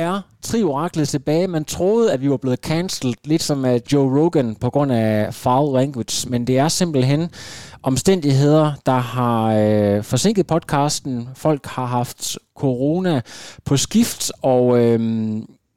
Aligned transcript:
Er 0.00 0.20
trioraklet 0.42 1.08
tilbage. 1.08 1.48
Man 1.48 1.64
troede, 1.64 2.12
at 2.12 2.20
vi 2.22 2.30
var 2.30 2.36
blevet 2.36 2.58
cancelled, 2.58 3.14
lidt 3.24 3.42
som 3.42 3.64
øh, 3.64 3.80
Joe 3.92 4.20
Rogan 4.20 4.54
på 4.54 4.70
grund 4.70 4.92
af 4.92 5.34
foul 5.34 5.74
language, 5.74 6.30
men 6.30 6.46
det 6.46 6.58
er 6.58 6.68
simpelthen 6.68 7.30
omstændigheder, 7.82 8.72
der 8.86 8.98
har 8.98 9.54
øh, 9.54 10.04
forsinket 10.04 10.46
podcasten. 10.46 11.28
Folk 11.34 11.66
har 11.66 11.86
haft 11.86 12.38
corona 12.56 13.20
på 13.64 13.76
skift, 13.76 14.32
og 14.42 14.84
øh, 14.84 15.00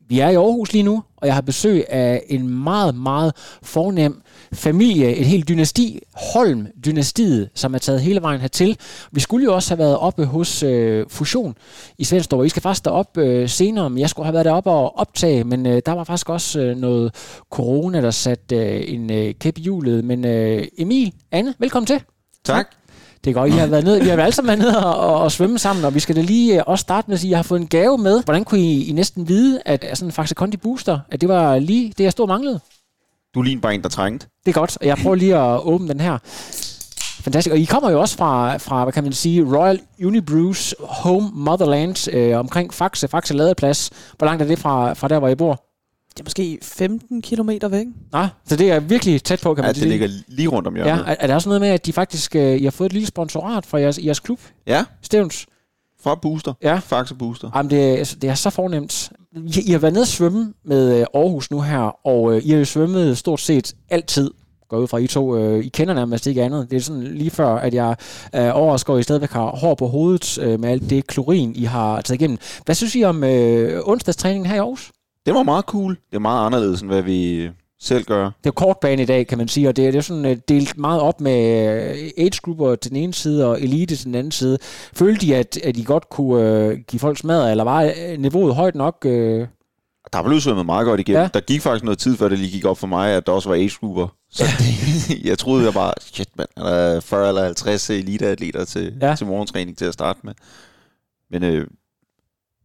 vi 0.08 0.20
er 0.20 0.30
i 0.30 0.36
Aarhus 0.36 0.74
lige 0.74 0.84
nu, 0.84 1.04
og 1.18 1.28
jeg 1.28 1.34
har 1.34 1.42
besøg 1.42 1.86
af 1.90 2.24
en 2.30 2.64
meget, 2.64 2.96
meget 2.96 3.34
fornem 3.64 4.22
familie, 4.54 5.16
et 5.16 5.26
helt 5.26 5.48
dynasti, 5.48 6.00
Holm-dynastiet, 6.16 7.50
som 7.56 7.74
er 7.74 7.78
taget 7.78 8.02
hele 8.02 8.22
vejen 8.22 8.42
hertil. 8.42 8.78
Vi 9.12 9.20
skulle 9.20 9.46
jo 9.46 9.56
også 9.56 9.70
have 9.70 9.80
været 9.80 9.98
oppe 9.98 10.26
hos 10.26 10.64
øh, 10.64 11.06
Fusion 11.10 11.56
i 11.98 12.04
Svendstrup, 12.04 12.46
I 12.46 12.50
skal 12.50 12.62
faktisk 12.62 12.86
derop 12.86 13.18
øh, 13.18 13.50
senere, 13.50 13.90
men 13.90 14.00
jeg 14.00 14.10
skulle 14.10 14.26
have 14.26 14.34
været 14.34 14.46
deroppe 14.46 14.72
og 14.72 14.98
optage, 15.00 15.44
men 15.44 15.66
øh, 15.66 15.82
der 15.86 15.92
var 15.92 16.04
faktisk 16.04 16.30
også 16.30 16.60
øh, 16.60 16.78
noget 16.78 17.16
corona, 17.52 18.02
der 18.02 18.12
satte 18.12 18.56
øh, 18.56 18.84
en 18.88 19.12
øh, 19.12 19.34
kæp 19.34 19.58
i 19.58 19.62
hjulet. 19.62 20.04
Men 20.04 20.26
øh, 20.26 20.68
Emil, 20.78 21.14
Anne, 21.32 21.54
velkommen 21.60 21.88
til. 21.88 22.02
Tak. 22.44 22.83
Det 23.24 23.30
er 23.30 23.34
godt, 23.34 23.54
I 23.54 23.58
har 23.58 23.68
været 23.68 23.84
nede, 23.84 24.02
vi 24.02 24.10
har 24.10 24.18
alle 24.18 24.36
sammen 24.36 24.48
været 24.48 24.60
nede 24.60 24.86
og, 24.86 25.22
og, 25.22 25.32
svømme 25.32 25.60
sammen, 25.60 25.86
og 25.86 25.96
vi 25.96 26.00
skal 26.00 26.16
da 26.16 26.22
lige 26.22 26.58
øh, 26.58 26.64
også 26.68 26.82
starte 26.82 27.08
med 27.08 27.14
at 27.14 27.20
sige, 27.20 27.30
at 27.30 27.32
jeg 27.32 27.38
har 27.38 27.44
fået 27.44 27.60
en 27.60 27.68
gave 27.68 27.98
med. 27.98 28.24
Hvordan 28.24 28.44
kunne 28.44 28.60
I, 28.60 28.90
I 28.90 28.92
næsten 28.92 29.28
vide, 29.28 29.62
at 29.66 29.86
sådan 29.94 30.08
en 30.08 30.12
Faxe 30.12 30.36
Kondi 30.36 30.58
Booster, 30.58 31.00
at 31.12 31.22
det 31.22 31.30
var 31.30 31.60
lige 31.60 31.94
det, 31.98 32.04
jeg 32.04 32.12
stod 32.12 32.24
og 32.24 32.30
manglede? 32.30 32.60
Du 33.36 33.42
ligner 33.42 33.62
bare 33.62 33.76
en, 33.76 33.84
der 33.84 33.90
trængte. 33.90 34.28
Det 34.46 34.52
er 34.52 34.60
godt, 34.60 34.78
og 34.82 34.86
jeg 34.86 34.98
prøver 34.98 35.16
lige 35.16 35.38
at 35.38 35.60
åbne 35.64 35.88
den 35.88 36.00
her. 36.00 36.18
Fantastisk. 37.24 37.52
Og 37.52 37.60
I 37.60 37.66
kommer 37.66 37.90
jo 37.90 38.02
også 38.02 38.18
fra, 38.18 38.58
fra 38.58 38.84
hvad 38.84 38.94
kan 38.94 39.04
man 39.04 39.14
sige, 39.14 39.58
Royal 39.58 39.80
Unibrews 40.04 40.76
Home 40.80 41.30
Motherland 41.34 42.10
øh, 42.14 42.40
omkring 42.40 42.74
Faxe, 42.74 43.08
Faxe 43.08 43.34
Ladeplads. 43.34 43.90
Hvor 44.18 44.28
langt 44.28 44.42
er 44.42 44.48
det 44.48 44.60
fra, 44.60 44.94
fra 44.94 45.08
der, 45.08 45.20
hvor 45.20 45.28
I 45.28 45.36
bor? 45.36 45.73
Det 46.14 46.20
er 46.20 46.24
måske 46.26 46.60
15 46.62 47.22
kilometer 47.22 47.68
væk. 47.68 47.86
Nej, 48.12 48.28
så 48.46 48.56
det 48.56 48.72
er 48.72 48.80
virkelig 48.80 49.24
tæt 49.24 49.42
på, 49.42 49.54
kan 49.54 49.62
man 49.62 49.70
ja, 49.70 49.74
sige. 49.74 49.84
det 49.84 49.90
ligger 49.90 50.24
lige 50.28 50.48
rundt 50.48 50.68
om 50.68 50.76
hjørnet. 50.76 50.92
Ja, 50.92 51.12
er, 51.12 51.16
er 51.20 51.28
der 51.28 51.36
også 51.36 51.50
noget 51.50 51.62
med, 51.62 51.70
at 51.70 51.86
de 51.86 51.94
faktisk 51.94 52.36
øh, 52.36 52.62
I 52.62 52.64
har 52.64 52.72
fået 52.72 52.86
et 52.86 52.94
lille 52.94 53.08
sponsorat 53.08 53.66
fra 53.66 53.80
jeres, 53.80 54.00
jeres 54.04 54.20
klub? 54.20 54.40
Ja. 54.68 54.86
Stævns? 55.02 55.46
Fra 56.02 56.16
Booster. 56.16 56.54
Ja. 56.64 56.76
Faxe 56.76 57.16
Booster. 57.16 57.50
Jamen, 57.56 57.70
det, 57.70 57.98
altså, 57.98 58.16
det 58.16 58.30
er 58.30 58.36
så 58.36 58.50
fornemt. 58.50 59.12
I, 59.36 59.62
I 59.66 59.72
har 59.72 59.80
været 59.80 59.94
nede 59.94 60.04
og 60.04 60.08
svømme 60.08 60.54
med 60.66 61.00
øh, 61.00 61.06
Aarhus 61.14 61.52
nu 61.52 61.62
her, 61.62 62.08
og 62.08 62.36
øh, 62.36 62.46
I 62.46 62.50
har 62.50 62.58
jo 62.58 62.66
svømmet 62.66 63.18
stort 63.18 63.40
set 63.40 63.74
altid 63.90 64.32
går 64.70 64.80
ud 64.80 64.88
fra 64.88 64.98
I 64.98 65.08
to. 65.08 65.38
Øh, 65.38 65.66
I 65.66 65.70
kender 65.70 65.94
nærmest 65.94 66.28
ikke 66.28 66.44
andet. 66.44 66.72
Det 66.72 66.78
er 66.78 66.82
sådan 66.82 67.04
lige 67.04 67.30
før, 67.30 67.56
at 67.56 67.74
jeg 67.74 67.96
øh, 68.36 68.50
overrasker, 68.54 68.94
at 68.94 69.00
I 69.00 69.04
stadigvæk 69.04 69.32
har 69.32 69.46
hår 69.46 69.76
på 69.76 69.88
hovedet 69.88 70.38
øh, 70.38 70.60
med 70.60 70.70
alt 70.70 70.90
det 70.90 71.08
klorin, 71.08 71.56
I 71.56 71.64
har 71.64 72.02
taget 72.02 72.22
igennem. 72.22 72.38
Hvad 72.66 72.76
synes 72.76 72.96
I 72.96 73.04
om 73.04 73.24
øh, 73.24 73.82
onsdagstræningen 73.86 74.46
her 74.46 74.56
i 74.56 74.58
Aarhus? 74.58 74.92
Det 75.26 75.34
var 75.34 75.44
meget 75.44 75.66
cool. 75.66 75.98
Det 76.10 76.16
er 76.16 76.20
meget 76.20 76.46
anderledes, 76.46 76.82
end 76.82 76.90
hvad 76.90 77.02
vi 77.02 77.50
selv 77.80 78.04
gør. 78.04 78.24
Det 78.24 78.50
er 78.50 78.52
kortbane 78.52 79.02
i 79.02 79.06
dag, 79.06 79.28
kan 79.28 79.38
man 79.38 79.48
sige, 79.48 79.70
og 79.70 79.76
det 79.76 79.88
er, 79.88 79.92
det 79.92 79.98
er 79.98 80.02
sådan 80.02 80.26
uh, 80.26 80.38
delt 80.48 80.78
meget 80.78 81.02
op 81.02 81.22
med 81.22 81.36
uh, 81.90 82.26
age-grupper 82.26 82.76
til 82.76 82.92
den 82.92 82.98
ene 82.98 83.14
side 83.14 83.48
og 83.48 83.62
elite 83.62 83.96
til 83.96 84.06
den 84.06 84.16
anden 84.16 84.32
side. 84.32 84.58
Følte 84.94 85.26
de, 85.26 85.36
at, 85.36 85.58
at 85.58 85.78
I 85.78 85.84
godt 85.84 86.10
kunne 86.10 86.68
uh, 86.68 86.78
give 86.88 87.00
folk 87.00 87.18
smadret, 87.18 87.52
eller 87.52 87.64
var 87.64 87.94
niveauet 88.18 88.56
højt 88.56 88.76
nok? 88.76 88.98
Uh? 89.06 89.48
Der 90.14 90.24
blev 90.24 90.40
svømmet 90.40 90.66
meget 90.66 90.86
godt 90.86 91.00
igennem. 91.00 91.22
Ja. 91.22 91.30
Der 91.34 91.40
gik 91.40 91.62
faktisk 91.62 91.84
noget 91.84 92.00
tid, 92.00 92.18
før 92.18 92.30
det 92.30 92.40
lige 92.40 92.52
gik 92.52 92.66
op 92.66 92.78
for 92.78 92.88
mig, 92.88 93.12
at 93.12 93.26
der 93.26 93.32
også 93.32 93.50
var 93.50 93.56
age-grupper. 93.56 94.08
Så 94.32 94.44
det, 94.60 95.26
jeg 95.30 95.38
troede 95.38 95.66
jeg 95.66 95.74
bare, 95.74 95.94
shit 96.02 96.30
mand, 96.38 96.50
der 96.58 96.70
er 96.70 97.00
40 97.00 97.28
eller 97.28 97.44
50 97.44 97.90
eliteatleter 97.90 98.66
til, 98.66 98.98
ja. 99.02 99.16
til 99.16 99.28
morgentræning 99.28 99.78
til 99.78 99.86
at 99.86 99.94
starte 99.94 100.20
med. 100.24 100.34
Men 101.32 101.44
øh, 101.44 101.68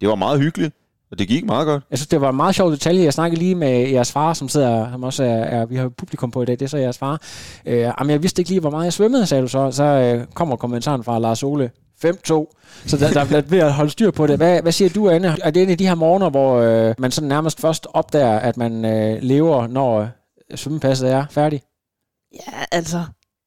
det 0.01 0.09
var 0.09 0.15
meget 0.15 0.41
hyggeligt. 0.41 0.75
Og 1.11 1.19
det 1.19 1.29
gik 1.29 1.45
meget 1.45 1.67
godt. 1.67 1.83
Jeg 1.91 1.99
synes, 1.99 2.09
det 2.09 2.21
var 2.21 2.31
en 2.31 2.37
meget 2.37 2.55
sjov 2.55 2.73
detalje. 2.73 3.05
Jeg 3.05 3.13
snakkede 3.13 3.41
lige 3.41 3.55
med 3.55 3.89
jeres 3.89 4.13
far, 4.13 4.33
som 4.33 4.49
sidder, 4.49 4.91
som 4.93 5.03
også 5.03 5.25
er, 5.25 5.29
er 5.29 5.67
vi 5.67 5.77
har 5.77 5.89
publikum 5.89 6.31
på 6.31 6.43
i 6.43 6.45
dag, 6.45 6.59
det 6.59 6.63
er 6.63 6.69
så 6.69 6.77
jeres 6.77 6.99
far. 6.99 7.21
Øh, 7.67 7.79
jamen, 7.79 8.11
jeg 8.11 8.23
vidste 8.23 8.41
ikke 8.41 8.51
lige, 8.51 8.61
hvor 8.61 8.71
meget 8.71 8.85
jeg 8.85 8.93
svømmede, 8.93 9.27
sagde 9.27 9.43
du 9.43 9.49
så. 9.49 9.71
Så 9.71 9.85
øh, 9.85 10.27
kommer 10.35 10.57
kommentaren 10.57 11.05
fra 11.05 11.19
Lars 11.19 11.43
Ole. 11.43 11.71
5-2. 12.05 12.07
Så 12.87 12.97
der, 12.97 13.13
der 13.13 13.37
er 13.37 13.41
ved 13.41 13.59
at 13.59 13.73
holde 13.73 13.91
styr 13.91 14.11
på 14.11 14.27
det. 14.27 14.37
Hvad, 14.37 14.63
hvad 14.63 14.73
siger 14.73 14.89
du, 14.89 15.09
Anne? 15.09 15.37
Er 15.43 15.51
det 15.51 15.63
en 15.63 15.71
af 15.71 15.79
de 15.79 15.87
her 15.87 15.95
morgener, 15.95 16.31
hvor 16.31 16.57
øh, 16.57 16.95
man 16.99 17.11
sådan 17.11 17.29
nærmest 17.29 17.61
først 17.61 17.87
opdager, 17.93 18.39
at 18.39 18.57
man 18.57 18.85
øh, 18.85 19.23
lever, 19.23 19.67
når 19.67 20.01
øh, 20.01 20.09
svømmepasset 20.55 21.13
er 21.13 21.25
færdig? 21.31 21.63
Ja, 22.35 22.65
altså, 22.73 23.05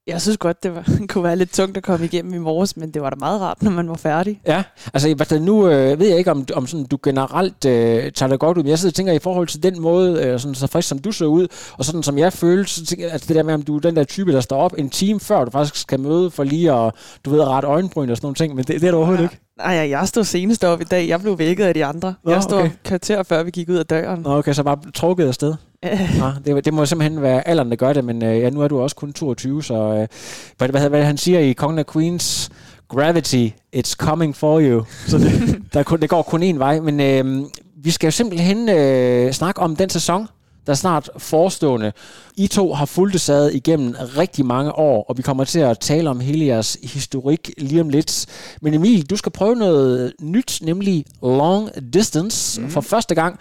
jeg 0.07 0.21
synes 0.21 0.37
godt, 0.37 0.63
det 0.63 0.75
var, 0.75 0.85
kunne 1.09 1.23
være 1.23 1.35
lidt 1.35 1.53
tungt 1.53 1.77
at 1.77 1.83
komme 1.83 2.05
igennem 2.05 2.33
i 2.33 2.37
morges, 2.37 2.77
men 2.77 2.91
det 2.91 3.01
var 3.01 3.09
da 3.09 3.15
meget 3.19 3.41
rart, 3.41 3.63
når 3.63 3.71
man 3.71 3.89
var 3.89 3.95
færdig. 3.95 4.41
Ja, 4.47 4.63
altså 4.93 5.39
nu 5.41 5.67
øh, 5.67 5.99
ved 5.99 6.07
jeg 6.07 6.17
ikke, 6.17 6.31
om, 6.31 6.45
om 6.53 6.67
sådan, 6.67 6.85
du 6.85 6.97
generelt 7.03 7.65
øh, 7.65 8.11
tager 8.11 8.29
det 8.29 8.39
godt 8.39 8.57
ud, 8.57 8.63
men 8.63 8.69
jeg 8.69 8.79
sidder 8.79 8.91
og 8.91 8.95
tænker, 8.95 9.13
i 9.13 9.19
forhold 9.19 9.47
til 9.47 9.63
den 9.63 9.81
måde, 9.81 10.23
øh, 10.23 10.39
sådan, 10.39 10.55
så 10.55 10.67
frisk 10.67 10.87
som 10.87 10.99
du 10.99 11.11
så 11.11 11.25
ud, 11.25 11.47
og 11.77 11.85
sådan 11.85 12.03
som 12.03 12.17
jeg 12.17 12.33
følte, 12.33 12.71
så 12.71 12.85
tænker, 12.85 13.09
altså 13.09 13.27
det 13.27 13.35
der 13.35 13.43
med, 13.43 13.53
om 13.53 13.61
du 13.61 13.75
er 13.75 13.79
den 13.79 13.95
der 13.95 14.03
type, 14.03 14.31
der 14.31 14.41
står 14.41 14.57
op 14.57 14.73
en 14.77 14.89
time 14.89 15.19
før, 15.19 15.45
du 15.45 15.51
faktisk 15.51 15.75
skal 15.75 15.99
møde 15.99 16.31
for 16.31 16.43
lige 16.43 16.73
at, 16.73 16.93
du 17.25 17.29
ved, 17.29 17.41
rette 17.43 17.67
øjenbryn 17.67 18.09
og 18.09 18.17
sådan 18.17 18.25
nogle 18.25 18.35
ting, 18.35 18.55
men 18.55 18.65
det, 18.65 18.81
det 18.81 18.87
er 18.87 18.91
du 18.91 18.97
overhovedet 18.97 19.23
ja. 19.23 19.29
ikke. 19.29 19.39
Nej, 19.57 19.89
jeg 19.89 20.07
stod 20.07 20.23
senest 20.23 20.63
op 20.63 20.81
i 20.81 20.83
dag. 20.83 21.07
Jeg 21.07 21.21
blev 21.21 21.39
vækket 21.39 21.65
af 21.65 21.73
de 21.73 21.85
andre. 21.85 22.13
Nå, 22.23 22.31
jeg 22.31 22.43
stod 22.43 22.59
okay. 22.59 22.71
kvarter 22.83 23.23
før 23.23 23.43
vi 23.43 23.51
gik 23.51 23.69
ud 23.69 23.75
af 23.75 23.85
døren. 23.85 24.21
Nå, 24.21 24.37
okay, 24.37 24.53
så 24.53 24.63
bare 24.63 24.77
trukket 24.93 25.27
afsted. 25.27 25.55
Nå, 26.19 26.31
det, 26.45 26.65
det 26.65 26.73
må 26.73 26.85
simpelthen 26.85 27.21
være 27.21 27.47
alderen, 27.47 27.69
der 27.69 27.75
gør 27.75 27.93
det, 27.93 28.05
men 28.05 28.23
øh, 28.23 28.39
ja, 28.39 28.49
nu 28.49 28.61
er 28.61 28.67
du 28.67 28.81
også 28.81 28.95
kun 28.95 29.13
22, 29.13 29.63
så 29.63 29.73
øh, 29.73 30.07
hvad, 30.57 30.69
hvad, 30.69 30.89
hvad 30.89 31.03
han 31.03 31.17
siger 31.17 31.39
i 31.39 31.53
Kongen 31.53 31.79
af 31.79 31.85
Queens, 31.87 32.49
gravity, 32.89 33.47
it's 33.75 33.95
coming 33.95 34.35
for 34.35 34.61
you. 34.61 34.83
Så 35.07 35.17
det, 35.17 35.57
der, 35.73 35.83
det 35.83 36.09
går 36.09 36.21
kun 36.21 36.43
én 36.43 36.57
vej, 36.57 36.79
men 36.79 36.99
øh, 36.99 37.45
vi 37.83 37.91
skal 37.91 38.07
jo 38.07 38.11
simpelthen 38.11 38.69
øh, 38.69 39.31
snakke 39.31 39.61
om 39.61 39.75
den 39.75 39.89
sæson, 39.89 40.27
der 40.65 40.71
er 40.71 40.75
snart 40.75 41.09
forestående. 41.17 41.91
I 42.37 42.47
to 42.47 42.73
har 42.73 42.85
fulgt 42.85 43.21
sad 43.21 43.51
igennem 43.51 43.95
rigtig 44.17 44.45
mange 44.45 44.71
år, 44.71 45.05
og 45.09 45.17
vi 45.17 45.21
kommer 45.21 45.43
til 45.43 45.59
at 45.59 45.79
tale 45.79 46.09
om 46.09 46.19
hele 46.19 46.45
jeres 46.45 46.77
historik 46.83 47.51
lige 47.57 47.81
om 47.81 47.89
lidt. 47.89 48.25
Men 48.61 48.73
Emil, 48.73 49.09
du 49.09 49.15
skal 49.15 49.31
prøve 49.31 49.55
noget 49.55 50.13
nyt, 50.21 50.59
nemlig 50.61 51.05
long 51.23 51.93
distance, 51.93 52.61
mm. 52.61 52.69
for 52.69 52.81
første 52.81 53.15
gang 53.15 53.39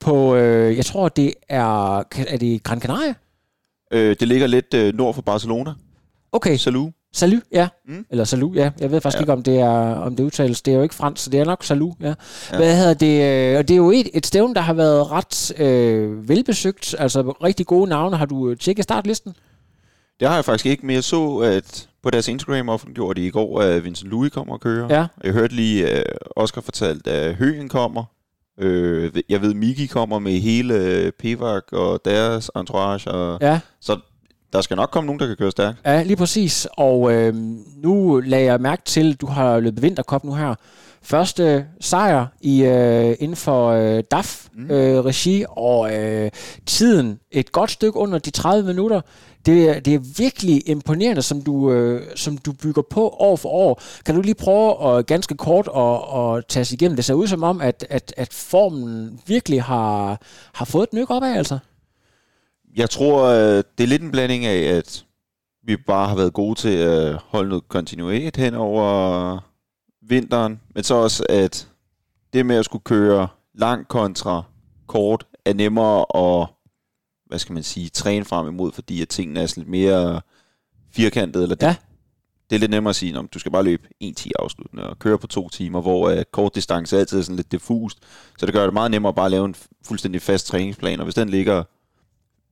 på, 0.00 0.34
øh, 0.34 0.76
jeg 0.76 0.86
tror 0.86 1.08
det 1.08 1.34
er, 1.48 1.98
er 1.98 2.36
det 2.40 2.62
Gran 2.62 2.80
Canaria? 2.80 3.14
Øh, 3.92 4.16
det 4.20 4.28
ligger 4.28 4.46
lidt 4.46 4.74
øh, 4.74 4.94
nord 4.94 5.14
for 5.14 5.22
Barcelona. 5.22 5.74
Okay. 6.32 6.56
Salou. 6.56 6.90
Salut, 7.14 7.42
ja. 7.52 7.68
Mm. 7.88 8.06
Eller 8.10 8.24
salut, 8.24 8.56
ja. 8.56 8.70
Jeg 8.80 8.90
ved 8.90 9.00
faktisk 9.00 9.18
ja. 9.18 9.22
ikke, 9.22 9.32
om 9.32 9.42
det 9.42 9.58
er 9.58 9.94
om 9.94 10.16
det 10.16 10.24
udtales. 10.24 10.62
Det 10.62 10.72
er 10.72 10.76
jo 10.76 10.82
ikke 10.82 10.94
fransk, 10.94 11.24
så 11.24 11.30
det 11.30 11.40
er 11.40 11.44
nok 11.44 11.64
salut, 11.64 11.94
ja. 12.00 12.14
ja. 12.52 12.56
Hvad 12.56 12.76
hedder 12.76 12.94
det? 12.94 13.52
Øh, 13.52 13.58
og 13.58 13.68
det 13.68 13.74
er 13.74 13.78
jo 13.78 13.90
et, 13.90 14.08
et 14.14 14.26
stævn, 14.26 14.54
der 14.54 14.60
har 14.60 14.72
været 14.72 15.10
ret 15.10 15.60
øh, 15.60 16.28
velbesøgt. 16.28 16.94
Altså 16.98 17.22
rigtig 17.22 17.66
gode 17.66 17.88
navne. 17.88 18.16
Har 18.16 18.26
du 18.26 18.54
tjekket 18.54 18.82
startlisten? 18.82 19.34
Det 20.20 20.28
har 20.28 20.34
jeg 20.34 20.44
faktisk 20.44 20.66
ikke, 20.66 20.86
men 20.86 20.94
jeg 20.94 21.04
så, 21.04 21.36
at 21.36 21.88
på 22.02 22.10
deres 22.10 22.28
Instagram 22.28 22.68
offentliggjorde 22.68 23.20
de 23.20 23.26
i 23.26 23.30
går, 23.30 23.60
at 23.60 23.84
Vincent 23.84 24.10
Louis 24.10 24.32
kommer 24.32 24.54
og 24.54 24.60
kører. 24.60 24.86
Ja. 24.90 25.06
Jeg 25.24 25.32
hørte 25.32 25.54
lige, 25.54 25.88
at 25.88 26.18
Oscar 26.36 26.60
fortalte, 26.60 27.10
at 27.10 27.34
Høgen 27.34 27.68
kommer. 27.68 28.04
Øh, 28.60 29.12
jeg 29.28 29.42
ved, 29.42 29.54
Miki 29.54 29.86
kommer 29.86 30.18
med 30.18 30.32
hele 30.32 31.12
Pivak 31.18 31.72
og 31.72 32.00
deres 32.04 32.50
entourage. 32.56 33.10
Og 33.10 33.38
ja. 33.40 33.60
Så 33.80 33.98
der 34.52 34.60
skal 34.60 34.76
nok 34.76 34.90
komme 34.90 35.06
nogen, 35.06 35.20
der 35.20 35.26
kan 35.26 35.36
køre 35.36 35.50
stærkt. 35.50 35.78
Ja, 35.84 36.02
lige 36.02 36.16
præcis. 36.16 36.68
Og 36.72 37.12
øh, 37.12 37.34
nu 37.76 38.20
lagde 38.20 38.44
jeg 38.44 38.60
mærke 38.60 38.82
til, 38.84 39.12
at 39.12 39.20
du 39.20 39.26
har 39.26 39.60
løbet 39.60 39.82
vinterkop 39.82 40.24
nu 40.24 40.34
her. 40.34 40.54
Første 41.04 41.66
sejr 41.80 42.26
i 42.40 42.64
øh, 42.64 43.16
inden 43.18 43.36
for 43.36 43.68
øh, 43.68 44.02
DAF-regi, 44.10 45.38
mm. 45.38 45.44
øh, 45.44 45.56
og 45.56 45.94
øh, 45.94 46.30
tiden 46.66 47.18
et 47.30 47.52
godt 47.52 47.70
stykke 47.70 47.98
under 47.98 48.18
de 48.18 48.30
30 48.30 48.66
minutter. 48.66 49.00
Det, 49.46 49.84
det 49.84 49.94
er 49.94 49.98
virkelig 50.18 50.68
imponerende, 50.68 51.22
som 51.22 51.42
du, 51.42 51.72
øh, 51.72 52.02
som 52.16 52.38
du 52.38 52.52
bygger 52.52 52.82
på 52.90 53.08
år 53.08 53.36
for 53.36 53.48
år. 53.48 53.82
Kan 54.06 54.14
du 54.14 54.20
lige 54.20 54.34
prøve 54.34 54.98
at 54.98 55.06
ganske 55.06 55.36
kort 55.36 55.68
at, 55.76 56.36
at 56.36 56.46
tage 56.46 56.60
os 56.60 56.72
igennem? 56.72 56.96
Det 56.96 57.04
ser 57.04 57.14
ud 57.14 57.26
som 57.26 57.42
om, 57.42 57.60
at, 57.60 57.86
at, 57.90 58.14
at 58.16 58.32
formen 58.32 59.20
virkelig 59.26 59.62
har, 59.62 60.20
har 60.54 60.64
fået 60.64 60.82
et 60.82 60.92
nyk 60.92 61.10
op 61.10 61.22
af, 61.22 61.36
altså 61.36 61.58
jeg 62.76 62.90
tror, 62.90 63.24
øh, 63.24 63.64
det 63.78 63.84
er 63.84 63.88
lidt 63.88 64.02
en 64.02 64.10
blanding 64.10 64.44
af, 64.46 64.76
at 64.76 65.04
vi 65.66 65.76
bare 65.76 66.08
har 66.08 66.16
været 66.16 66.32
gode 66.32 66.54
til 66.58 66.68
at 66.76 67.14
holde 67.14 67.48
noget 67.48 67.68
kontinuitet 67.68 68.36
hen 68.36 68.54
over 68.54 69.38
vinteren, 70.08 70.60
men 70.74 70.84
så 70.84 70.94
også, 70.94 71.26
at 71.28 71.68
det 72.32 72.46
med 72.46 72.56
at 72.56 72.64
skulle 72.64 72.84
køre 72.84 73.28
langt 73.54 73.88
kontra 73.88 74.42
kort 74.86 75.26
er 75.44 75.52
nemmere 75.52 76.04
at, 76.14 76.48
hvad 77.26 77.38
skal 77.38 77.52
man 77.52 77.62
sige, 77.62 77.88
træne 77.88 78.24
frem 78.24 78.46
imod, 78.48 78.72
fordi 78.72 79.02
at 79.02 79.08
tingene 79.08 79.40
er 79.40 79.52
lidt 79.56 79.68
mere 79.68 80.20
firkantet, 80.92 81.42
eller 81.42 81.56
det, 81.56 81.66
Ja. 81.66 81.76
det 82.50 82.56
er 82.56 82.60
lidt 82.60 82.70
nemmere 82.70 82.90
at 82.90 82.96
sige, 82.96 83.18
om 83.18 83.28
du 83.28 83.38
skal 83.38 83.52
bare 83.52 83.62
løbe 83.62 83.88
1-10 84.04 84.30
afsluttende 84.38 84.90
og 84.90 84.98
køre 84.98 85.18
på 85.18 85.26
to 85.26 85.48
timer, 85.48 85.80
hvor 85.80 86.12
uh, 86.12 86.22
kort 86.32 86.54
distance 86.54 86.98
altid 86.98 87.18
er 87.18 87.22
sådan 87.22 87.36
lidt 87.36 87.52
diffust. 87.52 87.98
Så 88.38 88.46
det 88.46 88.54
gør 88.54 88.64
det 88.64 88.72
meget 88.72 88.90
nemmere 88.90 89.14
bare 89.14 89.24
at 89.24 89.30
lave 89.30 89.44
en 89.44 89.54
fuldstændig 89.86 90.22
fast 90.22 90.46
træningsplan, 90.46 91.00
og 91.00 91.04
hvis 91.04 91.14
den 91.14 91.28
ligger 91.28 91.64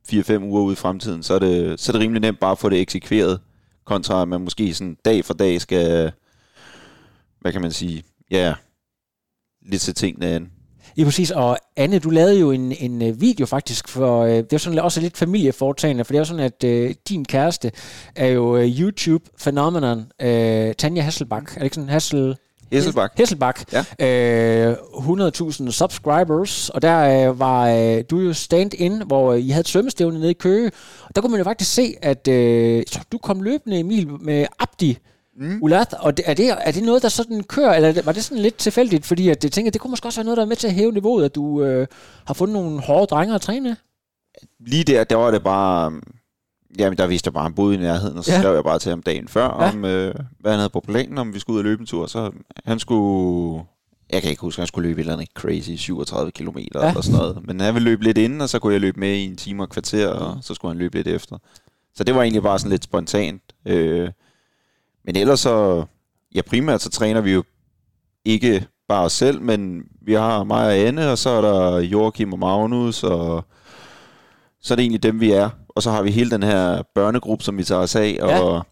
4-5 0.09 0.39
uger 0.39 0.63
ude 0.63 0.73
i 0.73 0.77
fremtiden, 0.77 1.23
så 1.23 1.35
er, 1.35 1.39
det, 1.39 1.81
så 1.81 1.93
er 1.93 1.93
det 1.93 2.01
rimelig 2.01 2.21
nemt 2.21 2.41
bare 2.41 2.53
at 2.53 2.59
få 2.59 2.69
det 2.69 2.81
eksekveret, 2.81 3.41
kontra 3.85 4.23
at 4.23 4.29
man 4.29 4.41
måske 4.41 4.75
sådan 4.75 4.97
dag 5.05 5.25
for 5.25 5.35
dag 5.35 5.61
skal, 5.61 6.13
hvad 7.41 7.53
kan 7.53 7.61
man 7.61 7.73
sige, 7.73 8.03
ja, 8.31 8.55
lidt 9.67 9.83
til 9.83 9.95
tingene 9.95 10.27
an. 10.27 10.51
Ja, 10.97 11.05
præcis. 11.05 11.31
Og 11.31 11.59
Anne, 11.77 11.99
du 11.99 12.11
lavede 12.11 12.41
jo 12.41 12.51
en, 12.51 12.73
en 12.73 13.03
øh, 13.03 13.21
video 13.21 13.47
faktisk, 13.47 13.89
for 13.89 14.23
øh, 14.23 14.37
det 14.37 14.53
er 14.53 14.59
sådan 14.59 14.79
også 14.79 15.01
lidt 15.01 15.17
familieforetagende, 15.17 16.05
for 16.05 16.13
det 16.13 16.17
er 16.17 16.21
jo 16.21 16.25
sådan, 16.25 16.45
at 16.45 16.65
øh, 16.65 16.95
din 17.09 17.25
kæreste 17.25 17.73
er 18.17 18.27
jo 18.27 18.57
øh, 18.57 18.69
YouTube-phenomenon, 18.69 20.27
øh, 20.27 20.75
Tanja 20.75 21.03
Hasselbak. 21.03 21.51
Er 21.51 21.55
det 21.55 21.65
ikke 21.65 21.75
sådan 21.75 21.89
Hassel... 21.89 22.37
Hesselbak. 22.73 23.13
Hesselbak. 23.17 23.73
Ja. 23.73 24.71
Øh, 24.71 24.75
100.000 24.75 25.71
subscribers, 25.71 26.71
og 26.71 26.83
der 26.83 27.31
øh, 27.31 27.41
var 27.41 27.69
øh, 27.69 28.05
du 28.11 28.19
jo 28.19 28.33
stand-in, 28.33 29.03
hvor 29.07 29.33
øh, 29.33 29.41
I 29.41 29.49
havde 29.49 29.61
et 29.61 29.69
svømmestævne 29.69 30.19
nede 30.19 30.31
i 30.31 30.35
Køge. 30.35 30.71
Og 31.03 31.17
der 31.17 31.21
kunne 31.21 31.31
man 31.31 31.41
jo 31.41 31.45
faktisk 31.45 31.75
se, 31.75 31.95
at 32.03 32.29
øh, 32.29 32.83
du 33.13 33.19
kom 33.19 33.43
løbende, 33.43 33.79
Emil, 33.79 34.09
med 34.21 34.47
Abdi 34.59 34.99
mm. 35.37 35.59
Ulat. 35.63 35.95
Og 35.99 36.17
det, 36.17 36.25
er, 36.29 36.35
det, 36.35 36.57
er 36.61 36.73
det 36.73 36.83
noget, 36.83 37.03
der 37.03 37.09
sådan 37.09 37.43
kører, 37.43 37.75
eller 37.75 37.89
er 37.89 38.03
var 38.03 38.13
det 38.13 38.25
sådan 38.25 38.43
lidt 38.43 38.57
tilfældigt? 38.57 39.07
Fordi 39.07 39.29
at 39.29 39.45
jeg 39.45 39.53
tænker, 39.53 39.71
det 39.71 39.81
kunne 39.81 39.91
måske 39.91 40.07
også 40.07 40.21
være 40.21 40.25
noget, 40.25 40.37
der 40.37 40.43
er 40.43 40.49
med 40.49 40.57
til 40.57 40.67
at 40.67 40.75
hæve 40.75 40.93
niveauet, 40.93 41.25
at 41.25 41.35
du 41.35 41.63
øh, 41.63 41.87
har 42.27 42.35
fundet 42.35 42.55
nogle 42.55 42.81
hårde 42.81 43.07
drenge 43.07 43.35
at 43.35 43.41
træne. 43.41 43.77
Lige 44.67 44.85
der, 44.85 45.05
der 45.05 45.17
var 45.17 45.31
det 45.31 45.43
bare... 45.43 45.93
Jamen, 46.79 46.99
der 46.99 47.07
vidste 47.07 47.29
jeg 47.29 47.33
bare, 47.35 47.43
at 47.43 47.45
han 47.45 47.55
boede 47.55 47.75
i 47.75 47.79
nærheden, 47.79 48.19
og 48.19 48.25
så 48.25 48.33
Ja. 48.33 48.41
skrev 48.41 48.55
jeg 48.55 48.65
bare 48.65 48.79
til 48.79 48.91
ham 48.91 49.03
dagen 49.03 49.29
før, 49.29 49.45
Ja. 49.45 49.69
om 49.73 49.85
øh, 49.85 50.15
hvad 50.41 50.53
han 50.53 50.59
havde 50.59 50.71
på 50.71 50.81
planen, 50.81 51.19
om 51.19 51.35
vi 51.35 51.39
skulle 51.39 51.55
ud 51.55 51.59
og 51.61 51.65
løbe 51.65 51.81
en 51.81 51.87
tur. 51.87 52.07
Så 52.07 52.31
han 52.65 52.79
skulle... 52.79 53.63
Jeg 54.13 54.23
kan 54.23 54.31
ikke 54.31 54.41
huske, 54.41 54.61
han 54.61 54.67
skulle 54.67 54.89
løbe 54.89 55.01
et 55.01 55.03
eller 55.03 55.13
andet 55.13 55.29
crazy 55.35 55.71
37 55.77 56.31
km 56.31 56.59
ja. 56.59 56.89
eller 56.89 57.01
sådan 57.01 57.19
noget. 57.19 57.47
Men 57.47 57.61
han 57.61 57.75
ville 57.75 57.85
løbe 57.91 58.05
lidt 58.05 58.19
inden, 58.19 58.41
og 58.41 58.49
så 58.49 58.59
kunne 58.59 58.73
jeg 58.73 58.81
løbe 58.81 59.01
med 59.01 59.15
i 59.15 59.25
en 59.25 59.37
time 59.37 59.63
og 59.63 59.65
et 59.65 59.71
kvarter, 59.71 60.09
og 60.09 60.39
så 60.43 60.55
skulle 60.55 60.73
han 60.73 60.79
løbe 60.79 60.97
lidt 60.97 61.07
efter. 61.09 61.37
Så 61.95 62.05
det 62.05 62.15
var 62.15 62.23
egentlig 62.23 62.43
bare 62.43 62.59
sådan 62.59 62.71
lidt 62.71 62.85
spontant. 62.85 63.43
Øh, 63.67 64.09
men 65.05 65.17
ellers 65.17 65.41
så... 65.41 65.85
Ja, 66.35 66.41
primært 66.43 66.83
så 66.83 66.91
træner 66.91 67.21
vi 67.21 67.33
jo 67.33 67.45
ikke 68.25 68.67
bare 68.89 69.05
os 69.05 69.13
selv, 69.13 69.41
men 69.43 69.83
vi 70.03 70.13
har 70.13 70.45
mig 70.45 70.67
og 70.67 70.75
Anne, 70.77 71.11
og 71.11 71.19
så 71.19 71.31
er 71.31 71.41
der 71.41 71.79
Joachim 71.79 72.33
og 72.33 72.39
Magnus, 72.39 73.03
og 73.05 73.45
så 74.61 74.75
er 74.75 74.77
det 74.77 74.83
egentlig 74.83 75.03
dem, 75.03 75.21
vi 75.21 75.31
er. 75.33 75.51
Og 75.77 75.83
så 75.83 75.91
har 75.91 76.03
vi 76.03 76.11
hele 76.11 76.31
den 76.31 76.43
her 76.43 76.83
børnegruppe, 76.95 77.45
som 77.45 77.59
vi 77.59 77.65
tager 77.65 77.81
os 77.81 77.97
af, 77.97 78.17
Ja. 78.21 78.41
og 78.41 78.67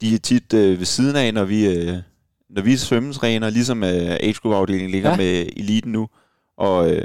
de 0.00 0.14
er 0.14 0.18
tit 0.18 0.54
øh, 0.54 0.78
ved 0.78 0.86
siden 0.86 1.16
af, 1.16 1.34
når 1.34 1.44
vi, 1.44 1.66
øh, 1.66 1.96
når 2.50 2.62
vi 2.62 2.76
svømmetræner, 2.76 3.50
ligesom 3.50 3.84
øh, 3.84 3.90
age 4.20 4.32
group 4.34 4.54
afdelingen 4.54 4.90
ligger 4.90 5.10
Ja. 5.10 5.16
med 5.16 5.46
eliten 5.56 5.92
nu. 5.92 6.08
Og 6.58 6.90
øh, 6.90 7.04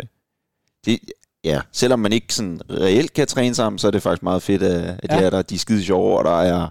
det, 0.86 1.00
ja, 1.44 1.62
selvom 1.72 2.00
man 2.00 2.14
ikke 2.14 2.34
sådan 2.36 2.62
reelt 2.70 3.14
kan 3.14 3.28
træne 3.28 3.56
sammen, 3.56 3.80
så 3.80 3.88
er 3.88 3.92
det 3.92 4.02
faktisk 4.02 4.24
meget 4.24 4.44
fedt, 4.44 4.64
at, 4.64 4.84
at 5.04 5.10
Ja. 5.12 5.18
det 5.18 5.26
er 5.26 5.30
der. 5.30 5.42
De 5.42 5.56
er 5.56 5.60
skide 5.60 5.84
sjove, 5.84 6.18
og 6.18 6.24
der 6.26 6.42
er 6.42 6.68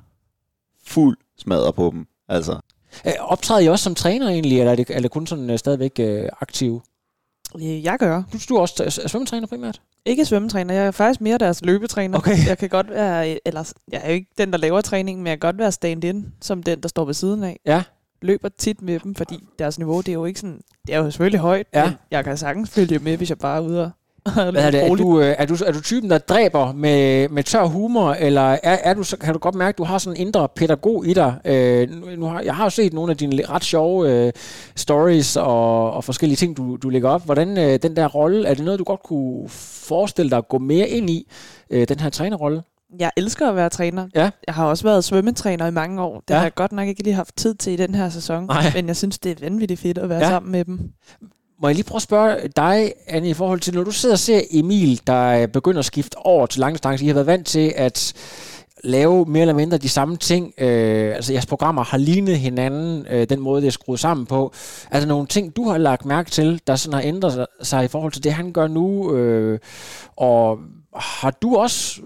fuld 0.86 1.16
smadre 1.38 1.72
på 1.72 1.90
dem. 1.92 2.06
Altså, 2.28 2.60
Øh, 3.06 3.12
optræder 3.20 3.60
I 3.60 3.68
også 3.68 3.82
som 3.82 3.94
træner 3.94 4.28
egentlig, 4.28 4.58
eller 4.58 4.72
er 4.72 4.76
det, 4.76 4.90
er 4.90 5.00
det 5.00 5.10
kun 5.10 5.26
sådan 5.26 5.50
øh, 5.50 5.58
stadigvæk 5.58 5.92
øh, 6.00 6.28
aktiv? 6.40 6.82
Jeg 7.60 7.96
gør. 7.98 8.22
Du, 8.32 8.38
du 8.48 8.56
er 8.56 8.60
også 8.60 8.84
er 9.04 9.08
svømmetræner 9.08 9.46
primært? 9.46 9.80
Ikke 10.04 10.24
svømmetræner, 10.24 10.74
jeg 10.74 10.86
er 10.86 10.90
faktisk 10.90 11.20
mere 11.20 11.38
deres 11.38 11.64
løbetræner. 11.64 12.18
Okay. 12.18 12.46
Jeg 12.48 12.58
kan 12.58 12.68
godt 12.68 12.90
være, 12.90 13.38
eller 13.46 13.72
jeg 13.92 14.00
er 14.04 14.08
jo 14.08 14.14
ikke 14.14 14.30
den, 14.38 14.50
der 14.52 14.58
laver 14.58 14.80
træningen, 14.80 15.22
men 15.24 15.30
jeg 15.30 15.40
kan 15.40 15.48
godt 15.48 15.58
være 15.58 15.72
stand-in, 15.72 16.32
som 16.40 16.62
den, 16.62 16.80
der 16.80 16.88
står 16.88 17.04
ved 17.04 17.14
siden 17.14 17.42
af. 17.44 17.60
Ja. 17.66 17.82
Løber 18.22 18.48
tit 18.58 18.82
med 18.82 19.00
dem, 19.00 19.14
fordi 19.14 19.38
deres 19.58 19.78
niveau, 19.78 19.98
det 19.98 20.08
er 20.08 20.12
jo 20.12 20.24
ikke 20.24 20.40
sådan, 20.40 20.60
det 20.86 20.94
er 20.94 20.98
jo 20.98 21.10
selvfølgelig 21.10 21.40
højt, 21.40 21.66
Ja. 21.74 21.84
men 21.84 21.94
jeg 22.10 22.24
kan 22.24 22.36
sagtens 22.36 22.70
følge 22.70 22.98
med, 22.98 23.16
hvis 23.16 23.28
jeg 23.30 23.38
bare 23.38 23.56
er 23.56 23.60
ude 23.60 23.84
og 23.84 23.90
Hvad 24.34 24.54
er, 24.54 24.70
det? 24.70 24.84
Er, 24.84 24.94
du, 24.94 25.20
øh, 25.20 25.34
er, 25.38 25.46
du, 25.46 25.56
er 25.66 25.72
du 25.72 25.80
typen, 25.80 26.10
der 26.10 26.18
dræber 26.18 26.72
med, 26.72 27.28
med 27.28 27.42
tør 27.44 27.64
humor, 27.64 28.12
eller 28.12 28.40
er, 28.40 28.58
er 28.62 28.94
du, 28.94 29.02
så 29.02 29.16
kan 29.16 29.32
du 29.32 29.38
godt 29.38 29.54
mærke, 29.54 29.68
at 29.74 29.78
du 29.78 29.84
har 29.84 29.98
sådan 29.98 30.16
en 30.20 30.26
indre 30.26 30.48
pædagog 30.56 31.06
i 31.06 31.14
dig? 31.14 31.34
Øh, 31.44 32.18
nu, 32.18 32.26
har, 32.26 32.40
jeg 32.40 32.56
har 32.56 32.64
jo 32.64 32.70
set 32.70 32.92
nogle 32.92 33.10
af 33.10 33.16
dine 33.16 33.46
ret 33.48 33.64
sjove 33.64 34.10
øh, 34.26 34.32
stories 34.76 35.36
og, 35.36 35.92
og 35.92 36.04
forskellige 36.04 36.36
ting, 36.36 36.56
du, 36.56 36.76
du 36.76 36.88
lægger 36.88 37.08
op. 37.10 37.24
Hvordan 37.24 37.58
øh, 37.58 37.78
den 37.82 37.96
der 37.96 38.08
rolle, 38.08 38.48
er 38.48 38.54
det 38.54 38.64
noget, 38.64 38.78
du 38.78 38.84
godt 38.84 39.02
kunne 39.02 39.48
forestille 39.48 40.30
dig 40.30 40.38
at 40.38 40.48
gå 40.48 40.58
mere 40.58 40.88
ind 40.88 41.10
i, 41.10 41.30
øh, 41.70 41.88
den 41.88 42.00
her 42.00 42.10
trænerrolle? 42.10 42.62
Jeg 42.98 43.10
elsker 43.16 43.48
at 43.48 43.56
være 43.56 43.68
træner. 43.70 44.06
Ja. 44.14 44.30
Jeg 44.46 44.54
har 44.54 44.66
også 44.66 44.84
været 44.84 45.04
svømmetræner 45.04 45.66
i 45.66 45.70
mange 45.70 46.02
år. 46.02 46.20
Det 46.28 46.30
Ja. 46.34 46.38
har 46.38 46.42
jeg 46.44 46.54
godt 46.54 46.72
nok 46.72 46.88
ikke 46.88 47.02
lige 47.02 47.14
haft 47.14 47.36
tid 47.36 47.54
til 47.54 47.72
i 47.72 47.76
den 47.76 47.94
her 47.94 48.08
sæson. 48.08 48.44
Nej. 48.46 48.62
Men 48.74 48.86
jeg 48.86 48.96
synes, 48.96 49.18
det 49.18 49.32
er 49.32 49.36
vanvittigt 49.40 49.80
fedt 49.80 49.98
at 49.98 50.08
være 50.08 50.18
ja. 50.18 50.28
sammen 50.28 50.52
med 50.52 50.64
dem. 50.64 50.80
Må 51.62 51.68
jeg 51.68 51.74
lige 51.74 51.84
prøve 51.84 51.96
at 51.96 52.02
spørge 52.02 52.48
dig, 52.56 52.92
Anne, 53.06 53.28
i 53.28 53.34
forhold 53.34 53.60
til, 53.60 53.74
når 53.74 53.84
du 53.84 53.90
sidder 53.90 54.14
og 54.14 54.18
ser 54.18 54.40
Emil, 54.50 55.00
der 55.06 55.42
øh, 55.42 55.48
begynder 55.48 55.78
at 55.78 55.84
skifte 55.84 56.18
over 56.18 56.46
til 56.46 56.60
langdistance, 56.60 57.04
I 57.04 57.06
har 57.06 57.14
været 57.14 57.26
vant 57.26 57.46
til 57.46 57.72
at 57.76 58.12
lave 58.84 59.24
mere 59.24 59.40
eller 59.40 59.54
mindre 59.54 59.78
de 59.78 59.88
samme 59.88 60.16
ting. 60.16 60.52
Øh, 60.58 61.14
altså 61.14 61.32
jeres 61.32 61.46
programmer 61.46 61.84
har 61.84 61.98
lignet 61.98 62.38
hinanden, 62.38 63.06
øh, 63.10 63.26
den 63.28 63.40
måde, 63.40 63.60
det 63.60 63.66
er 63.66 63.72
skruet 63.72 64.00
sammen 64.00 64.26
på. 64.26 64.52
Er 64.90 65.00
der 65.00 65.06
nogle 65.06 65.26
ting, 65.26 65.56
du 65.56 65.68
har 65.68 65.78
lagt 65.78 66.04
mærke 66.04 66.30
til, 66.30 66.60
der 66.66 66.76
sådan 66.76 66.94
har 66.94 67.02
ændret 67.02 67.32
sig- 67.32 67.46
sig 67.62 67.84
i 67.84 67.88
forhold 67.88 68.12
til 68.12 68.24
det, 68.24 68.32
han 68.32 68.52
gør 68.52 68.66
nu? 68.66 69.14
Øh, 69.16 69.58
og 70.16 70.58
har 70.96 71.30
du 71.30 71.56
også 71.56 72.00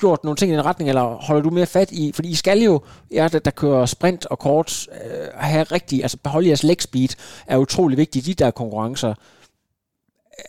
gjort 0.00 0.24
nogle 0.24 0.36
ting 0.36 0.52
i 0.52 0.54
den 0.54 0.64
retning, 0.64 0.88
eller 0.88 1.02
holder 1.02 1.42
du 1.42 1.50
mere 1.50 1.66
fat 1.66 1.92
i, 1.92 2.12
fordi 2.14 2.28
I 2.28 2.34
skal 2.34 2.58
jo, 2.60 2.80
ja, 3.10 3.28
der, 3.32 3.38
der 3.38 3.50
kører 3.50 3.86
sprint 3.86 4.26
og 4.26 4.38
kort, 4.38 4.88
øh, 4.92 5.28
have 5.34 5.62
rigtig, 5.64 6.02
altså 6.02 6.16
beholde 6.24 6.48
jeres 6.48 6.62
leg 6.62 6.82
speed, 6.82 7.08
er 7.46 7.56
utrolig 7.56 7.98
vigtigt 7.98 8.28
i 8.28 8.32
de 8.32 8.44
der 8.44 8.50
konkurrencer. 8.50 9.14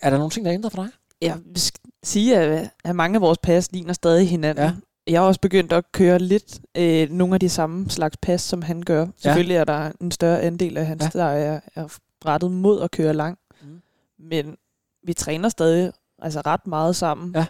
Er 0.01 0.09
der 0.09 0.17
nogle 0.17 0.29
ting, 0.31 0.45
der 0.45 0.51
er 0.51 0.55
ændret 0.55 0.71
for 0.73 0.83
dig? 0.83 0.91
Jeg 1.21 1.37
vil 1.45 1.61
sige, 2.03 2.37
at, 2.37 2.95
mange 2.95 3.15
af 3.15 3.21
vores 3.21 3.37
pas 3.37 3.71
ligner 3.71 3.93
stadig 3.93 4.29
hinanden. 4.29 4.63
Ja. 4.65 4.71
Jeg 5.07 5.21
har 5.21 5.27
også 5.27 5.41
begyndt 5.41 5.73
at 5.73 5.91
køre 5.91 6.19
lidt 6.19 6.59
øh, 6.77 7.09
nogle 7.11 7.33
af 7.33 7.39
de 7.39 7.49
samme 7.49 7.89
slags 7.89 8.17
pas, 8.17 8.41
som 8.41 8.61
han 8.61 8.81
gør. 8.81 9.07
Selvfølgelig 9.17 9.57
er 9.57 9.63
der 9.63 9.91
en 10.01 10.11
større 10.11 10.41
andel 10.41 10.77
af 10.77 10.85
hans, 10.85 11.03
Ja. 11.03 11.09
ja. 11.13 11.19
der 11.19 11.29
er, 11.31 11.59
er 11.75 11.87
rettet 12.25 12.51
mod 12.51 12.81
at 12.81 12.91
køre 12.91 13.13
lang. 13.13 13.37
Mm. 13.61 13.67
Mm. 13.67 13.81
Men 14.17 14.57
vi 15.03 15.13
træner 15.13 15.49
stadig 15.49 15.91
altså 16.21 16.41
ret 16.45 16.67
meget 16.67 16.95
sammen. 16.95 17.35
Ja. 17.35 17.45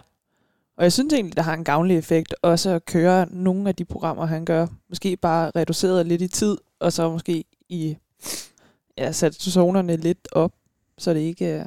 Og 0.76 0.84
jeg 0.84 0.92
synes 0.92 1.12
egentlig, 1.12 1.36
der 1.36 1.42
har 1.42 1.54
en 1.54 1.64
gavnlig 1.64 1.96
effekt 1.96 2.34
også 2.42 2.70
at 2.70 2.84
køre 2.84 3.26
nogle 3.30 3.68
af 3.68 3.74
de 3.74 3.84
programmer, 3.84 4.26
han 4.26 4.44
gør. 4.44 4.66
Måske 4.88 5.16
bare 5.16 5.50
reduceret 5.56 6.06
lidt 6.06 6.22
i 6.22 6.28
tid, 6.28 6.56
og 6.80 6.92
så 6.92 7.10
måske 7.10 7.44
i 7.68 7.96
ja, 8.98 9.12
sat 9.12 9.34
zonerne 9.34 9.96
lidt 9.96 10.28
op, 10.32 10.52
så 10.98 11.14
det 11.14 11.20
ikke 11.20 11.46
er, 11.46 11.66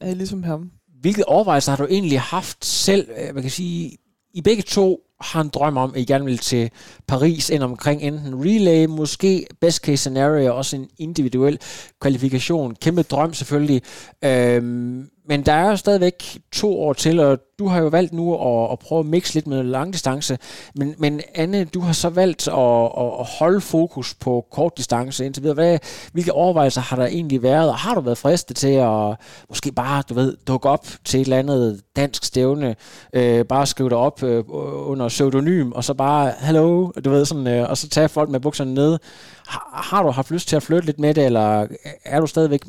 er 0.00 0.14
ligesom 0.14 0.42
ham. 0.42 0.70
Hvilke 1.00 1.28
overvejelser 1.28 1.72
har 1.72 1.76
du 1.76 1.86
egentlig 1.90 2.20
haft 2.20 2.64
selv? 2.64 3.08
Øh, 3.18 3.34
man 3.34 3.42
kan 3.42 3.50
sige, 3.50 3.96
I 4.34 4.40
begge 4.40 4.62
to 4.62 5.00
har 5.20 5.40
en 5.40 5.48
drøm 5.48 5.76
om, 5.76 5.94
at 5.94 6.00
I 6.00 6.04
gerne 6.04 6.24
vil 6.24 6.38
til 6.38 6.70
Paris 7.06 7.50
ind 7.50 7.62
omkring 7.62 8.02
enten 8.02 8.44
relay, 8.44 8.84
måske 8.84 9.46
best 9.60 9.82
case 9.82 9.96
scenario, 9.96 10.56
også 10.56 10.76
en 10.76 10.88
individuel 10.98 11.58
kvalifikation. 12.00 12.74
Kæmpe 12.74 13.02
drøm 13.02 13.34
selvfølgelig. 13.34 13.82
Øhm, 14.24 15.08
men 15.28 15.42
der 15.42 15.52
er 15.52 15.70
jo 15.70 15.76
stadigvæk 15.76 16.38
to 16.52 16.80
år 16.80 16.92
til, 16.92 17.20
og 17.20 17.38
du 17.58 17.68
har 17.68 17.80
jo 17.80 17.88
valgt 17.88 18.12
nu 18.12 18.34
at, 18.34 18.72
at 18.72 18.78
prøve 18.78 18.98
at 18.98 19.06
mixe 19.06 19.34
lidt 19.34 19.46
med 19.46 19.62
langdistance. 19.62 20.38
Men, 20.76 20.94
men 20.98 21.20
Anne, 21.34 21.64
du 21.64 21.80
har 21.80 21.92
så 21.92 22.08
valgt 22.08 22.48
at, 22.48 22.84
at 22.84 23.26
holde 23.38 23.60
fokus 23.60 24.14
på 24.14 24.46
kort 24.52 24.72
distance 24.76 25.26
indtil 25.26 25.42
videre. 25.42 25.54
Hvad, 25.54 25.78
hvilke 26.12 26.32
overvejelser 26.32 26.80
har 26.80 26.96
der 26.96 27.06
egentlig 27.06 27.42
været, 27.42 27.68
og 27.68 27.76
har 27.76 27.94
du 27.94 28.00
været 28.00 28.18
fristet 28.18 28.56
til 28.56 28.68
at 28.68 29.16
måske 29.48 29.72
bare, 29.72 30.02
du 30.08 30.14
ved, 30.14 30.36
dukke 30.46 30.68
op 30.68 30.86
til 31.04 31.20
et 31.20 31.24
eller 31.24 31.38
andet 31.38 31.80
dansk 31.96 32.24
stævne, 32.24 32.76
øh, 33.12 33.44
bare 33.44 33.66
skrive 33.66 33.90
dig 33.90 33.98
op 33.98 34.22
øh, 34.22 34.44
under 34.88 35.08
pseudonym, 35.08 35.72
og 35.72 35.84
så 35.84 35.94
bare, 35.94 36.32
hallo, 36.38 36.90
du 37.04 37.10
ved, 37.10 37.24
sådan, 37.24 37.46
øh, 37.46 37.70
og 37.70 37.78
så 37.78 37.88
tage 37.88 38.08
folk 38.08 38.30
med 38.30 38.40
bukserne 38.40 38.74
ned. 38.74 38.98
Har, 39.46 39.82
har 39.90 40.02
du 40.02 40.10
haft 40.10 40.30
lyst 40.30 40.48
til 40.48 40.56
at 40.56 40.62
flytte 40.62 40.86
lidt 40.86 40.98
med 40.98 41.14
det, 41.14 41.26
eller 41.26 41.66
er 42.04 42.20
du 42.20 42.26
stadigvæk 42.26 42.60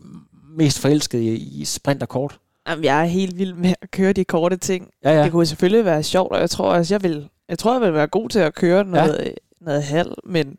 mest 0.58 0.80
forelsket 0.80 1.20
i, 1.20 1.62
i 1.62 1.66
sprint 1.66 2.02
og 2.02 2.10
kort? 2.10 2.40
Jamen, 2.70 2.84
jeg 2.86 3.02
er 3.02 3.06
helt 3.06 3.38
vild 3.38 3.54
med 3.54 3.74
at 3.82 3.92
køre 3.92 4.14
de 4.14 4.26
korte 4.26 4.58
ting. 4.58 4.90
Ja, 5.04 5.12
ja. 5.18 5.24
Det 5.24 5.32
kunne 5.32 5.46
selvfølgelig 5.46 5.86
være 5.86 6.04
sjovt, 6.04 6.32
og 6.32 6.40
jeg 6.40 6.50
tror 6.50 6.70
også, 6.70 6.94
jeg 6.94 7.04
vil, 7.04 7.30
jeg 7.50 7.60
tror, 7.60 7.74
jeg 7.74 7.82
vil 7.82 7.94
være 7.94 8.08
god 8.08 8.30
til 8.30 8.40
at 8.40 8.56
køre 8.56 8.84
noget, 8.84 9.22
ja. 9.26 9.32
noget 9.62 9.84
halv, 9.84 10.12
men, 10.26 10.58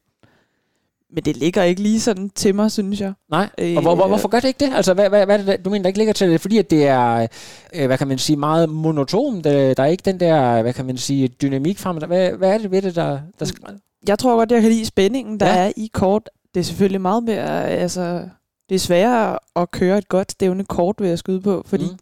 men 1.14 1.24
det 1.24 1.36
ligger 1.36 1.62
ikke 1.62 1.82
lige 1.82 2.00
sådan 2.00 2.30
til 2.30 2.54
mig, 2.54 2.70
synes 2.72 3.00
jeg. 3.00 3.12
Nej, 3.30 3.48
og 3.76 3.82
hvor, 3.82 3.94
hvor, 3.94 4.06
hvorfor 4.06 4.28
gør 4.28 4.40
det 4.40 4.48
ikke 4.48 4.64
det? 4.64 4.72
Altså, 4.76 4.94
hvad, 4.94 5.08
hvad, 5.08 5.26
hvad 5.26 5.38
det, 5.44 5.64
du 5.64 5.70
mener, 5.70 5.82
der 5.82 5.88
ikke 5.88 5.98
ligger 5.98 6.12
til 6.12 6.30
det? 6.30 6.40
Fordi 6.40 6.58
at 6.58 6.70
det 6.70 6.86
er, 6.86 7.26
øh, 7.74 7.86
hvad 7.86 7.98
kan 7.98 8.08
man 8.08 8.18
sige, 8.18 8.36
meget 8.36 8.68
monotont. 8.68 9.46
Øh, 9.46 9.52
Der 9.76 9.82
er 9.82 9.86
ikke 9.86 10.02
den 10.04 10.20
der, 10.20 10.62
hvad 10.62 10.72
kan 10.72 10.86
man 10.86 10.96
sige, 10.96 11.28
dynamik 11.28 11.78
frem. 11.78 11.96
Hvad, 11.96 12.30
hvad 12.30 12.54
er 12.54 12.58
det 12.58 12.70
ved 12.70 12.82
det, 12.82 12.94
der, 12.96 13.18
der 13.38 13.44
skal... 13.44 13.64
Jeg 14.08 14.18
tror 14.18 14.36
godt, 14.36 14.52
jeg 14.52 14.60
kan 14.62 14.70
lide 14.70 14.86
spændingen, 14.86 15.40
der 15.40 15.46
ja. 15.46 15.66
er 15.66 15.72
i 15.76 15.90
kort. 15.92 16.30
Det 16.54 16.60
er 16.60 16.64
selvfølgelig 16.64 17.00
meget 17.00 17.22
mere, 17.24 17.68
altså, 17.68 18.28
det 18.68 18.74
er 18.74 18.78
sværere 18.78 19.38
at 19.56 19.70
køre 19.70 19.98
et 19.98 20.08
godt 20.08 20.32
stævne 20.32 20.64
kort, 20.64 20.94
vil 20.98 21.08
jeg 21.08 21.18
skyde 21.18 21.40
på, 21.40 21.62
fordi 21.66 21.84
Mm. 21.84 21.90
mm. 21.90 21.98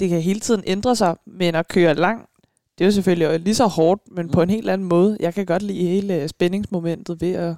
det 0.00 0.08
kan 0.08 0.20
hele 0.20 0.40
tiden 0.40 0.62
ændre 0.66 0.96
sig, 0.96 1.16
men 1.26 1.54
at 1.54 1.68
køre 1.68 1.94
lang, 1.94 2.28
det 2.78 2.84
er 2.84 2.88
jo 2.88 2.92
selvfølgelig 2.92 3.40
lige 3.40 3.54
så 3.54 3.66
hårdt, 3.66 4.02
men 4.16 4.30
på 4.30 4.42
en 4.42 4.50
helt 4.50 4.70
anden 4.70 4.88
måde. 4.88 5.16
Jeg 5.20 5.34
kan 5.34 5.46
godt 5.46 5.62
lide 5.62 5.86
hele 5.88 6.28
spændingsmomentet 6.28 7.20
ved 7.20 7.32
at, 7.32 7.54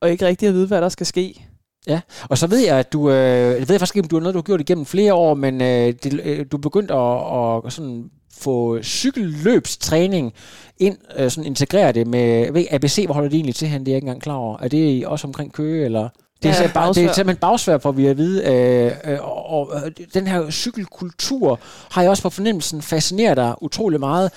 og 0.00 0.10
ikke 0.10 0.26
rigtig 0.26 0.48
at 0.48 0.54
vide, 0.54 0.66
hvad 0.66 0.80
der 0.80 0.88
skal 0.88 1.06
ske. 1.06 1.44
Ja, 1.86 2.00
og 2.28 2.38
så 2.38 2.46
ved 2.46 2.58
jeg, 2.58 2.78
at 2.78 2.92
du, 2.92 3.10
øh, 3.10 3.16
jeg 3.58 3.68
ved 3.68 3.78
faktisk 3.78 3.96
ikke, 3.96 4.04
om 4.04 4.08
du 4.08 4.16
har 4.16 4.20
noget, 4.20 4.34
du 4.34 4.38
har 4.38 4.42
gjort 4.42 4.60
igennem 4.60 4.86
flere 4.86 5.14
år, 5.14 5.34
men 5.34 5.60
øh, 5.60 5.94
det, 6.02 6.20
øh, 6.24 6.46
du 6.52 6.56
er 6.56 6.60
begyndt 6.60 6.90
at, 6.90 7.66
at 7.66 7.72
sådan 7.72 8.10
få 8.32 8.82
cykelløbstræning 8.82 10.32
ind, 10.78 10.96
øh, 11.18 11.30
sådan 11.30 11.46
integrere 11.46 11.92
det 11.92 12.06
med, 12.06 12.52
ved, 12.52 12.64
ABC, 12.70 13.02
hvor 13.04 13.14
holder 13.14 13.28
det 13.28 13.36
egentlig 13.36 13.54
til 13.54 13.68
hen, 13.68 13.80
det 13.80 13.88
er 13.88 13.92
jeg 13.92 13.96
ikke 13.96 14.04
engang 14.04 14.22
klar 14.22 14.34
over. 14.34 14.58
Er 14.60 14.68
det 14.68 15.06
også 15.06 15.26
omkring 15.26 15.52
Køge, 15.52 15.84
eller? 15.84 16.08
Det 16.42 16.50
er, 16.50 16.62
ja, 16.62 16.70
bare, 16.74 16.92
det 16.92 17.04
er 17.04 17.12
simpelthen 17.12 17.40
bagsvær 17.40 17.78
for, 17.78 17.88
at 17.88 17.96
vi 17.96 18.06
at 18.06 18.16
vide. 18.16 18.44
Øh, 18.44 19.12
øh, 19.12 19.18
og, 19.22 19.70
og, 19.70 19.82
den 20.14 20.26
her 20.26 20.50
cykelkultur 20.50 21.60
har 21.90 22.02
jeg 22.02 22.10
også 22.10 22.22
på 22.22 22.30
fornemmelsen 22.30 22.82
fascineret 22.82 23.36
dig 23.36 23.54
utrolig 23.60 24.00
meget. 24.00 24.32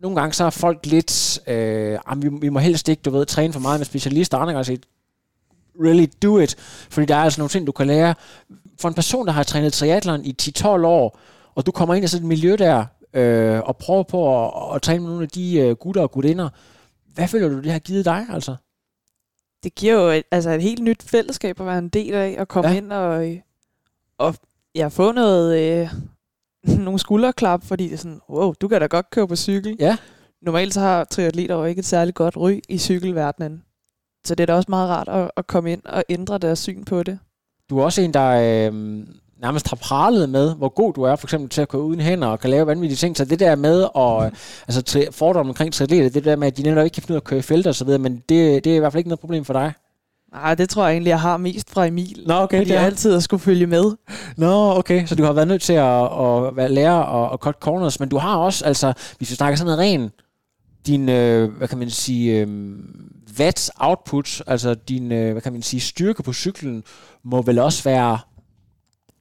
Nogle 0.00 0.20
gange 0.20 0.32
så 0.32 0.44
er 0.44 0.50
folk 0.50 0.86
lidt, 0.86 1.40
øh, 1.48 1.98
vi, 2.16 2.28
vi 2.40 2.48
må 2.48 2.58
helst 2.58 2.88
ikke, 2.88 3.00
du 3.02 3.10
ved, 3.10 3.26
træne 3.26 3.52
for 3.52 3.60
meget 3.60 3.80
med 3.80 3.84
specialister. 3.84 4.38
Andre 4.38 4.52
gange 4.52 4.64
sige, 4.64 4.80
really 5.80 6.06
do 6.22 6.38
it. 6.38 6.56
Fordi 6.90 7.06
der 7.06 7.14
er 7.14 7.22
altså 7.22 7.40
nogle 7.40 7.48
ting, 7.48 7.66
du 7.66 7.72
kan 7.72 7.86
lære. 7.86 8.14
For 8.80 8.88
en 8.88 8.94
person, 8.94 9.26
der 9.26 9.32
har 9.32 9.42
trænet 9.42 9.72
triathlon 9.72 10.24
i 10.24 10.34
10-12 10.42 10.66
år, 10.66 11.18
og 11.54 11.66
du 11.66 11.72
kommer 11.72 11.94
ind 11.94 12.04
i 12.04 12.08
sådan 12.08 12.24
et 12.24 12.28
miljø 12.28 12.56
der, 12.58 12.84
øh, 13.14 13.60
og 13.60 13.76
prøver 13.76 14.02
på 14.02 14.44
at, 14.44 14.74
at 14.74 14.82
træne 14.82 15.00
med 15.00 15.08
nogle 15.08 15.22
af 15.22 15.28
de 15.28 15.58
øh, 15.58 15.76
gutter 15.76 16.02
og 16.02 16.10
gutinder, 16.10 16.48
hvad 17.14 17.28
føler 17.28 17.48
du, 17.48 17.60
det 17.60 17.72
har 17.72 17.78
givet 17.78 18.04
dig, 18.04 18.26
altså? 18.32 18.56
Det 19.64 19.74
giver 19.74 19.94
jo 19.94 20.08
et, 20.08 20.24
altså 20.30 20.50
et 20.50 20.62
helt 20.62 20.82
nyt 20.82 21.02
fællesskab 21.02 21.60
at 21.60 21.66
være 21.66 21.78
en 21.78 21.88
del 21.88 22.14
af, 22.14 22.34
at 22.38 22.48
komme 22.48 22.70
ja. 22.70 22.76
ind 22.76 22.92
og, 22.92 23.36
og 24.18 24.34
ja, 24.74 24.88
få 24.88 25.12
noget, 25.12 25.58
øh, 25.60 25.88
nogle 26.84 26.98
skulderklap, 26.98 27.64
fordi 27.64 27.84
det 27.84 27.92
er 27.92 27.96
sådan, 27.96 28.20
wow, 28.30 28.52
du 28.60 28.68
kan 28.68 28.80
da 28.80 28.86
godt 28.86 29.10
køre 29.10 29.28
på 29.28 29.36
cykel. 29.36 29.76
Ja. 29.78 29.96
Normalt 30.42 30.74
så 30.74 30.80
har 30.80 31.04
triatleter 31.04 31.54
jo 31.54 31.64
ikke 31.64 31.78
et 31.78 31.84
særligt 31.84 32.16
godt 32.16 32.36
ry 32.36 32.60
i 32.68 32.78
cykelverdenen. 32.78 33.64
Så 34.24 34.34
det 34.34 34.42
er 34.42 34.46
da 34.46 34.54
også 34.54 34.70
meget 34.70 34.90
rart 34.90 35.08
at, 35.08 35.30
at 35.36 35.46
komme 35.46 35.72
ind 35.72 35.82
og 35.84 36.04
ændre 36.08 36.38
deres 36.38 36.58
syn 36.58 36.84
på 36.84 37.02
det. 37.02 37.18
Du 37.70 37.78
er 37.78 37.84
også 37.84 38.02
en, 38.02 38.14
der 38.14 38.30
øh, 38.70 39.06
nærmest 39.42 39.68
har 39.68 39.76
pralet 39.76 40.28
med, 40.28 40.54
hvor 40.54 40.68
god 40.68 40.92
du 40.92 41.02
er 41.02 41.16
for 41.16 41.26
eksempel 41.26 41.48
til 41.48 41.60
at 41.62 41.68
køre 41.68 41.82
uden 41.82 42.00
hænder 42.00 42.28
og 42.28 42.40
kan 42.40 42.50
lave 42.50 42.66
vanvittige 42.66 42.96
ting. 42.96 43.16
Så 43.16 43.24
det 43.24 43.40
der 43.40 43.56
med, 43.56 43.82
at, 43.82 44.32
mm. 44.32 44.36
altså 44.68 44.82
tri- 44.88 45.10
fordomme 45.10 45.50
omkring 45.50 45.72
triatleter, 45.72 46.08
det 46.08 46.24
der 46.24 46.36
med, 46.36 46.46
at 46.46 46.56
de 46.56 46.62
netop 46.62 46.84
ikke 46.84 46.94
kan 46.94 47.02
finde 47.02 47.12
ud 47.12 47.16
af 47.16 47.20
at 47.20 47.24
køre 47.24 47.38
i 47.38 47.42
felter 47.42 47.70
og 47.70 47.74
så 47.74 47.84
videre, 47.84 47.98
men 47.98 48.16
det, 48.16 48.64
det 48.64 48.66
er 48.66 48.76
i 48.76 48.78
hvert 48.78 48.92
fald 48.92 48.98
ikke 48.98 49.08
noget 49.08 49.20
problem 49.20 49.44
for 49.44 49.52
dig. 49.52 49.72
Nej, 50.32 50.54
det 50.54 50.68
tror 50.68 50.84
jeg 50.84 50.92
egentlig, 50.92 51.10
jeg 51.10 51.20
har 51.20 51.36
mest 51.36 51.70
fra 51.70 51.86
Emil. 51.86 52.22
Nå, 52.26 52.34
okay. 52.34 52.56
Fordi 52.56 52.68
det 52.68 52.76
er 52.76 52.80
jeg 52.80 52.86
altid 52.86 53.14
at 53.14 53.22
skulle 53.22 53.40
følge 53.40 53.66
med. 53.66 53.84
Nå, 54.36 54.78
okay. 54.78 55.06
Så 55.06 55.14
du 55.14 55.24
har 55.24 55.32
været 55.32 55.48
nødt 55.48 55.62
til 55.62 55.72
at, 55.72 56.02
at 56.02 56.56
være 56.56 56.68
lære 56.68 57.06
og, 57.06 57.28
og 57.28 57.38
cut 57.38 57.56
corners, 57.60 58.00
men 58.00 58.08
du 58.08 58.18
har 58.18 58.36
også, 58.36 58.64
altså, 58.64 58.92
hvis 59.18 59.30
vi 59.30 59.36
snakker 59.36 59.56
sådan 59.56 59.76
noget 59.76 59.78
ren, 59.78 60.10
din, 60.86 61.08
øh, 61.08 61.56
hvad 61.56 61.68
kan 61.68 61.78
man 61.78 61.90
sige, 61.90 62.40
øh, 62.40 62.48
watt 63.38 63.70
output, 63.76 64.42
altså 64.46 64.74
din, 64.74 65.12
øh, 65.12 65.32
hvad 65.32 65.42
kan 65.42 65.52
man 65.52 65.62
sige, 65.62 65.80
styrke 65.80 66.22
på 66.22 66.32
cyklen, 66.32 66.82
må 67.24 67.42
vel 67.42 67.58
også 67.58 67.84
være 67.84 68.18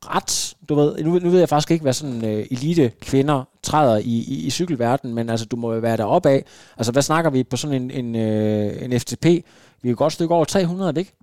ret, 0.10 0.56
du 0.70 0.76
ved, 0.76 1.04
nu, 1.04 1.20
nu 1.20 1.30
ved 1.30 1.40
jeg 1.40 1.50
faktisk 1.50 1.72
ikke, 1.72 1.82
hvad 1.82 1.94
sådan 1.94 2.26
øh, 2.26 2.46
elite 2.52 2.92
kvinder 3.02 3.44
træder 3.64 3.98
i, 3.98 4.04
i, 4.04 4.46
i 4.46 4.50
cykelverdenen, 4.50 5.16
men 5.16 5.30
altså, 5.30 5.46
du 5.46 5.56
må 5.56 5.74
jo 5.74 5.80
være 5.80 5.98
deroppe 5.98 6.30
af. 6.30 6.46
Altså, 6.78 6.92
hvad 6.92 7.02
snakker 7.02 7.32
vi 7.32 7.44
på 7.44 7.58
sådan 7.58 7.82
en, 7.82 7.92
en, 7.92 8.16
øh, 8.16 8.84
en 8.84 9.00
FTP? 9.00 9.26
Vi 9.26 9.90
er 9.90 9.90
jo 9.90 9.96
godt 9.98 10.14
stykke 10.14 10.36
over 10.36 10.46
300, 10.46 10.94
ikke? 11.00 11.14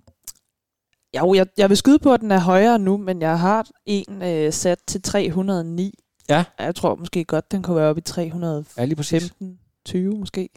Jo, 1.17 1.33
jeg, 1.33 1.47
jeg 1.57 1.69
vil 1.69 1.77
skyde 1.77 1.99
på, 1.99 2.13
at 2.13 2.21
den 2.21 2.31
er 2.31 2.39
højere 2.39 2.79
nu, 2.79 2.97
men 2.97 3.21
jeg 3.21 3.39
har 3.39 3.67
en 3.85 4.21
øh, 4.23 4.53
sat 4.53 4.79
til 4.87 5.01
309. 5.01 5.93
Ja. 6.29 6.43
Jeg 6.59 6.75
tror 6.75 6.95
måske 6.95 7.23
godt, 7.23 7.51
den 7.51 7.63
kunne 7.63 7.75
være 7.75 7.89
oppe 7.89 7.99
i 7.99 8.03
315. 8.03 8.73
Ja, 8.77 8.85
lige 8.85 8.95
præcis. 8.95 9.33
20 9.85 10.19
måske. 10.19 10.49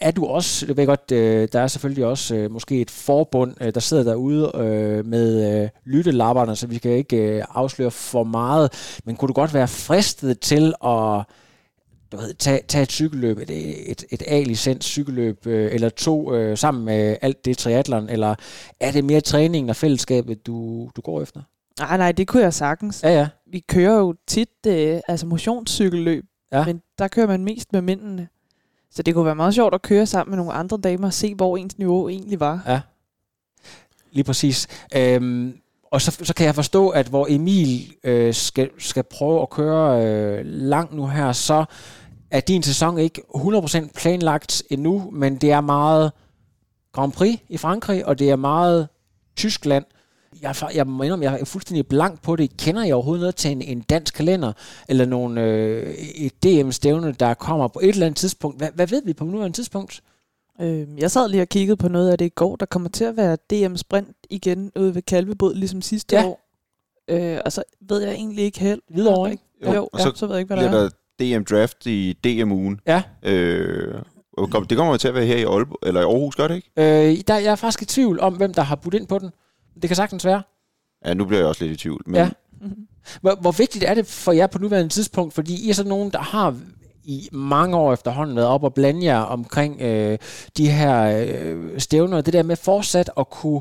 Er 0.00 0.10
du 0.10 0.26
også, 0.26 0.66
det 0.66 0.76
ved 0.76 0.82
jeg 0.82 0.86
godt, 0.86 1.12
øh, 1.12 1.48
der 1.52 1.60
er 1.60 1.66
selvfølgelig 1.66 2.04
også 2.06 2.34
øh, 2.34 2.50
måske 2.50 2.80
et 2.80 2.90
forbund, 2.90 3.54
øh, 3.60 3.74
der 3.74 3.80
sidder 3.80 4.02
derude 4.02 4.52
øh, 4.54 5.06
med 5.06 5.62
øh, 5.62 5.68
lyttelapperne, 5.84 6.56
så 6.56 6.66
vi 6.66 6.78
kan 6.78 6.90
ikke 6.90 7.16
øh, 7.16 7.44
afsløre 7.48 7.90
for 7.90 8.24
meget, 8.24 9.00
men 9.04 9.16
kunne 9.16 9.28
du 9.28 9.32
godt 9.32 9.54
være 9.54 9.68
fristet 9.68 10.40
til 10.40 10.74
at 10.84 11.24
du 12.12 12.16
ved, 12.16 12.34
tage, 12.34 12.60
tage 12.68 12.82
et 12.82 12.92
cykelløb, 12.92 13.38
et, 13.38 13.50
et, 13.90 14.04
et 14.10 14.22
A-licens 14.26 14.84
cykelløb, 14.84 15.46
øh, 15.46 15.74
eller 15.74 15.88
to 15.88 16.34
øh, 16.34 16.58
sammen 16.58 16.84
med 16.84 17.16
alt 17.22 17.44
det 17.44 17.58
triathlon, 17.58 18.08
eller 18.08 18.34
er 18.80 18.92
det 18.92 19.04
mere 19.04 19.20
træningen 19.20 19.70
og 19.70 19.76
fællesskabet, 19.76 20.46
du, 20.46 20.88
du 20.96 21.00
går 21.00 21.22
efter? 21.22 21.40
Nej, 21.78 21.96
nej, 21.96 22.12
det 22.12 22.28
kunne 22.28 22.42
jeg 22.42 22.54
sagtens. 22.54 23.02
Ja, 23.02 23.10
ja. 23.10 23.28
Vi 23.46 23.60
kører 23.60 23.98
jo 23.98 24.14
tit 24.26 24.66
øh, 24.66 25.00
altså 25.08 25.26
motionscykelløb, 25.26 26.24
ja. 26.52 26.64
men 26.64 26.82
der 26.98 27.08
kører 27.08 27.26
man 27.26 27.44
mest 27.44 27.72
med 27.72 27.80
mændene. 27.80 28.28
Så 28.94 29.02
det 29.02 29.14
kunne 29.14 29.24
være 29.24 29.34
meget 29.34 29.54
sjovt 29.54 29.74
at 29.74 29.82
køre 29.82 30.06
sammen 30.06 30.30
med 30.30 30.36
nogle 30.36 30.52
andre 30.52 30.76
damer 30.76 31.06
og 31.06 31.12
se, 31.12 31.34
hvor 31.34 31.56
ens 31.56 31.78
niveau 31.78 32.08
egentlig 32.08 32.40
var. 32.40 32.62
Ja, 32.66 32.80
lige 34.12 34.24
præcis. 34.24 34.68
Øhm, 34.96 35.56
og 35.90 36.00
så, 36.00 36.18
så 36.22 36.34
kan 36.34 36.46
jeg 36.46 36.54
forstå, 36.54 36.88
at 36.88 37.06
hvor 37.06 37.26
Emil 37.30 37.94
øh, 38.04 38.34
skal, 38.34 38.70
skal 38.78 39.02
prøve 39.02 39.42
at 39.42 39.50
køre 39.50 40.06
øh, 40.06 40.40
langt 40.44 40.94
nu 40.94 41.06
her, 41.06 41.32
så 41.32 41.64
er 42.30 42.40
din 42.40 42.62
sæson 42.62 42.98
ikke 42.98 43.22
100% 43.36 43.88
planlagt 43.94 44.62
endnu, 44.70 45.10
men 45.12 45.36
det 45.36 45.52
er 45.52 45.60
meget 45.60 46.12
Grand 46.92 47.12
Prix 47.12 47.38
i 47.48 47.56
Frankrig, 47.56 48.06
og 48.06 48.18
det 48.18 48.30
er 48.30 48.36
meget 48.36 48.88
Tyskland 49.36 49.84
jeg, 50.42 50.54
jeg 50.74 50.86
må 50.86 51.02
indrømme, 51.02 51.24
jeg 51.24 51.40
er 51.40 51.44
fuldstændig 51.44 51.86
blank 51.86 52.22
på 52.22 52.36
det. 52.36 52.56
Kender 52.56 52.84
jeg 52.84 52.94
overhovedet 52.94 53.20
noget 53.20 53.36
til 53.36 53.50
en, 53.50 53.62
en 53.62 53.80
dansk 53.80 54.14
kalender, 54.14 54.52
eller 54.88 55.04
nogle, 55.04 55.42
øh, 55.42 55.94
et 55.94 56.44
DM-stævne, 56.44 57.12
der 57.12 57.34
kommer 57.34 57.68
på 57.68 57.80
et 57.82 57.88
eller 57.88 58.06
andet 58.06 58.18
tidspunkt? 58.18 58.58
Hvad, 58.58 58.68
hvad 58.74 58.86
ved 58.86 59.02
vi 59.04 59.12
på 59.12 59.24
nuværende 59.24 59.56
tidspunkt? 59.56 60.02
Øh, 60.60 60.86
jeg 60.98 61.10
sad 61.10 61.28
lige 61.28 61.42
og 61.42 61.48
kiggede 61.48 61.76
på 61.76 61.88
noget 61.88 62.10
af 62.10 62.18
det 62.18 62.24
i 62.24 62.28
går. 62.28 62.56
Der 62.56 62.66
kommer 62.66 62.88
til 62.88 63.04
at 63.04 63.16
være 63.16 63.36
DM-sprint 63.50 64.16
igen 64.30 64.72
ude 64.76 64.94
ved 64.94 65.02
Kalvebod, 65.02 65.54
ligesom 65.54 65.82
sidste 65.82 66.16
ja. 66.16 66.26
år. 66.26 66.40
Øh, 67.08 67.38
og 67.44 67.52
så 67.52 67.62
ved 67.80 68.02
jeg 68.02 68.12
egentlig 68.12 68.44
ikke 68.44 68.60
helt. 68.60 68.82
Videre 68.88 69.30
ikke? 69.30 69.42
Jo, 69.66 69.72
jo 69.72 69.88
og 69.92 69.98
ja, 69.98 70.04
så, 70.04 70.12
så 70.14 70.26
ved 70.26 70.34
jeg 70.34 70.40
ikke, 70.40 70.54
hvad 70.54 70.64
der 70.64 70.70
er. 70.70 70.88
der 71.18 71.38
DM-draft 71.38 71.86
i 71.86 72.12
DM-ugen. 72.24 72.80
Ja. 72.86 73.02
Øh, 73.22 73.94
det 74.68 74.76
kommer 74.76 74.96
til 74.96 75.08
at 75.08 75.14
være 75.14 75.26
her 75.26 75.36
i 75.36 75.42
Aalborg, 75.42 75.78
eller 75.82 76.00
i 76.00 76.04
Aarhus, 76.04 76.36
gør 76.36 76.48
det 76.48 76.54
ikke? 76.54 76.70
Øh, 76.76 77.20
der, 77.28 77.38
jeg 77.38 77.52
er 77.52 77.56
faktisk 77.56 77.82
i 77.82 77.84
tvivl 77.84 78.20
om, 78.20 78.34
hvem 78.34 78.54
der 78.54 78.62
har 78.62 78.76
budt 78.76 78.94
ind 78.94 79.06
på 79.06 79.18
den. 79.18 79.30
Det 79.74 79.88
kan 79.88 79.96
sagtens 79.96 80.24
være. 80.24 80.42
Ja, 81.04 81.14
nu 81.14 81.24
bliver 81.24 81.40
jeg 81.40 81.48
også 81.48 81.64
lidt 81.64 81.80
i 81.80 81.82
tvivl. 81.82 82.02
Men... 82.06 82.14
Ja. 82.14 82.30
Hvor, 83.20 83.34
hvor 83.40 83.52
vigtigt 83.52 83.84
er 83.84 83.94
det 83.94 84.06
for 84.06 84.32
jer 84.32 84.46
på 84.46 84.58
nuværende 84.58 84.88
tidspunkt? 84.88 85.34
Fordi 85.34 85.66
I 85.66 85.70
er 85.70 85.74
sådan 85.74 85.88
nogen, 85.88 86.10
der 86.10 86.18
har 86.18 86.56
i 87.04 87.28
mange 87.32 87.76
år 87.76 87.92
efterhånden 87.92 88.36
været 88.36 88.48
op 88.48 88.64
og 88.64 88.74
blande 88.74 89.04
jer 89.04 89.18
omkring 89.18 89.80
øh, 89.80 90.18
de 90.56 90.70
her 90.70 91.24
øh, 91.26 91.80
stævner. 91.80 92.20
Det 92.20 92.32
der 92.32 92.42
med 92.42 92.56
fortsat 92.56 93.10
at 93.16 93.30
kunne 93.30 93.60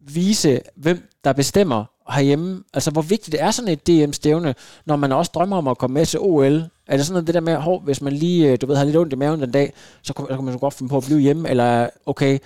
vise, 0.00 0.60
hvem 0.76 1.08
der 1.24 1.32
bestemmer 1.32 1.84
herhjemme. 2.10 2.62
Altså, 2.74 2.90
hvor 2.90 3.02
vigtigt 3.02 3.36
er 3.40 3.50
sådan 3.50 3.72
et 3.72 3.86
DM-stævne, 3.86 4.54
når 4.84 4.96
man 4.96 5.12
også 5.12 5.30
drømmer 5.34 5.56
om 5.56 5.68
at 5.68 5.78
komme 5.78 5.94
med 5.94 6.06
til 6.06 6.20
OL? 6.20 6.64
Er 6.86 6.96
det 6.96 7.06
sådan 7.06 7.14
noget, 7.14 7.26
det 7.26 7.34
der 7.34 7.40
med, 7.40 7.56
hov, 7.56 7.82
hvis 7.82 8.02
man 8.02 8.12
lige, 8.12 8.52
øh, 8.52 8.58
du 8.60 8.66
ved, 8.66 8.76
har 8.76 8.84
lidt 8.84 8.96
ondt 8.96 9.12
i 9.12 9.16
maven 9.16 9.40
den 9.40 9.50
dag, 9.50 9.72
så 10.02 10.14
kan, 10.14 10.26
så 10.28 10.34
kan 10.34 10.44
man 10.44 10.54
så 10.54 10.58
godt 10.58 10.74
finde 10.74 10.90
på 10.90 10.96
at 10.96 11.04
blive 11.04 11.20
hjemme, 11.20 11.48
eller 11.48 11.88
okay, 12.06 12.38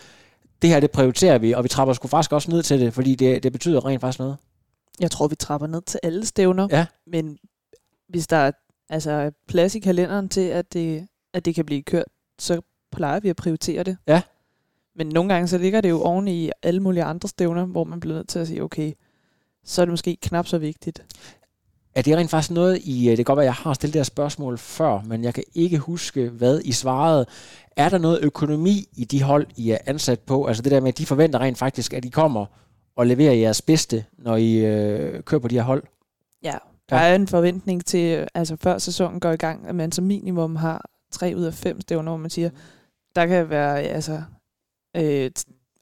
det 0.64 0.72
her 0.72 0.80
det 0.80 0.90
prioriterer 0.90 1.38
vi, 1.38 1.52
og 1.52 1.64
vi 1.64 1.68
trapper 1.68 1.94
sgu 1.94 2.08
faktisk 2.08 2.32
også 2.32 2.50
ned 2.50 2.62
til 2.62 2.80
det, 2.80 2.94
fordi 2.94 3.14
det, 3.14 3.42
det 3.42 3.52
betyder 3.52 3.86
rent 3.86 4.00
faktisk 4.00 4.18
noget. 4.18 4.36
Jeg 5.00 5.10
tror, 5.10 5.28
vi 5.28 5.34
trapper 5.34 5.66
ned 5.66 5.82
til 5.82 6.00
alle 6.02 6.26
stævner, 6.26 6.68
ja. 6.70 6.86
men 7.06 7.38
hvis 8.08 8.26
der 8.26 8.36
er 8.36 8.52
altså, 8.88 9.30
plads 9.48 9.74
i 9.74 9.78
kalenderen 9.78 10.28
til, 10.28 10.40
at 10.40 10.72
det, 10.72 11.08
at 11.34 11.44
det 11.44 11.54
kan 11.54 11.64
blive 11.64 11.82
kørt, 11.82 12.04
så 12.38 12.60
plejer 12.92 13.20
vi 13.20 13.28
at 13.28 13.36
prioritere 13.36 13.82
det. 13.82 13.96
Ja. 14.06 14.22
Men 14.96 15.06
nogle 15.06 15.34
gange 15.34 15.48
så 15.48 15.58
ligger 15.58 15.80
det 15.80 15.90
jo 15.90 16.02
oven 16.02 16.28
i 16.28 16.50
alle 16.62 16.80
mulige 16.80 17.04
andre 17.04 17.28
stævner, 17.28 17.64
hvor 17.64 17.84
man 17.84 18.00
bliver 18.00 18.16
nødt 18.16 18.28
til 18.28 18.38
at 18.38 18.46
sige, 18.46 18.62
okay, 18.62 18.92
så 19.64 19.82
er 19.82 19.84
det 19.84 19.92
måske 19.92 20.16
knap 20.22 20.46
så 20.46 20.58
vigtigt. 20.58 21.04
Er 21.94 22.02
det 22.02 22.16
rent 22.16 22.30
faktisk 22.30 22.50
noget 22.50 22.80
i, 22.84 23.06
det 23.08 23.16
kan 23.16 23.24
godt 23.24 23.36
være, 23.36 23.44
at 23.44 23.46
jeg 23.46 23.54
har 23.54 23.74
stillet 23.74 23.94
det 23.94 23.98
her 23.98 24.04
spørgsmål 24.04 24.58
før, 24.58 25.00
men 25.06 25.24
jeg 25.24 25.34
kan 25.34 25.44
ikke 25.54 25.78
huske, 25.78 26.28
hvad 26.28 26.60
I 26.64 26.72
svarede. 26.72 27.26
Er 27.76 27.88
der 27.88 27.98
noget 27.98 28.18
økonomi 28.22 28.88
i 28.96 29.04
de 29.04 29.22
hold, 29.22 29.46
I 29.56 29.70
er 29.70 29.78
ansat 29.86 30.20
på? 30.20 30.46
Altså 30.46 30.62
det 30.62 30.72
der 30.72 30.80
med, 30.80 30.88
at 30.88 30.98
de 30.98 31.06
forventer 31.06 31.38
rent 31.38 31.58
faktisk, 31.58 31.94
at 31.94 32.04
I 32.04 32.08
kommer 32.08 32.46
og 32.96 33.06
leverer 33.06 33.32
jeres 33.32 33.62
bedste, 33.62 34.04
når 34.18 34.36
I 34.36 34.54
øh, 34.54 35.22
kører 35.22 35.40
på 35.40 35.48
de 35.48 35.54
her 35.54 35.62
hold? 35.62 35.82
Ja, 36.42 36.58
der 36.90 36.96
ja. 36.96 37.02
er 37.02 37.14
en 37.14 37.28
forventning 37.28 37.84
til, 37.84 38.28
altså 38.34 38.56
før 38.56 38.78
sæsonen 38.78 39.20
går 39.20 39.30
i 39.30 39.36
gang, 39.36 39.66
at 39.66 39.74
man 39.74 39.92
som 39.92 40.04
minimum 40.04 40.56
har 40.56 40.84
tre 41.10 41.34
ud 41.36 41.42
af 41.42 41.54
fem 41.54 41.80
stævner, 41.80 42.10
hvor 42.10 42.18
man 42.18 42.30
siger, 42.30 42.50
der 43.16 43.26
kan 43.26 43.50
være, 43.50 43.82
altså, 43.82 44.22
øh, 44.96 45.30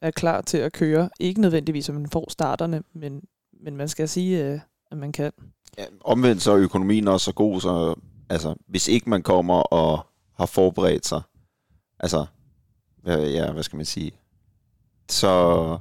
er 0.01 0.11
klar 0.11 0.41
til 0.41 0.57
at 0.57 0.73
køre. 0.73 1.09
Ikke 1.19 1.41
nødvendigvis, 1.41 1.89
at 1.89 1.95
man 1.95 2.09
får 2.09 2.29
starterne, 2.29 2.83
men, 2.93 3.21
men 3.63 3.77
man 3.77 3.87
skal 3.87 4.09
sige, 4.09 4.45
øh, 4.45 4.59
at 4.91 4.97
man 4.97 5.11
kan. 5.11 5.31
Ja, 5.77 5.85
omvendt 6.01 6.41
så 6.41 6.51
er 6.51 6.57
økonomien 6.57 7.07
også 7.07 7.25
så 7.25 7.31
god, 7.31 7.61
så 7.61 7.95
altså, 8.29 8.55
hvis 8.67 8.87
ikke 8.87 9.09
man 9.09 9.21
kommer 9.21 9.53
og 9.53 10.07
har 10.37 10.45
forberedt 10.45 11.07
sig, 11.07 11.21
altså, 11.99 12.25
ja, 13.07 13.51
hvad 13.51 13.63
skal 13.63 13.77
man 13.77 13.85
sige, 13.85 14.11
så 15.09 15.77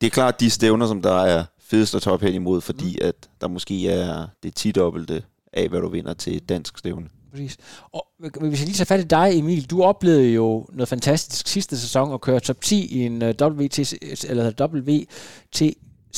det 0.00 0.06
er 0.06 0.10
klart 0.10 0.40
de 0.40 0.50
stævner, 0.50 0.86
som 0.86 1.02
der 1.02 1.14
er 1.14 1.44
fedest 1.60 1.94
at 1.94 2.02
toppe 2.02 2.26
hen 2.26 2.34
imod, 2.34 2.60
fordi 2.60 2.98
mm. 3.00 3.06
at 3.06 3.28
der 3.40 3.48
måske 3.48 3.88
er 3.88 4.26
det 4.42 4.54
tidobbelte 4.54 5.22
af, 5.52 5.68
hvad 5.68 5.80
du 5.80 5.88
vinder 5.88 6.14
til 6.14 6.40
dansk 6.40 6.78
stævne. 6.78 7.08
Præcis. 7.30 7.56
Og 7.92 8.06
hvis 8.18 8.60
jeg 8.60 8.66
lige 8.66 8.74
tager 8.74 8.84
fat 8.84 9.00
i 9.00 9.08
dig, 9.08 9.38
Emil, 9.38 9.70
du 9.70 9.82
oplevede 9.82 10.32
jo 10.32 10.66
noget 10.72 10.88
fantastisk 10.88 11.46
sidste 11.46 11.78
sæson 11.78 12.14
at 12.14 12.20
køre 12.20 12.40
top 12.40 12.60
10 12.60 12.86
i 12.86 13.06
en 13.06 13.22
øh, 13.22 13.34
WTC, 13.42 13.98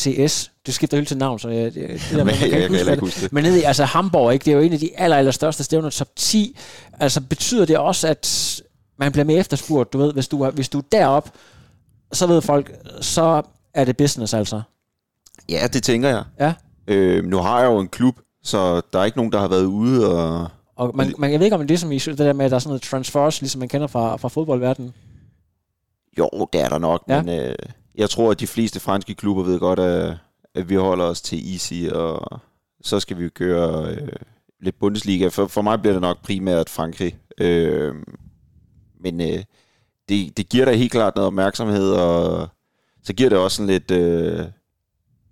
WTCS. 0.07 0.53
Det 0.67 0.75
skifter 0.75 0.97
hele 0.97 1.07
til 1.07 1.17
navn, 1.17 1.39
så 1.39 1.49
jeg, 1.49 1.75
det, 1.75 1.89
det 1.89 2.03
der, 2.11 2.25
man, 2.25 2.35
jeg, 2.41 2.53
jeg 2.53 2.71
kan 2.71 2.79
ikke 2.79 3.01
huske 3.01 3.21
det. 3.21 3.33
Men 3.33 3.45
nede 3.45 3.61
i 3.61 3.63
altså 3.63 3.85
Hamburg, 3.85 4.33
ikke? 4.33 4.45
det 4.45 4.51
er 4.51 4.57
jo 4.57 4.63
en 4.63 4.73
af 4.73 4.79
de 4.79 4.91
aller, 4.97 5.17
aller 5.17 5.33
største 5.33 5.65
stævner, 5.65 5.91
top 5.91 6.09
10. 6.17 6.57
Altså 7.01 7.21
betyder 7.21 7.65
det 7.65 7.79
også, 7.79 8.09
at 8.09 8.63
man 8.99 9.13
bliver 9.13 9.25
mere 9.25 9.39
efterspurgt, 9.39 9.93
du 9.93 9.99
ved, 9.99 10.13
hvis 10.13 10.29
du 10.29 10.43
er, 10.43 10.51
hvis 10.51 10.69
du 10.69 10.79
er 10.79 10.83
derop, 10.93 11.31
så 12.13 12.27
ved 12.27 12.43
folk, 12.43 12.73
så 13.01 13.43
er 13.75 13.85
det 13.85 13.97
business 13.97 14.35
altså. 14.35 14.63
Ja, 15.49 15.69
det 15.73 15.83
tænker 15.83 16.09
jeg. 16.09 16.25
Ja. 16.41 16.53
Øh, 16.87 17.25
nu 17.25 17.37
har 17.37 17.61
jeg 17.61 17.67
jo 17.67 17.79
en 17.79 17.89
klub, 17.89 18.15
så 18.43 18.83
der 18.93 18.99
er 18.99 19.05
ikke 19.05 19.19
nogen, 19.19 19.33
der 19.33 19.41
har 19.41 19.49
været 19.49 19.65
ude 19.65 20.17
og... 20.17 20.49
Og 20.77 20.97
man, 20.97 21.15
man, 21.19 21.33
jeg 21.33 21.41
ved 21.41 21.47
ikke, 21.47 21.57
om 21.57 21.67
det 21.67 21.75
er 21.75 21.79
som 21.79 21.93
i 21.93 21.99
det 21.99 22.19
der 22.19 22.33
med, 22.33 22.45
at 22.45 22.51
der 22.51 22.55
er 22.55 22.59
sådan 22.59 22.69
noget 22.71 22.83
transfers, 22.83 23.41
ligesom 23.41 23.59
man 23.59 23.69
kender 23.69 23.87
fra, 23.87 24.17
fra 24.17 24.29
fodboldverdenen. 24.29 24.95
Jo, 26.19 26.29
det 26.53 26.61
er 26.61 26.69
der 26.69 26.79
nok, 26.79 27.03
ja. 27.09 27.23
men 27.23 27.41
øh, 27.41 27.55
jeg 28.01 28.11
tror, 28.11 28.31
at 28.31 28.41
de 28.41 28.47
fleste 28.47 28.81
franske 28.81 29.15
klubber 29.15 29.43
ved 29.43 29.59
godt, 29.59 29.79
at, 29.79 30.17
at 30.55 30.69
vi 30.69 30.75
holder 30.75 31.05
os 31.05 31.21
til 31.21 31.53
easy, 31.53 31.89
og 31.93 32.41
så 32.83 33.01
skal 33.01 33.19
vi 33.19 33.29
køre 33.29 33.91
øh, 33.91 34.09
lidt 34.61 34.79
Bundesliga. 34.79 35.29
For, 35.29 35.47
for 35.47 35.63
mig 35.63 35.81
bliver 35.81 35.93
det 35.93 36.03
nok 36.03 36.23
primært 36.23 36.71
Frankrig. 36.71 37.19
Øh, 37.41 37.95
men 39.01 39.21
øh, 39.21 39.45
det, 40.09 40.37
det 40.37 40.49
giver 40.49 40.65
da 40.65 40.73
helt 40.73 40.93
klart 40.93 41.15
noget 41.15 41.27
opmærksomhed, 41.27 41.93
og 41.93 42.49
så 43.03 43.13
giver 43.13 43.29
det 43.29 43.39
også 43.39 43.57
sådan 43.57 43.67
lidt, 43.67 43.91
øh, 43.91 44.37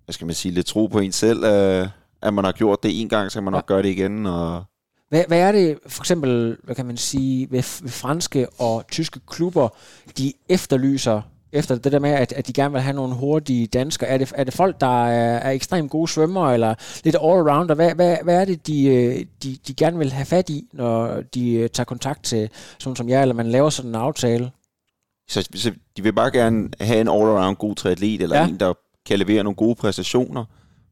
hvad 0.05 0.13
skal 0.13 0.25
man 0.25 0.35
sige, 0.35 0.51
lidt 0.51 0.65
tro 0.65 0.87
på 0.87 0.99
en 0.99 1.11
selv, 1.11 1.43
øh, 1.43 1.87
at 2.21 2.33
man 2.33 2.45
har 2.45 2.51
gjort 2.51 2.83
det 2.83 3.01
en 3.01 3.09
gang, 3.09 3.31
så 3.31 3.35
kan 3.35 3.43
man 3.43 3.53
nok 3.53 3.65
gøre 3.65 3.83
det 3.83 3.89
igen. 3.89 4.25
Og 4.25 4.63
hvad, 5.09 5.23
hvad 5.27 5.39
er 5.39 5.51
det 5.51 5.79
for 5.87 6.01
eksempel, 6.01 6.57
hvad 6.63 6.75
kan 6.75 6.85
man 6.85 6.97
sige, 6.97 7.51
ved, 7.51 7.83
ved 7.83 7.91
franske 7.91 8.47
og 8.49 8.87
tyske 8.91 9.19
klubber, 9.27 9.69
de 10.17 10.33
efterlyser 10.49 11.21
efter 11.51 11.75
det 11.75 11.91
der 11.91 11.99
med, 11.99 12.09
at, 12.09 12.33
at 12.33 12.47
de 12.47 12.53
gerne 12.53 12.71
vil 12.71 12.81
have 12.81 12.95
nogle 12.95 13.15
hurtige 13.15 13.67
danskere? 13.67 14.09
Er 14.09 14.17
det, 14.17 14.33
er 14.35 14.43
det 14.43 14.53
folk, 14.53 14.81
der 14.81 15.07
er, 15.07 15.37
er 15.37 15.51
ekstremt 15.51 15.91
gode 15.91 16.07
svømmere, 16.07 16.53
eller 16.53 16.75
lidt 17.03 17.15
all-arounder? 17.15 17.73
Hvad, 17.73 17.95
hvad, 17.95 18.17
hvad 18.23 18.41
er 18.41 18.45
det, 18.45 18.67
de, 18.67 18.85
øh, 18.85 19.25
de, 19.43 19.57
de 19.67 19.73
gerne 19.73 19.97
vil 19.97 20.11
have 20.11 20.25
fat 20.25 20.49
i, 20.49 20.67
når 20.73 21.21
de 21.33 21.53
øh, 21.53 21.69
tager 21.69 21.85
kontakt 21.85 22.23
til 22.23 22.49
sådan 22.79 22.95
som 22.95 23.09
jeg, 23.09 23.21
eller 23.21 23.35
man 23.35 23.49
laver 23.49 23.69
sådan 23.69 23.91
en 23.91 23.95
aftale? 23.95 24.51
Så, 25.27 25.49
så 25.55 25.71
de 25.97 26.03
vil 26.03 26.13
bare 26.13 26.31
gerne 26.31 26.69
have 26.81 27.01
en 27.01 27.07
all-around 27.07 27.55
god 27.55 27.75
triatlet, 27.75 28.21
eller 28.21 28.37
ja. 28.37 28.47
en, 28.47 28.59
der 28.59 28.73
kan 29.05 29.19
levere 29.19 29.43
nogle 29.43 29.55
gode 29.55 29.75
præstationer, 29.75 30.45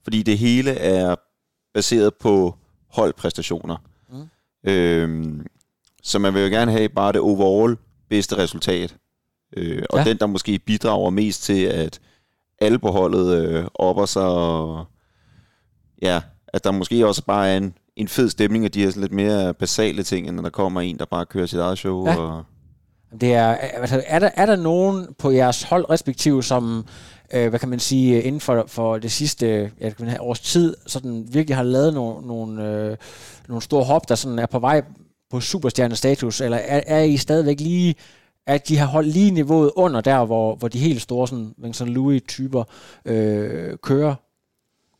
fordi 0.03 0.23
det 0.23 0.37
hele 0.37 0.71
er 0.71 1.15
baseret 1.73 2.13
på 2.13 2.55
holdpræstationer. 2.89 3.77
Mm. 4.09 4.69
Øhm, 4.69 5.45
så 6.03 6.19
man 6.19 6.33
vil 6.33 6.41
jo 6.41 6.47
gerne 6.47 6.71
have 6.71 6.89
bare 6.89 7.11
det 7.11 7.21
overall 7.21 7.77
bedste 8.09 8.37
resultat. 8.37 8.95
Øh, 9.57 9.83
og 9.89 9.99
ja. 9.99 10.03
den, 10.03 10.17
der 10.17 10.25
måske 10.25 10.59
bidrager 10.59 11.09
mest 11.09 11.43
til, 11.43 11.63
at 11.63 11.99
alle 12.61 12.79
på 12.79 12.91
holdet 12.91 13.37
øh, 13.37 13.65
opper 13.75 14.05
sig, 14.05 14.25
og 14.25 14.85
ja, 16.01 16.21
at 16.47 16.63
der 16.63 16.71
måske 16.71 17.07
også 17.07 17.23
bare 17.23 17.49
er 17.49 17.57
en, 17.57 17.73
en 17.95 18.07
fed 18.07 18.29
stemning 18.29 18.65
af 18.65 18.71
de 18.71 18.83
her 18.83 18.91
lidt 18.95 19.11
mere 19.11 19.53
basale 19.53 20.03
ting, 20.03 20.27
end 20.27 20.35
når 20.35 20.43
der 20.43 20.49
kommer 20.49 20.81
en, 20.81 20.99
der 20.99 21.05
bare 21.05 21.25
kører 21.25 21.45
sit 21.45 21.59
eget 21.59 21.77
show. 21.77 22.07
Ja. 22.07 22.17
Og 22.17 22.43
det 23.21 23.33
er, 23.33 23.47
altså, 23.55 24.03
er, 24.07 24.19
der, 24.19 24.29
er 24.33 24.45
der 24.45 24.55
nogen 24.55 25.07
på 25.19 25.31
jeres 25.31 25.63
hold 25.63 25.89
respektive, 25.89 26.43
som 26.43 26.85
øh, 27.33 27.49
hvad 27.49 27.59
kan 27.59 27.69
man 27.69 27.79
sige, 27.79 28.21
inden 28.21 28.41
for, 28.41 28.63
for 28.67 28.97
det 28.97 29.11
sidste 29.11 29.71
ja, 29.81 29.89
kan 29.89 30.07
have, 30.07 30.21
års 30.21 30.39
tid, 30.39 30.75
sådan 30.87 31.27
virkelig 31.31 31.57
har 31.57 31.63
lavet 31.63 31.93
nogle, 31.93 32.27
nogle, 32.27 32.63
øh, 32.63 32.97
nogle 33.47 33.61
store 33.61 33.83
hop, 33.83 34.09
der 34.09 34.15
sådan 34.15 34.39
er 34.39 34.45
på 34.45 34.59
vej 34.59 34.81
på 35.31 35.39
superstjernestatus, 35.39 36.41
eller 36.41 36.57
er, 36.57 36.81
er 36.87 37.01
I 37.01 37.17
stadigvæk 37.17 37.59
lige, 37.59 37.95
at 38.47 38.67
de 38.67 38.77
har 38.77 38.85
holdt 38.85 39.07
lige 39.07 39.31
niveauet 39.31 39.71
under 39.75 40.01
der, 40.01 40.25
hvor, 40.25 40.55
hvor 40.55 40.67
de 40.67 40.79
helt 40.79 41.01
store 41.01 41.27
sådan, 41.27 41.53
Vincent 41.57 41.89
Louis-typer 41.89 42.63
øh, 43.05 43.77
kører? 43.83 44.15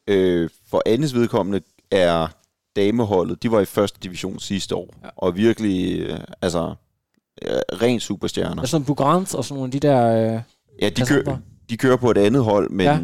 Øh, 0.08 0.50
for 0.70 0.82
andens 0.86 1.16
vedkommende 1.16 1.62
er 1.92 2.28
dameholdet, 2.76 3.44
de 3.44 3.52
var 3.52 3.60
i 3.60 3.66
første 3.66 4.00
division 4.04 4.40
sidste 4.40 4.76
år, 4.76 4.94
ja. 5.04 5.10
og 5.16 5.36
virkelig, 5.36 6.00
øh, 6.00 6.20
altså, 6.42 6.76
øh, 7.42 7.50
ren 7.82 8.00
superstjerner. 8.00 8.62
Altså 8.62 8.80
Bugrant 8.80 9.36
og 9.36 9.46
sådan 9.46 9.56
nogle 9.56 9.68
af 9.68 9.72
de 9.72 9.80
der... 9.80 10.34
Øh, 10.36 10.42
ja, 10.82 10.90
de, 10.90 11.06
kører, 11.06 11.38
de 11.70 11.78
kører 11.78 11.98
på 11.98 12.12
et 12.12 12.18
andet 12.18 12.44
hold, 12.44 12.70
men... 12.70 12.86
Ja. 12.86 13.00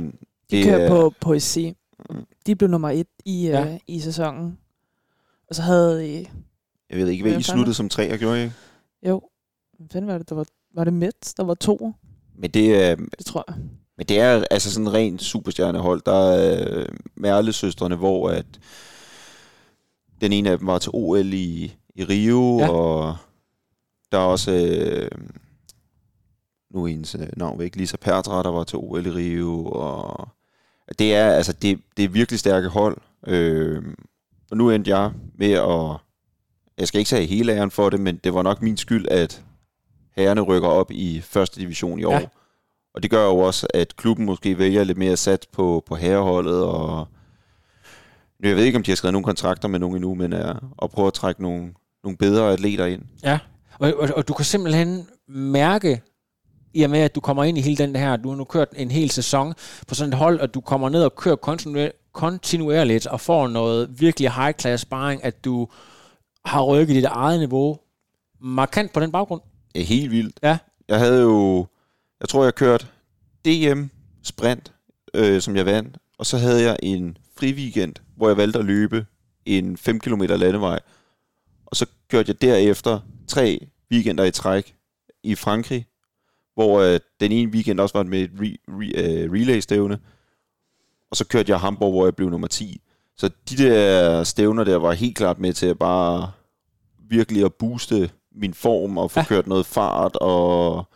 De 0.51 0.57
det, 0.57 0.65
kører 0.65 0.89
på 0.89 1.13
Poesi. 1.21 1.73
De 2.45 2.55
blev 2.55 2.69
nummer 2.69 2.89
et 2.89 3.07
i, 3.25 3.47
ja. 3.47 3.73
uh, 3.73 3.77
i 3.87 3.99
sæsonen. 3.99 4.57
Og 5.49 5.55
så 5.55 5.61
havde... 5.61 6.19
I, 6.19 6.29
jeg 6.89 6.97
ved 6.97 7.07
ikke, 7.07 7.23
hvad 7.23 7.39
I 7.39 7.43
sluttede 7.43 7.73
som 7.73 7.89
tre, 7.89 8.13
og 8.13 8.17
gjorde 8.17 8.39
I 8.39 8.43
ikke? 8.43 8.55
Jo. 9.07 9.21
Hvad 9.91 10.01
var 10.01 10.17
det? 10.17 10.29
Der 10.29 10.35
var, 10.35 10.45
var 10.75 10.83
det 10.83 10.93
Mets, 10.93 11.33
der 11.33 11.43
var 11.43 11.53
to? 11.53 11.93
Men 12.35 12.51
det 12.51 12.83
er... 12.83 12.95
Det 12.95 13.25
tror 13.25 13.43
jeg. 13.47 13.55
Men 13.97 14.05
det 14.05 14.19
er 14.19 14.43
altså 14.51 14.71
sådan 14.71 14.87
en 14.87 14.93
ren 14.93 15.19
superstjernehold. 15.19 16.01
Der 16.05 16.31
er 16.31 16.79
uh, 16.81 16.85
med 17.15 17.29
alle 17.29 17.53
søstrene, 17.53 17.95
hvor 17.95 18.29
at 18.29 18.45
den 20.21 20.33
ene 20.33 20.49
af 20.49 20.57
dem 20.57 20.67
var 20.67 20.79
til 20.79 20.91
OL 20.93 21.33
i, 21.33 21.75
i 21.95 22.03
Rio, 22.03 22.59
ja. 22.59 22.69
og 22.69 23.17
der 24.11 24.17
er 24.17 24.23
også... 24.23 24.51
Øh, 24.51 25.11
nu 26.71 26.83
er 26.83 26.87
hendes 26.87 27.15
øh, 27.15 27.27
navn 27.37 27.59
væk, 27.59 27.75
Lisa 27.75 27.97
Pertra, 27.97 28.43
der 28.43 28.49
var 28.49 28.63
til 28.63 28.79
OL 28.79 29.05
i 29.05 29.09
Rio, 29.09 29.65
og 29.65 30.27
det 30.99 31.15
er, 31.15 31.31
altså, 31.31 31.53
det, 31.53 31.79
det 31.97 32.05
er 32.05 32.09
virkelig 32.09 32.39
stærke 32.39 32.67
hold. 32.67 32.97
Øh, 33.27 33.83
og 34.51 34.57
nu 34.57 34.69
endte 34.69 34.97
jeg 34.97 35.11
med 35.35 35.51
at, 35.51 35.97
jeg 36.77 36.87
skal 36.87 36.99
ikke 36.99 37.09
sige 37.09 37.25
hele 37.25 37.53
æren 37.53 37.71
for 37.71 37.89
det, 37.89 37.99
men 37.99 38.15
det 38.15 38.33
var 38.33 38.41
nok 38.41 38.61
min 38.61 38.77
skyld, 38.77 39.07
at 39.07 39.43
herrerne 40.15 40.41
rykker 40.41 40.67
op 40.67 40.91
i 40.91 41.21
første 41.21 41.59
division 41.61 41.99
i 41.99 42.03
år. 42.03 42.13
Ja. 42.13 42.25
Og 42.95 43.03
det 43.03 43.11
gør 43.11 43.25
jo 43.25 43.37
også, 43.37 43.67
at 43.73 43.95
klubben 43.95 44.25
måske 44.25 44.57
vælger 44.57 44.83
lidt 44.83 44.97
mere 44.97 45.17
sat 45.17 45.47
på, 45.51 45.83
på 45.85 45.95
herreholdet, 45.95 46.63
og 46.63 47.07
jeg 48.43 48.55
ved 48.55 48.63
ikke, 48.63 48.75
om 48.75 48.83
de 48.83 48.91
har 48.91 48.95
skrevet 48.95 49.13
nogle 49.13 49.25
kontrakter 49.25 49.67
med 49.67 49.79
nogen 49.79 49.95
endnu, 49.95 50.15
men 50.15 50.33
er 50.33 50.73
at 50.81 50.91
prøve 50.91 51.07
at 51.07 51.13
trække 51.13 51.41
nogle, 51.41 51.73
nogle 52.03 52.17
bedre 52.17 52.51
atleter 52.51 52.85
ind. 52.85 53.01
Ja, 53.23 53.39
og, 53.79 53.93
og, 53.97 54.09
og 54.15 54.27
du 54.27 54.33
kan 54.33 54.45
simpelthen 54.45 55.07
mærke, 55.27 56.01
i 56.73 56.83
og 56.83 56.89
med, 56.89 56.99
at 56.99 57.15
du 57.15 57.19
kommer 57.19 57.43
ind 57.43 57.57
i 57.57 57.61
hele 57.61 57.77
den 57.77 57.95
her, 57.95 58.15
du 58.15 58.29
har 58.29 58.35
nu 58.35 58.43
kørt 58.43 58.67
en 58.75 58.91
hel 58.91 59.09
sæson 59.09 59.53
på 59.87 59.95
sådan 59.95 60.13
et 60.13 60.19
hold, 60.19 60.39
og 60.39 60.53
du 60.53 60.61
kommer 60.61 60.89
ned 60.89 61.03
og 61.03 61.15
kører 61.15 61.35
kontinuer- 61.35 62.11
kontinuerligt 62.13 63.07
og 63.07 63.21
får 63.21 63.47
noget 63.47 63.99
virkelig 64.01 64.31
high 64.31 64.53
class 64.53 64.81
sparring, 64.81 65.23
at 65.23 65.45
du 65.45 65.67
har 66.45 66.63
rykket 66.63 66.95
dit 66.95 67.05
eget 67.05 67.39
niveau 67.39 67.77
markant 68.41 68.93
på 68.93 68.99
den 68.99 69.11
baggrund. 69.11 69.41
Er 69.75 69.81
helt 69.81 70.11
vildt. 70.11 70.39
Ja. 70.43 70.57
Jeg 70.87 70.99
havde 70.99 71.21
jo, 71.21 71.67
jeg 72.19 72.29
tror 72.29 72.43
jeg 72.43 72.55
kørt 72.55 72.91
DM 73.45 73.83
sprint, 74.23 74.73
øh, 75.13 75.41
som 75.41 75.55
jeg 75.55 75.65
vandt, 75.65 75.97
og 76.17 76.25
så 76.25 76.37
havde 76.37 76.63
jeg 76.63 76.77
en 76.83 77.17
fri 77.37 77.53
weekend, 77.53 77.95
hvor 78.15 78.27
jeg 78.27 78.37
valgte 78.37 78.59
at 78.59 78.65
løbe 78.65 79.05
en 79.45 79.77
5 79.77 79.99
km 79.99 80.21
landevej, 80.21 80.79
og 81.65 81.75
så 81.75 81.85
kørte 82.09 82.29
jeg 82.29 82.41
derefter 82.41 82.99
tre 83.27 83.67
weekender 83.91 84.23
i 84.23 84.31
træk 84.31 84.75
i 85.23 85.35
Frankrig, 85.35 85.87
hvor 86.53 86.79
øh, 86.79 86.99
den 87.19 87.31
ene 87.31 87.51
weekend 87.51 87.79
også 87.79 87.97
var 87.97 88.03
med 88.03 88.19
et 88.19 88.31
re, 88.39 88.57
re, 88.67 89.25
uh, 89.25 89.33
relay-stævne, 89.33 89.99
og 91.11 91.17
så 91.17 91.25
kørte 91.27 91.51
jeg 91.51 91.59
Hamburg, 91.59 91.91
hvor 91.91 92.05
jeg 92.05 92.15
blev 92.15 92.29
nummer 92.29 92.47
10. 92.47 92.81
Så 93.17 93.29
de 93.49 93.57
der 93.57 94.23
stævner 94.23 94.63
der 94.63 94.75
var 94.75 94.91
helt 94.91 95.17
klart 95.17 95.39
med 95.39 95.53
til 95.53 95.65
at 95.65 95.79
bare 95.79 96.31
virkelig 97.09 97.45
at 97.45 97.53
booste 97.53 98.11
min 98.35 98.53
form 98.53 98.97
og 98.97 99.11
få 99.11 99.19
ja. 99.19 99.25
kørt 99.25 99.47
noget 99.47 99.65
fart 99.65 100.15
og 100.15 100.87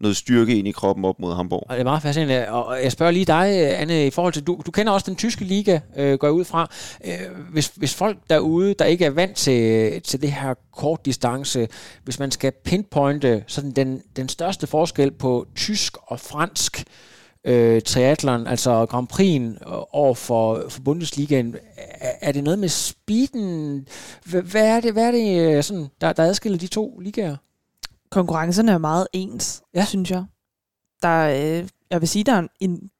noget 0.00 0.16
styrke 0.16 0.56
ind 0.56 0.68
i 0.68 0.70
kroppen 0.70 1.04
op 1.04 1.20
mod 1.20 1.34
Hamburg. 1.34 1.66
Og 1.68 1.74
det 1.74 1.80
er 1.80 1.84
meget 1.84 2.02
fascinerende. 2.02 2.48
Og 2.48 2.82
jeg 2.82 2.92
spørger 2.92 3.12
lige 3.12 3.24
dig, 3.24 3.78
Anne, 3.80 4.06
i 4.06 4.10
forhold 4.10 4.32
til, 4.32 4.42
du, 4.42 4.62
du 4.66 4.70
kender 4.70 4.92
også 4.92 5.06
den 5.06 5.16
tyske 5.16 5.44
liga, 5.44 5.80
øh, 5.96 6.18
går 6.18 6.26
jeg 6.26 6.32
ud 6.32 6.44
fra. 6.44 6.70
Øh, 7.04 7.12
hvis, 7.52 7.72
hvis 7.76 7.94
folk 7.94 8.18
derude, 8.30 8.74
der 8.78 8.84
ikke 8.84 9.04
er 9.04 9.10
vant 9.10 9.36
til, 9.36 10.02
til 10.02 10.22
det 10.22 10.32
her 10.32 10.54
kort 10.76 11.06
distance, 11.06 11.68
hvis 12.04 12.18
man 12.18 12.30
skal 12.30 12.52
pinpointe 12.64 13.44
sådan 13.46 13.70
den, 13.70 14.02
den 14.16 14.28
største 14.28 14.66
forskel 14.66 15.10
på 15.10 15.46
tysk 15.56 15.96
og 16.02 16.20
fransk 16.20 16.78
øh, 16.78 16.84
triathlon, 17.84 18.46
altså 18.46 18.86
Grand 18.86 19.08
Prix'en 19.12 19.64
over 19.92 20.14
for, 20.14 20.64
for 20.68 20.80
Bundesligaen, 20.80 21.56
er, 21.76 22.12
er 22.20 22.32
det 22.32 22.44
noget 22.44 22.58
med 22.58 22.68
speeden? 22.68 23.88
Hvad 24.24 24.66
er 24.76 24.80
det, 24.80 24.92
hvad 24.92 25.06
er 25.06 25.10
det 25.10 25.56
øh, 25.56 25.62
sådan, 25.62 25.86
der, 26.00 26.12
der 26.12 26.24
adskiller 26.24 26.58
de 26.58 26.66
to 26.66 26.98
ligaer? 26.98 27.36
konkurrencerne 28.14 28.72
er 28.72 28.78
meget 28.78 29.06
ens, 29.12 29.62
ja. 29.74 29.84
synes 29.84 30.10
jeg. 30.10 30.24
Der, 31.02 31.28
øh, 31.28 31.68
jeg 31.90 32.00
vil 32.00 32.08
sige, 32.08 32.24
der 32.24 32.32
er 32.32 32.38
en, 32.38 32.48
en 32.60 32.90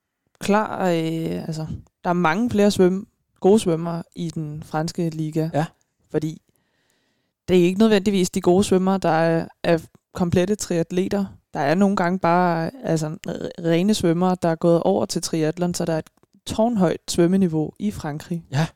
klar, 0.41 0.89
øh, 0.89 1.47
altså, 1.47 1.67
der 2.05 2.11
er 2.11 2.15
mange 2.15 2.51
flere 2.51 2.71
svømme, 2.71 3.05
gode 3.41 3.59
svømmere 3.59 4.03
i 4.15 4.31
den 4.31 4.63
franske 4.63 5.11
liga. 5.11 5.51
Ja. 5.55 5.67
Fordi 6.11 6.43
det 7.49 7.59
er 7.59 7.65
ikke 7.65 7.79
nødvendigvis 7.79 8.31
de 8.31 8.41
gode 8.41 8.65
svømmere, 8.65 8.99
der 8.99 9.09
er, 9.09 9.49
er 9.63 9.79
komplette 10.13 10.55
triatleter. 10.55 11.25
Der 11.55 11.61
er 11.61 11.75
nogle 11.75 11.97
gange 11.97 12.19
bare 12.19 12.71
altså, 12.85 13.17
rene 13.65 13.95
svømmere, 13.95 14.37
der 14.43 14.49
er 14.49 14.55
gået 14.55 14.83
over 14.83 15.07
til 15.07 15.23
triathlon, 15.23 15.75
så 15.75 15.85
der 15.85 15.93
er 15.93 15.99
et 15.99 16.11
tårnhøjt 16.47 17.01
svømmeniveau 17.09 17.73
i 17.79 17.91
Frankrig. 17.91 18.45
Ja. 18.53 18.67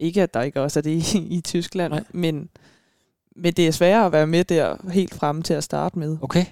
Ikke, 0.00 0.22
at 0.22 0.34
der 0.34 0.42
ikke 0.42 0.60
også 0.60 0.80
er 0.80 0.82
det 0.82 1.14
i, 1.14 1.18
i 1.36 1.40
Tyskland, 1.40 1.92
men, 2.10 2.48
men 3.36 3.52
det 3.52 3.66
er 3.66 3.70
sværere 3.70 4.06
at 4.06 4.12
være 4.12 4.26
med 4.26 4.44
der 4.44 4.76
helt 4.90 5.14
frem 5.14 5.42
til 5.42 5.54
at 5.54 5.64
starte 5.64 5.98
med. 5.98 6.16
Okay. 6.20 6.44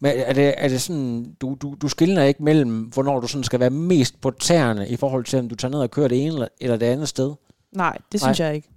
Men 0.00 0.12
er 0.16 0.32
det, 0.32 0.54
er 0.56 0.68
det 0.68 0.80
sådan, 0.80 1.36
du, 1.40 1.56
du, 1.62 1.76
du 1.82 1.88
skiller 1.88 2.22
ikke 2.22 2.42
mellem, 2.42 2.80
hvornår 2.80 3.20
du 3.20 3.26
sådan 3.26 3.44
skal 3.44 3.60
være 3.60 3.70
mest 3.70 4.20
på 4.20 4.30
tæerne, 4.30 4.88
i 4.88 4.96
forhold 4.96 5.24
til, 5.24 5.38
om 5.38 5.48
du 5.48 5.54
tager 5.54 5.72
ned 5.72 5.80
og 5.80 5.90
kører 5.90 6.08
det 6.08 6.26
ene 6.26 6.48
eller 6.60 6.76
det 6.76 6.86
andet 6.86 7.08
sted? 7.08 7.34
Nej, 7.72 7.98
det 8.12 8.20
synes 8.20 8.38
Nej. 8.38 8.46
jeg 8.46 8.56
ikke. 8.56 8.69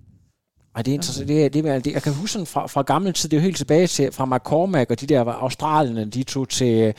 Ej, 0.75 0.81
det 0.81 0.91
er 0.91 0.95
interessant. 0.95 1.27
Det 1.27 1.45
er, 1.45 1.49
det 1.49 1.65
er, 1.65 1.79
det, 1.79 1.93
jeg 1.93 2.03
kan 2.03 2.13
huske 2.13 2.31
sådan 2.31 2.45
fra, 2.45 2.67
fra 2.67 2.81
gammel 2.81 3.13
tid, 3.13 3.29
det 3.29 3.38
er 3.38 3.41
jo 3.41 3.43
helt 3.43 3.57
tilbage 3.57 3.88
til, 3.88 4.12
fra 4.12 4.25
McCormack 4.25 4.91
og 4.91 5.01
de 5.01 5.07
der 5.07 5.25
australierne, 5.25 6.05
de 6.05 6.23
tog 6.23 6.49
til, 6.49 6.93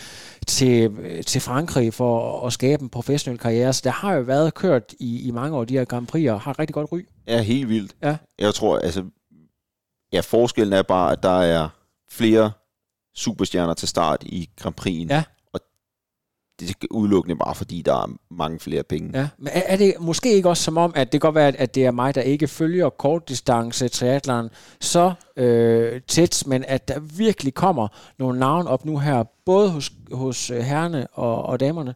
til, 0.47 0.91
til 1.27 1.41
Frankrig 1.41 1.95
for 1.95 2.47
at 2.47 2.53
skabe 2.53 2.83
en 2.83 2.89
professionel 2.89 3.39
karriere. 3.39 3.73
Så 3.73 3.81
der 3.85 3.91
har 3.91 4.15
jo 4.15 4.21
været 4.21 4.55
kørt 4.55 4.95
i, 5.01 5.27
i 5.27 5.31
mange 5.31 5.57
år, 5.57 5.65
de 5.65 5.75
her 5.75 5.85
Grand 5.85 6.07
Prix, 6.07 6.31
og 6.31 6.41
har 6.41 6.59
rigtig 6.59 6.75
godt 6.75 6.93
ry. 6.93 7.01
Ja, 7.27 7.43
helt 7.43 7.69
vildt. 7.69 7.97
Ja. 8.03 8.17
Jeg 8.39 8.55
tror, 8.55 8.79
altså, 8.79 9.05
ja, 10.13 10.21
forskellen 10.21 10.73
er 10.73 10.83
bare, 10.83 11.13
at 11.13 11.23
der 11.23 11.41
er 11.41 11.69
flere 12.11 12.53
superstjerner 13.17 13.75
til 13.75 13.89
start 13.89 14.23
i 14.23 14.49
Grand 14.57 14.75
Prix'en. 14.81 15.15
Ja. 15.15 15.23
Det 16.61 16.71
er 16.71 16.75
udelukkende 16.91 17.37
bare, 17.37 17.55
fordi 17.55 17.83
der 17.83 17.95
er 17.95 18.07
mange 18.31 18.61
flere 18.61 18.83
penge. 18.83 19.19
Ja. 19.19 19.29
Men 19.39 19.49
er, 19.53 19.63
er 19.67 19.77
det 19.77 19.95
måske 20.01 20.33
ikke 20.33 20.49
også 20.49 20.63
som 20.63 20.77
om, 20.77 20.93
at 20.97 21.13
det 21.13 21.21
kan 21.21 21.27
godt 21.29 21.35
være, 21.35 21.57
at 21.57 21.75
det 21.75 21.85
er 21.85 21.91
mig, 21.91 22.15
der 22.15 22.21
ikke 22.21 22.49
følger 22.49 22.91
kortdistance 22.91 23.89
triathlon 23.89 24.51
så 24.81 25.13
øh, 25.37 26.01
tæt, 26.09 26.43
men 26.47 26.65
at 26.69 26.89
der 26.89 27.01
virkelig 27.01 27.55
kommer 27.55 27.89
nogle 28.19 28.39
navn 28.39 28.67
op 28.67 28.85
nu 28.85 28.99
her, 28.99 29.25
både 29.45 29.71
hos, 29.71 29.93
hos 30.13 30.51
øh, 30.51 30.59
herrene 30.59 31.07
og, 31.07 31.43
og 31.43 31.61
damerne, 31.61 31.95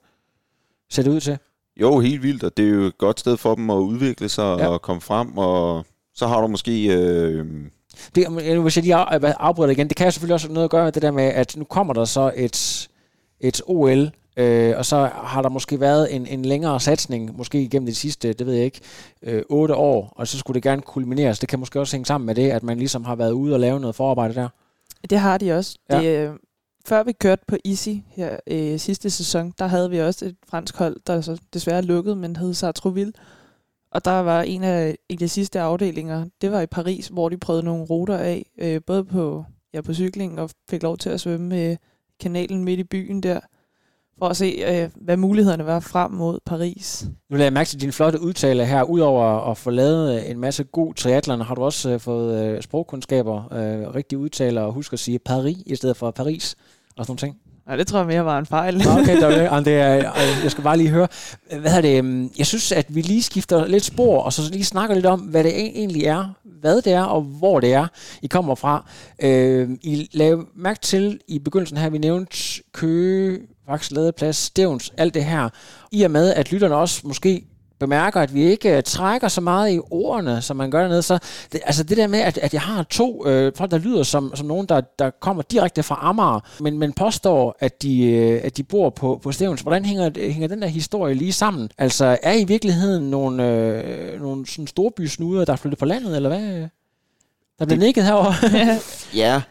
ser 0.90 1.02
det 1.02 1.10
ud 1.10 1.20
til? 1.20 1.38
Jo, 1.80 1.98
helt 1.98 2.22
vildt, 2.22 2.44
og 2.44 2.56
det 2.56 2.64
er 2.64 2.70
jo 2.70 2.82
et 2.82 2.98
godt 2.98 3.20
sted 3.20 3.36
for 3.36 3.54
dem 3.54 3.70
at 3.70 3.76
udvikle 3.76 4.28
sig 4.28 4.58
ja. 4.58 4.68
og 4.68 4.82
komme 4.82 5.00
frem, 5.00 5.38
og 5.38 5.86
så 6.14 6.26
har 6.26 6.40
du 6.40 6.46
måske... 6.46 6.86
Øh, 6.86 7.46
det, 8.14 8.28
hvis 8.62 8.76
jeg 8.76 8.82
lige 8.82 8.94
afbryder 8.94 9.70
igen, 9.70 9.88
det 9.88 9.96
kan 9.96 10.06
jo 10.06 10.10
selvfølgelig 10.10 10.34
også 10.34 10.52
noget 10.52 10.64
at 10.64 10.70
gøre 10.70 10.84
med 10.84 10.92
det 10.92 11.02
der 11.02 11.10
med, 11.10 11.24
at 11.24 11.56
nu 11.56 11.64
kommer 11.64 11.94
der 11.94 12.04
så 12.04 12.32
et, 12.36 12.88
et 13.40 13.62
OL, 13.66 14.10
øh, 14.38 14.74
og 14.76 14.86
så 14.86 15.10
har 15.14 15.42
der 15.42 15.48
måske 15.48 15.80
været 15.80 16.14
en, 16.14 16.26
en 16.26 16.44
længere 16.44 16.80
satsning, 16.80 17.36
måske 17.36 17.62
igennem 17.62 17.86
de 17.86 17.94
sidste, 17.94 18.32
det 18.32 18.46
ved 18.46 18.54
jeg 18.54 18.64
ikke, 18.64 18.80
øh, 19.22 19.42
otte 19.48 19.74
år, 19.74 20.12
og 20.16 20.28
så 20.28 20.38
skulle 20.38 20.54
det 20.54 20.62
gerne 20.62 20.82
kulmineres. 20.82 21.38
Det 21.38 21.48
kan 21.48 21.58
måske 21.58 21.80
også 21.80 21.96
hænge 21.96 22.06
sammen 22.06 22.26
med 22.26 22.34
det, 22.34 22.50
at 22.50 22.62
man 22.62 22.78
ligesom 22.78 23.04
har 23.04 23.16
været 23.16 23.32
ude 23.32 23.54
og 23.54 23.60
lave 23.60 23.80
noget 23.80 23.96
forarbejde 23.96 24.34
der. 24.34 24.48
Det 25.10 25.18
har 25.18 25.38
de 25.38 25.52
også. 25.52 25.78
Ja. 25.90 26.00
Det, 26.00 26.28
øh, 26.28 26.34
før 26.86 27.02
vi 27.02 27.12
kørte 27.12 27.44
på 27.48 27.56
Easy 27.64 27.88
her 28.08 28.36
øh, 28.46 28.78
sidste 28.78 29.10
sæson, 29.10 29.52
der 29.58 29.66
havde 29.66 29.90
vi 29.90 30.00
også 30.00 30.24
et 30.24 30.36
fransk 30.48 30.76
hold, 30.76 30.96
der 31.06 31.20
så 31.20 31.38
desværre 31.54 31.82
lukkede, 31.82 32.16
men 32.16 32.36
hed 32.36 32.54
Sartreville. 32.54 33.12
Og 33.90 34.04
der 34.04 34.10
var 34.10 34.42
en 34.42 34.64
af 34.64 34.96
de 35.20 35.28
sidste 35.28 35.60
afdelinger, 35.60 36.24
det 36.40 36.52
var 36.52 36.60
i 36.60 36.66
Paris, 36.66 37.08
hvor 37.08 37.28
de 37.28 37.36
prøvede 37.36 37.64
nogle 37.64 37.84
ruter 37.84 38.16
af, 38.16 38.50
øh, 38.58 38.80
både 38.86 39.04
på, 39.04 39.44
ja, 39.74 39.80
på 39.80 39.94
cykling 39.94 40.40
og 40.40 40.50
fik 40.70 40.82
lov 40.82 40.98
til 40.98 41.10
at 41.10 41.20
svømme 41.20 41.48
med 41.48 41.76
kanalen 42.20 42.64
midt 42.64 42.80
i 42.80 42.84
byen 42.84 43.22
der, 43.22 43.40
for 44.18 44.28
at 44.28 44.36
se, 44.36 44.64
øh, 44.68 44.88
hvad 44.96 45.16
mulighederne 45.16 45.66
var 45.66 45.80
frem 45.80 46.10
mod 46.10 46.38
Paris. 46.46 47.06
Nu 47.30 47.36
lader 47.36 47.44
jeg 47.44 47.52
mærke 47.52 47.68
til 47.68 47.80
din 47.80 47.92
flotte 47.92 48.20
udtale 48.20 48.66
her. 48.66 48.82
Udover 48.82 49.50
at 49.50 49.56
få 49.56 49.70
lavet 49.70 50.30
en 50.30 50.38
masse 50.38 50.64
god 50.64 50.94
triathlon, 50.94 51.40
har 51.40 51.54
du 51.54 51.62
også 51.62 51.90
øh, 51.90 52.00
fået 52.00 52.44
øh, 52.44 52.62
sprogkundskaber, 52.62 53.52
øh, 53.52 53.94
rigtig 53.94 54.18
udtaler 54.18 54.62
og 54.62 54.72
husk 54.72 54.92
at 54.92 54.98
sige 54.98 55.18
Paris 55.18 55.58
i 55.66 55.76
stedet 55.76 55.96
for 55.96 56.10
Paris 56.10 56.56
og 56.96 57.06
sådan 57.06 57.10
nogle 57.10 57.18
ting. 57.18 57.36
Nej, 57.66 57.76
det 57.76 57.86
tror 57.86 57.98
jeg 57.98 58.06
mere 58.06 58.24
var 58.24 58.38
en 58.38 58.46
fejl. 58.46 58.76
okay, 58.76 59.16
det 59.16 59.22
er, 59.24 59.60
det 59.70 59.74
er, 59.74 59.92
jeg 60.42 60.50
skal 60.50 60.64
bare 60.64 60.76
lige 60.76 60.88
høre. 60.88 61.08
Hvad 61.60 61.76
er 61.76 61.80
det? 61.80 61.98
Øhm, 61.98 62.30
jeg 62.38 62.46
synes, 62.46 62.72
at 62.72 62.94
vi 62.94 63.00
lige 63.02 63.22
skifter 63.22 63.66
lidt 63.66 63.84
spor, 63.84 64.22
og 64.22 64.32
så 64.32 64.52
lige 64.52 64.64
snakker 64.64 64.94
lidt 64.94 65.06
om, 65.06 65.20
hvad 65.20 65.44
det 65.44 65.56
egentlig 65.56 66.04
er, 66.04 66.34
hvad 66.60 66.82
det 66.82 66.92
er, 66.92 67.02
og 67.02 67.22
hvor 67.22 67.60
det 67.60 67.72
er, 67.72 67.86
I 68.22 68.26
kommer 68.26 68.54
fra. 68.54 68.90
Øh, 69.22 69.70
I 69.82 70.08
lavede 70.12 70.46
mærke 70.56 70.80
til 70.80 71.20
i 71.28 71.38
begyndelsen 71.38 71.76
her, 71.76 71.90
vi 71.90 71.98
nævnte 71.98 72.62
Køge, 72.72 73.38
Vaks 73.68 73.90
Ladeplads, 73.90 74.36
Stævns, 74.36 74.92
alt 74.96 75.14
det 75.14 75.24
her. 75.24 75.48
I 75.92 76.02
og 76.02 76.10
med, 76.10 76.34
at 76.34 76.52
lytterne 76.52 76.76
også 76.76 77.00
måske 77.04 77.44
bemærker, 77.80 78.20
at 78.20 78.34
vi 78.34 78.42
ikke 78.42 78.76
uh, 78.76 78.82
trækker 78.82 79.28
så 79.28 79.40
meget 79.40 79.74
i 79.74 79.80
ordene, 79.90 80.42
som 80.42 80.56
man 80.56 80.70
gør 80.70 80.80
dernede. 80.80 81.02
Så 81.02 81.18
det, 81.52 81.60
altså 81.64 81.82
det 81.82 81.96
der 81.96 82.06
med, 82.06 82.18
at, 82.18 82.38
at 82.38 82.54
jeg 82.54 82.60
har 82.60 82.82
to 82.82 83.18
uh, 83.20 83.52
folk, 83.56 83.70
der 83.70 83.78
lyder 83.78 84.02
som, 84.02 84.32
som 84.34 84.46
nogen, 84.46 84.66
der, 84.66 84.80
der 84.98 85.10
kommer 85.10 85.42
direkte 85.42 85.82
fra 85.82 85.98
Amager, 86.02 86.40
men, 86.60 86.78
men 86.78 86.92
påstår, 86.92 87.56
at 87.60 87.82
de, 87.82 88.34
uh, 88.38 88.46
at 88.46 88.56
de 88.56 88.62
bor 88.62 88.90
på, 88.90 89.20
på 89.22 89.32
Stævns. 89.32 89.60
Hvordan 89.60 89.84
hænger, 89.84 90.30
hænger 90.30 90.48
den 90.48 90.62
der 90.62 90.68
historie 90.68 91.14
lige 91.14 91.32
sammen? 91.32 91.70
Altså 91.78 92.18
er 92.22 92.32
I 92.32 92.44
virkeligheden 92.44 93.10
nogle, 93.10 93.42
uh, 94.14 94.20
nogle 94.22 94.46
sådan 94.46 94.66
storbysnuder, 94.66 95.44
der 95.44 95.52
er 95.52 95.56
flyttet 95.56 95.78
på 95.78 95.84
landet, 95.84 96.16
eller 96.16 96.28
hvad? 96.28 96.68
Der 97.58 97.64
bliver 97.64 97.78
nikket 97.78 98.04
herovre. 98.04 98.34
ja, 99.22 99.42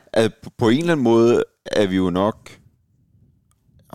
på 0.57 0.69
en 0.69 0.77
eller 0.77 0.91
anden 0.91 1.03
måde 1.03 1.43
er 1.65 1.87
vi 1.87 1.95
jo 1.95 2.09
nok... 2.09 2.49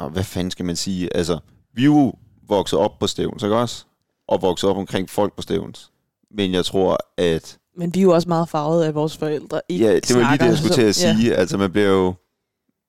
Og 0.03 0.11
hvad 0.11 0.25
fanden 0.25 0.51
skal 0.51 0.65
man 0.65 0.77
sige? 0.77 1.17
Altså, 1.17 1.39
vi 1.75 1.83
er 1.83 1.87
jo 1.87 2.13
vokset 2.49 2.79
op 2.79 2.99
på 2.99 3.07
Stævns, 3.07 3.43
ikke 3.43 3.57
også? 3.57 3.85
og 4.33 4.43
vokset 4.43 4.71
op 4.71 4.77
omkring 4.77 5.11
folk 5.11 5.37
på 5.37 5.43
Stævns. 5.43 5.91
Men 6.37 6.53
jeg 6.53 6.65
tror, 6.65 6.99
at... 7.17 7.59
Men 7.77 7.95
vi 7.95 7.99
er 8.01 8.03
jo 8.03 8.15
også 8.15 8.29
meget 8.29 8.49
farvet 8.49 8.85
af 8.85 8.95
vores 8.95 9.17
forældre. 9.17 9.61
Ikke 9.69 9.85
ja, 9.85 9.95
det 9.95 10.17
var 10.17 10.31
lige 10.31 10.39
det, 10.39 10.47
jeg 10.47 10.59
skulle 10.59 10.75
til 10.75 10.83
at 10.83 10.95
sige. 10.95 11.29
Ja. 11.29 11.35
Altså, 11.35 11.59
man 11.59 11.73
bliver 11.73 11.89
jo 11.89 12.15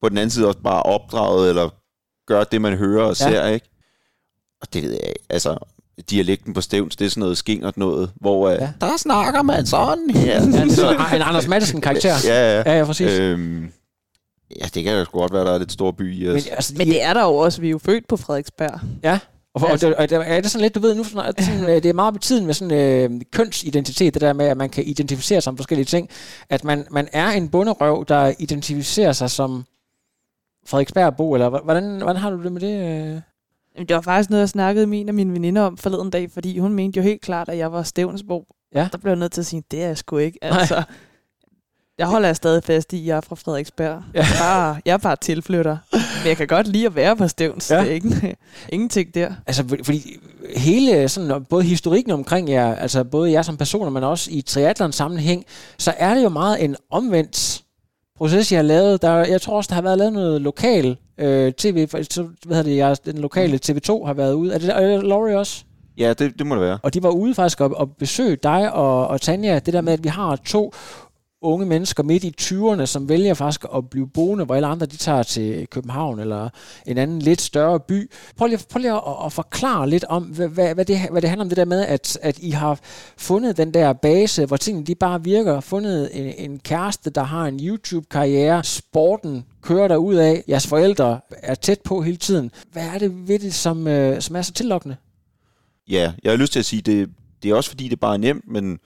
på 0.01 0.09
den 0.09 0.17
anden 0.17 0.29
side 0.29 0.47
også 0.47 0.59
bare 0.59 0.83
opdraget, 0.83 1.49
eller 1.49 1.69
gør 2.27 2.43
det, 2.43 2.61
man 2.61 2.77
hører 2.77 3.05
og 3.05 3.17
ser, 3.17 3.29
ja. 3.29 3.47
ikke? 3.47 3.69
Og 4.61 4.73
det 4.73 4.83
ved 4.83 4.91
jeg 4.91 5.07
ikke. 5.07 5.25
Altså, 5.29 5.57
dialekten 6.09 6.53
på 6.53 6.61
Stævns, 6.61 6.95
det 6.95 7.05
er 7.05 7.09
sådan 7.09 7.21
noget 7.21 7.37
skingert 7.37 7.77
noget, 7.77 8.11
hvor 8.21 8.49
ja. 8.49 8.71
der 8.81 8.97
snakker 8.97 9.41
man 9.41 9.65
sådan 9.65 10.09
her. 10.09 10.33
Ja, 10.33 10.45
det 10.45 10.79
er 10.83 11.15
en 11.15 11.21
Anders 11.21 11.47
Madsen 11.47 11.81
karakter. 11.81 12.15
Ja, 12.25 12.55
ja. 12.55 12.63
Ja, 12.65 12.77
ja, 12.77 12.85
præcis. 12.85 13.11
Øhm, 13.11 13.71
ja, 14.59 14.65
det 14.73 14.83
kan 14.83 14.97
jo 14.99 15.05
godt 15.11 15.33
være, 15.33 15.45
der 15.45 15.53
er 15.53 15.57
lidt 15.57 15.71
stor 15.71 15.91
by 15.91 16.15
i 16.15 16.27
os. 16.27 16.33
Men, 16.33 16.53
altså, 16.53 16.73
Men 16.77 16.87
det 16.87 17.03
er 17.03 17.13
der 17.13 17.23
jo 17.23 17.35
også. 17.35 17.61
Vi 17.61 17.67
er 17.67 17.71
jo 17.71 17.77
født 17.77 18.07
på 18.07 18.17
Frederiksberg. 18.17 18.79
Ja. 19.03 19.19
Og, 19.53 19.61
for, 19.61 19.67
altså, 19.67 19.93
og, 19.97 20.09
det, 20.09 20.17
og 20.17 20.23
er 20.27 20.41
det 20.41 20.51
sådan 20.51 20.61
lidt, 20.61 20.75
du 20.75 20.79
ved 20.79 20.95
nu, 20.95 21.03
sådan, 21.03 21.33
at 21.37 21.43
sådan, 21.45 21.65
det 21.65 21.85
er 21.85 21.93
meget 21.93 22.13
betydende 22.13 22.45
med 22.45 22.53
sådan 22.53 23.11
øh, 23.11 23.21
kønsidentitet, 23.31 24.13
det 24.13 24.21
der 24.21 24.33
med, 24.33 24.45
at 24.45 24.57
man 24.57 24.69
kan 24.69 24.83
identificere 24.83 25.37
sig 25.37 25.43
som 25.43 25.57
forskellige 25.57 25.85
ting. 25.85 26.09
At 26.49 26.63
man, 26.63 26.85
man 26.91 27.07
er 27.13 27.27
en 27.27 27.49
bunderøv, 27.49 28.05
der 28.07 28.33
identificerer 28.39 29.11
sig 29.11 29.31
som 29.31 29.65
Frederiksberg-bo, 30.67 31.33
eller 31.33 31.49
hvordan, 31.49 32.01
hvordan 32.01 32.21
har 32.21 32.29
du 32.29 32.43
det 32.43 32.51
med 32.51 32.61
det? 32.61 33.13
Øh? 33.13 33.21
Det 33.87 33.95
var 33.95 34.01
faktisk 34.01 34.29
noget, 34.29 34.41
jeg 34.41 34.49
snakkede 34.49 34.87
med 34.87 35.01
en 35.01 35.07
af 35.07 35.13
mine 35.13 35.33
veninder 35.33 35.61
om 35.61 35.77
forleden 35.77 36.09
dag, 36.09 36.31
fordi 36.31 36.59
hun 36.59 36.73
mente 36.73 36.97
jo 36.97 37.03
helt 37.03 37.21
klart, 37.21 37.49
at 37.49 37.57
jeg 37.57 37.71
var 37.71 37.83
Stævnsbo. 37.83 38.45
Ja. 38.75 38.87
Der 38.91 38.97
blev 38.97 39.11
jeg 39.11 39.19
nødt 39.19 39.31
til 39.31 39.41
at 39.41 39.45
sige, 39.45 39.63
det 39.71 39.83
er 39.83 39.87
jeg 39.87 39.97
sgu 39.97 40.17
ikke. 40.17 40.39
Altså, 40.41 40.83
jeg 41.97 42.07
holder 42.07 42.27
jeg 42.27 42.35
stadig 42.35 42.63
fast 42.63 42.93
i, 42.93 42.99
at 42.99 43.05
jeg 43.05 43.17
er 43.17 43.21
fra 43.21 43.35
Frederiksberg. 43.35 44.03
Ja. 44.13 44.25
Bare, 44.39 44.77
jeg 44.85 44.93
er 44.93 44.97
bare 44.97 45.15
tilflytter. 45.15 45.77
Men 45.91 46.27
jeg 46.27 46.37
kan 46.37 46.47
godt 46.47 46.67
lide 46.67 46.85
at 46.85 46.95
være 46.95 47.15
på 47.15 47.27
Stævns. 47.27 47.71
Ja. 47.71 47.79
Det 47.79 47.89
er 47.89 47.93
ikke, 47.93 48.35
ingenting 48.69 49.15
der. 49.15 49.31
Altså, 49.47 49.77
fordi 49.83 50.19
hele, 50.55 51.09
sådan, 51.09 51.45
både 51.49 51.63
historikken 51.63 52.11
omkring 52.11 52.49
jer, 52.49 52.75
altså 52.75 53.03
både 53.03 53.31
jer 53.31 53.41
som 53.41 53.57
personer, 53.57 53.89
men 53.89 54.03
også 54.03 54.29
i 54.31 54.41
triathlon 54.41 54.91
sammenhæng, 54.91 55.45
så 55.77 55.93
er 55.97 56.13
det 56.13 56.23
jo 56.23 56.29
meget 56.29 56.63
en 56.63 56.75
omvendt 56.91 57.63
proces, 58.17 58.51
jeg 58.51 58.57
har 58.57 58.63
lavet. 58.63 59.01
Der, 59.01 59.13
jeg 59.13 59.41
tror 59.41 59.57
også, 59.57 59.67
der 59.67 59.75
har 59.75 59.81
været 59.81 59.97
lavet 59.97 60.13
noget 60.13 60.41
lokal 60.41 60.97
øh, 61.17 61.53
tv, 61.53 61.87
så, 61.87 62.27
hvad 62.45 62.57
hedder 62.57 62.69
det, 62.69 62.77
jeg, 62.77 62.97
den 63.05 63.17
lokale 63.17 63.59
TV2 63.65 64.05
har 64.05 64.13
været 64.13 64.33
ude. 64.33 64.53
Er 64.53 64.57
det, 64.57 64.69
er 64.69 64.87
det 64.87 65.03
Laurie 65.03 65.37
også? 65.37 65.63
Ja, 65.97 66.13
det, 66.13 66.39
det 66.39 66.47
må 66.47 66.55
det 66.55 66.63
være. 66.63 66.79
Og 66.83 66.93
de 66.93 67.03
var 67.03 67.09
ude 67.09 67.35
faktisk 67.35 67.61
og, 67.61 67.77
og 67.77 67.91
besøge 67.91 68.35
dig 68.35 68.73
og, 68.73 69.07
og 69.07 69.21
Tanja. 69.21 69.59
Det 69.59 69.73
der 69.73 69.81
med, 69.81 69.93
at 69.93 70.03
vi 70.03 70.09
har 70.09 70.35
to 70.35 70.73
unge 71.43 71.65
mennesker 71.65 72.03
midt 72.03 72.23
i 72.23 72.33
20'erne, 72.41 72.85
som 72.85 73.09
vælger 73.09 73.33
faktisk 73.33 73.65
at 73.75 73.89
blive 73.89 74.09
boende, 74.09 74.45
hvor 74.45 74.55
alle 74.55 74.67
andre 74.67 74.85
de 74.85 74.97
tager 74.97 75.23
til 75.23 75.67
København 75.67 76.19
eller 76.19 76.49
en 76.87 76.97
anden 76.97 77.19
lidt 77.19 77.41
større 77.41 77.79
by. 77.79 78.11
Prøv 78.37 78.47
lige, 78.47 78.59
prøv 78.69 78.79
lige 78.79 78.93
at, 78.93 79.01
at 79.25 79.33
forklare 79.33 79.89
lidt 79.89 80.03
om, 80.03 80.23
hvad, 80.23 80.47
hvad, 80.47 80.75
hvad, 80.75 80.85
det, 80.85 80.97
hvad 81.11 81.21
det 81.21 81.29
handler 81.29 81.45
om 81.45 81.49
det 81.49 81.57
der 81.57 81.65
med, 81.65 81.85
at, 81.85 82.17
at 82.21 82.39
I 82.39 82.49
har 82.49 82.79
fundet 83.17 83.57
den 83.57 83.73
der 83.73 83.93
base, 83.93 84.45
hvor 84.45 84.57
tingene 84.57 84.85
de 84.85 84.95
bare 84.95 85.23
virker, 85.23 85.59
fundet 85.59 86.09
en, 86.13 86.51
en 86.51 86.59
kæreste, 86.59 87.09
der 87.09 87.23
har 87.23 87.45
en 87.45 87.59
YouTube-karriere, 87.59 88.63
sporten 88.63 89.45
kører 89.61 89.87
der 89.87 89.95
ud 89.97 90.15
af, 90.15 90.43
jeres 90.49 90.67
forældre 90.67 91.19
er 91.31 91.55
tæt 91.55 91.81
på 91.81 92.01
hele 92.01 92.17
tiden. 92.17 92.51
Hvad 92.71 92.83
er 92.83 92.97
det 92.97 93.27
ved 93.27 93.39
det, 93.39 93.53
som, 93.53 93.87
øh, 93.87 94.21
som 94.21 94.35
er 94.35 94.41
så 94.41 94.53
tillokkende? 94.53 94.95
Ja, 95.89 96.13
jeg 96.23 96.31
har 96.31 96.37
lyst 96.37 96.51
til 96.53 96.59
at 96.59 96.65
sige, 96.65 96.81
det, 96.81 97.09
det 97.43 97.51
er 97.51 97.55
også 97.55 97.69
fordi, 97.69 97.87
det 97.87 97.99
bare 97.99 98.13
er 98.13 98.17
nemt, 98.17 98.47
men 98.47 98.79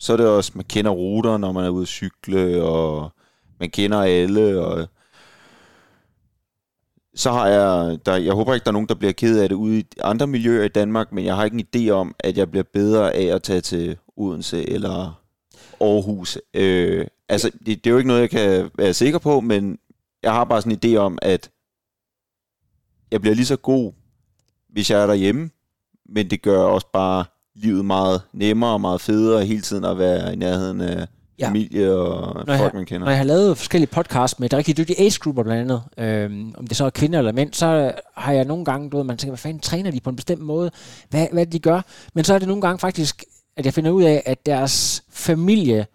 så 0.00 0.12
er 0.12 0.16
det 0.16 0.26
også, 0.26 0.52
man 0.54 0.64
kender 0.64 0.90
ruter, 0.90 1.38
når 1.38 1.52
man 1.52 1.64
er 1.64 1.68
ude 1.68 1.82
at 1.82 1.88
cykle, 1.88 2.62
og 2.62 3.10
man 3.60 3.70
kender 3.70 4.00
alle, 4.00 4.60
og 4.60 4.88
så 7.14 7.32
har 7.32 7.46
jeg, 7.46 7.98
der, 8.06 8.16
jeg 8.16 8.32
håber 8.32 8.54
ikke, 8.54 8.64
der 8.64 8.70
er 8.70 8.72
nogen, 8.72 8.88
der 8.88 8.94
bliver 8.94 9.12
ked 9.12 9.40
af 9.40 9.48
det 9.48 9.56
ude 9.56 9.78
i 9.78 9.86
andre 10.00 10.26
miljøer 10.26 10.64
i 10.64 10.68
Danmark, 10.68 11.12
men 11.12 11.24
jeg 11.24 11.36
har 11.36 11.44
ikke 11.44 11.66
en 11.74 11.88
idé 11.88 11.90
om, 11.90 12.14
at 12.18 12.38
jeg 12.38 12.50
bliver 12.50 12.64
bedre 12.72 13.14
af 13.14 13.34
at 13.34 13.42
tage 13.42 13.60
til 13.60 13.98
Odense 14.16 14.70
eller 14.70 15.22
Aarhus. 15.80 16.38
Øh, 16.54 17.06
altså, 17.28 17.50
det, 17.50 17.66
det 17.66 17.86
er 17.86 17.90
jo 17.90 17.96
ikke 17.96 18.08
noget, 18.08 18.20
jeg 18.20 18.30
kan 18.30 18.70
være 18.74 18.94
sikker 18.94 19.18
på, 19.18 19.40
men 19.40 19.78
jeg 20.22 20.32
har 20.32 20.44
bare 20.44 20.62
sådan 20.62 20.78
en 20.82 20.94
idé 20.94 20.96
om, 20.96 21.18
at 21.22 21.50
jeg 23.10 23.20
bliver 23.20 23.34
lige 23.34 23.46
så 23.46 23.56
god, 23.56 23.92
hvis 24.68 24.90
jeg 24.90 25.02
er 25.02 25.06
derhjemme, 25.06 25.50
men 26.08 26.30
det 26.30 26.42
gør 26.42 26.62
også 26.62 26.86
bare 26.92 27.24
livet 27.62 27.84
meget 27.84 28.22
nemmere 28.32 28.70
og 28.70 28.80
meget 28.80 29.00
federe 29.00 29.44
hele 29.44 29.60
tiden 29.60 29.84
at 29.84 29.98
være 29.98 30.32
i 30.32 30.36
nærheden 30.36 30.80
af 30.80 31.06
ja. 31.38 31.48
familie 31.48 31.92
og 31.92 32.46
når 32.46 32.56
folk, 32.56 32.60
jeg, 32.60 32.70
man 32.74 32.86
kender. 32.86 33.04
Når 33.04 33.10
jeg 33.10 33.18
har 33.18 33.24
lavet 33.24 33.56
forskellige 33.58 33.90
podcasts 33.90 34.40
med 34.40 34.52
rigtig 34.52 34.76
dygtige 34.76 35.00
age-grupper 35.00 35.42
blandt 35.42 35.60
andet, 35.60 35.82
øhm, 35.98 36.54
om 36.58 36.66
det 36.66 36.76
så 36.76 36.84
er 36.84 36.90
kvinder 36.90 37.18
eller 37.18 37.32
mænd, 37.32 37.52
så 37.52 37.92
har 38.16 38.32
jeg 38.32 38.44
nogle 38.44 38.64
gange, 38.64 38.90
du 38.90 38.96
ved, 38.96 39.04
man 39.04 39.16
tænker, 39.16 39.30
hvad 39.30 39.38
fanden 39.38 39.60
træner 39.60 39.90
de 39.90 40.00
på 40.00 40.10
en 40.10 40.16
bestemt 40.16 40.42
måde? 40.42 40.70
Hvad, 41.10 41.26
hvad 41.32 41.46
de 41.46 41.58
gør? 41.58 41.80
Men 42.14 42.24
så 42.24 42.34
er 42.34 42.38
det 42.38 42.48
nogle 42.48 42.62
gange 42.62 42.78
faktisk, 42.78 43.24
at 43.56 43.64
jeg 43.64 43.74
finder 43.74 43.90
ud 43.90 44.02
af, 44.02 44.22
at 44.26 44.46
deres 44.46 45.02
familie 45.10 45.86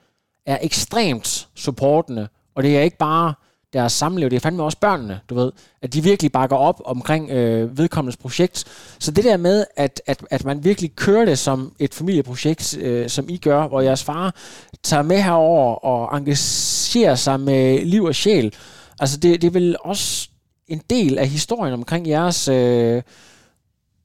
er 0.46 0.58
ekstremt 0.62 1.48
supportende, 1.56 2.28
og 2.56 2.64
det 2.64 2.78
er 2.78 2.82
ikke 2.82 2.98
bare 2.98 3.34
deres 3.76 3.94
samliv, 3.94 4.30
det 4.30 4.36
er 4.36 4.40
fandme 4.40 4.64
også 4.64 4.78
børnene, 4.78 5.20
du 5.30 5.36
ved, 5.36 5.52
at 5.82 5.94
de 5.94 6.04
virkelig 6.04 6.32
bakker 6.32 6.56
op 6.56 6.82
omkring 6.86 7.30
øh, 7.30 7.78
vedkommendes 7.78 8.18
projekt. 8.18 8.66
Så 9.00 9.12
det 9.12 9.24
der 9.24 9.38
med, 9.38 9.66
at, 9.76 10.02
at, 10.06 10.26
at 10.30 10.46
man 10.46 10.64
virkelig 10.64 10.96
kører 10.96 11.26
det 11.26 11.40
som 11.40 11.76
et 11.80 11.94
familieprojekt, 11.94 12.78
øh, 12.78 13.10
som 13.10 13.30
I 13.30 13.38
gør, 13.38 13.68
hvor 13.68 13.82
jeres 13.82 14.04
far 14.04 14.36
tager 14.84 15.04
med 15.04 15.22
herover 15.22 15.76
og 15.86 16.18
engagerer 16.18 17.16
sig 17.16 17.40
med 17.40 17.86
liv 17.86 18.04
og 18.04 18.16
sjæl, 18.16 18.56
altså 19.00 19.18
det, 19.18 19.42
det 19.42 19.48
er 19.48 19.52
vel 19.52 19.76
også 19.80 20.30
en 20.68 20.82
del 20.90 21.18
af 21.18 21.28
historien 21.28 21.74
omkring 21.74 22.08
jeres 22.08 22.48
øh, 22.48 23.02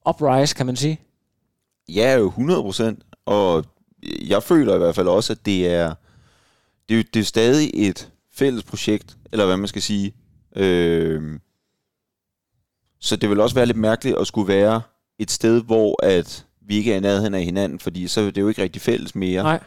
uprise, 0.09 0.55
kan 0.55 0.67
man 0.67 0.77
sige? 0.77 1.01
Ja, 1.89 2.17
jo 2.17 2.27
100 2.27 2.63
procent, 2.63 3.03
og 3.27 3.65
jeg 4.03 4.43
føler 4.43 4.75
i 4.75 4.79
hvert 4.79 4.95
fald 4.95 5.09
også, 5.09 5.33
at 5.33 5.47
det 5.47 5.69
er, 5.69 5.95
det 6.89 6.99
er, 6.99 7.03
det 7.15 7.21
er 7.21 7.25
stadig 7.25 7.71
et 7.75 8.09
fælles 8.33 8.63
projekt, 8.63 9.17
eller 9.33 9.47
hvad 9.47 9.57
man 9.57 9.69
skal 9.69 9.83
sige. 9.83 10.15
Øh, 10.57 11.39
så 13.01 13.17
det 13.17 13.31
vil 13.31 13.41
også 13.41 13.55
være 13.55 13.67
lidt 13.67 13.77
mærkeligt 13.77 14.17
at 14.19 14.27
skulle 14.27 14.49
være 14.49 14.83
et 15.19 15.31
sted, 15.31 15.63
hvor 15.63 16.05
at 16.05 16.47
vi 16.67 16.77
ikke 16.77 16.93
er 16.93 16.97
i 16.97 17.01
nærheden 17.01 17.35
af 17.35 17.45
hinanden, 17.45 17.79
fordi 17.79 18.09
så 18.09 18.21
er 18.21 18.31
det 18.31 18.41
jo 18.41 18.49
ikke 18.49 18.63
rigtig 18.63 18.83
fælles 18.83 19.15
mere. 19.15 19.43
Nej. 19.43 19.61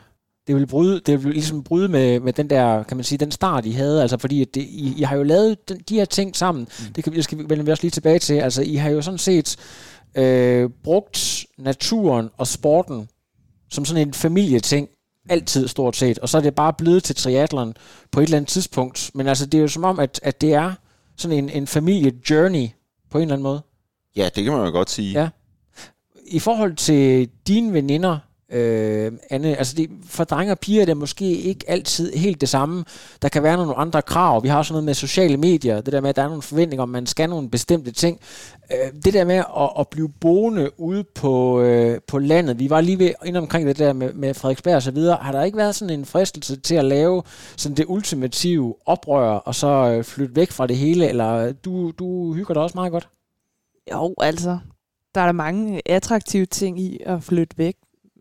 Det 0.47 0.55
vil, 0.55 0.67
bryde, 0.67 0.99
det 0.99 1.23
vil 1.23 1.33
ligesom 1.33 1.63
bryde 1.63 1.87
med, 1.87 2.19
med 2.19 2.33
den 2.33 2.49
der, 2.49 2.83
kan 2.83 2.97
man 2.97 3.03
sige, 3.03 3.17
den 3.17 3.31
start, 3.31 3.65
I 3.65 3.71
havde. 3.71 4.01
Altså 4.01 4.17
fordi, 4.17 4.41
at 4.41 4.55
det, 4.55 4.61
I, 4.61 4.93
I, 4.97 5.01
har 5.01 5.15
jo 5.15 5.23
lavet 5.23 5.69
den, 5.69 5.79
de 5.89 5.95
her 5.95 6.05
ting 6.05 6.35
sammen. 6.35 6.67
Mm. 6.79 6.93
Det 6.93 7.03
kan, 7.03 7.13
det 7.13 7.23
skal 7.23 7.37
vi 7.37 7.43
vende 7.47 7.71
også 7.71 7.83
lige 7.83 7.91
tilbage 7.91 8.19
til. 8.19 8.33
Altså, 8.33 8.61
I 8.61 8.75
har 8.75 8.89
jo 8.89 9.01
sådan 9.01 9.17
set 9.17 9.57
øh, 10.17 10.69
brugt 10.83 11.45
naturen 11.57 12.29
og 12.37 12.47
sporten 12.47 13.07
som 13.69 13.85
sådan 13.85 14.07
en 14.07 14.13
familieting 14.13 14.89
altid 15.29 15.67
stort 15.67 15.95
set, 15.95 16.19
og 16.19 16.29
så 16.29 16.37
er 16.37 16.41
det 16.41 16.55
bare 16.55 16.73
blevet 16.73 17.03
til 17.03 17.15
triathlon 17.15 17.73
på 18.11 18.19
et 18.19 18.23
eller 18.23 18.37
andet 18.37 18.49
tidspunkt. 18.49 19.11
Men 19.13 19.27
altså, 19.27 19.45
det 19.45 19.57
er 19.57 19.61
jo 19.61 19.67
som 19.67 19.83
om, 19.83 19.99
at, 19.99 20.19
at 20.23 20.41
det 20.41 20.53
er 20.53 20.73
sådan 21.17 21.37
en, 21.37 21.49
en 21.49 21.67
familie-journey 21.67 22.67
på 23.09 23.17
en 23.17 23.21
eller 23.21 23.33
anden 23.33 23.43
måde. 23.43 23.61
Ja, 24.15 24.29
det 24.35 24.43
kan 24.43 24.53
man 24.53 24.65
jo 24.65 24.71
godt 24.71 24.89
sige. 24.89 25.21
Ja. 25.21 25.29
I 26.25 26.39
forhold 26.39 26.75
til 26.75 27.29
dine 27.47 27.73
veninder, 27.73 28.19
Øh, 28.53 29.11
Anne, 29.29 29.57
altså 29.57 29.75
det, 29.75 29.89
for 30.05 30.23
drenge 30.23 30.53
og 30.53 30.59
piger 30.59 30.81
er 30.81 30.85
det 30.85 30.97
måske 30.97 31.25
ikke 31.25 31.65
altid 31.67 32.13
helt 32.13 32.41
det 32.41 32.49
samme. 32.49 32.85
Der 33.21 33.29
kan 33.29 33.43
være 33.43 33.57
nogle 33.57 33.75
andre 33.75 34.01
krav. 34.01 34.43
Vi 34.43 34.47
har 34.47 34.57
også 34.57 34.73
noget 34.73 34.83
med 34.83 34.93
sociale 34.93 35.37
medier. 35.37 35.81
Det 35.81 35.93
der 35.93 36.01
med, 36.01 36.09
at 36.09 36.15
der 36.15 36.23
er 36.23 36.27
nogle 36.27 36.41
forventninger 36.41 36.83
om, 36.83 36.89
man 36.89 37.05
skal 37.05 37.29
nogle 37.29 37.49
bestemte 37.49 37.91
ting. 37.91 38.19
Øh, 38.71 39.01
det 39.05 39.13
der 39.13 39.25
med 39.25 39.35
at, 39.35 39.69
at 39.79 39.87
blive 39.87 40.09
boende 40.09 40.79
ude 40.79 41.03
på, 41.03 41.61
øh, 41.61 42.01
på 42.07 42.19
landet. 42.19 42.59
Vi 42.59 42.69
var 42.69 42.81
lige 42.81 42.99
ved 42.99 43.13
ind 43.25 43.37
omkring 43.37 43.67
det 43.67 43.77
der 43.79 43.93
med, 43.93 44.13
med 44.13 44.33
Frederiksberg 44.33 44.75
og 44.75 44.81
så 44.81 44.91
videre. 44.91 45.17
Har 45.21 45.31
der 45.31 45.43
ikke 45.43 45.57
været 45.57 45.75
sådan 45.75 45.99
en 45.99 46.05
fristelse 46.05 46.59
til 46.59 46.75
at 46.75 46.85
lave 46.85 47.23
sådan 47.57 47.77
det 47.77 47.85
ultimative 47.87 48.75
oprør, 48.85 49.29
og 49.29 49.55
så 49.55 49.67
øh, 49.67 50.03
flytte 50.03 50.35
væk 50.35 50.51
fra 50.51 50.67
det 50.67 50.77
hele? 50.77 51.09
Eller 51.09 51.33
øh, 51.33 51.53
du, 51.65 51.91
du 51.91 52.33
hygger 52.33 52.53
dig 52.53 52.63
også 52.63 52.77
meget 52.77 52.91
godt? 52.91 53.09
Jo, 53.91 54.15
altså. 54.21 54.57
Der 55.15 55.21
er 55.21 55.25
der 55.25 55.31
mange 55.31 55.81
attraktive 55.85 56.45
ting 56.45 56.79
i 56.79 56.99
at 57.05 57.23
flytte 57.23 57.57
væk. 57.57 57.75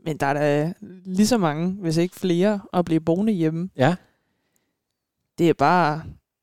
Men 0.04 0.16
der 0.16 0.26
er 0.26 0.34
da 0.34 0.72
lige 1.04 1.26
så 1.26 1.38
mange, 1.38 1.70
hvis 1.80 1.96
ikke 1.96 2.16
flere, 2.16 2.60
at 2.72 2.84
blive 2.84 3.00
boende 3.00 3.32
hjemme. 3.32 3.70
Ja. 3.76 3.94
Det 5.38 5.48
er 5.48 5.54
bare 5.54 6.02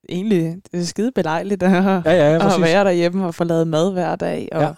egentlig 0.10 0.58
det 0.72 0.80
er 0.80 0.86
skide 0.86 1.12
belejligt 1.12 1.63
at, 1.63 1.72
ja, 1.72 2.02
ja, 2.06 2.12
ja, 2.12 2.56
at 2.56 2.62
være 2.62 2.84
derhjemme 2.84 3.26
og 3.26 3.36
få 3.36 3.43
lavet 3.43 3.67
mad 3.67 3.91
hver 3.91 4.15
dag. 4.15 4.50
Og, 4.52 4.62
ja. 4.62 4.72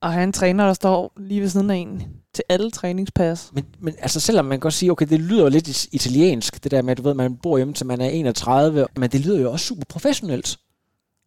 og 0.00 0.12
have 0.12 0.24
en 0.24 0.32
træner, 0.32 0.66
der 0.66 0.72
står 0.72 1.12
lige 1.16 1.40
ved 1.40 1.48
siden 1.48 1.70
af 1.70 1.76
en 1.76 2.02
til 2.34 2.44
alle 2.48 2.70
træningspas. 2.70 3.50
Men, 3.52 3.64
men 3.78 3.94
altså 3.98 4.20
selvom 4.20 4.44
man 4.44 4.58
kan 4.58 4.60
godt 4.60 4.74
sige, 4.74 4.92
okay, 4.92 5.06
det 5.06 5.20
lyder 5.20 5.48
lidt 5.48 5.84
italiensk, 5.92 6.64
det 6.64 6.70
der 6.70 6.82
med, 6.82 6.90
at 6.90 6.98
du 6.98 7.02
ved, 7.02 7.14
man 7.14 7.36
bor 7.36 7.56
hjemme 7.56 7.74
til 7.74 7.86
man 7.86 8.00
er 8.00 8.08
31, 8.08 8.86
men 8.96 9.10
det 9.10 9.20
lyder 9.20 9.40
jo 9.40 9.52
også 9.52 9.66
super 9.66 9.84
professionelt. 9.88 10.58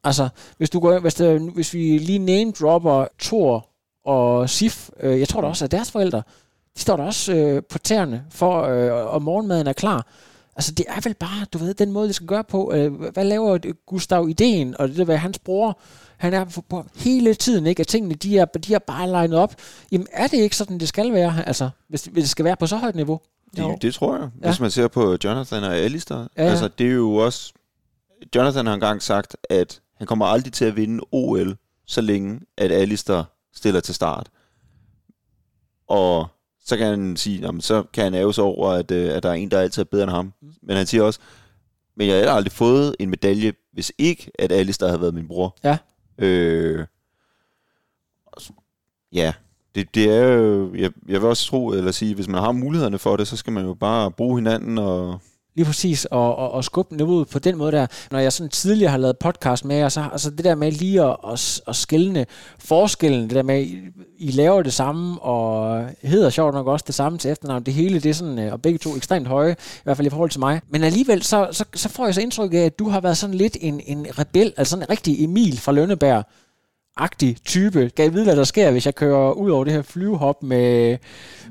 Altså, 0.03 0.29
hvis, 0.57 0.69
du 0.69 0.79
går, 0.79 0.99
hvis, 0.99 1.13
der, 1.13 1.39
hvis 1.53 1.73
vi 1.73 1.97
lige 1.97 2.19
name 2.19 2.51
dropper 2.51 3.05
Thor 3.19 3.68
og 4.09 4.49
Sif, 4.49 4.89
øh, 4.99 5.19
jeg 5.19 5.27
tror 5.27 5.41
da 5.41 5.47
også, 5.47 5.65
at 5.65 5.71
deres 5.71 5.91
forældre, 5.91 6.21
de 6.75 6.81
står 6.81 6.97
der 6.97 7.03
også 7.03 7.33
øh, 7.33 7.63
på 7.69 7.79
tæerne 7.79 8.23
for, 8.29 8.63
øh, 8.63 9.13
og 9.13 9.21
morgenmaden 9.21 9.67
er 9.67 9.73
klar. 9.73 10.07
Altså, 10.55 10.71
det 10.71 10.85
er 10.89 11.01
vel 11.03 11.13
bare, 11.13 11.45
du 11.53 11.57
ved, 11.57 11.73
den 11.73 11.91
måde, 11.91 12.07
det 12.07 12.15
skal 12.15 12.27
gøre 12.27 12.43
på. 12.43 12.73
Øh, 12.73 12.93
hvad 12.93 13.25
laver 13.25 13.57
Gustav 13.87 14.29
ideen, 14.29 14.75
og 14.79 14.87
det 14.87 14.97
der, 14.97 15.03
hvad 15.03 15.17
hans 15.17 15.39
bror, 15.39 15.79
han 16.17 16.33
er 16.33 16.45
på, 16.45 16.61
på 16.69 16.85
hele 16.95 17.33
tiden, 17.33 17.67
ikke? 17.67 17.79
At 17.79 17.87
tingene, 17.87 18.15
de 18.15 18.37
er, 18.37 18.45
de 18.45 18.73
er 18.73 18.79
bare 18.79 19.09
legnet 19.09 19.37
op. 19.37 19.55
Jamen, 19.91 20.07
er 20.13 20.27
det 20.27 20.37
ikke 20.37 20.55
sådan, 20.55 20.79
det 20.79 20.87
skal 20.87 21.13
være? 21.13 21.47
Altså, 21.47 21.69
hvis, 21.87 22.03
hvis 22.03 22.23
det 22.23 22.29
skal 22.29 22.45
være 22.45 22.55
på 22.55 22.67
så 22.67 22.77
højt 22.77 22.95
niveau? 22.95 23.19
Det, 23.55 23.81
det 23.81 23.93
tror 23.93 24.17
jeg. 24.17 24.29
Hvis 24.35 24.59
ja. 24.59 24.63
man 24.63 24.71
ser 24.71 24.87
på 24.87 25.17
Jonathan 25.23 25.63
og 25.63 25.75
Alistair. 25.75 26.17
Ja, 26.17 26.43
ja. 26.43 26.49
Altså, 26.49 26.69
det 26.77 26.87
er 26.87 26.91
jo 26.91 27.15
også... 27.15 27.53
Jonathan 28.35 28.65
har 28.65 28.73
engang 28.73 29.01
sagt, 29.01 29.35
at 29.49 29.81
han 29.97 30.07
kommer 30.07 30.25
aldrig 30.25 30.53
til 30.53 30.65
at 30.65 30.75
vinde 30.75 31.03
OL, 31.11 31.57
så 31.87 32.01
længe 32.01 32.39
at 32.57 32.71
Alistair 32.71 33.23
stiller 33.59 33.79
til 33.79 33.95
start. 33.95 34.29
Og 35.87 36.27
så 36.65 36.77
kan 36.77 36.87
han 36.87 37.17
sige, 37.17 37.39
jamen, 37.39 37.61
så 37.61 37.83
kan 37.93 38.03
han 38.03 38.13
æve 38.13 38.33
sig 38.33 38.43
over, 38.43 38.69
at, 38.69 38.91
øh, 38.91 39.15
at 39.15 39.23
der 39.23 39.29
er 39.29 39.33
en, 39.33 39.51
der 39.51 39.59
altid 39.59 39.81
er 39.81 39.87
bedre 39.91 40.03
end 40.03 40.11
ham. 40.11 40.33
Mm. 40.41 40.53
Men 40.61 40.77
han 40.77 40.87
siger 40.87 41.03
også, 41.03 41.19
men 41.95 42.07
jeg 42.07 42.29
har 42.29 42.35
aldrig 42.35 42.51
fået 42.51 42.95
en 42.99 43.09
medalje, 43.09 43.53
hvis 43.73 43.91
ikke, 43.97 44.31
at 44.39 44.51
Alice 44.51 44.79
der 44.79 44.87
havde 44.87 45.01
været 45.01 45.13
min 45.13 45.27
bror. 45.27 45.57
Ja. 45.63 45.77
Øh, 46.17 46.85
ja, 49.13 49.33
det, 49.75 49.95
det 49.95 50.09
er 50.09 50.23
jo, 50.23 50.75
jeg, 50.75 50.91
jeg 51.07 51.21
vil 51.21 51.29
også 51.29 51.47
tro, 51.47 51.69
eller 51.69 51.91
sige, 51.91 52.15
hvis 52.15 52.27
man 52.27 52.41
har 52.41 52.51
mulighederne 52.51 52.99
for 52.99 53.17
det, 53.17 53.27
så 53.27 53.37
skal 53.37 53.53
man 53.53 53.65
jo 53.65 53.73
bare 53.73 54.11
bruge 54.11 54.37
hinanden 54.37 54.77
og 54.77 55.21
Lige 55.55 55.65
præcis, 55.65 56.05
og, 56.05 56.35
og, 56.35 56.51
og 56.51 56.63
skubbe 56.63 56.97
niveauet 56.97 57.29
på 57.29 57.39
den 57.39 57.57
måde 57.57 57.71
der. 57.71 57.87
Når 58.11 58.19
jeg 58.19 58.33
sådan 58.33 58.49
tidligere 58.49 58.91
har 58.91 58.97
lavet 58.97 59.17
podcast 59.17 59.65
med 59.65 59.75
jer, 59.75 59.89
så 59.89 60.09
altså 60.11 60.29
det 60.29 60.45
der 60.45 60.55
med 60.55 60.71
lige 60.71 61.03
at, 61.03 61.15
at, 61.31 61.61
at 61.67 61.75
skille 61.75 62.25
forskellen, 62.59 63.21
det 63.21 63.35
der 63.35 63.43
med, 63.43 63.61
I, 63.61 63.77
I 64.17 64.31
laver 64.31 64.61
det 64.61 64.73
samme, 64.73 65.21
og 65.21 65.83
hedder 66.03 66.29
sjovt 66.29 66.53
nok 66.53 66.67
også 66.67 66.83
det 66.87 66.95
samme 66.95 67.17
til 67.17 67.31
efternavn, 67.31 67.63
det 67.63 67.73
hele, 67.73 67.99
det 67.99 68.09
er 68.09 68.13
sådan, 68.13 68.39
øh, 68.39 68.53
og 68.53 68.61
begge 68.61 68.79
to 68.79 68.95
ekstremt 68.95 69.27
høje, 69.27 69.51
i 69.51 69.81
hvert 69.83 69.97
fald 69.97 70.07
i 70.07 70.09
forhold 70.09 70.29
til 70.29 70.39
mig. 70.39 70.61
Men 70.69 70.83
alligevel, 70.83 71.23
så, 71.23 71.47
så, 71.51 71.65
så 71.73 71.89
får 71.89 72.05
jeg 72.05 72.15
så 72.15 72.21
indtryk 72.21 72.53
af, 72.53 72.57
at 72.57 72.79
du 72.79 72.89
har 72.89 73.01
været 73.01 73.17
sådan 73.17 73.35
lidt 73.35 73.57
en, 73.61 73.81
en 73.85 74.07
rebel, 74.19 74.53
altså 74.57 74.71
sådan 74.71 74.83
en 74.83 74.89
rigtig 74.89 75.23
Emil 75.23 75.59
fra 75.59 75.71
Lønneberg, 75.71 76.23
agtig 76.97 77.37
type. 77.45 77.91
Gav 77.95 78.13
vide, 78.13 78.23
hvad 78.23 78.35
der 78.35 78.43
sker, 78.43 78.71
hvis 78.71 78.85
jeg 78.85 78.95
kører 78.95 79.31
ud 79.31 79.51
over 79.51 79.63
det 79.63 79.73
her 79.73 79.81
flyvehop 79.81 80.43
med, 80.43 80.97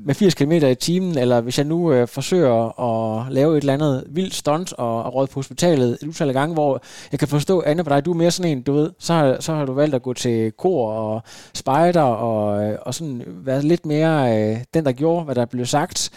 med 0.01 0.15
80 0.15 0.33
km 0.33 0.51
i 0.51 0.75
timen, 0.75 1.17
eller 1.17 1.41
hvis 1.41 1.57
jeg 1.57 1.65
nu 1.65 1.93
øh, 1.93 2.07
forsøger 2.07 2.79
at 2.81 3.31
lave 3.31 3.57
et 3.57 3.61
eller 3.61 3.73
andet 3.73 4.03
vildt 4.07 4.35
stunt 4.35 4.73
og, 4.73 5.03
og 5.03 5.15
råd 5.15 5.27
på 5.27 5.39
hospitalet 5.39 5.97
et 6.01 6.07
utal 6.07 6.27
af 6.27 6.33
gange, 6.33 6.53
hvor 6.53 6.81
jeg 7.11 7.19
kan 7.19 7.27
forstå, 7.27 7.61
Anne, 7.61 7.83
på 7.83 7.89
dig, 7.89 8.05
du 8.05 8.11
er 8.11 8.17
mere 8.17 8.31
sådan 8.31 8.51
en, 8.51 8.61
du 8.61 8.73
ved, 8.73 8.91
så 8.99 9.13
har, 9.13 9.37
så 9.39 9.53
har 9.53 9.65
du 9.65 9.73
valgt 9.73 9.95
at 9.95 10.01
gå 10.01 10.13
til 10.13 10.51
kor 10.51 10.91
og 10.91 11.23
spejder 11.53 12.01
og, 12.01 12.63
øh, 12.63 12.77
og 12.81 12.93
sådan 12.93 13.23
være 13.27 13.61
lidt 13.61 13.85
mere 13.85 14.37
øh, 14.37 14.57
den, 14.73 14.85
der 14.85 14.91
gjorde, 14.91 15.25
hvad 15.25 15.35
der 15.35 15.45
blev 15.45 15.65
sagt. 15.65 16.09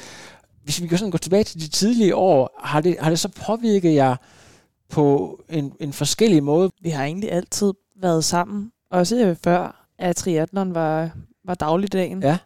Hvis 0.65 0.83
vi 0.83 0.87
kan 0.87 0.99
sådan 0.99 1.11
gå 1.11 1.19
tilbage 1.19 1.45
til 1.45 1.61
de 1.61 1.69
tidlige 1.69 2.17
år, 2.17 2.61
har 2.65 2.81
det, 2.81 2.97
har 3.01 3.11
det 3.11 3.19
så 3.19 3.29
påvirket 3.47 3.95
jer 3.95 4.17
på 4.89 5.39
en, 5.49 5.73
en 5.81 5.93
forskellig 5.93 6.43
måde? 6.43 6.71
Vi 6.83 6.91
har 6.91 7.05
egentlig 7.05 7.33
altid 7.33 7.73
været 8.03 8.25
sammen 8.25 8.72
også 8.93 9.37
før, 9.45 9.87
at 9.99 10.17
triathlon 10.17 10.75
var, 10.75 11.11
var 11.45 11.55
dagligdagen. 11.55 12.23
Ja. 12.23 12.39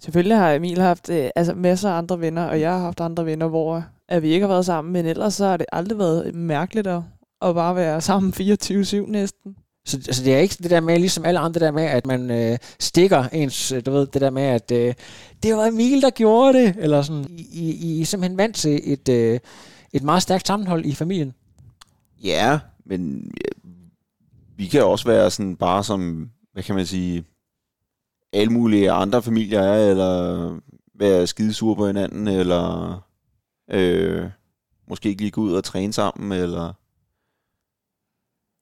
Selvfølgelig 0.00 0.36
har 0.36 0.52
Emil 0.52 0.80
haft 0.80 1.10
øh, 1.10 1.30
altså 1.36 1.54
masser 1.54 1.90
af 1.90 1.98
andre 1.98 2.20
venner, 2.20 2.44
og 2.44 2.60
jeg 2.60 2.72
har 2.72 2.78
haft 2.78 3.00
andre 3.00 3.26
venner, 3.26 3.48
hvor 3.48 3.84
at 4.08 4.22
vi 4.22 4.28
ikke 4.28 4.46
har 4.46 4.52
været 4.52 4.66
sammen, 4.66 4.92
men 4.92 5.06
ellers 5.06 5.34
så 5.34 5.46
har 5.46 5.56
det 5.56 5.66
aldrig 5.72 5.98
været 5.98 6.34
mærkeligt 6.34 6.86
at, 6.86 7.00
at 7.42 7.54
bare 7.54 7.76
være 7.76 8.00
sammen 8.00 8.32
24-7 8.36 9.10
næsten. 9.10 9.56
Så 9.84 9.96
altså, 9.96 10.24
det 10.24 10.34
er 10.34 10.38
ikke 10.38 10.56
det 10.62 10.70
der 10.70 10.80
med, 10.80 10.98
ligesom 10.98 11.24
alle 11.24 11.40
andre, 11.40 11.60
der 11.60 11.70
med, 11.70 11.82
at 11.82 12.06
man 12.06 12.30
øh, 12.30 12.58
stikker 12.78 13.24
ens, 13.32 13.72
du 13.86 13.90
ved, 13.90 14.06
det 14.06 14.20
der 14.20 14.30
med, 14.30 14.42
at 14.42 14.72
øh, 14.72 14.94
det 15.42 15.56
var 15.56 15.66
Emil, 15.66 16.02
der 16.02 16.10
gjorde 16.10 16.58
det, 16.58 16.74
eller 16.78 17.02
sådan. 17.02 17.26
I, 17.30 17.70
I, 17.70 18.00
I 18.00 18.04
simpelthen 18.04 18.38
vant 18.38 18.56
til 18.56 18.92
et, 18.92 19.08
øh, 19.08 19.40
et 19.92 20.02
meget 20.02 20.22
stærkt 20.22 20.46
sammenhold 20.46 20.84
i 20.84 20.94
familien. 20.94 21.34
Ja, 22.24 22.58
men 22.84 23.30
vi 24.56 24.66
kan 24.66 24.84
også 24.84 25.04
være 25.04 25.30
sådan 25.30 25.56
bare 25.56 25.84
som, 25.84 26.30
hvad 26.52 26.62
kan 26.62 26.74
man 26.74 26.86
sige, 26.86 27.24
alle 28.32 28.52
mulige 28.52 28.90
andre 28.90 29.22
familier 29.22 29.60
er, 29.60 29.90
eller 29.90 30.58
være 30.94 31.26
skidesure 31.26 31.76
på 31.76 31.86
hinanden, 31.86 32.28
eller 32.28 32.96
øh, 33.70 34.30
måske 34.88 35.08
ikke 35.08 35.20
lige 35.22 35.30
gå 35.30 35.40
ud 35.40 35.52
og 35.54 35.64
træne 35.64 35.92
sammen, 35.92 36.32
eller... 36.32 36.72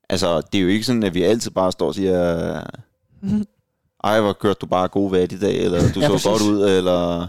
Altså, 0.09 0.41
det 0.41 0.59
er 0.59 0.63
jo 0.63 0.69
ikke 0.69 0.85
sådan, 0.85 1.03
at 1.03 1.15
vi 1.15 1.23
altid 1.23 1.51
bare 1.51 1.73
står 1.73 1.87
og 1.87 1.95
siger, 1.95 2.53
ej, 4.05 4.21
hvor 4.21 4.33
kørte 4.33 4.59
du 4.61 4.67
bare 4.67 4.89
god 4.89 5.11
vejr 5.11 5.23
i 5.23 5.27
dag, 5.27 5.65
eller 5.65 5.93
du 5.95 6.01
ja, 6.01 6.07
så 6.07 6.13
præcis. 6.13 6.27
godt 6.27 6.43
ud, 6.43 6.69
eller... 6.69 7.29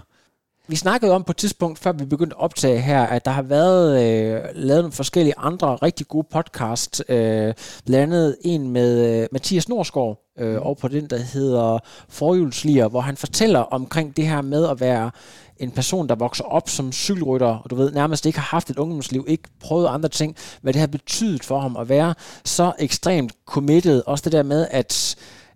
Vi 0.71 0.75
snakkede 0.75 1.11
om 1.11 1.23
på 1.23 1.31
et 1.31 1.37
tidspunkt, 1.37 1.79
før 1.79 1.91
vi 1.91 2.05
begyndte 2.05 2.35
at 2.35 2.41
optage 2.41 2.81
her, 2.81 3.01
at 3.01 3.25
der 3.25 3.31
har 3.31 3.41
været 3.41 4.03
øh, 4.03 4.41
lavet 4.55 4.83
nogle 4.83 4.91
forskellige 4.91 5.33
andre 5.37 5.75
rigtig 5.75 6.07
gode 6.07 6.27
podcast. 6.31 7.03
Øh, 7.09 7.53
blandt 7.85 8.13
andet 8.13 8.37
en 8.41 8.69
med 8.69 9.21
øh, 9.21 9.27
Mathias 9.31 9.69
Norsgaard, 9.69 10.31
øh, 10.39 10.61
og 10.61 10.77
på 10.77 10.87
den, 10.87 11.09
der 11.09 11.17
hedder 11.17 11.79
Forhjulslier, 12.09 12.87
hvor 12.87 13.01
han 13.01 13.17
fortæller 13.17 13.59
omkring 13.59 14.17
det 14.17 14.27
her 14.27 14.41
med 14.41 14.67
at 14.67 14.79
være 14.79 15.11
en 15.57 15.71
person, 15.71 16.09
der 16.09 16.15
vokser 16.15 16.43
op 16.43 16.69
som 16.69 16.91
cykelrytter, 16.91 17.57
og 17.63 17.69
du 17.69 17.75
ved, 17.75 17.91
nærmest 17.91 18.25
ikke 18.25 18.39
har 18.39 18.55
haft 18.55 18.69
et 18.69 18.77
ungdomsliv, 18.77 19.25
ikke 19.27 19.49
prøvet 19.59 19.87
andre 19.87 20.09
ting, 20.09 20.35
hvad 20.61 20.73
det 20.73 20.79
har 20.79 20.87
betydet 20.87 21.43
for 21.43 21.59
ham 21.59 21.77
at 21.77 21.89
være 21.89 22.13
så 22.45 22.73
ekstremt 22.79 23.33
committed. 23.45 24.03
Også 24.05 24.21
det 24.23 24.31
der 24.31 24.43
med, 24.43 24.67
at 24.71 25.15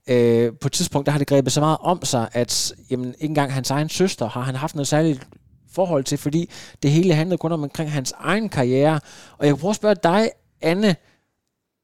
øh, 0.09 0.51
på 0.61 0.67
et 0.67 0.71
tidspunkt, 0.71 1.05
der 1.05 1.11
har 1.11 1.19
det 1.19 1.27
grebet 1.27 1.53
så 1.53 1.59
meget 1.59 1.77
om 1.81 2.05
sig, 2.05 2.29
at 2.33 2.73
jamen, 2.89 3.07
ikke 3.07 3.25
engang 3.25 3.53
hans 3.53 3.71
egen 3.71 3.89
søster 3.89 4.29
har 4.29 4.41
han 4.41 4.55
haft 4.55 4.75
noget 4.75 4.87
særligt 4.87 5.27
forhold 5.71 6.03
til, 6.03 6.17
fordi 6.17 6.49
det 6.83 6.91
hele 6.91 7.13
handlede 7.13 7.37
kun 7.37 7.51
om 7.51 7.63
omkring 7.63 7.91
hans 7.91 8.13
egen 8.17 8.49
karriere. 8.49 8.99
Og 9.37 9.45
jeg 9.45 9.53
kunne 9.53 9.61
prøve 9.61 9.69
at 9.69 9.75
spørge 9.75 9.95
dig, 10.03 10.29
Anne, 10.61 10.95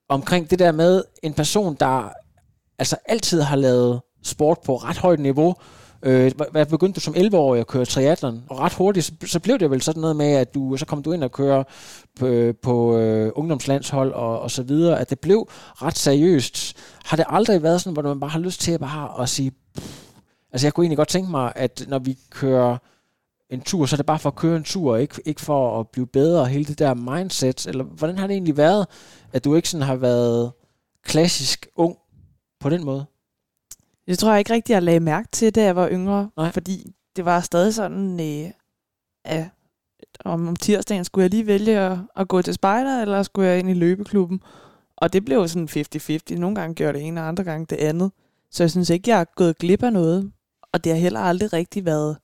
omkring 0.09 0.49
det 0.49 0.59
der 0.59 0.71
med 0.71 1.03
en 1.23 1.33
person, 1.33 1.75
der 1.79 2.09
altså 2.79 2.95
altid 3.05 3.41
har 3.41 3.55
lavet 3.55 4.01
sport 4.23 4.57
på 4.65 4.75
ret 4.75 4.97
højt 4.97 5.19
niveau, 5.19 5.55
Øh, 6.03 6.31
hvad 6.51 6.65
begyndte 6.65 6.95
du 6.95 6.99
som 6.99 7.15
11-årig 7.15 7.59
at 7.59 7.67
køre 7.67 7.85
triathlon? 7.85 8.43
Og 8.49 8.59
ret 8.59 8.73
hurtigt, 8.73 9.05
så, 9.05 9.13
så 9.25 9.39
blev 9.39 9.59
det 9.59 9.71
vel 9.71 9.81
sådan 9.81 10.01
noget 10.01 10.15
med, 10.15 10.33
at 10.33 10.53
du 10.53 10.77
så 10.77 10.85
kom 10.85 11.03
du 11.03 11.11
ind 11.11 11.23
og 11.23 11.31
køre 11.31 11.63
på, 12.19 12.53
på 12.61 12.97
øh, 12.97 13.31
ungdomslandshold 13.35 14.13
og, 14.13 14.39
og 14.39 14.51
så 14.51 14.63
videre, 14.63 14.99
at 14.99 15.09
det 15.09 15.19
blev 15.19 15.47
ret 15.81 15.97
seriøst. 15.97 16.73
Har 17.05 17.17
det 17.17 17.25
aldrig 17.29 17.63
været 17.63 17.81
sådan, 17.81 17.93
hvor 17.93 18.01
man 18.01 18.19
bare 18.19 18.29
har 18.29 18.39
lyst 18.39 18.61
til 18.61 18.71
at 18.71 18.79
bare 18.79 19.21
at 19.21 19.29
sige, 19.29 19.51
pff, 19.77 20.11
altså 20.51 20.67
jeg 20.67 20.73
kunne 20.73 20.83
egentlig 20.83 20.97
godt 20.97 21.07
tænke 21.07 21.31
mig, 21.31 21.53
at 21.55 21.85
når 21.87 21.99
vi 21.99 22.17
kører 22.29 22.77
en 23.49 23.61
tur, 23.61 23.85
så 23.85 23.95
er 23.95 23.97
det 23.97 24.05
bare 24.05 24.19
for 24.19 24.29
at 24.29 24.35
køre 24.35 24.57
en 24.57 24.63
tur, 24.63 24.97
ikke, 24.97 25.21
ikke 25.25 25.41
for 25.41 25.79
at 25.79 25.87
blive 25.87 26.07
bedre, 26.07 26.45
hele 26.45 26.65
det 26.65 26.79
der 26.79 26.93
mindset, 26.93 27.67
eller 27.67 27.83
hvordan 27.83 28.17
har 28.17 28.27
det 28.27 28.33
egentlig 28.33 28.57
været, 28.57 28.87
at 29.33 29.43
du 29.43 29.55
ikke 29.55 29.69
sådan 29.69 29.87
har 29.87 29.95
været 29.95 30.51
klassisk 31.03 31.67
ung 31.75 31.97
på 32.59 32.69
den 32.69 32.83
måde? 32.85 33.05
Det 34.07 34.19
tror 34.19 34.29
jeg 34.29 34.39
ikke 34.39 34.53
rigtig, 34.53 34.73
jeg 34.73 34.83
lagde 34.83 34.99
mærke 34.99 35.27
til, 35.31 35.55
da 35.55 35.63
jeg 35.63 35.75
var 35.75 35.89
yngre. 35.89 36.29
Nej. 36.37 36.51
Fordi 36.51 36.95
det 37.15 37.25
var 37.25 37.39
stadig 37.39 37.73
sådan, 37.73 38.19
øh, 38.19 39.45
om, 40.25 40.47
om 40.47 40.55
tirsdagen 40.55 41.05
skulle 41.05 41.23
jeg 41.23 41.29
lige 41.29 41.47
vælge 41.47 41.79
at, 41.79 41.97
at 42.15 42.27
gå 42.27 42.41
til 42.41 42.53
spejder, 42.53 43.01
eller 43.01 43.23
skulle 43.23 43.47
jeg 43.47 43.59
ind 43.59 43.69
i 43.69 43.73
løbeklubben. 43.73 44.41
Og 44.97 45.13
det 45.13 45.25
blev 45.25 45.47
sådan 45.47 45.69
50-50. 45.69 46.35
Nogle 46.35 46.55
gange 46.55 46.75
gjorde 46.75 46.97
det 46.97 47.07
ene, 47.07 47.21
og 47.21 47.27
andre 47.27 47.43
gange 47.43 47.65
det 47.69 47.75
andet. 47.75 48.11
Så 48.51 48.63
jeg 48.63 48.71
synes 48.71 48.89
ikke, 48.89 49.09
jeg 49.09 49.17
har 49.17 49.27
gået 49.35 49.57
glip 49.57 49.83
af 49.83 49.93
noget. 49.93 50.31
Og 50.73 50.83
det 50.83 50.91
har 50.91 50.99
heller 50.99 51.19
aldrig 51.19 51.53
rigtig 51.53 51.85
været, 51.85 52.17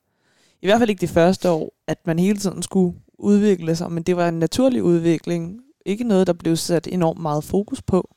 i 0.62 0.68
hvert 0.68 0.80
fald 0.80 0.90
ikke 0.90 1.02
det 1.02 1.10
første 1.10 1.50
år, 1.50 1.74
at 1.88 1.98
man 2.06 2.20
hele 2.20 2.38
tiden 2.38 2.64
skulle 2.64 2.98
udvikle 3.20 3.76
sig. 3.76 3.92
Men 3.92 4.04
det 4.04 4.18
var 4.18 4.28
en 4.28 4.40
naturlig 4.40 4.84
udvikling. 4.84 5.62
Ikke 5.86 6.04
noget, 6.04 6.28
der 6.28 6.34
blev 6.34 6.56
sat 6.56 6.88
enormt 6.92 7.20
meget 7.20 7.44
fokus 7.44 7.82
på. 7.82 8.10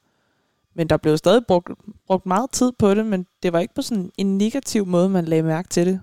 Men 0.75 0.87
der 0.87 0.97
blev 0.97 1.17
stadig 1.17 1.43
brugt, 1.49 1.71
brugt 2.07 2.27
meget 2.27 2.51
tid 2.51 2.73
på 2.79 2.95
det, 2.95 3.07
men 3.07 3.27
det 3.43 3.53
var 3.53 3.59
ikke 3.59 3.75
på 3.75 3.83
sådan 3.83 4.11
en 4.19 4.39
negativ 4.39 4.87
måde, 4.87 5.09
man 5.09 5.25
lagde 5.25 5.43
mærke 5.43 5.69
til 5.69 5.87
det. 5.87 6.01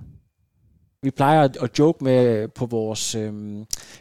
Vi 1.01 1.11
plejer 1.11 1.43
at, 1.43 1.79
joke 1.79 2.03
med 2.03 2.47
på 2.47 2.65
vores, 2.65 3.15
øh, 3.15 3.33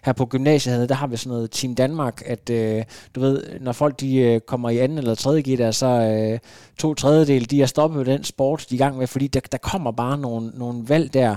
her 0.05 0.13
på 0.13 0.27
gymnasiet, 0.27 0.89
der 0.89 0.95
har 0.95 1.07
vi 1.07 1.17
sådan 1.17 1.31
noget 1.31 1.51
Team 1.51 1.75
Danmark, 1.75 2.23
at 2.27 2.51
øh, 2.51 2.85
du 3.15 3.21
ved, 3.21 3.61
når 3.61 3.73
folk 3.73 4.01
de 4.01 4.17
øh, 4.17 4.41
kommer 4.41 4.71
i 4.71 4.79
anden 4.79 4.99
eller 4.99 5.15
tredje 5.15 5.43
gear, 5.43 5.57
der 5.57 5.71
så 5.71 5.87
øh, 5.87 6.39
to 6.79 6.95
tredjedel, 6.95 7.51
de 7.51 7.63
er 7.63 7.67
stoppet 7.67 8.07
med 8.07 8.15
den 8.15 8.25
sport, 8.25 8.67
de 8.71 8.75
er 8.75 8.77
i 8.77 8.79
gang 8.79 8.99
med, 8.99 9.07
fordi 9.07 9.27
der, 9.27 9.41
der 9.53 9.59
kommer 9.59 9.91
bare 9.91 10.19
nogle, 10.19 10.51
nogle 10.55 10.89
valg 10.89 11.15
der, 11.15 11.37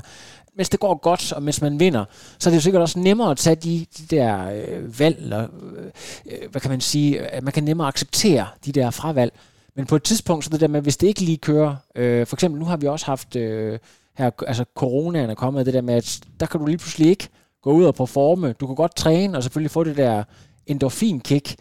mens 0.59 0.69
det 0.69 0.79
går 0.79 0.97
godt, 0.97 1.33
og 1.33 1.43
mens 1.43 1.61
man 1.61 1.79
vinder, 1.79 2.05
så 2.39 2.49
er 2.49 2.51
det 2.51 2.55
jo 2.55 2.61
sikkert 2.61 2.81
også 2.81 2.99
nemmere 2.99 3.31
at 3.31 3.37
tage 3.37 3.55
de, 3.55 3.85
de 3.97 4.15
der 4.15 4.51
øh, 4.51 4.99
valg, 4.99 5.17
eller 5.19 5.41
øh, 5.41 5.85
øh 6.25 6.51
hvad 6.51 6.61
kan 6.61 6.71
man 6.71 6.81
sige, 6.81 7.19
at 7.19 7.43
man 7.43 7.53
kan 7.53 7.63
nemmere 7.63 7.87
acceptere 7.87 8.47
de 8.65 8.71
der 8.71 8.89
fravalg. 8.89 9.33
Men 9.75 9.85
på 9.85 9.95
et 9.95 10.03
tidspunkt, 10.03 10.43
så 10.45 10.49
det 10.49 10.61
der 10.61 10.67
med, 10.67 10.81
hvis 10.81 10.97
det 10.97 11.07
ikke 11.07 11.21
lige 11.21 11.37
kører, 11.37 11.75
øh, 11.95 12.27
for 12.27 12.35
eksempel 12.35 12.59
nu 12.59 12.65
har 12.65 12.77
vi 12.77 12.87
også 12.87 13.05
haft, 13.05 13.35
øh, 13.35 13.79
her, 14.17 14.29
altså 14.47 14.65
coronaen 14.75 15.29
er 15.29 15.35
kommet, 15.35 15.65
det 15.65 15.73
der 15.73 15.81
med, 15.81 15.93
at 15.93 16.19
der 16.39 16.45
kan 16.45 16.59
du 16.59 16.65
lige 16.65 16.77
pludselig 16.77 17.09
ikke 17.09 17.29
gå 17.61 17.71
ud 17.71 17.85
og 17.85 17.95
performe. 17.95 18.53
Du 18.53 18.67
kan 18.67 18.75
godt 18.75 18.95
træne, 18.95 19.37
og 19.37 19.43
selvfølgelig 19.43 19.71
få 19.71 19.83
det 19.83 19.97
der 19.97 20.23
endorfin-kick, 20.67 21.55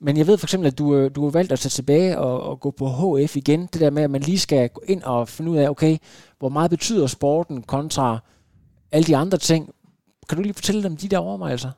men 0.00 0.16
jeg 0.16 0.26
ved 0.26 0.38
for 0.38 0.46
eksempel, 0.46 0.66
at 0.66 0.78
du, 0.78 0.94
øh, 0.96 1.10
du 1.14 1.24
har 1.24 1.30
valgt 1.30 1.52
at 1.52 1.58
tage 1.58 1.70
tilbage 1.70 2.18
og, 2.18 2.42
og 2.42 2.60
gå 2.60 2.70
på 2.70 3.16
HF 3.16 3.36
igen. 3.36 3.68
Det 3.72 3.80
der 3.80 3.90
med, 3.90 4.02
at 4.02 4.10
man 4.10 4.20
lige 4.20 4.38
skal 4.38 4.68
gå 4.68 4.82
ind 4.86 5.02
og 5.02 5.28
finde 5.28 5.50
ud 5.50 5.56
af, 5.56 5.68
okay, 5.68 5.98
hvor 6.38 6.48
meget 6.48 6.70
betyder 6.70 7.06
sporten 7.06 7.62
kontra 7.62 8.18
alle 8.92 9.06
de 9.06 9.16
andre 9.16 9.38
ting. 9.38 9.74
Kan 10.28 10.36
du 10.36 10.42
lige 10.42 10.54
fortælle 10.54 10.82
dem 10.82 10.96
de 10.96 11.08
der 11.08 11.18
overvejelser? 11.18 11.70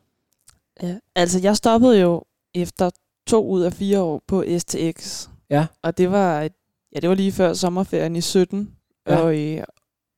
Ja, 0.82 0.98
altså 1.14 1.38
jeg 1.38 1.56
stoppede 1.56 2.00
jo 2.00 2.24
efter 2.54 2.90
to 3.26 3.48
ud 3.48 3.62
af 3.62 3.72
fire 3.72 4.00
år 4.00 4.22
på 4.26 4.44
STX. 4.58 5.28
Ja. 5.50 5.66
Og 5.82 5.98
det 5.98 6.10
var, 6.10 6.40
ja, 6.92 7.00
det 7.00 7.08
var 7.08 7.14
lige 7.14 7.32
før 7.32 7.52
sommerferien 7.52 8.16
i 8.16 8.20
17. 8.20 8.74
Ja. 9.08 9.16
Og, 9.16 9.34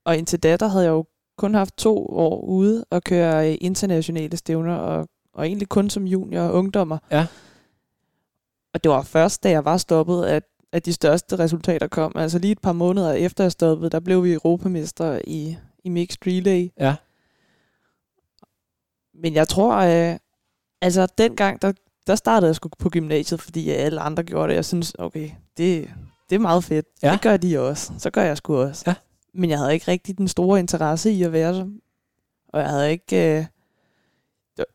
og 0.05 0.17
indtil 0.17 0.39
da, 0.43 0.57
der 0.57 0.67
havde 0.67 0.85
jeg 0.85 0.91
jo 0.91 1.05
kun 1.39 1.55
haft 1.55 1.77
to 1.77 2.07
år 2.07 2.41
ude 2.41 2.85
og 2.91 3.03
køre 3.03 3.55
internationale 3.55 4.37
stævner, 4.37 4.75
og, 4.75 5.09
og 5.35 5.47
egentlig 5.47 5.69
kun 5.69 5.91
som 5.91 6.07
junior 6.07 6.43
og 6.43 6.55
ungdommer. 6.55 6.99
Ja. 7.11 7.27
Og 8.75 8.85
det 8.85 8.91
var 8.91 9.03
først, 9.03 9.43
da 9.43 9.51
jeg 9.51 9.65
var 9.65 9.77
stoppet, 9.77 10.25
at, 10.25 10.43
at 10.73 10.87
de 10.87 10.93
største 10.93 11.39
resultater 11.39 11.87
kom. 11.87 12.13
Altså 12.15 12.39
lige 12.39 12.53
et 12.53 12.61
par 12.61 12.73
måneder 12.73 13.13
efter 13.13 13.45
jeg 13.45 13.53
stoppede, 13.53 13.91
der 13.91 14.01
blev 14.01 14.25
vi 14.25 14.33
europamester 14.33 15.21
i, 15.27 15.57
i 15.87 15.89
Mixed 15.89 16.27
Relay. 16.27 16.69
Ja. 16.81 16.95
Men 19.15 19.35
jeg 19.35 19.49
tror, 19.49 19.77
øh, 19.77 20.19
altså 20.81 21.07
dengang, 21.19 21.63
der, 21.63 21.73
der 22.07 22.15
startede 22.15 22.49
jeg 22.49 22.57
sgu 22.57 22.69
på 22.79 22.91
gymnasiet, 22.91 23.41
fordi 23.41 23.71
alle 23.71 24.01
andre 24.01 24.23
gjorde 24.23 24.49
det. 24.49 24.55
Jeg 24.55 24.65
synes, 24.65 24.95
okay, 24.99 25.31
det, 25.57 25.91
det 26.31 26.35
er 26.35 26.41
meget 26.41 26.65
fedt. 26.65 26.87
Ja. 27.03 27.13
Det 27.13 27.23
gør 27.23 27.37
de 27.37 27.61
også. 27.61 27.93
Så 27.99 28.11
gør 28.11 28.23
jeg 28.23 28.37
sgu 28.37 28.57
også. 28.57 28.85
Ja. 28.87 28.95
Men 29.35 29.51
jeg 29.51 29.59
havde 29.59 29.75
ikke 29.75 29.91
rigtig 29.91 30.19
den 30.19 30.29
store 30.29 30.59
interesse 30.59 31.11
i 31.11 31.23
at 31.23 31.33
være 31.33 31.55
så. 31.55 31.71
Og 32.49 32.61
jeg 32.61 32.69
havde 32.69 32.91
ikke... 32.91 33.39
Øh, 33.39 33.45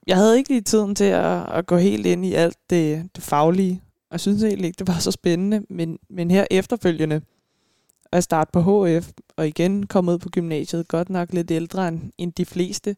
jeg 0.08 0.17
havde 0.17 0.38
ikke 0.38 0.50
lige 0.50 0.62
tiden 0.62 0.95
til 0.95 1.04
at, 1.04 1.50
at 1.50 1.65
gå 1.65 1.78
helt 1.78 2.06
ind 2.06 2.26
i 2.26 2.34
alt 2.34 2.58
det, 2.69 3.10
det 3.15 3.24
faglige. 3.24 3.82
Og 3.84 4.12
jeg 4.12 4.19
synes 4.19 4.43
egentlig 4.43 4.65
ikke, 4.67 4.80
det 4.80 4.88
var 4.88 5.00
så 5.00 5.12
spændende. 5.12 5.65
Men, 5.69 6.00
men 6.10 6.32
her 6.32 6.45
efterfølgende, 6.52 7.21
at 8.12 8.24
starte 8.24 8.52
på 8.54 8.88
HF, 8.88 9.10
og 9.38 9.47
igen 9.47 9.86
komme 9.86 10.12
ud 10.12 10.17
på 10.17 10.30
gymnasiet, 10.30 10.88
godt 10.88 11.10
nok 11.10 11.34
lidt 11.34 11.52
ældre 11.52 11.88
end, 11.88 12.00
end 12.17 12.34
de 12.34 12.45
fleste, 12.45 12.95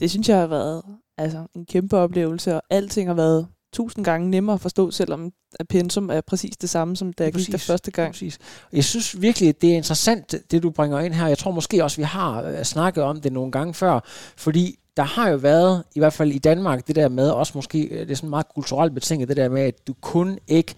det 0.00 0.10
synes 0.10 0.28
jeg 0.28 0.38
har 0.38 0.46
været 0.46 0.82
altså, 1.18 1.46
en 1.56 1.66
kæmpe 1.66 1.96
oplevelse, 1.96 2.54
og 2.54 2.62
alting 2.70 3.08
har 3.08 3.14
været 3.14 3.46
tusind 3.72 4.04
gange 4.04 4.30
nemmere 4.30 4.54
at 4.54 4.60
forstå, 4.60 4.90
selvom 4.90 5.32
at 5.60 5.68
pensum 5.68 6.10
er 6.10 6.20
præcis 6.20 6.56
det 6.56 6.70
samme, 6.70 6.96
som 6.96 7.12
da 7.12 7.24
jeg 7.24 7.32
gik 7.32 7.52
der 7.52 7.58
første 7.58 7.90
gang. 7.90 8.12
Præcis. 8.12 8.38
Jeg 8.72 8.84
synes 8.84 9.20
virkelig, 9.20 9.60
det 9.60 9.72
er 9.72 9.76
interessant, 9.76 10.34
det 10.50 10.62
du 10.62 10.70
bringer 10.70 11.00
ind 11.00 11.14
her. 11.14 11.26
Jeg 11.26 11.38
tror 11.38 11.50
måske 11.50 11.84
også, 11.84 11.96
vi 11.96 12.02
har 12.02 12.42
øh, 12.42 12.62
snakket 12.62 13.04
om 13.04 13.20
det 13.20 13.32
nogle 13.32 13.52
gange 13.52 13.74
før, 13.74 14.00
fordi 14.36 14.78
der 14.96 15.02
har 15.02 15.28
jo 15.28 15.36
været, 15.36 15.84
i 15.94 15.98
hvert 15.98 16.12
fald 16.12 16.32
i 16.32 16.38
Danmark, 16.38 16.86
det 16.86 16.96
der 16.96 17.08
med, 17.08 17.30
også 17.30 17.52
måske, 17.54 17.82
øh, 17.82 18.00
det 18.00 18.10
er 18.10 18.14
sådan 18.14 18.30
meget 18.30 18.46
kulturelt 18.54 18.94
betinget, 18.94 19.28
det 19.28 19.36
der 19.36 19.48
med, 19.48 19.62
at 19.62 19.86
du 19.86 19.94
kun 20.00 20.38
ikke 20.48 20.74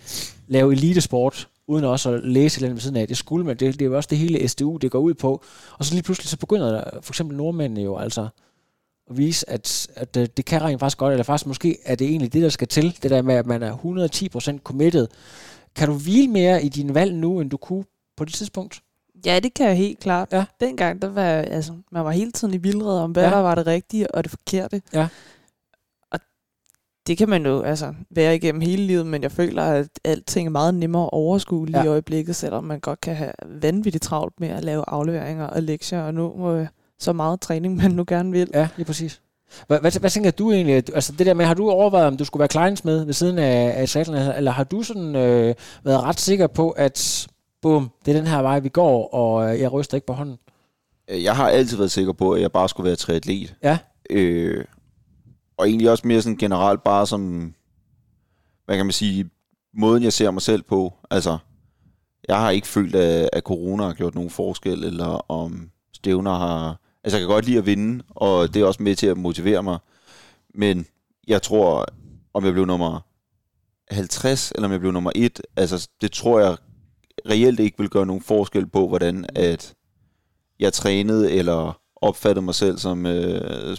lave 0.49 0.73
elitesport, 0.73 1.49
uden 1.69 1.85
også 1.85 2.11
at 2.11 2.25
læse 2.25 2.59
eller 2.59 2.73
ved 2.73 2.81
siden 2.81 2.97
af. 2.97 3.09
Det 3.09 3.17
skulle 3.17 3.47
man, 3.47 3.57
det, 3.57 3.73
det 3.73 3.83
er 3.83 3.87
jo 3.87 3.97
også 3.97 4.09
det 4.11 4.19
hele 4.19 4.49
SDU, 4.49 4.77
det 4.77 4.91
går 4.91 4.99
ud 4.99 5.15
på. 5.15 5.43
Og 5.79 5.85
så 5.85 5.95
lige 5.95 6.03
pludselig, 6.03 6.29
så 6.29 6.37
begynder 6.37 6.71
der, 6.71 6.85
for 7.03 7.13
eksempel 7.13 7.37
nordmændene 7.37 7.83
jo 7.83 7.97
altså, 7.97 8.29
at 9.11 9.17
vise, 9.17 9.51
at, 9.51 9.89
at 9.95 10.15
det 10.15 10.45
kan 10.45 10.63
rent 10.63 10.81
faktisk 10.81 10.99
godt, 10.99 11.13
eller 11.13 11.25
faktisk 11.25 11.47
måske 11.47 11.79
er 11.85 11.95
det 11.95 12.07
egentlig 12.07 12.33
det, 12.33 12.43
der 12.43 12.49
skal 12.49 12.69
til, 12.69 12.99
det 13.03 13.11
der 13.11 13.23
med, 13.23 13.35
at 13.35 13.47
man 13.47 13.63
er 13.63 13.77
110% 14.57 14.59
committed. 14.63 15.09
Kan 15.75 15.89
du 15.89 15.95
hvile 15.95 16.29
mere 16.29 16.63
i 16.63 16.69
din 16.69 16.95
valg 16.95 17.15
nu, 17.15 17.41
end 17.41 17.51
du 17.51 17.57
kunne 17.57 17.85
på 18.17 18.25
det 18.25 18.35
tidspunkt? 18.35 18.83
Ja, 19.27 19.41
det 19.41 19.55
kan 19.55 19.67
jeg 19.67 19.77
helt 19.77 20.01
klart. 20.01 20.29
Ja. 20.33 20.45
Dengang, 20.61 21.03
der 21.03 21.09
var, 21.09 21.31
altså, 21.31 21.73
man 21.93 22.05
var 22.05 22.11
hele 22.11 22.33
tiden 22.33 22.55
i 22.55 22.57
vildred 22.57 22.99
om, 22.99 23.11
hvad 23.11 23.25
ja. 23.25 23.31
der 23.31 23.37
var 23.37 23.55
det 23.55 23.67
rigtige 23.67 24.15
og 24.15 24.25
det 24.25 24.31
forkerte. 24.31 24.83
Ja. 24.93 25.09
Det 27.07 27.19
kan 27.19 27.29
man 27.29 27.47
jo 27.47 27.63
altså, 27.63 27.95
være 28.11 28.37
igennem 28.37 28.61
hele 28.61 28.83
livet, 28.83 29.07
men 29.07 29.23
jeg 29.23 29.33
føler, 29.33 29.63
at 29.63 29.89
alting 30.05 30.47
er 30.47 30.51
meget 30.51 30.75
nemmere 30.75 31.03
at 31.03 31.11
overskue 31.13 31.67
lige 31.67 31.79
ja. 31.79 31.85
i 31.85 31.89
øjeblikket, 31.89 32.37
selvom 32.37 32.65
man 32.65 32.81
godt 32.81 33.01
kan 33.01 33.17
have 33.17 33.33
vanvittigt 33.47 34.05
travlt 34.05 34.41
med 34.41 34.49
at 34.49 34.65
lave 34.65 34.85
afleveringer 34.87 35.47
og 35.47 35.63
lektier, 35.63 36.03
og 36.03 36.15
nu 36.15 36.33
må 36.37 36.67
så 36.99 37.13
meget 37.13 37.41
træning, 37.41 37.77
man 37.77 37.91
nu 37.91 38.05
gerne 38.07 38.33
vil. 38.33 38.51
Ja, 38.55 38.69
lige 38.77 38.87
præcis. 38.87 39.21
Hvad, 39.67 39.81
hvad, 39.81 40.01
hvad 40.01 40.11
tænker 40.11 40.31
du 40.31 40.53
egentlig? 40.53 40.75
Altså 40.75 41.13
det 41.13 41.27
der 41.27 41.35
med, 41.35 41.45
har 41.45 41.55
du 41.55 41.71
overvejet, 41.71 42.07
om 42.07 42.17
du 42.17 42.25
skulle 42.25 42.41
være 42.41 42.49
kleinsmed 42.49 43.05
ved 43.05 43.13
siden 43.13 43.39
af, 43.39 43.75
af 43.77 43.89
satlen, 43.89 44.19
eller 44.37 44.51
har 44.51 44.65
du 44.65 44.83
sådan 44.83 45.17
øh, 45.17 45.55
været 45.85 46.03
ret 46.03 46.21
sikker 46.21 46.47
på, 46.47 46.71
at 46.71 47.29
bum, 47.63 47.91
det 48.05 48.15
er 48.15 48.19
den 48.19 48.27
her 48.27 48.43
vej, 48.43 48.61
vi 48.61 48.69
går, 48.69 49.15
og 49.15 49.55
øh, 49.55 49.61
jeg 49.61 49.73
ryster 49.73 49.95
ikke 49.95 50.07
på 50.07 50.13
hånden? 50.13 50.39
Øh, 51.11 51.23
jeg 51.23 51.37
har 51.37 51.49
altid 51.49 51.77
været 51.77 51.91
sikker 51.91 52.13
på, 52.13 52.33
at 52.33 52.43
jeg 52.43 52.53
bare 52.53 52.69
skulle 52.69 52.87
være 52.87 52.97
triatlet. 52.97 53.55
Ja. 53.63 53.79
Øh, 54.11 54.65
og 55.57 55.69
egentlig 55.69 55.91
også 55.91 56.07
mere 56.07 56.23
sådan 56.23 56.37
generelt 56.37 56.83
bare 56.83 57.07
som, 57.07 57.55
hvad 58.65 58.77
kan 58.77 58.87
man 58.87 58.93
sige, 58.93 59.31
måden 59.75 60.03
jeg 60.03 60.13
ser 60.13 60.31
mig 60.31 60.43
selv 60.43 60.63
på. 60.63 60.93
Altså, 61.11 61.39
jeg 62.29 62.41
har 62.41 62.51
ikke 62.51 62.67
følt, 62.67 62.95
at, 62.95 63.31
at 63.33 63.43
corona 63.43 63.85
har 63.85 63.93
gjort 63.93 64.15
nogen 64.15 64.31
forskel, 64.31 64.85
eller 64.85 65.31
om 65.31 65.71
stævner 65.93 66.35
har... 66.35 66.81
Altså, 67.05 67.17
jeg 67.19 67.27
kan 67.27 67.35
godt 67.35 67.45
lide 67.45 67.59
at 67.59 67.67
vinde, 67.67 68.05
og 68.09 68.55
det 68.55 68.63
er 68.63 68.67
også 68.67 68.83
med 68.83 68.95
til 68.95 69.07
at 69.07 69.17
motivere 69.17 69.63
mig. 69.63 69.79
Men 70.55 70.87
jeg 71.27 71.43
tror, 71.43 71.87
om 72.35 72.45
jeg 72.45 72.53
blev 72.53 72.67
nummer 72.67 73.01
50, 73.91 74.53
eller 74.55 74.69
om 74.69 74.73
jeg 74.73 74.81
blev 74.81 74.93
nummer 74.93 75.13
1, 75.15 75.41
altså, 75.57 75.89
det 76.01 76.13
tror 76.13 76.41
jeg 76.41 76.57
reelt 77.29 77.61
ikke 77.61 77.79
vil 77.79 77.89
gøre 77.91 78.07
nogen 78.07 78.23
forskel 78.23 78.67
på, 78.67 78.89
hvordan 78.89 79.27
at 79.35 79.75
jeg 80.59 80.73
trænede, 80.73 81.33
eller 81.33 81.81
opfattede 81.97 82.45
mig 82.45 82.55
selv 82.55 82.79
som 82.79 83.07
øh, 83.07 83.77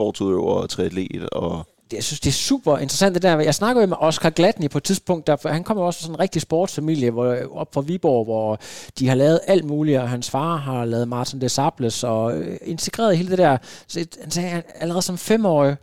sportsudøver 0.00 0.52
og 0.52 0.70
triatlet, 0.70 1.28
og 1.28 1.66
jeg 1.92 2.04
synes, 2.04 2.20
det 2.20 2.30
er 2.30 2.34
super 2.34 2.78
interessant 2.78 3.14
det 3.14 3.22
der. 3.22 3.40
Jeg 3.40 3.54
snakkede 3.54 3.86
med 3.86 3.96
Oscar 4.00 4.30
Gladney 4.30 4.70
på 4.70 4.78
et 4.78 4.84
tidspunkt, 4.84 5.26
der, 5.26 5.48
han 5.48 5.64
kommer 5.64 5.84
også 5.84 6.00
fra 6.00 6.02
sådan 6.02 6.14
en 6.14 6.20
rigtig 6.20 6.42
sportsfamilie 6.42 7.10
hvor, 7.10 7.36
op 7.52 7.74
fra 7.74 7.80
Viborg, 7.80 8.24
hvor 8.24 8.58
de 8.98 9.08
har 9.08 9.14
lavet 9.14 9.40
alt 9.46 9.64
muligt, 9.64 9.98
og 9.98 10.08
hans 10.08 10.30
far 10.30 10.56
har 10.56 10.84
lavet 10.84 11.08
Martin 11.08 11.40
Desables 11.40 12.04
og 12.04 12.38
øh, 12.38 12.58
integreret 12.62 13.16
hele 13.16 13.30
det 13.30 13.38
der. 13.38 13.58
Så 13.86 14.06
han 14.20 14.30
sagde, 14.30 14.50
at 14.50 14.64
allerede 14.74 15.02
som 15.02 15.18
femårig, 15.18 15.76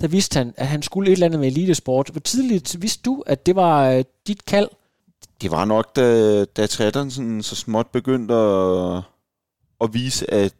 der 0.00 0.08
vidste 0.08 0.38
han, 0.38 0.54
at 0.56 0.66
han 0.66 0.82
skulle 0.82 1.10
et 1.10 1.12
eller 1.12 1.26
andet 1.26 1.40
med 1.40 1.48
elitesport. 1.48 2.08
Hvor 2.08 2.20
tidligt 2.20 2.82
vidste 2.82 3.02
du, 3.02 3.22
at 3.26 3.46
det 3.46 3.56
var 3.56 3.90
øh, 3.90 4.04
dit 4.26 4.44
kald? 4.46 4.68
Det 5.42 5.50
var 5.50 5.64
nok, 5.64 5.96
da, 5.96 6.44
da 6.44 6.66
sådan, 6.66 7.42
så 7.42 7.56
småt 7.56 7.86
begyndte 7.86 8.34
at, 8.34 9.02
at 9.80 9.94
vise, 9.94 10.30
at 10.30 10.54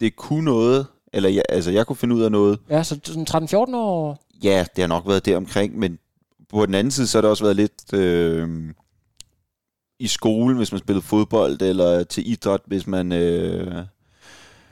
det 0.00 0.16
kunne 0.16 0.44
noget, 0.44 0.86
eller 1.14 1.28
jeg, 1.28 1.42
altså 1.48 1.70
jeg 1.70 1.86
kunne 1.86 1.96
finde 1.96 2.14
ud 2.14 2.22
af 2.22 2.32
noget. 2.32 2.58
Ja, 2.70 2.82
så 2.82 3.00
sådan 3.04 3.26
13-14 3.30 3.76
år? 3.76 4.24
Ja, 4.42 4.64
det 4.76 4.82
har 4.82 4.88
nok 4.88 5.08
været 5.08 5.26
der 5.26 5.36
omkring, 5.36 5.78
men 5.78 5.98
på 6.50 6.66
den 6.66 6.74
anden 6.74 6.90
side, 6.90 7.06
så 7.06 7.18
har 7.18 7.20
det 7.22 7.30
også 7.30 7.44
været 7.44 7.56
lidt 7.56 7.92
øh, 7.92 8.48
i 9.98 10.06
skolen, 10.06 10.56
hvis 10.56 10.72
man 10.72 10.78
spillede 10.78 11.06
fodbold, 11.06 11.62
eller 11.62 12.04
til 12.04 12.30
idræt, 12.30 12.60
hvis 12.66 12.86
man... 12.86 13.12
Øh, 13.12 13.66
yeah. 13.66 13.86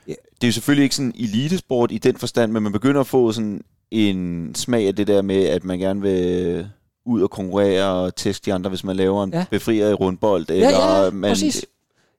Det 0.07 0.43
er 0.43 0.47
jo 0.47 0.51
selvfølgelig 0.51 0.83
ikke 0.83 0.95
sådan 0.95 1.13
elitesport 1.15 1.91
i 1.91 1.97
den 1.97 2.17
forstand, 2.17 2.51
men 2.51 2.63
man 2.63 2.71
begynder 2.71 3.01
at 3.01 3.07
få 3.07 3.31
sådan 3.31 3.61
en 3.91 4.51
smag 4.55 4.87
af 4.87 4.95
det 4.95 5.07
der 5.07 5.21
med, 5.21 5.43
at 5.43 5.63
man 5.63 5.79
gerne 5.79 6.01
vil 6.01 6.67
ud 7.05 7.21
og 7.21 7.29
konkurrere 7.29 7.85
og 7.85 8.15
teste 8.15 8.45
de 8.45 8.53
andre, 8.53 8.69
hvis 8.69 8.83
man 8.83 8.95
laver 8.95 9.23
en 9.23 9.33
ja. 9.33 9.45
befrier 9.49 9.89
i 9.89 9.93
rundbold, 9.93 10.49
eller 10.49 10.69
ja, 10.69 11.03
ja, 11.03 11.09
man, 11.09 11.31
præcis 11.31 11.65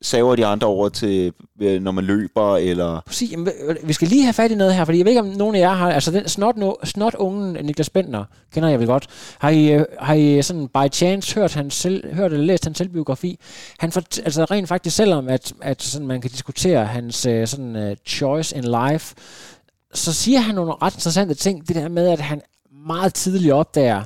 saver 0.04 0.36
de 0.36 0.46
andre 0.46 0.66
over 0.66 0.88
til, 0.88 1.32
øh, 1.60 1.82
når 1.82 1.90
man 1.90 2.04
løber, 2.04 2.56
eller... 2.56 3.00
Præcis, 3.06 3.32
jamen, 3.32 3.48
vi 3.84 3.92
skal 3.92 4.08
lige 4.08 4.22
have 4.22 4.32
fat 4.32 4.50
i 4.50 4.54
noget 4.54 4.74
her, 4.74 4.84
fordi 4.84 4.98
jeg 4.98 5.04
ved 5.04 5.12
ikke, 5.12 5.20
om 5.20 5.26
nogen 5.26 5.54
af 5.54 5.60
jer 5.60 5.72
har... 5.72 5.92
Altså, 5.92 6.10
den 6.10 6.28
snot, 6.28 6.56
no, 6.56 6.72
snot 6.84 7.14
ungen 7.14 7.66
Niklas 7.66 7.90
Bentner, 7.90 8.24
kender 8.54 8.68
jeg 8.68 8.78
vel 8.78 8.86
godt. 8.86 9.06
Har 9.38 9.50
I, 9.50 9.72
øh, 9.72 9.84
har 9.98 10.14
I 10.14 10.42
sådan 10.42 10.68
by 10.68 10.92
chance 10.92 11.34
hørt, 11.34 11.54
han 11.54 11.70
selv, 11.70 12.14
hørt 12.14 12.32
eller 12.32 12.46
læst 12.46 12.64
hans 12.64 12.78
selvbiografi? 12.78 13.38
Han 13.78 13.92
for, 13.92 14.02
altså 14.24 14.44
rent 14.44 14.68
faktisk, 14.68 14.96
selvom 14.96 15.28
at, 15.28 15.52
at 15.60 15.82
sådan, 15.82 16.06
man 16.06 16.20
kan 16.20 16.30
diskutere 16.30 16.86
hans 16.86 17.26
øh, 17.26 17.46
sådan, 17.46 17.76
uh, 17.76 17.96
choice 18.06 18.56
in 18.56 18.64
life, 18.64 19.14
så 19.94 20.12
siger 20.12 20.40
han 20.40 20.54
nogle 20.54 20.72
ret 20.82 20.94
interessante 20.94 21.34
ting. 21.34 21.68
Det 21.68 21.76
der 21.76 21.88
med, 21.88 22.08
at 22.08 22.20
han 22.20 22.42
meget 22.86 23.14
tidligt 23.14 23.52
opdager, 23.52 24.02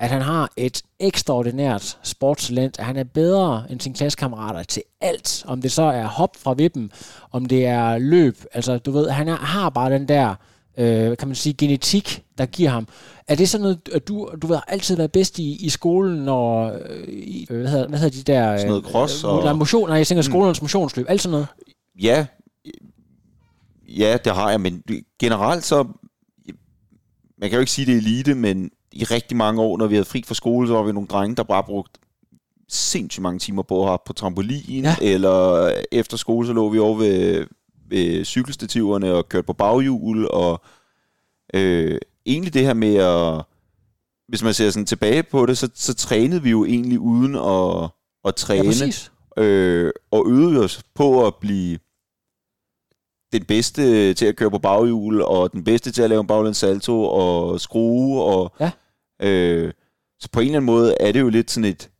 at 0.00 0.10
han 0.10 0.22
har 0.22 0.52
et 0.56 0.82
ekstraordinært 1.00 1.98
sportstalent, 2.02 2.78
at 2.78 2.84
han 2.84 2.96
er 2.96 3.04
bedre 3.04 3.64
end 3.70 3.80
sine 3.80 3.94
klassekammerater 3.94 4.62
til 4.62 4.82
alt. 5.00 5.44
Om 5.46 5.62
det 5.62 5.72
så 5.72 5.82
er 5.82 6.04
hop 6.04 6.36
fra 6.36 6.52
vippen, 6.52 6.92
om 7.32 7.46
det 7.46 7.66
er 7.66 7.98
løb. 7.98 8.44
Altså, 8.52 8.78
du 8.78 8.90
ved, 8.90 9.10
han 9.10 9.28
er, 9.28 9.36
har 9.36 9.70
bare 9.70 9.92
den 9.92 10.08
der, 10.08 10.34
øh, 10.78 11.16
kan 11.16 11.28
man 11.28 11.34
sige, 11.34 11.52
genetik, 11.52 12.22
der 12.38 12.46
giver 12.46 12.70
ham. 12.70 12.88
Er 13.28 13.34
det 13.34 13.48
sådan 13.48 13.62
noget, 13.62 13.88
at 13.92 14.08
du, 14.08 14.30
du 14.42 14.46
ved, 14.46 14.56
har 14.56 14.64
altid 14.68 14.96
været 14.96 15.12
bedst 15.12 15.38
i, 15.38 15.66
i 15.66 15.68
skolen, 15.68 16.28
og 16.28 16.80
øh, 16.80 17.08
i, 17.08 17.46
hvad, 17.50 17.68
hedder, 17.68 17.88
hvad 17.88 17.98
hedder 17.98 18.16
de 18.16 18.32
der... 18.32 18.56
Sådan 18.56 18.68
noget 18.68 18.84
cross 18.84 19.24
øh, 19.24 19.30
og... 19.30 19.56
motion, 19.56 19.88
nej, 19.88 19.96
jeg 19.96 20.06
tænker 20.06 20.22
mm. 20.22 20.30
skolens 20.30 20.62
motionsløb, 20.62 21.06
alt 21.08 21.20
sådan 21.20 21.32
noget. 21.32 21.46
Ja, 22.02 22.26
ja, 23.88 24.16
det 24.24 24.34
har 24.34 24.50
jeg, 24.50 24.60
men 24.60 24.82
generelt 25.18 25.64
så, 25.64 25.84
man 27.38 27.50
kan 27.50 27.52
jo 27.52 27.60
ikke 27.60 27.72
sige, 27.72 27.86
det 27.86 27.94
er 27.94 27.98
elite, 27.98 28.34
men 28.34 28.70
i 28.92 29.04
rigtig 29.04 29.36
mange 29.36 29.62
år, 29.62 29.78
når 29.78 29.86
vi 29.86 29.94
havde 29.94 30.04
fri 30.04 30.22
fra 30.26 30.34
skole, 30.34 30.68
så 30.68 30.74
var 30.74 30.82
vi 30.82 30.92
nogle 30.92 31.08
drenge, 31.08 31.36
der 31.36 31.42
bare 31.42 31.64
brugte 31.64 32.00
sindssygt 32.68 33.22
mange 33.22 33.38
timer 33.38 33.62
på 33.62 33.82
at 33.82 33.88
hoppe 33.88 34.06
på 34.06 34.12
trampolin, 34.12 34.84
ja. 34.84 34.96
eller 35.02 35.70
efter 35.92 36.16
skole, 36.16 36.46
så 36.46 36.52
lå 36.52 36.68
vi 36.68 36.78
over 36.78 36.98
ved, 36.98 37.46
ved 37.88 38.24
cykelstativerne 38.24 39.14
og 39.14 39.28
kørte 39.28 39.46
på 39.46 39.52
baghjul, 39.52 40.26
og 40.30 40.62
øh, 41.54 41.98
egentlig 42.26 42.54
det 42.54 42.62
her 42.62 42.74
med 42.74 42.94
at, 42.94 43.44
hvis 44.28 44.42
man 44.42 44.54
ser 44.54 44.70
sådan 44.70 44.86
tilbage 44.86 45.22
på 45.22 45.46
det, 45.46 45.58
så, 45.58 45.68
så 45.74 45.94
trænede 45.94 46.42
vi 46.42 46.50
jo 46.50 46.64
egentlig 46.64 46.98
uden 46.98 47.34
at, 47.34 47.90
at 48.24 48.34
træne, 48.34 48.92
ja, 49.36 49.42
øh, 49.42 49.92
og 50.10 50.26
øvede 50.28 50.64
os 50.64 50.82
på 50.94 51.26
at 51.26 51.34
blive 51.34 51.78
den 53.32 53.44
bedste 53.44 54.14
til 54.14 54.26
at 54.26 54.36
køre 54.36 54.50
på 54.50 54.58
baghjul, 54.58 55.22
og 55.22 55.52
den 55.52 55.64
bedste 55.64 55.92
til 55.92 56.02
at 56.02 56.10
lave 56.10 56.20
en 56.20 56.26
baglæns 56.26 56.56
salto, 56.56 57.04
og 57.04 57.60
skrue, 57.60 58.22
og... 58.22 58.52
Ja. 58.60 58.70
Øh, 59.22 59.72
så 60.20 60.28
på 60.32 60.40
en 60.40 60.46
eller 60.46 60.56
anden 60.56 60.66
måde 60.66 60.94
er 61.00 61.12
det 61.12 61.20
jo 61.20 61.28
lidt 61.28 61.50
sådan 61.50 61.70
et 61.70 61.90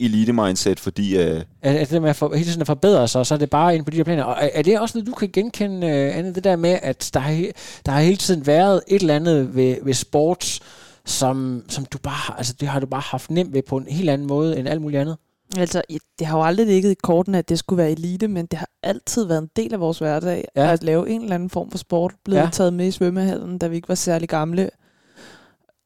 elite-mindset, 0.00 0.80
fordi... 0.80 1.16
Øh, 1.16 1.42
er, 1.62 1.84
det 1.84 2.02
med 2.02 2.10
at 2.10 2.16
for, 2.16 2.34
hele 2.34 2.46
tiden 2.46 2.60
at 2.60 2.66
forbedre 2.66 3.08
sig, 3.08 3.26
så 3.26 3.34
er 3.34 3.38
det 3.38 3.50
bare 3.50 3.74
ind 3.74 3.84
på 3.84 3.90
de 3.90 3.96
her 3.96 4.04
planer. 4.04 4.24
Og 4.24 4.36
er, 4.40 4.48
er 4.52 4.62
det 4.62 4.80
også 4.80 4.98
noget, 4.98 5.06
du 5.06 5.14
kan 5.14 5.30
genkende, 5.32 5.86
uh, 5.86 6.18
Anne, 6.18 6.34
det 6.34 6.44
der 6.44 6.56
med, 6.56 6.78
at 6.82 7.10
der 7.14 7.20
har, 7.20 7.44
der 7.86 7.92
har 7.92 8.00
hele 8.00 8.16
tiden 8.16 8.46
været 8.46 8.82
et 8.88 9.00
eller 9.00 9.16
andet 9.16 9.56
ved, 9.56 9.76
ved 9.82 9.94
sports, 9.94 10.60
som, 11.04 11.64
som 11.68 11.84
du 11.84 11.98
bare, 11.98 12.38
altså 12.38 12.54
det 12.60 12.68
har 12.68 12.80
du 12.80 12.86
bare 12.86 13.02
haft 13.04 13.30
nemt 13.30 13.52
ved 13.52 13.62
på 13.62 13.76
en 13.76 13.86
helt 13.86 14.10
anden 14.10 14.26
måde 14.26 14.58
end 14.58 14.68
alt 14.68 14.82
muligt 14.82 15.00
andet? 15.00 15.16
Altså, 15.58 15.82
det 16.18 16.26
har 16.26 16.38
jo 16.38 16.44
aldrig 16.44 16.66
ligget 16.66 16.90
i 16.90 16.96
korten, 17.02 17.34
at 17.34 17.48
det 17.48 17.58
skulle 17.58 17.82
være 17.82 17.90
elite, 17.90 18.28
men 18.28 18.46
det 18.46 18.58
har 18.58 18.68
altid 18.82 19.24
været 19.24 19.42
en 19.42 19.50
del 19.56 19.74
af 19.74 19.80
vores 19.80 19.98
hverdag 19.98 20.44
ja. 20.56 20.72
at 20.72 20.82
lave 20.82 21.10
en 21.10 21.22
eller 21.22 21.34
anden 21.34 21.50
form 21.50 21.70
for 21.70 21.78
sport. 21.78 22.14
Blevet 22.24 22.40
ja. 22.40 22.48
taget 22.52 22.72
med 22.72 22.86
i 22.86 22.90
svømmehallen, 22.90 23.58
da 23.58 23.66
vi 23.66 23.76
ikke 23.76 23.88
var 23.88 23.94
særlig 23.94 24.28
gamle. 24.28 24.70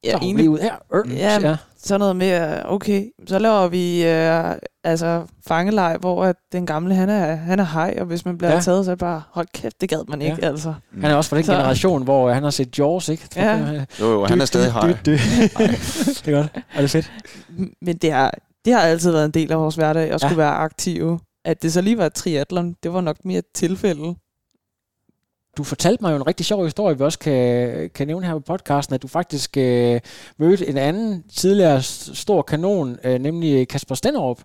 Ja, 0.04 0.10
så 0.10 0.18
egentlig, 0.22 0.50
ud 0.50 0.58
her. 0.58 0.74
Øh, 0.94 1.16
ja, 1.16 1.40
ja, 1.40 1.56
sådan 1.86 2.00
noget 2.00 2.16
med, 2.16 2.60
okay, 2.64 3.06
så 3.26 3.38
laver 3.38 3.68
vi 3.68 4.02
uh, 4.02 4.56
altså 4.84 5.22
fangelej, 5.46 5.96
hvor 5.96 6.24
at 6.24 6.36
den 6.52 6.66
gamle, 6.66 6.94
han 6.94 7.08
er, 7.08 7.34
han 7.34 7.60
er 7.60 7.64
hej, 7.64 7.96
og 8.00 8.06
hvis 8.06 8.24
man 8.24 8.38
bliver 8.38 8.52
ja. 8.52 8.60
taget, 8.60 8.84
så 8.84 8.90
er 8.90 8.94
det 8.94 9.00
bare, 9.00 9.22
hold 9.30 9.46
kæft, 9.54 9.80
det 9.80 9.88
gad 9.88 10.08
man 10.08 10.22
ikke, 10.22 10.36
ja. 10.42 10.46
altså. 10.48 10.74
Han 11.00 11.10
er 11.10 11.14
også 11.14 11.30
fra 11.30 11.36
den 11.36 11.44
så. 11.44 11.52
generation, 11.52 12.02
hvor 12.02 12.32
han 12.32 12.42
har 12.42 12.50
set 12.50 12.78
Jaws, 12.78 13.08
ikke? 13.08 13.28
Ja. 13.36 13.84
Jo, 14.00 14.12
jo, 14.12 14.24
han 14.24 14.40
er 14.40 14.44
stadig 14.44 14.72
hej. 14.72 14.86
det 15.04 15.14
er 16.26 16.30
godt. 16.32 16.64
Er 16.74 16.80
det 16.80 16.90
fedt? 16.90 17.12
Men 17.82 17.96
det 17.96 18.12
har, 18.12 18.34
det 18.66 18.74
har 18.74 18.80
altid 18.80 19.10
været 19.10 19.24
en 19.24 19.30
del 19.30 19.52
af 19.52 19.58
vores 19.58 19.74
hverdag, 19.74 20.02
at 20.02 20.10
ja. 20.10 20.18
skulle 20.18 20.38
være 20.38 20.54
aktive. 20.54 21.20
At 21.44 21.62
det 21.62 21.72
så 21.72 21.80
lige 21.80 21.98
var 21.98 22.08
triathlon, 22.08 22.76
det 22.82 22.92
var 22.92 23.00
nok 23.00 23.24
mere 23.24 23.38
et 23.38 23.44
tilfælde. 23.54 24.14
Du 25.56 25.64
fortalte 25.64 26.04
mig 26.04 26.10
jo 26.10 26.16
en 26.16 26.26
rigtig 26.26 26.46
sjov 26.46 26.64
historie, 26.64 26.98
vi 26.98 27.04
også 27.04 27.18
kan, 27.18 27.90
kan 27.94 28.06
nævne 28.06 28.26
her 28.26 28.32
på 28.32 28.40
podcasten, 28.40 28.94
at 28.94 29.02
du 29.02 29.08
faktisk 29.08 29.56
øh, 29.56 30.00
mødte 30.38 30.68
en 30.68 30.76
anden 30.76 31.24
tidligere 31.36 31.82
stor 31.82 32.42
kanon, 32.42 32.98
øh, 33.04 33.18
nemlig 33.18 33.68
Kasper 33.68 33.94
Stenderup, 33.94 34.38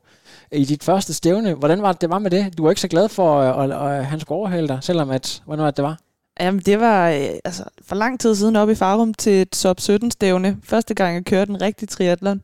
i 0.52 0.66
dit 0.66 0.84
første 0.84 1.14
stævne. 1.14 1.54
Hvordan 1.54 1.82
var 1.82 1.92
det, 1.92 2.02
det 2.02 2.10
var 2.10 2.20
med 2.20 2.32
det? 2.32 2.58
Du 2.58 2.64
var 2.64 2.70
ikke 2.70 2.82
så 2.82 2.88
glad 2.88 3.10
for, 3.10 3.42
at, 3.42 3.72
at, 3.72 3.98
at 3.98 4.06
han 4.06 4.20
skulle 4.20 4.38
overhale 4.38 4.68
dig, 4.68 4.80
selvom 4.82 5.10
at, 5.10 5.42
hvornår 5.46 5.72
det 5.72 5.84
var? 5.84 6.00
Jamen, 6.40 6.60
det 6.60 6.80
var 6.80 7.10
øh, 7.10 7.30
altså, 7.46 7.64
for 7.82 7.96
lang 7.96 8.20
tid 8.20 8.36
siden 8.36 8.56
op 8.56 8.70
i 8.70 8.76
Farum 8.76 9.14
til 9.14 9.42
et 9.42 9.56
sub 9.56 9.80
17 9.80 10.12
stævne. 10.12 10.58
Første 10.64 10.94
gang, 10.94 11.16
jeg 11.16 11.26
kørte 11.26 11.50
en 11.50 11.62
rigtig 11.62 11.90
triathlon 11.90 12.42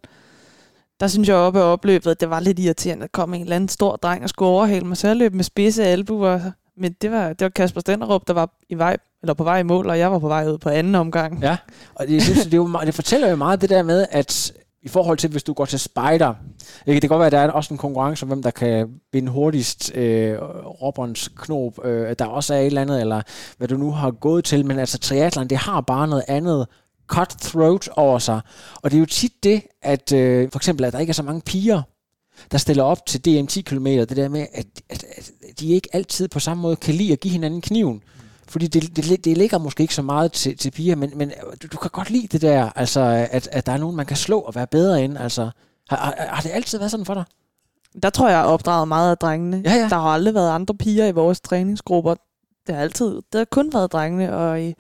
der 1.00 1.08
synes 1.08 1.28
jeg 1.28 1.36
oppe 1.36 1.60
af 1.60 1.64
opløbet, 1.64 2.12
at 2.12 2.20
det 2.20 2.30
var 2.30 2.40
lidt 2.40 2.60
irriterende, 2.60 3.04
at 3.04 3.12
komme 3.12 3.36
en 3.36 3.42
eller 3.42 3.56
anden 3.56 3.70
stor 3.70 3.96
dreng 3.96 4.24
og 4.24 4.30
skulle 4.30 4.50
overhale 4.50 4.86
mig. 4.86 4.98
Så 4.98 5.08
jeg 5.08 5.16
løb 5.16 5.34
med 5.34 5.44
spidse 5.44 5.84
albuer. 5.84 6.40
Men 6.78 6.96
det 7.02 7.12
var, 7.12 7.28
det 7.28 7.42
var 7.42 7.50
Kasper 7.50 7.82
Stenderup, 7.82 8.28
der 8.28 8.34
var 8.34 8.50
i 8.70 8.76
vej, 8.76 8.98
eller 9.22 9.34
på 9.34 9.44
vej 9.44 9.60
i 9.60 9.64
mål, 9.64 9.90
og 9.90 10.00
jeg 10.00 10.12
var 10.12 10.20
på 10.20 10.28
vej 10.28 10.48
ud 10.48 10.58
på 10.58 10.70
anden 10.70 10.96
omgang. 10.96 11.42
Ja, 11.42 11.58
og 11.96 12.08
det, 12.08 12.24
synes, 12.24 12.44
det, 12.44 12.54
er 12.54 12.58
jo, 12.58 12.80
det 12.86 12.94
fortæller 12.94 13.30
jo 13.30 13.36
meget 13.36 13.62
det 13.62 13.70
der 13.70 13.84
med, 13.84 14.06
at 14.12 14.54
i 14.82 14.90
forhold 14.90 15.18
til, 15.18 15.30
hvis 15.30 15.44
du 15.44 15.54
går 15.54 15.66
til 15.66 15.80
spider, 15.80 16.34
det 16.86 17.02
kan 17.02 17.10
godt 17.10 17.20
være, 17.20 17.26
at 17.26 17.32
der 17.32 17.40
er 17.40 17.52
også 17.52 17.74
en 17.74 17.78
konkurrence 17.78 18.24
om, 18.24 18.28
hvem 18.28 18.44
der 18.44 18.52
kan 18.52 18.90
binde 19.12 19.32
hurtigst 19.32 19.92
øh, 19.96 20.38
robberens 20.82 21.30
knop, 21.36 21.86
øh, 21.86 22.16
der 22.20 22.26
også 22.26 22.54
er 22.54 22.60
et 22.60 22.66
eller 22.66 22.82
andet, 22.82 23.02
eller 23.02 23.22
hvad 23.58 23.68
du 23.68 23.78
nu 23.78 23.92
har 23.92 24.12
gået 24.12 24.46
til, 24.46 24.66
men 24.66 24.80
altså 24.80 24.98
triathlon, 25.00 25.48
det 25.48 25.58
har 25.58 25.82
bare 25.82 26.08
noget 26.08 26.24
andet 26.28 26.68
cutthroat 27.08 27.90
over 27.96 28.20
sig. 28.20 28.42
Og 28.76 28.92
det 28.92 28.98
er 28.98 29.00
jo 29.00 29.06
tit 29.06 29.44
det, 29.44 29.62
at 29.82 30.12
øh, 30.12 30.50
for 30.52 30.60
eksempel, 30.60 30.86
at 30.86 30.94
der 30.94 31.00
ikke 31.00 31.12
er 31.12 31.14
så 31.14 31.24
mange 31.24 31.42
piger, 31.42 31.82
der 32.52 32.58
stiller 32.58 32.84
op 32.84 33.06
til 33.06 33.26
DM 33.26 33.46
10 33.46 33.62
km, 33.62 33.86
det 33.86 34.18
der 34.18 34.30
med, 34.30 34.48
at, 34.54 34.66
at, 34.90 35.04
at 35.04 35.32
de 35.60 35.68
ikke 35.68 35.90
altid 35.94 36.28
på 36.28 36.40
samme 36.40 36.62
måde 36.62 36.76
kan 36.76 36.94
lide 36.94 37.14
at 37.14 37.20
give 37.20 37.32
hinanden 37.32 37.62
kniven. 37.62 38.04
Fordi 38.48 38.68
det, 38.68 38.96
det, 38.96 39.26
det 39.26 39.38
ligger 39.38 39.58
måske 39.58 39.82
ikke 39.82 39.96
så 39.96 40.02
meget 40.02 40.32
til, 40.32 40.58
til 40.58 40.72
piger, 40.72 40.96
men, 40.96 41.12
men 41.16 41.32
du, 41.64 41.68
du 41.68 41.78
kan 41.78 41.92
godt 41.92 42.10
lide 42.10 42.28
det 42.28 42.42
der, 42.42 42.70
altså, 42.76 43.28
at, 43.32 43.50
at 43.52 43.66
der 43.66 43.72
er 43.72 43.78
nogen, 43.78 43.96
man 43.96 44.06
kan 44.06 44.18
slå 44.18 44.40
og 44.40 44.56
være 44.56 44.68
bedre 44.68 45.04
end. 45.04 45.18
Altså, 45.18 45.50
har, 45.90 45.98
har, 45.98 46.16
har 46.30 46.42
det 46.42 46.50
altid 46.50 46.78
været 46.78 46.92
sådan 46.92 47.06
for 47.06 47.14
dig? 47.14 47.24
Der 48.04 48.10
tror 48.10 48.30
jeg, 48.30 48.38
jeg 48.38 48.46
opdraget 48.46 48.88
meget 48.88 49.12
af 49.12 49.18
drengene. 49.18 49.62
Ja, 49.66 49.74
ja. 49.74 49.90
Der 49.90 49.96
har 49.96 50.10
aldrig 50.10 50.34
været 50.34 50.50
andre 50.50 50.76
piger 50.76 51.06
i 51.06 51.12
vores 51.12 51.42
træningsgrupper. 51.42 52.16
Det 52.68 52.76
har 52.76 52.82
altid, 52.82 53.16
det 53.16 53.38
har 53.38 53.46
kun 53.46 53.74
været 53.74 53.92
drengene, 53.92 54.36
og 54.36 54.62
i, 54.62 54.74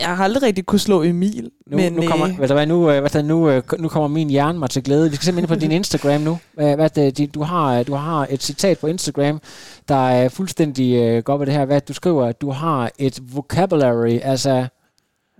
Jeg 0.00 0.16
har 0.16 0.24
aldrig 0.24 0.42
rigtig 0.42 0.66
kunne 0.66 0.78
slå 0.78 1.02
Emil. 1.02 1.50
Nu, 1.66 1.76
men, 1.76 1.92
nu, 1.92 2.02
kommer, 2.06 2.28
øh, 2.28 2.50
hvad, 2.50 2.66
nu, 2.66 2.90
øh, 2.90 3.00
hvad, 3.00 3.22
nu, 3.22 3.50
øh, 3.50 3.62
nu 3.78 3.88
kommer 3.88 4.08
min 4.08 4.30
hjerne 4.30 4.58
mig 4.58 4.70
til 4.70 4.82
glæde. 4.82 5.10
Vi 5.10 5.16
skal 5.16 5.24
simpelthen 5.24 5.54
ind 5.54 5.60
på 5.60 5.60
din 5.60 5.72
Instagram 5.80 6.20
nu. 6.20 6.38
Hvad, 6.54 6.76
hvad, 6.76 7.26
du, 7.26 7.42
har, 7.42 7.82
du 7.82 7.94
har 7.94 8.26
et 8.30 8.42
citat 8.42 8.78
på 8.78 8.86
Instagram, 8.86 9.40
der 9.88 10.08
er 10.08 10.28
fuldstændig 10.28 11.16
uh, 11.16 11.22
godt 11.24 11.40
ved 11.40 11.46
det 11.46 11.54
her. 11.54 11.64
Hvad 11.64 11.80
du 11.80 11.92
skriver, 11.92 12.26
at 12.26 12.40
du 12.40 12.50
har 12.50 12.90
et 12.98 13.18
vocabulary, 13.34 14.18
altså 14.22 14.66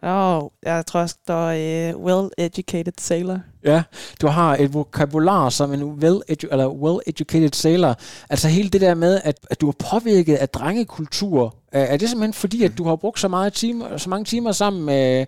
Åh, 0.03 0.43
oh, 0.43 0.51
jeg 0.63 0.87
tror 0.87 1.01
også, 1.01 1.17
der 1.27 1.51
er 1.51 1.95
uh, 1.95 2.05
well-educated 2.05 2.93
sailor. 2.99 3.41
Ja, 3.65 3.83
du 4.21 4.27
har 4.27 4.57
et 4.57 4.75
vokabular 4.75 5.49
som 5.49 5.73
en 5.73 5.83
well-edu- 5.83 6.49
eller 6.51 6.69
well-educated 6.69 7.51
sailor. 7.53 7.95
Altså 8.31 8.49
hele 8.49 8.69
det 8.69 8.81
der 8.81 8.95
med, 8.95 9.21
at, 9.25 9.47
at 9.51 9.61
du 9.61 9.69
er 9.69 9.73
påvirket 9.91 10.37
af 10.37 10.49
drengekultur. 10.49 11.55
Er 11.73 11.97
det 11.97 12.09
simpelthen 12.09 12.33
fordi, 12.33 12.65
at 12.65 12.79
du 12.79 12.85
har 12.85 12.97
brugt 12.97 13.21
så, 13.21 13.29
meget 13.29 13.53
timer, 13.53 13.97
så 13.97 14.11
mange 14.11 14.25
timer 14.25 14.53
sammen 14.53 14.85
med 14.85 15.27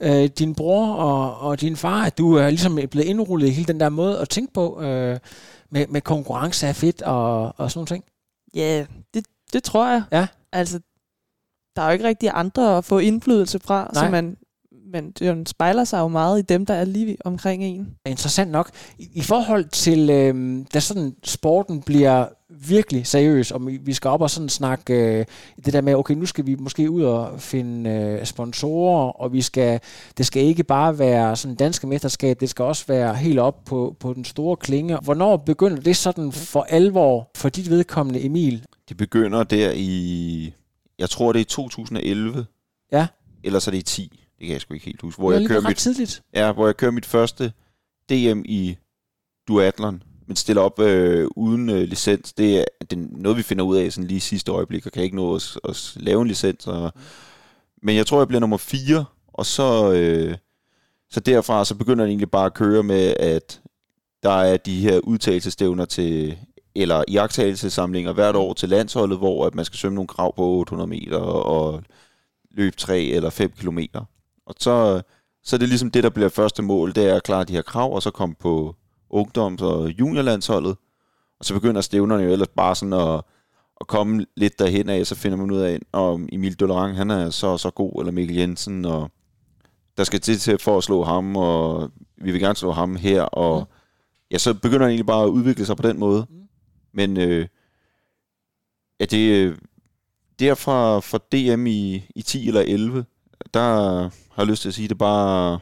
øh, 0.00 0.24
din 0.24 0.54
bror 0.54 0.94
og, 0.94 1.38
og 1.38 1.60
din 1.60 1.76
far, 1.76 2.04
at 2.04 2.18
du 2.18 2.34
er 2.34 2.50
ligesom 2.50 2.74
blevet 2.90 3.06
indrullet 3.06 3.48
i 3.48 3.50
hele 3.50 3.66
den 3.66 3.80
der 3.80 3.88
måde 3.88 4.18
at 4.18 4.28
tænke 4.28 4.52
på 4.52 4.80
øh, 4.82 5.18
med, 5.70 5.86
med 5.86 6.00
konkurrence 6.00 6.66
af 6.66 6.76
fedt 6.76 7.02
og, 7.02 7.54
og 7.56 7.70
sådan 7.70 7.78
nogle 7.78 7.86
ting? 7.86 8.04
Ja, 8.54 8.86
det, 9.14 9.26
det 9.52 9.62
tror 9.62 9.88
jeg. 9.88 10.02
Ja. 10.12 10.26
Altså, 10.52 10.80
der 11.76 11.82
er 11.82 11.86
jo 11.86 11.92
ikke 11.92 12.08
rigtig 12.08 12.30
andre 12.34 12.76
at 12.76 12.84
få 12.84 12.98
indflydelse 12.98 13.58
fra, 13.58 13.90
Nej. 13.94 14.04
så 14.04 14.10
man, 14.10 14.36
men 14.92 15.10
det 15.10 15.48
spejler 15.48 15.84
sig 15.84 15.98
jo 15.98 16.08
meget 16.08 16.38
i 16.38 16.42
dem, 16.42 16.66
der 16.66 16.74
er 16.74 16.84
lige 16.84 17.16
omkring 17.24 17.64
en. 17.64 17.96
Interessant 18.06 18.50
nok. 18.50 18.70
I, 18.98 19.08
i 19.14 19.22
forhold 19.22 19.64
til, 19.64 20.10
øh, 20.10 20.64
da 20.74 20.80
sådan 20.80 21.16
sporten 21.24 21.82
bliver 21.82 22.26
virkelig 22.50 23.06
seriøs, 23.06 23.50
og 23.50 23.66
vi 23.66 23.92
skal 23.92 24.08
op 24.08 24.20
og 24.20 24.30
sådan 24.30 24.48
snakke 24.48 24.94
øh, 24.94 25.24
det 25.64 25.72
der 25.72 25.80
med, 25.80 25.94
okay, 25.94 26.14
nu 26.14 26.26
skal 26.26 26.46
vi 26.46 26.54
måske 26.54 26.90
ud 26.90 27.02
og 27.02 27.40
finde 27.40 27.90
øh, 27.90 28.26
sponsorer, 28.26 29.10
og 29.10 29.32
vi 29.32 29.42
skal, 29.42 29.80
det 30.18 30.26
skal 30.26 30.42
ikke 30.42 30.64
bare 30.64 30.98
være 30.98 31.36
sådan 31.36 31.54
danske 31.54 31.86
mesterskab, 31.86 32.40
det 32.40 32.50
skal 32.50 32.62
også 32.62 32.84
være 32.88 33.14
helt 33.14 33.38
op 33.38 33.64
på, 33.64 33.96
på 34.00 34.14
den 34.14 34.24
store 34.24 34.56
klinge. 34.56 34.98
Hvornår 35.02 35.36
begynder 35.36 35.80
det 35.80 35.96
sådan 35.96 36.32
for 36.32 36.62
alvor 36.62 37.30
for 37.36 37.48
dit 37.48 37.70
vedkommende, 37.70 38.24
Emil? 38.24 38.64
Det 38.88 38.96
begynder 38.96 39.42
der 39.42 39.72
i 39.76 40.54
jeg 41.00 41.10
tror, 41.10 41.32
det 41.32 41.38
er 41.38 41.44
i 41.44 41.44
2011. 41.44 42.46
Ja. 42.92 43.06
Eller 43.44 43.58
så 43.58 43.70
er 43.70 43.72
det 43.72 43.78
i 43.78 43.82
10. 43.82 44.20
Det 44.38 44.46
kan 44.46 44.52
jeg 44.52 44.60
sgu 44.60 44.74
ikke 44.74 44.86
helt 44.86 45.00
huske. 45.00 45.18
Hvor 45.20 45.32
jeg 45.32 45.48
kører 45.48 45.60
mit, 45.60 45.76
tidligt. 45.76 46.22
Ja, 46.34 46.52
hvor 46.52 46.66
jeg 46.66 46.76
kører 46.76 46.90
mit 46.90 47.06
første 47.06 47.52
DM 48.10 48.42
i 48.44 48.76
duatlon, 49.48 50.02
men 50.30 50.36
stiller 50.36 50.62
op 50.62 50.80
øh, 50.80 51.28
uden 51.36 51.70
øh, 51.70 51.82
licens. 51.82 52.32
Det 52.32 52.58
er, 52.58 52.64
det 52.80 52.92
er 52.98 53.06
noget, 53.10 53.38
vi 53.38 53.42
finder 53.42 53.64
ud 53.64 53.76
af 53.76 53.92
sådan 53.92 54.08
lige 54.08 54.20
sidste 54.20 54.52
øjeblik, 54.52 54.86
og 54.86 54.92
kan 54.92 55.02
ikke 55.02 55.16
nå 55.16 55.34
at, 55.34 55.58
at 55.68 55.92
lave 55.96 56.22
en 56.22 56.28
licens. 56.28 56.66
Og, 56.66 56.92
men 57.82 57.96
jeg 57.96 58.06
tror, 58.06 58.18
jeg 58.18 58.28
bliver 58.28 58.40
nummer 58.40 58.56
4, 58.56 59.04
og 59.32 59.46
så, 59.46 59.92
øh, 59.92 60.36
så 61.10 61.20
derfra 61.20 61.64
så 61.64 61.74
begynder 61.74 62.04
det 62.04 62.10
egentlig 62.10 62.30
bare 62.30 62.46
at 62.46 62.54
køre 62.54 62.82
med, 62.82 63.14
at 63.18 63.60
der 64.22 64.30
er 64.30 64.56
de 64.56 64.80
her 64.80 64.98
udtalelsestævner 64.98 65.84
til 65.84 66.38
eller 66.74 67.04
iagtagelsesamlinger 67.08 68.12
hvert 68.12 68.36
år 68.36 68.52
til 68.52 68.68
landsholdet, 68.68 69.18
hvor 69.18 69.46
at 69.46 69.54
man 69.54 69.64
skal 69.64 69.78
svømme 69.78 69.94
nogle 69.94 70.08
krav 70.08 70.36
på 70.36 70.42
800 70.42 70.88
meter 70.88 71.18
og 71.18 71.82
løbe 72.50 72.76
3 72.76 73.02
eller 73.02 73.30
5 73.30 73.50
kilometer. 73.50 74.04
Og 74.46 74.54
så, 74.58 75.02
så 75.42 75.56
er 75.56 75.58
det 75.58 75.68
ligesom 75.68 75.90
det, 75.90 76.04
der 76.04 76.10
bliver 76.10 76.28
første 76.28 76.62
mål, 76.62 76.94
det 76.94 77.08
er 77.08 77.14
at 77.14 77.22
klare 77.22 77.44
de 77.44 77.52
her 77.52 77.62
krav, 77.62 77.94
og 77.94 78.02
så 78.02 78.10
komme 78.10 78.34
på 78.34 78.76
ungdoms- 79.10 79.62
og 79.62 79.90
juniorlandsholdet. 80.00 80.76
Og 81.38 81.44
så 81.44 81.54
begynder 81.54 81.80
stævnerne 81.80 82.22
jo 82.22 82.30
ellers 82.30 82.48
bare 82.48 82.74
sådan 82.74 82.92
at, 82.92 83.22
at 83.80 83.86
komme 83.86 84.26
lidt 84.36 84.58
derhen 84.58 84.88
af, 84.88 85.06
så 85.06 85.14
finder 85.14 85.38
man 85.38 85.50
ud 85.50 85.58
af, 85.58 85.78
om 85.92 86.28
Emil 86.32 86.54
Dolorang, 86.54 86.96
han 86.96 87.10
er 87.10 87.30
så 87.30 87.56
så 87.56 87.70
god, 87.70 88.00
eller 88.00 88.12
Mikkel 88.12 88.36
Jensen, 88.36 88.84
og 88.84 89.10
der 89.96 90.04
skal 90.04 90.20
til 90.20 90.38
til 90.38 90.58
for 90.58 90.78
at 90.78 90.84
slå 90.84 91.04
ham, 91.04 91.36
og 91.36 91.90
vi 92.16 92.32
vil 92.32 92.40
gerne 92.40 92.56
slå 92.56 92.70
ham 92.70 92.96
her, 92.96 93.22
og 93.22 93.58
ja, 93.58 93.64
ja 94.34 94.38
så 94.38 94.54
begynder 94.54 94.80
han 94.80 94.90
egentlig 94.90 95.06
bare 95.06 95.24
at 95.24 95.28
udvikle 95.28 95.66
sig 95.66 95.76
på 95.76 95.82
den 95.82 95.98
måde. 95.98 96.26
Mm. 96.30 96.36
Men 96.92 97.16
øh, 97.16 97.46
ja, 99.00 99.04
det, 99.04 99.30
øh, 99.30 99.58
derfra 100.38 101.00
fra 101.00 101.18
DM 101.32 101.66
i, 101.66 102.04
i 102.16 102.22
10 102.22 102.48
eller 102.48 102.60
11, 102.60 103.04
der 103.54 103.60
har 104.32 104.42
jeg 104.42 104.46
lyst 104.46 104.62
til 104.62 104.68
at 104.68 104.74
sige, 104.74 104.88
det 104.88 104.98
bare 104.98 105.58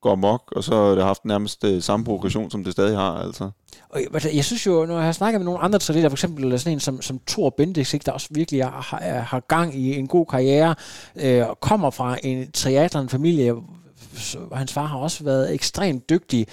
går 0.00 0.14
mok, 0.14 0.52
og 0.56 0.64
så 0.64 0.74
har 0.74 0.94
det 0.94 1.04
haft 1.04 1.24
nærmest 1.24 1.64
øh, 1.64 1.82
samme 1.82 2.04
progression, 2.04 2.50
som 2.50 2.64
det 2.64 2.72
stadig 2.72 2.96
har. 2.96 3.12
Altså. 3.12 3.50
Og 3.88 4.00
jeg 4.00 4.34
jeg 4.34 4.44
synes 4.44 4.66
jo, 4.66 4.86
når 4.86 4.96
jeg 4.96 5.04
har 5.04 5.12
snakket 5.12 5.40
med 5.40 5.44
nogle 5.44 5.60
andre 5.60 5.76
atleter, 5.76 6.08
for 6.08 6.14
eksempel 6.14 6.58
sådan 6.58 6.72
en 6.72 6.80
som, 6.80 7.02
som 7.02 7.20
Thor 7.26 7.50
Bendix, 7.50 7.94
ikke, 7.94 8.04
der 8.04 8.12
også 8.12 8.28
virkelig 8.30 8.64
har, 8.64 9.20
har 9.20 9.40
gang 9.40 9.74
i 9.74 9.98
en 9.98 10.06
god 10.06 10.26
karriere, 10.26 10.74
øh, 11.16 11.48
og 11.48 11.60
kommer 11.60 11.90
fra 11.90 12.16
en 12.22 12.52
triathlon-familie, 12.52 13.54
hans 14.52 14.72
far 14.72 14.86
har 14.86 14.98
også 14.98 15.24
været 15.24 15.54
ekstremt 15.54 16.10
dygtig, 16.10 16.46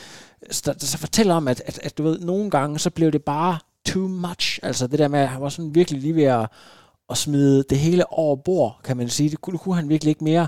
så, 0.52 0.74
så 0.78 0.98
fortæller 0.98 1.36
om, 1.36 1.48
at, 1.48 1.62
at, 1.66 1.80
at 1.84 1.98
du 1.98 2.04
ved, 2.04 2.20
nogle 2.20 2.50
gange, 2.50 2.80
så 2.80 2.90
blev 2.90 3.12
det 3.12 3.24
bare 3.24 3.60
too 3.86 4.08
much. 4.08 4.60
Altså 4.64 4.88
det 4.88 5.00
der 5.00 5.08
med, 5.08 5.20
at 5.20 5.28
han 5.28 5.42
var 5.42 5.50
sådan 5.50 5.76
virkelig 5.76 6.02
lige 6.02 6.16
ved 6.16 6.24
at, 6.24 6.50
at 7.10 7.18
smide 7.18 7.64
det 7.70 7.80
hele 7.80 8.14
over 8.14 8.36
bord, 8.36 8.80
kan 8.84 8.98
man 8.98 9.10
sige. 9.10 9.30
Det 9.30 9.42
kunne, 9.42 9.54
det 9.54 9.62
kunne 9.62 9.76
han 9.76 9.90
virkelig 9.90 10.10
ikke 10.10 10.24
mere. 10.24 10.48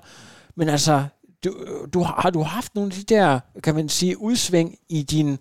Men 0.55 0.69
altså, 0.69 1.03
du, 1.45 1.53
du, 1.93 1.99
har 2.03 2.29
du 2.29 2.41
haft 2.41 2.75
nogle 2.75 2.91
af 2.91 2.93
de 2.93 3.15
der, 3.15 3.39
kan 3.63 3.75
man 3.75 3.89
sige, 3.89 4.21
udsving 4.21 4.75
i 4.89 5.01
din 5.01 5.37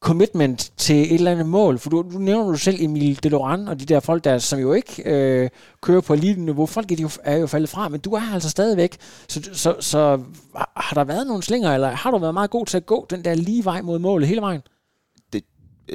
commitment 0.00 0.72
til 0.76 0.96
et 0.96 1.12
eller 1.12 1.30
andet 1.30 1.46
mål? 1.46 1.78
For 1.78 1.90
du, 1.90 2.04
du 2.12 2.18
nævner 2.18 2.50
du 2.50 2.58
selv 2.58 2.76
Emil 2.80 3.22
Deloran 3.22 3.68
og 3.68 3.80
de 3.80 3.84
der 3.84 4.00
folk, 4.00 4.24
der 4.24 4.38
som 4.38 4.58
jo 4.58 4.72
ikke 4.72 5.02
øh, 5.04 5.50
kører 5.80 6.00
på 6.00 6.14
elite-niveau. 6.14 6.66
Folk 6.66 6.92
er 6.92 6.96
jo, 7.02 7.10
er 7.24 7.36
jo 7.36 7.46
faldet 7.46 7.70
fra, 7.70 7.88
men 7.88 8.00
du 8.00 8.12
er 8.12 8.32
altså 8.34 8.50
stadigvæk. 8.50 8.96
Så, 9.28 9.50
så, 9.52 9.76
så 9.80 10.20
har 10.76 10.94
der 10.94 11.04
været 11.04 11.26
nogle 11.26 11.42
slinger, 11.42 11.74
eller 11.74 11.88
har 11.88 12.10
du 12.10 12.18
været 12.18 12.34
meget 12.34 12.50
god 12.50 12.66
til 12.66 12.76
at 12.76 12.86
gå 12.86 13.06
den 13.10 13.24
der 13.24 13.34
lige 13.34 13.64
vej 13.64 13.82
mod 13.82 13.98
målet 13.98 14.28
hele 14.28 14.40
vejen? 14.40 14.62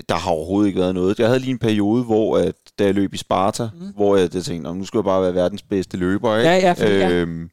der 0.10 0.16
har 0.16 0.32
overhovedet 0.32 0.68
ikke 0.68 0.80
været 0.80 0.96
noget. 0.96 1.20
Jeg 1.20 1.28
havde 1.28 1.40
lige 1.40 1.52
en 1.52 1.60
periode, 1.60 2.04
hvor 2.04 2.38
at, 2.38 2.56
da 2.80 2.86
jeg 2.86 2.94
løb 2.94 3.14
i 3.14 3.18
Sparta, 3.18 3.70
mm. 3.74 3.88
hvor 3.96 4.16
jeg, 4.16 4.36
jeg 4.36 4.44
tænkte, 4.44 4.74
nu 4.74 4.86
skal 4.86 4.98
jeg 4.98 5.04
bare 5.04 5.22
være 5.22 5.34
verdens 5.34 5.64
bedste 5.64 5.98
løber. 5.98 6.38
Ikke? 6.38 6.50
Ja, 6.50 6.56
ja, 6.56 6.72
for, 6.72 7.12
øhm, 7.12 7.50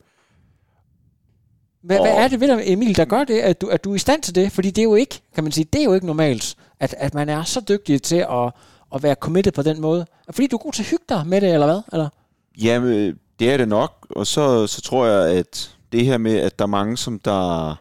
Hvad, 1.85 2.01
hvad 2.01 2.13
er 2.13 2.29
det 2.29 2.41
ved 2.41 2.49
dig, 2.49 2.63
Emil, 2.67 2.97
der 2.97 3.05
gør 3.05 3.25
det, 3.25 3.41
at 3.41 3.61
du, 3.61 3.67
at 3.67 3.85
du 3.85 3.91
er 3.91 3.95
i 3.95 3.99
stand 3.99 4.23
til 4.23 4.35
det? 4.35 4.53
Fordi 4.53 4.71
det 4.71 4.83
er 4.83 4.85
jo 4.85 4.95
ikke, 4.95 5.23
kan 5.35 5.45
man 5.45 5.53
sige, 5.53 5.65
det 5.73 5.81
er 5.81 5.85
jo 5.85 5.95
ikke 5.95 6.07
normalt, 6.07 6.57
at, 6.81 6.95
at 6.99 7.15
man 7.15 7.29
er 7.29 7.43
så 7.43 7.61
dygtig 7.61 8.03
til 8.03 8.17
at, 8.17 8.53
at 8.95 9.03
være 9.03 9.15
committed 9.15 9.53
på 9.53 9.63
den 9.63 9.81
måde. 9.81 10.07
Fordi 10.31 10.47
du 10.47 10.57
er 10.57 10.63
god 10.63 10.73
til 10.73 10.83
at 10.83 10.89
hygge 10.89 11.05
dig 11.09 11.27
med 11.27 11.41
det, 11.41 11.53
eller 11.53 11.67
hvad? 11.67 11.81
Eller? 11.93 12.09
Jamen, 12.63 13.19
det 13.39 13.53
er 13.53 13.57
det 13.57 13.69
nok. 13.69 14.07
Og 14.11 14.27
så, 14.27 14.67
så 14.67 14.81
tror 14.81 15.07
jeg, 15.07 15.37
at 15.37 15.77
det 15.93 16.07
her 16.07 16.19
med, 16.19 16.37
at 16.37 16.59
der 16.59 16.65
er 16.65 16.69
mange, 16.69 16.97
som 16.97 17.19
der 17.19 17.75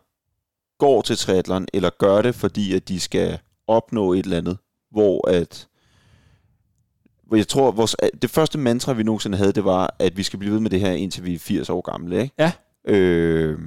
går 0.79 1.01
til 1.01 1.17
triathlon, 1.17 1.67
eller 1.73 1.89
gør 1.99 2.21
det, 2.21 2.35
fordi 2.35 2.75
at 2.75 2.87
de 2.87 2.99
skal 2.99 3.39
opnå 3.67 4.13
et 4.13 4.23
eller 4.23 4.37
andet, 4.37 4.57
hvor 4.91 5.29
at 5.29 5.67
hvor 7.27 7.37
jeg 7.37 7.47
tror, 7.47 7.71
vores, 7.71 7.95
det 8.21 8.29
første 8.29 8.57
mantra, 8.57 8.93
vi 8.93 9.03
nogensinde 9.03 9.37
havde, 9.37 9.53
det 9.53 9.65
var, 9.65 9.95
at 9.99 10.17
vi 10.17 10.23
skal 10.23 10.39
blive 10.39 10.53
ved 10.53 10.59
med 10.59 10.69
det 10.69 10.79
her, 10.79 10.91
indtil 10.91 11.25
vi 11.25 11.33
er 11.33 11.39
80 11.39 11.69
år 11.69 11.81
gamle. 11.81 12.21
Ikke? 12.21 12.35
Ja. 12.39 12.51
Øh, 12.87 13.59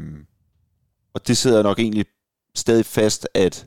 og 1.14 1.28
det 1.28 1.36
sidder 1.36 1.62
nok 1.62 1.78
egentlig 1.78 2.06
stadig 2.54 2.86
fast, 2.86 3.28
at 3.34 3.66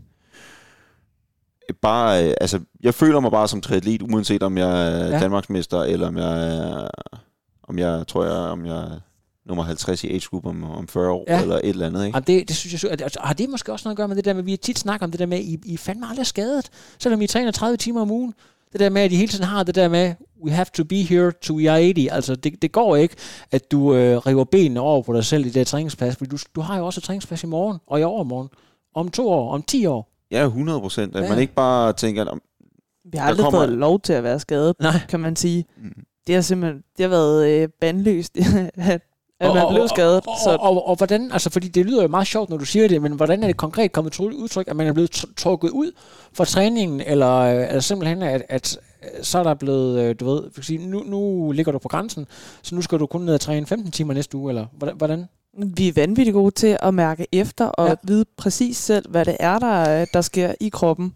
bare, 1.81 2.17
altså, 2.17 2.59
jeg 2.83 2.93
føler 2.93 3.19
mig 3.19 3.31
bare 3.31 3.47
som 3.47 3.61
triatlet, 3.61 4.01
uanset 4.01 4.43
om 4.43 4.57
jeg 4.57 4.91
er 4.91 5.07
ja. 5.07 5.19
Danmarksmester, 5.19 5.81
eller 5.81 6.07
om 6.07 6.17
jeg 6.17 6.57
er, 6.57 6.89
om 7.63 7.79
jeg, 7.79 8.07
tror 8.07 8.23
jeg, 8.23 8.33
om 8.33 8.65
jeg 8.65 8.99
nummer 9.45 9.63
50 9.63 10.03
i 10.03 10.07
age 10.07 10.27
group 10.29 10.45
om, 10.45 10.63
om 10.63 10.87
40 10.87 11.11
år, 11.11 11.25
ja. 11.27 11.41
eller 11.41 11.55
et 11.55 11.69
eller 11.69 11.85
andet. 11.87 12.05
Ikke? 12.05 12.17
Jamen 12.17 12.27
det, 12.27 12.47
det 12.47 12.55
synes 12.55 12.83
jeg, 12.83 12.91
altså, 12.91 13.19
har 13.23 13.33
det 13.33 13.49
måske 13.49 13.71
også 13.71 13.87
noget 13.87 13.93
at 13.93 13.97
gøre 13.97 14.07
med 14.07 14.15
det 14.15 14.25
der 14.25 14.33
med, 14.33 14.41
at 14.41 14.45
vi 14.45 14.57
tit 14.57 14.79
snakker 14.79 15.05
om 15.05 15.11
det 15.11 15.19
der 15.19 15.25
med, 15.25 15.37
at 15.37 15.43
I, 15.43 15.59
I 15.65 15.73
er 15.73 15.77
fandme 15.77 16.09
aldrig 16.09 16.27
skadet, 16.27 16.69
selvom 16.99 17.21
I 17.21 17.27
træner 17.27 17.51
30 17.51 17.77
timer 17.77 18.01
om 18.01 18.11
ugen. 18.11 18.33
Det 18.71 18.79
der 18.79 18.89
med, 18.89 19.01
at 19.01 19.11
I 19.11 19.15
hele 19.15 19.27
tiden 19.27 19.45
har 19.45 19.63
det 19.63 19.75
der 19.75 19.87
med, 19.87 20.13
we 20.45 20.51
have 20.51 20.65
to 20.73 20.83
be 20.83 20.95
here 20.95 21.31
to 21.41 21.55
we 21.55 21.71
are 21.71 21.93
80. 21.93 22.07
Altså, 22.11 22.35
det, 22.35 22.61
det 22.61 22.71
går 22.71 22.95
ikke, 22.95 23.15
at 23.51 23.71
du 23.71 23.95
øh, 23.95 24.17
river 24.17 24.43
benene 24.43 24.79
over 24.79 25.01
på 25.01 25.13
dig 25.13 25.25
selv 25.25 25.45
i 25.45 25.49
det 25.49 25.67
træningsplads, 25.67 26.15
for 26.15 26.25
du, 26.25 26.37
du 26.55 26.61
har 26.61 26.77
jo 26.77 26.85
også 26.85 26.99
et 26.99 27.03
træningsplads 27.03 27.43
i 27.43 27.47
morgen, 27.47 27.77
og 27.87 27.99
i 27.99 28.03
overmorgen, 28.03 28.49
om 28.95 29.09
to 29.09 29.29
år, 29.29 29.53
om 29.53 29.61
10 29.63 29.85
år. 29.85 30.11
Ja, 30.31 30.45
100 30.45 30.79
procent. 30.79 31.15
At 31.15 31.23
ja. 31.23 31.29
man 31.29 31.39
ikke 31.39 31.53
bare 31.53 31.93
tænker, 31.93 32.25
at 32.25 32.39
vi 33.11 33.17
har 33.17 33.27
aldrig 33.27 33.43
kommer... 33.43 33.59
fået 33.59 33.69
lov 33.77 33.99
til 33.99 34.13
at 34.13 34.23
være 34.23 34.39
skadet, 34.39 34.75
Nej. 34.79 34.99
kan 35.09 35.19
man 35.19 35.35
sige. 35.35 35.65
Mm. 35.77 36.03
Det 36.27 36.35
har 36.35 36.41
simpelthen 36.41 36.83
det 36.97 37.03
har 37.03 37.09
været 37.09 37.49
øh, 37.49 37.69
bandløst, 37.81 38.37
at 38.75 39.01
at 39.39 39.53
man 39.53 39.65
blev 39.69 39.87
skadet. 39.87 40.27
Og, 40.27 40.35
så. 40.43 40.49
Og, 40.49 40.61
og, 40.61 40.87
og, 40.87 40.95
hvordan, 40.95 41.31
altså 41.31 41.49
fordi 41.49 41.67
det 41.67 41.85
lyder 41.85 42.01
jo 42.01 42.07
meget 42.07 42.27
sjovt, 42.27 42.49
når 42.49 42.57
du 42.57 42.65
siger 42.65 42.87
det, 42.87 43.01
men 43.01 43.13
hvordan 43.13 43.43
er 43.43 43.47
det 43.47 43.57
konkret 43.57 43.91
kommet 43.91 44.13
til 44.13 44.25
udtryk, 44.25 44.67
at 44.67 44.75
man 44.75 44.87
er 44.87 44.93
blevet 44.93 45.25
trukket 45.37 45.69
ud 45.69 45.91
fra 46.33 46.45
træningen, 46.45 47.01
eller, 47.01 47.35
øh, 47.35 47.67
eller 47.67 47.79
simpelthen, 47.79 48.21
at, 48.21 48.43
at 48.49 48.79
så 49.21 49.39
er 49.39 49.43
der 49.43 49.53
blevet, 49.53 49.99
øh, 49.99 50.15
du 50.19 50.25
ved, 50.25 50.43
for 50.55 50.61
sige, 50.61 50.87
nu, 50.87 51.03
nu 51.05 51.51
ligger 51.51 51.71
du 51.71 51.77
på 51.79 51.87
grænsen, 51.87 52.27
så 52.61 52.75
nu 52.75 52.81
skal 52.81 52.99
du 52.99 53.05
kun 53.05 53.21
ned 53.21 53.33
og 53.33 53.41
træne 53.41 53.65
15 53.65 53.91
timer 53.91 54.13
næste 54.13 54.37
uge, 54.37 54.51
eller 54.51 54.93
hvordan? 54.95 55.25
Vi 55.57 55.87
er 55.87 55.93
vanvittigt 55.95 56.33
gode 56.33 56.51
til 56.51 56.77
at 56.81 56.93
mærke 56.93 57.27
efter 57.31 57.65
og 57.65 57.87
ja. 57.87 57.95
vide 58.03 58.25
præcis 58.37 58.77
selv, 58.77 59.11
hvad 59.11 59.25
det 59.25 59.37
er, 59.39 59.59
der, 59.59 60.05
der 60.13 60.21
sker 60.21 60.53
i 60.59 60.69
kroppen. 60.69 61.13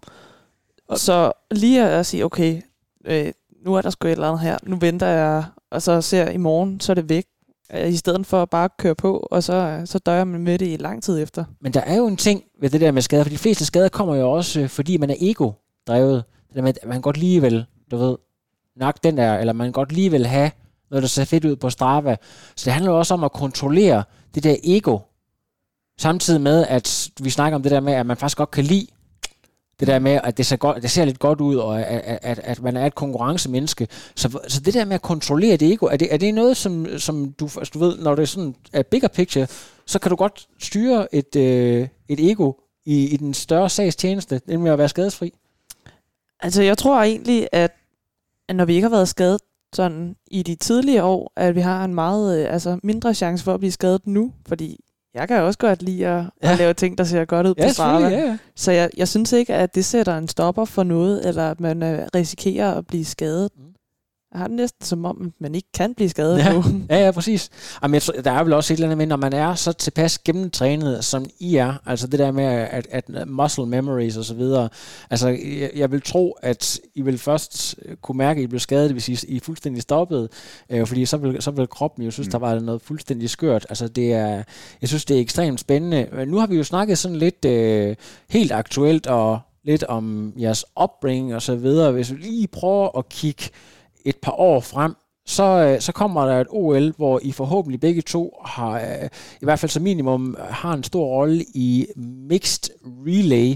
Så 0.96 1.32
lige 1.50 1.88
at 1.88 2.06
sige, 2.06 2.24
okay, 2.24 2.62
øh, 3.04 3.32
nu 3.64 3.74
er 3.74 3.82
der 3.82 3.90
sgu 3.90 4.08
et 4.08 4.12
eller 4.12 4.28
andet 4.28 4.40
her, 4.40 4.58
nu 4.62 4.76
venter 4.76 5.06
jeg, 5.06 5.44
og 5.70 5.82
så 5.82 6.00
ser 6.00 6.24
jeg 6.24 6.34
i 6.34 6.36
morgen, 6.36 6.80
så 6.80 6.92
er 6.92 6.94
det 6.94 7.08
væk 7.08 7.24
Øh, 7.24 7.33
Øh, 7.72 7.92
I 7.92 7.96
stedet 7.96 8.26
for 8.26 8.44
bare 8.44 8.64
at 8.64 8.76
køre 8.76 8.94
på, 8.94 9.28
og 9.30 9.42
så, 9.42 9.82
så 9.84 9.98
døjer 9.98 10.24
man 10.24 10.40
med 10.40 10.58
det 10.58 10.72
i 10.72 10.76
lang 10.76 11.02
tid 11.02 11.22
efter. 11.22 11.44
Men 11.60 11.74
der 11.74 11.80
er 11.80 11.96
jo 11.96 12.06
en 12.06 12.16
ting 12.16 12.42
ved 12.60 12.70
det 12.70 12.80
der 12.80 12.92
med 12.92 13.02
skader, 13.02 13.22
for 13.22 13.30
de 13.30 13.38
fleste 13.38 13.64
skader 13.64 13.88
kommer 13.88 14.14
jo 14.14 14.32
også, 14.32 14.60
øh, 14.60 14.68
fordi 14.68 14.96
man 14.96 15.10
er 15.10 15.16
ego-drevet. 15.20 16.24
Det 16.48 16.56
der 16.56 16.62
med, 16.62 16.74
at 16.82 16.88
man 16.88 17.00
godt 17.00 17.16
lige 17.16 17.40
vil, 17.40 17.66
du 17.90 17.96
ved, 17.96 18.16
nok 18.76 19.04
den 19.04 19.16
der, 19.16 19.38
eller 19.38 19.52
man 19.52 19.72
godt 19.72 19.92
lige 19.92 20.10
vil 20.10 20.26
have 20.26 20.50
noget, 20.90 21.02
der 21.02 21.08
ser 21.08 21.24
fedt 21.24 21.44
ud 21.44 21.56
på 21.56 21.70
Strava. 21.70 22.16
Så 22.56 22.64
det 22.64 22.72
handler 22.72 22.92
jo 22.92 22.98
også 22.98 23.14
om 23.14 23.24
at 23.24 23.32
kontrollere 23.32 24.04
det 24.34 24.44
der 24.44 24.56
ego, 24.64 24.98
samtidig 25.98 26.40
med, 26.40 26.66
at 26.66 27.10
vi 27.20 27.30
snakker 27.30 27.56
om 27.56 27.62
det 27.62 27.72
der 27.72 27.80
med, 27.80 27.92
at 27.92 28.06
man 28.06 28.16
faktisk 28.16 28.36
godt 28.36 28.50
kan 28.50 28.64
lide 28.64 28.86
det 29.80 29.88
der 29.88 29.98
med, 29.98 30.20
at 30.24 30.36
det 30.38 30.46
ser, 30.46 30.56
godt, 30.56 30.82
det 30.82 30.90
ser 30.90 31.04
lidt 31.04 31.18
godt 31.18 31.40
ud, 31.40 31.56
og 31.56 31.80
at, 31.82 32.18
at, 32.22 32.38
at 32.38 32.62
man 32.62 32.76
er 32.76 32.86
et 32.86 32.94
konkurrencemenneske. 32.94 33.88
Så, 34.14 34.38
så 34.48 34.60
det 34.60 34.74
der 34.74 34.84
med 34.84 34.94
at 34.94 35.02
kontrollere 35.02 35.56
det 35.56 35.72
ego, 35.72 35.86
er 35.86 35.96
det, 35.96 36.14
er 36.14 36.16
det 36.16 36.34
noget, 36.34 36.56
som, 36.56 36.98
som 36.98 37.32
du, 37.32 37.44
altså 37.44 37.70
du 37.74 37.78
ved, 37.78 37.98
når 37.98 38.14
det 38.14 38.22
er 38.22 38.26
sådan 38.26 38.54
et 38.74 38.86
bigger 38.86 39.08
picture, 39.08 39.46
så 39.86 39.98
kan 39.98 40.10
du 40.10 40.16
godt 40.16 40.48
styre 40.58 41.14
et, 41.14 41.36
øh, 41.36 41.88
et 42.08 42.30
ego 42.30 42.52
i, 42.86 43.08
i 43.08 43.16
den 43.16 43.34
større 43.34 43.70
sags 43.70 43.96
tjeneste, 43.96 44.40
nemlig 44.46 44.72
at 44.72 44.78
være 44.78 44.88
skadesfri? 44.88 45.32
Altså, 46.40 46.62
jeg 46.62 46.78
tror 46.78 47.02
egentlig, 47.02 47.48
at, 47.52 47.72
at 48.48 48.56
når 48.56 48.64
vi 48.64 48.74
ikke 48.74 48.84
har 48.84 48.96
været 48.96 49.08
skadet 49.08 49.40
sådan 49.72 50.16
i 50.26 50.42
de 50.42 50.54
tidlige 50.54 51.02
år, 51.02 51.32
at 51.36 51.54
vi 51.54 51.60
har 51.60 51.84
en 51.84 51.94
meget 51.94 52.40
øh, 52.40 52.52
altså 52.52 52.78
mindre 52.82 53.14
chance 53.14 53.44
for 53.44 53.54
at 53.54 53.60
blive 53.60 53.72
skadet 53.72 54.06
nu, 54.06 54.32
fordi 54.46 54.83
jeg 55.14 55.28
kan 55.28 55.42
også 55.42 55.58
godt 55.58 55.82
lide 55.82 56.06
at, 56.06 56.24
ja. 56.42 56.52
at 56.52 56.58
lave 56.58 56.74
ting, 56.74 56.98
der 56.98 57.04
ser 57.04 57.24
godt 57.24 57.46
ud 57.46 57.54
ja, 57.58 57.66
på 57.66 57.72
Strava. 57.72 58.08
Ja, 58.08 58.18
ja. 58.18 58.38
Så 58.56 58.72
jeg, 58.72 58.90
jeg 58.96 59.08
synes 59.08 59.32
ikke, 59.32 59.54
at 59.54 59.74
det 59.74 59.84
sætter 59.84 60.18
en 60.18 60.28
stopper 60.28 60.64
for 60.64 60.82
noget, 60.82 61.28
eller 61.28 61.50
at 61.50 61.60
man 61.60 61.82
øh, 61.82 62.06
risikerer 62.14 62.74
at 62.74 62.86
blive 62.86 63.04
skadet. 63.04 63.50
Mm. 63.56 63.73
Jeg 64.34 64.40
har 64.40 64.46
det 64.46 64.56
næsten 64.56 64.84
som 64.84 65.04
om, 65.04 65.32
man 65.38 65.54
ikke 65.54 65.68
kan 65.74 65.94
blive 65.94 66.08
skadet 66.08 66.38
ja. 66.38 66.52
nu. 66.52 66.64
ja, 66.90 67.04
ja, 67.04 67.10
præcis. 67.10 67.50
Jamen, 67.82 67.94
jeg 67.94 68.02
tror, 68.02 68.12
der 68.12 68.30
er 68.30 68.44
vel 68.44 68.52
også 68.52 68.72
et 68.72 68.76
eller 68.76 68.86
andet 68.86 68.98
med, 68.98 69.06
når 69.06 69.16
man 69.16 69.32
er 69.32 69.54
så 69.54 69.72
tilpas 69.72 70.18
gennemtrænet, 70.18 71.04
som 71.04 71.26
I 71.40 71.56
er, 71.56 71.74
altså 71.86 72.06
det 72.06 72.18
der 72.18 72.32
med, 72.32 72.44
at, 72.44 72.86
at 72.90 73.28
muscle 73.28 73.66
memories 73.66 74.16
og 74.16 74.24
så 74.24 74.34
videre, 74.34 74.68
altså 75.10 75.28
jeg, 75.28 75.70
jeg 75.76 75.92
vil 75.92 76.02
tro, 76.02 76.36
at 76.42 76.80
I 76.94 77.02
vil 77.02 77.18
først 77.18 77.76
kunne 78.02 78.18
mærke, 78.18 78.38
at 78.38 78.44
I 78.44 78.46
blev 78.46 78.60
skadet, 78.60 78.92
hvis 78.92 79.08
I, 79.08 79.32
I 79.32 79.36
er 79.36 79.40
fuldstændig 79.40 79.82
stoppet, 79.82 80.28
øh, 80.70 80.86
fordi 80.86 81.06
så 81.06 81.16
vil, 81.16 81.42
så 81.42 81.50
vil 81.50 81.66
kroppen 81.66 82.04
jo 82.04 82.10
synes, 82.10 82.28
mm. 82.28 82.30
der 82.30 82.38
var 82.38 82.60
noget 82.60 82.82
fuldstændig 82.82 83.30
skørt. 83.30 83.66
Altså 83.68 83.88
det 83.88 84.12
er, 84.12 84.42
jeg 84.80 84.88
synes, 84.88 85.04
det 85.04 85.16
er 85.16 85.20
ekstremt 85.20 85.60
spændende. 85.60 86.06
Men 86.12 86.28
nu 86.28 86.38
har 86.38 86.46
vi 86.46 86.56
jo 86.56 86.64
snakket 86.64 86.98
sådan 86.98 87.16
lidt 87.16 87.44
øh, 87.44 87.96
helt 88.28 88.52
aktuelt 88.52 89.06
og 89.06 89.40
lidt 89.64 89.84
om 89.84 90.32
jeres 90.40 90.64
opbringning 90.76 91.34
og 91.34 91.42
så 91.42 91.56
videre. 91.56 91.92
Hvis 91.92 92.12
vi 92.12 92.16
lige 92.16 92.46
prøver 92.46 92.98
at 92.98 93.08
kigge 93.08 93.44
et 94.04 94.16
par 94.16 94.32
år 94.32 94.60
frem, 94.60 94.94
så, 95.26 95.42
øh, 95.42 95.80
så 95.80 95.92
kommer 95.92 96.26
der 96.26 96.40
et 96.40 96.46
OL, 96.50 96.92
hvor 96.96 97.20
I 97.22 97.32
forhåbentlig 97.32 97.80
begge 97.80 98.02
to 98.02 98.40
har, 98.44 98.80
øh, 98.80 99.08
i 99.40 99.44
hvert 99.44 99.58
fald 99.58 99.70
som 99.70 99.82
minimum, 99.82 100.36
har 100.50 100.72
en 100.72 100.84
stor 100.84 101.06
rolle 101.06 101.44
i 101.54 101.86
mixed 102.28 102.70
relay. 102.84 103.54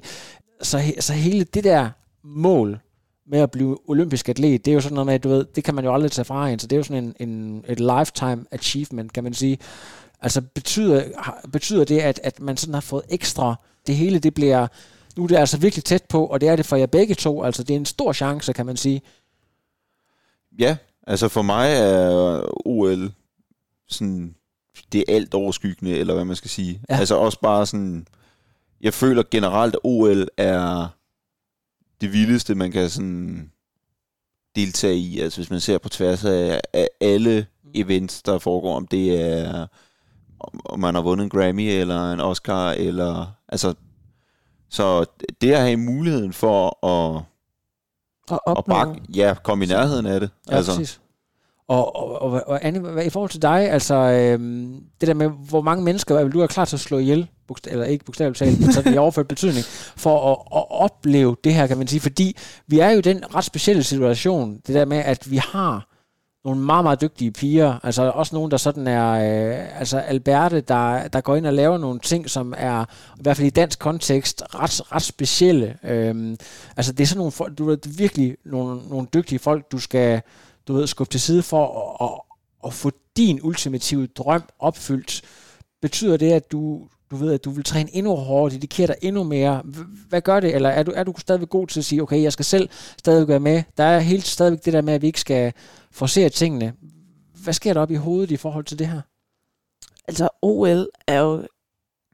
Så, 0.62 0.92
så 1.00 1.12
hele 1.12 1.44
det 1.44 1.64
der 1.64 1.90
mål 2.24 2.80
med 3.26 3.38
at 3.38 3.50
blive 3.50 3.78
olympisk 3.90 4.28
atlet, 4.28 4.64
det 4.64 4.70
er 4.70 4.74
jo 4.74 4.80
sådan 4.80 4.94
noget 4.94 5.06
med, 5.06 5.18
du 5.18 5.28
ved, 5.28 5.44
det 5.54 5.64
kan 5.64 5.74
man 5.74 5.84
jo 5.84 5.94
aldrig 5.94 6.12
tage 6.12 6.24
fra 6.24 6.48
en, 6.48 6.58
så 6.58 6.66
det 6.66 6.76
er 6.76 6.78
jo 6.78 6.82
sådan 6.82 7.14
en, 7.18 7.28
en 7.28 7.64
et 7.68 7.80
lifetime 7.80 8.44
achievement, 8.50 9.12
kan 9.12 9.24
man 9.24 9.34
sige. 9.34 9.58
Altså 10.20 10.40
betyder, 10.54 11.02
betyder 11.52 11.84
det, 11.84 11.98
at, 11.98 12.20
at 12.22 12.40
man 12.40 12.56
sådan 12.56 12.74
har 12.74 12.80
fået 12.80 13.02
ekstra, 13.08 13.54
det 13.86 13.96
hele 13.96 14.18
det 14.18 14.34
bliver, 14.34 14.66
nu 15.16 15.22
er 15.22 15.28
det 15.28 15.36
altså 15.36 15.58
virkelig 15.58 15.84
tæt 15.84 16.04
på, 16.08 16.26
og 16.26 16.40
det 16.40 16.48
er 16.48 16.56
det 16.56 16.66
for 16.66 16.76
jer 16.76 16.86
begge 16.86 17.14
to, 17.14 17.42
altså 17.42 17.62
det 17.62 17.74
er 17.74 17.78
en 17.78 17.86
stor 17.86 18.12
chance, 18.12 18.52
kan 18.52 18.66
man 18.66 18.76
sige, 18.76 19.02
Ja, 20.58 20.76
altså 21.06 21.28
for 21.28 21.42
mig 21.42 21.72
er 21.72 22.42
OL 22.66 23.12
sådan 23.88 24.34
det 24.92 25.04
er 25.08 25.14
alt 25.14 25.34
overskyggende, 25.34 25.96
eller 25.96 26.14
hvad 26.14 26.24
man 26.24 26.36
skal 26.36 26.50
sige. 26.50 26.80
Ja. 26.90 26.98
Altså 26.98 27.14
også 27.14 27.40
bare 27.40 27.66
sådan, 27.66 28.06
jeg 28.80 28.94
føler 28.94 29.22
generelt, 29.30 29.74
at 29.74 29.80
OL 29.84 30.28
er 30.36 30.88
det 32.00 32.12
vildeste, 32.12 32.54
man 32.54 32.72
kan 32.72 32.90
sådan 32.90 33.50
deltage 34.56 34.96
i. 34.96 35.20
Altså 35.20 35.38
hvis 35.38 35.50
man 35.50 35.60
ser 35.60 35.78
på 35.78 35.88
tværs 35.88 36.24
af, 36.24 36.60
af 36.72 36.88
alle 37.00 37.46
events, 37.74 38.22
der 38.22 38.38
foregår, 38.38 38.76
om 38.76 38.86
det 38.86 39.22
er, 39.22 39.66
om 40.64 40.80
man 40.80 40.94
har 40.94 41.02
vundet 41.02 41.24
en 41.24 41.30
Grammy, 41.30 41.68
eller 41.68 42.12
en 42.12 42.20
Oscar, 42.20 42.70
eller, 42.70 43.26
altså, 43.48 43.74
så 44.68 45.04
det 45.40 45.52
at 45.52 45.60
have 45.60 45.76
muligheden 45.76 46.32
for 46.32 46.86
at 46.86 47.22
og, 48.30 48.56
og 48.56 48.64
bare 48.64 48.96
ja, 49.14 49.34
komme 49.42 49.64
i 49.64 49.68
nærheden 49.68 50.06
af 50.06 50.20
det. 50.20 50.30
Ja, 50.50 50.56
altså. 50.56 50.72
præcis. 50.72 51.00
Og, 51.68 51.96
og, 51.96 52.22
og, 52.22 52.42
og 52.46 52.64
Anne, 52.64 52.78
hvad, 52.78 53.04
i 53.04 53.10
forhold 53.10 53.30
til 53.30 53.42
dig, 53.42 53.70
altså 53.70 53.94
øhm, 53.94 54.80
det 55.00 55.08
der 55.08 55.14
med, 55.14 55.30
hvor 55.48 55.62
mange 55.62 55.84
mennesker 55.84 56.24
vil 56.24 56.32
du 56.32 56.40
er 56.40 56.46
klar 56.46 56.64
til 56.64 56.76
at 56.76 56.80
slå 56.80 56.98
ihjel, 56.98 57.28
eller 57.66 57.84
ikke 57.84 58.04
bogstaveligt 58.04 58.38
talt, 58.38 58.60
men 58.60 58.72
sådan 58.72 58.94
i 58.94 58.96
overført 58.96 59.28
betydning, 59.28 59.64
for 59.96 60.32
at, 60.32 60.38
at 60.60 60.64
opleve 60.70 61.36
det 61.44 61.54
her, 61.54 61.66
kan 61.66 61.78
man 61.78 61.86
sige, 61.86 62.00
fordi 62.00 62.36
vi 62.66 62.78
er 62.78 62.90
jo 62.90 62.98
i 62.98 63.02
den 63.02 63.34
ret 63.34 63.44
specielle 63.44 63.82
situation, 63.82 64.60
det 64.66 64.74
der 64.74 64.84
med, 64.84 64.98
at 64.98 65.30
vi 65.30 65.36
har 65.36 65.87
nogle 66.48 66.64
meget, 66.64 66.84
meget 66.84 67.00
dygtige 67.00 67.30
piger. 67.30 67.78
Altså 67.82 68.10
også 68.10 68.34
nogen, 68.34 68.50
der 68.50 68.56
sådan 68.56 68.86
er, 68.86 69.10
øh, 69.12 69.80
altså 69.80 69.98
Alberte, 69.98 70.60
der, 70.60 71.08
der 71.08 71.20
går 71.20 71.36
ind 71.36 71.46
og 71.46 71.54
laver 71.54 71.78
nogle 71.78 72.00
ting, 72.00 72.30
som 72.30 72.54
er, 72.56 72.84
i 73.18 73.22
hvert 73.22 73.36
fald 73.36 73.46
i 73.46 73.50
dansk 73.50 73.78
kontekst, 73.78 74.42
ret, 74.54 74.92
ret 74.92 75.02
specielle. 75.02 75.76
Øhm, 75.84 76.36
altså 76.76 76.92
det 76.92 77.04
er 77.04 77.06
sådan 77.06 77.18
nogle 77.18 77.32
folk, 77.32 77.58
du 77.58 77.64
ved, 77.64 77.78
virkelig 77.96 78.36
nogle, 78.44 78.80
nogle 78.88 79.06
dygtige 79.14 79.38
folk, 79.38 79.72
du 79.72 79.78
skal, 79.78 80.22
du 80.68 80.74
ved, 80.74 80.86
skubbe 80.86 81.10
til 81.10 81.20
side 81.20 81.42
for 81.42 81.64
at, 82.02 82.08
at, 82.08 82.20
at 82.66 82.72
få 82.72 82.90
din 83.16 83.40
ultimative 83.42 84.06
drøm 84.06 84.42
opfyldt. 84.58 85.22
Betyder 85.82 86.16
det, 86.16 86.32
at 86.32 86.52
du, 86.52 86.80
du 87.10 87.16
ved, 87.16 87.32
at 87.32 87.44
du 87.44 87.50
vil 87.50 87.64
træne 87.64 87.96
endnu 87.96 88.14
hårdere, 88.14 88.54
dedikere 88.54 88.86
dig 88.86 88.96
endnu 89.02 89.22
mere. 89.22 89.62
Hvad 90.08 90.20
gør 90.20 90.40
det? 90.40 90.54
Eller 90.54 90.68
er 90.68 90.82
du, 90.82 90.92
er 90.94 91.04
du 91.04 91.14
stadigvæk 91.18 91.48
god 91.48 91.66
til 91.66 91.80
at 91.80 91.84
sige, 91.84 92.02
okay, 92.02 92.22
jeg 92.22 92.32
skal 92.32 92.44
selv 92.44 92.68
stadigvæk 92.98 93.28
være 93.28 93.40
med. 93.40 93.62
Der 93.76 93.84
er 93.84 93.98
helt 93.98 94.26
stadigvæk 94.26 94.64
det 94.64 94.72
der 94.72 94.82
med, 94.82 94.94
at 94.94 95.02
vi 95.02 95.06
ikke 95.06 95.20
skal 95.20 95.52
forcere 95.98 96.28
tingene. 96.28 96.74
Hvad 97.44 97.54
sker 97.54 97.74
der 97.74 97.80
op 97.80 97.90
i 97.90 97.94
hovedet 97.94 98.30
i 98.30 98.36
forhold 98.36 98.64
til 98.64 98.78
det 98.78 98.86
her? 98.86 99.00
Altså, 100.08 100.28
OL 100.42 100.88
er 101.06 101.20
jo 101.20 101.46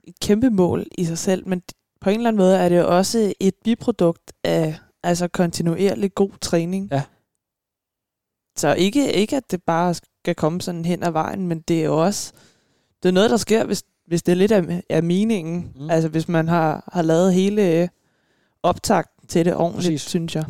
et 0.05 0.21
kæmpe 0.21 0.51
mål 0.51 0.87
i 0.99 1.05
sig 1.05 1.19
selv, 1.19 1.49
men 1.49 1.63
på 2.01 2.11
en 2.11 2.17
eller 2.17 2.29
anden 2.29 2.39
måde 2.39 2.57
er 2.57 2.69
det 2.69 2.79
jo 2.79 2.97
også 2.97 3.35
et 3.41 3.55
biprodukt 3.65 4.33
af 4.45 4.79
altså 5.03 5.29
kontinuerlig 5.29 6.15
god 6.15 6.31
træning. 6.41 6.89
Ja. 6.93 7.03
Så 8.57 8.75
ikke, 8.75 9.13
ikke 9.13 9.37
at 9.37 9.51
det 9.51 9.63
bare 9.63 9.95
skal 9.95 10.35
komme 10.35 10.61
sådan 10.61 10.85
hen 10.85 11.03
ad 11.03 11.11
vejen, 11.11 11.47
men 11.47 11.61
det 11.61 11.81
er 11.81 11.85
jo 11.85 12.05
også 12.05 12.33
det 13.03 13.09
er 13.09 13.13
noget, 13.13 13.31
der 13.31 13.37
sker, 13.37 13.65
hvis, 13.65 13.83
hvis 14.07 14.23
det 14.23 14.33
er 14.33 14.37
lidt 14.37 14.53
af, 14.53 14.83
af 14.91 15.03
meningen. 15.03 15.73
Mm. 15.77 15.91
Altså 15.91 16.09
hvis 16.09 16.29
man 16.29 16.49
har, 16.49 16.91
har 16.93 17.03
lavet 17.03 17.35
hele 17.35 17.89
optakt 18.63 19.11
til 19.29 19.45
det 19.45 19.55
ordentligt, 19.55 19.93
Præcis. 19.93 20.01
synes 20.03 20.37
jeg. 20.37 20.45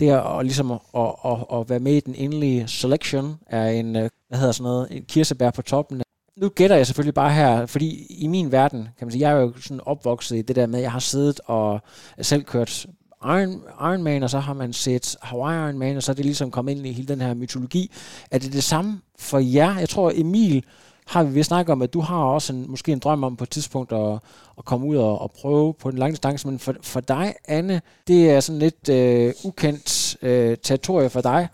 Det 0.00 0.10
at, 0.10 0.44
ligesom 0.44 0.70
at, 0.70 0.80
at, 0.96 1.14
at, 1.24 1.58
at 1.60 1.70
være 1.70 1.80
med 1.80 1.92
i 1.92 2.00
den 2.00 2.14
endelige 2.14 2.68
selection 2.68 3.38
er 3.46 3.66
en, 3.66 3.96
øh, 3.96 4.10
hvad 4.28 4.38
hedder 4.38 4.52
sådan 4.52 4.64
noget, 4.70 4.88
en 4.90 5.04
kirsebær 5.08 5.50
på 5.50 5.62
toppen. 5.62 6.02
Nu 6.36 6.48
gætter 6.48 6.76
jeg 6.76 6.86
selvfølgelig 6.86 7.14
bare 7.14 7.32
her, 7.32 7.66
fordi 7.66 8.06
i 8.10 8.26
min 8.26 8.52
verden, 8.52 8.88
kan 8.98 9.06
man 9.06 9.10
sige, 9.10 9.28
jeg 9.28 9.36
er 9.36 9.40
jo 9.40 9.52
sådan 9.60 9.80
opvokset 9.86 10.36
i 10.36 10.42
det 10.42 10.56
der 10.56 10.66
med, 10.66 10.78
at 10.78 10.82
jeg 10.82 10.92
har 10.92 10.98
siddet 10.98 11.40
og 11.46 11.80
selv 12.20 12.44
kørt 12.44 12.86
Iron, 13.24 13.62
Iron 13.80 14.02
Man, 14.02 14.22
og 14.22 14.30
så 14.30 14.38
har 14.38 14.54
man 14.54 14.72
set 14.72 15.16
Hawaii 15.22 15.68
Iron 15.68 15.78
Man, 15.78 15.96
og 15.96 16.02
så 16.02 16.12
er 16.12 16.14
det 16.14 16.24
ligesom 16.24 16.50
kommet 16.50 16.72
ind 16.72 16.86
i 16.86 16.92
hele 16.92 17.08
den 17.08 17.20
her 17.20 17.34
mytologi. 17.34 17.90
Er 18.30 18.38
det 18.38 18.52
det 18.52 18.64
samme 18.64 19.00
for 19.18 19.38
jer? 19.38 19.78
Jeg 19.78 19.88
tror, 19.88 20.12
Emil 20.14 20.64
har 21.06 21.22
vi 21.22 21.42
snakket 21.42 21.72
om, 21.72 21.82
at 21.82 21.94
du 21.94 22.00
har 22.00 22.24
også 22.24 22.52
en, 22.52 22.70
måske 22.70 22.92
en 22.92 22.98
drøm 22.98 23.24
om 23.24 23.36
på 23.36 23.44
et 23.44 23.50
tidspunkt 23.50 23.92
at, 23.92 24.18
at 24.58 24.64
komme 24.64 24.86
ud 24.86 24.96
og, 24.96 25.20
og 25.20 25.30
prøve 25.30 25.74
på 25.74 25.90
den 25.90 25.98
lange 25.98 26.12
distance, 26.12 26.48
men 26.48 26.58
for, 26.58 26.74
for 26.82 27.00
dig, 27.00 27.34
Anne, 27.44 27.82
det 28.06 28.30
er 28.30 28.40
sådan 28.40 28.58
lidt 28.58 28.88
øh, 28.88 29.34
ukendt 29.44 30.16
øh, 30.22 30.56
territorie 30.62 31.10
for 31.10 31.20
dig. 31.20 31.48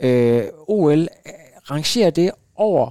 Øh, 0.00 0.44
OL, 0.68 1.08
rangerer 1.70 2.10
det 2.10 2.30
over 2.54 2.90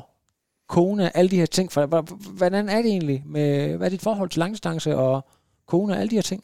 kone, 0.67 1.17
alle 1.17 1.31
de 1.31 1.37
her 1.37 1.45
ting? 1.45 1.71
For, 1.71 2.01
hvordan 2.31 2.69
er 2.69 2.81
det 2.81 2.91
egentlig? 2.91 3.23
Med, 3.25 3.77
hvad 3.77 3.87
er 3.87 3.89
dit 3.89 4.01
forhold 4.01 4.29
til 4.29 4.39
langdistance 4.39 4.97
og 4.97 5.25
kone, 5.67 5.97
alle 5.97 6.09
de 6.09 6.15
her 6.15 6.21
ting? 6.21 6.43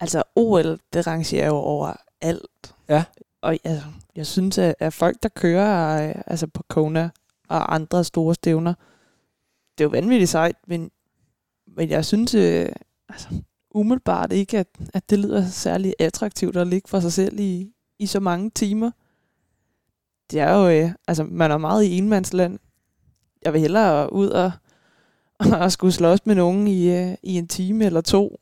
Altså 0.00 0.22
OL, 0.36 0.78
det 0.92 1.06
rangerer 1.06 1.46
jo 1.46 1.56
over 1.56 1.92
alt. 2.20 2.74
Ja. 2.88 3.04
Og 3.42 3.58
altså, 3.64 3.84
jeg 4.16 4.26
synes, 4.26 4.58
at, 4.58 4.74
at 4.78 4.92
folk, 4.92 5.16
der 5.22 5.28
kører 5.28 6.08
øh, 6.08 6.22
altså 6.26 6.46
på 6.46 6.62
Kona, 6.68 7.10
og 7.50 7.74
andre 7.74 8.04
store 8.04 8.34
stævner. 8.34 8.74
Det 9.78 9.84
er 9.84 9.88
jo 9.88 9.90
vanvittigt 9.90 10.30
sejt, 10.30 10.56
men, 10.66 10.90
men 11.76 11.90
jeg 11.90 12.04
synes 12.04 12.34
øh, 12.34 12.68
altså, 13.08 13.28
umiddelbart 13.70 14.32
ikke, 14.32 14.58
at, 14.58 14.66
at 14.94 15.10
det 15.10 15.18
lyder 15.18 15.46
særlig 15.46 15.94
attraktivt 15.98 16.56
at 16.56 16.66
ligge 16.66 16.88
for 16.88 17.00
sig 17.00 17.12
selv 17.12 17.40
i, 17.40 17.72
i 17.98 18.06
så 18.06 18.20
mange 18.20 18.50
timer. 18.50 18.90
Det 20.30 20.40
er 20.40 20.54
jo, 20.54 20.68
øh, 20.68 20.90
altså 21.08 21.24
man 21.24 21.50
er 21.50 21.58
meget 21.58 21.84
i 21.84 21.98
enmandsland. 21.98 22.58
Jeg 23.44 23.52
vil 23.52 23.60
hellere 23.60 24.12
ud 24.12 24.28
og, 24.28 24.52
og 25.60 25.72
skulle 25.72 25.92
slås 25.92 26.26
med 26.26 26.34
nogen 26.34 26.68
i, 26.68 26.90
øh, 26.90 27.14
i 27.22 27.38
en 27.38 27.48
time 27.48 27.84
eller 27.84 28.00
to. 28.00 28.40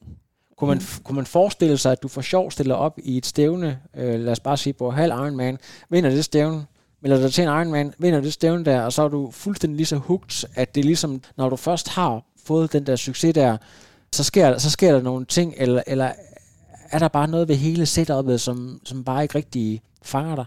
Kunne 0.57 0.69
man, 0.69 0.81
kunne 1.05 1.17
man 1.17 1.27
forestille 1.27 1.79
sig, 1.79 1.93
at 1.93 2.03
du 2.03 2.09
for 2.09 2.21
sjov 2.21 2.51
stiller 2.51 2.75
op 2.75 2.99
i 3.03 3.17
et 3.17 3.27
stævne, 3.27 3.81
øh, 3.95 4.21
lad 4.21 4.33
os 4.33 4.41
bare 4.41 4.57
sige 4.57 4.73
på 4.73 4.91
halv 4.91 5.13
Ironman, 5.13 5.59
vinder 5.89 6.11
det 6.11 6.25
stævne, 6.25 6.67
melder 7.01 7.21
dig 7.21 7.33
til 7.33 7.43
en 7.43 7.49
Ironman, 7.49 7.95
vinder 7.99 8.21
det 8.21 8.33
stævne 8.33 8.65
der, 8.65 8.83
og 8.83 8.93
så 8.93 9.03
er 9.03 9.09
du 9.09 9.31
fuldstændig 9.31 9.77
lige 9.77 9.87
så 9.87 9.97
hooked, 9.97 10.49
at 10.55 10.75
det 10.75 10.81
er 10.81 10.85
ligesom, 10.85 11.23
når 11.37 11.49
du 11.49 11.57
først 11.57 11.89
har 11.89 12.23
fået 12.45 12.73
den 12.73 12.87
der 12.87 12.97
succes 12.97 13.35
der, 13.35 13.57
så 14.13 14.25
sker, 14.25 14.59
så 14.59 14.71
sker 14.71 14.93
der 14.93 15.03
nogle 15.03 15.27
ting, 15.27 15.55
eller, 15.57 15.83
eller 15.87 16.13
er 16.91 16.99
der 16.99 17.09
bare 17.09 17.29
noget 17.29 17.49
ved 17.49 17.57
hele 17.57 17.83
setup'et, 17.83 18.37
som, 18.37 18.81
som 18.85 19.05
bare 19.05 19.23
ikke 19.23 19.35
rigtig 19.35 19.83
fanger 20.03 20.35
dig? 20.35 20.45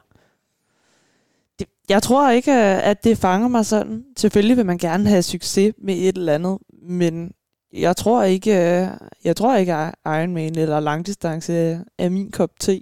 Det, 1.60 1.68
jeg 1.90 2.04
tror 2.04 2.30
ikke, 2.30 2.52
øh, 2.52 2.88
at 2.88 3.04
det 3.04 3.18
fanger 3.18 3.48
mig 3.48 3.66
sådan. 3.66 4.04
Selvfølgelig 4.18 4.58
vil 4.58 4.66
man 4.66 4.78
gerne 4.78 5.10
have 5.10 5.24
succes 5.24 5.74
med 5.78 5.96
et 5.96 6.18
eller 6.18 6.34
andet, 6.34 6.58
men 6.84 7.32
jeg 7.74 7.98
tror 7.98 8.24
ikke, 8.24 8.52
øh, 8.52 8.88
jeg 9.24 9.36
tror 9.36 9.56
ikke 9.56 9.74
at 9.74 9.96
Ironman 10.06 10.58
eller 10.58 10.80
langdistance 10.80 11.54
er 11.98 12.10
min 12.10 12.32
kop 12.32 12.50
te. 12.60 12.82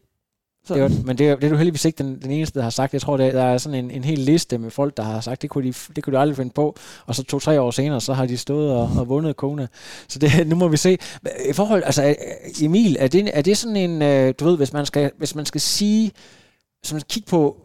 Det 0.73 0.83
var, 0.83 0.89
men 1.05 1.17
det, 1.17 1.41
det 1.41 1.43
er 1.43 1.49
du 1.49 1.55
heldigvis 1.55 1.85
ikke 1.85 2.03
den, 2.03 2.21
den 2.21 2.31
eneste, 2.31 2.59
der 2.59 2.63
har 2.63 2.69
sagt. 2.69 2.93
Jeg 2.93 3.01
tror, 3.01 3.17
det, 3.17 3.33
der 3.33 3.43
er 3.43 3.57
sådan 3.57 3.85
en, 3.85 3.91
en 3.91 4.03
hel 4.03 4.19
liste 4.19 4.57
med 4.57 4.71
folk, 4.71 4.97
der 4.97 5.03
har 5.03 5.21
sagt, 5.21 5.41
det 5.41 5.49
kunne, 5.49 5.67
de, 5.67 5.73
det 5.95 6.03
kunne 6.03 6.13
de 6.13 6.19
aldrig 6.19 6.35
finde 6.37 6.51
på. 6.51 6.75
Og 7.05 7.15
så 7.15 7.23
to-tre 7.23 7.61
år 7.61 7.71
senere, 7.71 8.01
så 8.01 8.13
har 8.13 8.25
de 8.25 8.37
stået 8.37 8.71
og, 8.71 8.89
og 8.97 9.09
vundet 9.09 9.35
Kona. 9.35 9.67
Så 10.07 10.19
det, 10.19 10.47
nu 10.47 10.55
må 10.55 10.67
vi 10.67 10.77
se. 10.77 10.97
I 11.49 11.53
forhold, 11.53 11.83
altså 11.83 12.15
Emil, 12.61 12.97
er 12.99 13.07
det, 13.07 13.29
er 13.33 13.41
det 13.41 13.57
sådan 13.57 13.75
en, 13.75 14.01
øh, 14.01 14.33
du 14.39 14.45
ved, 14.45 14.57
hvis 14.57 14.73
man 14.73 14.85
skal, 14.85 15.11
hvis 15.17 15.35
man 15.35 15.45
skal 15.45 15.61
sige, 15.61 16.11
hvis 16.81 16.91
man 16.91 16.99
skal 16.99 17.09
kigge 17.09 17.29
på 17.29 17.57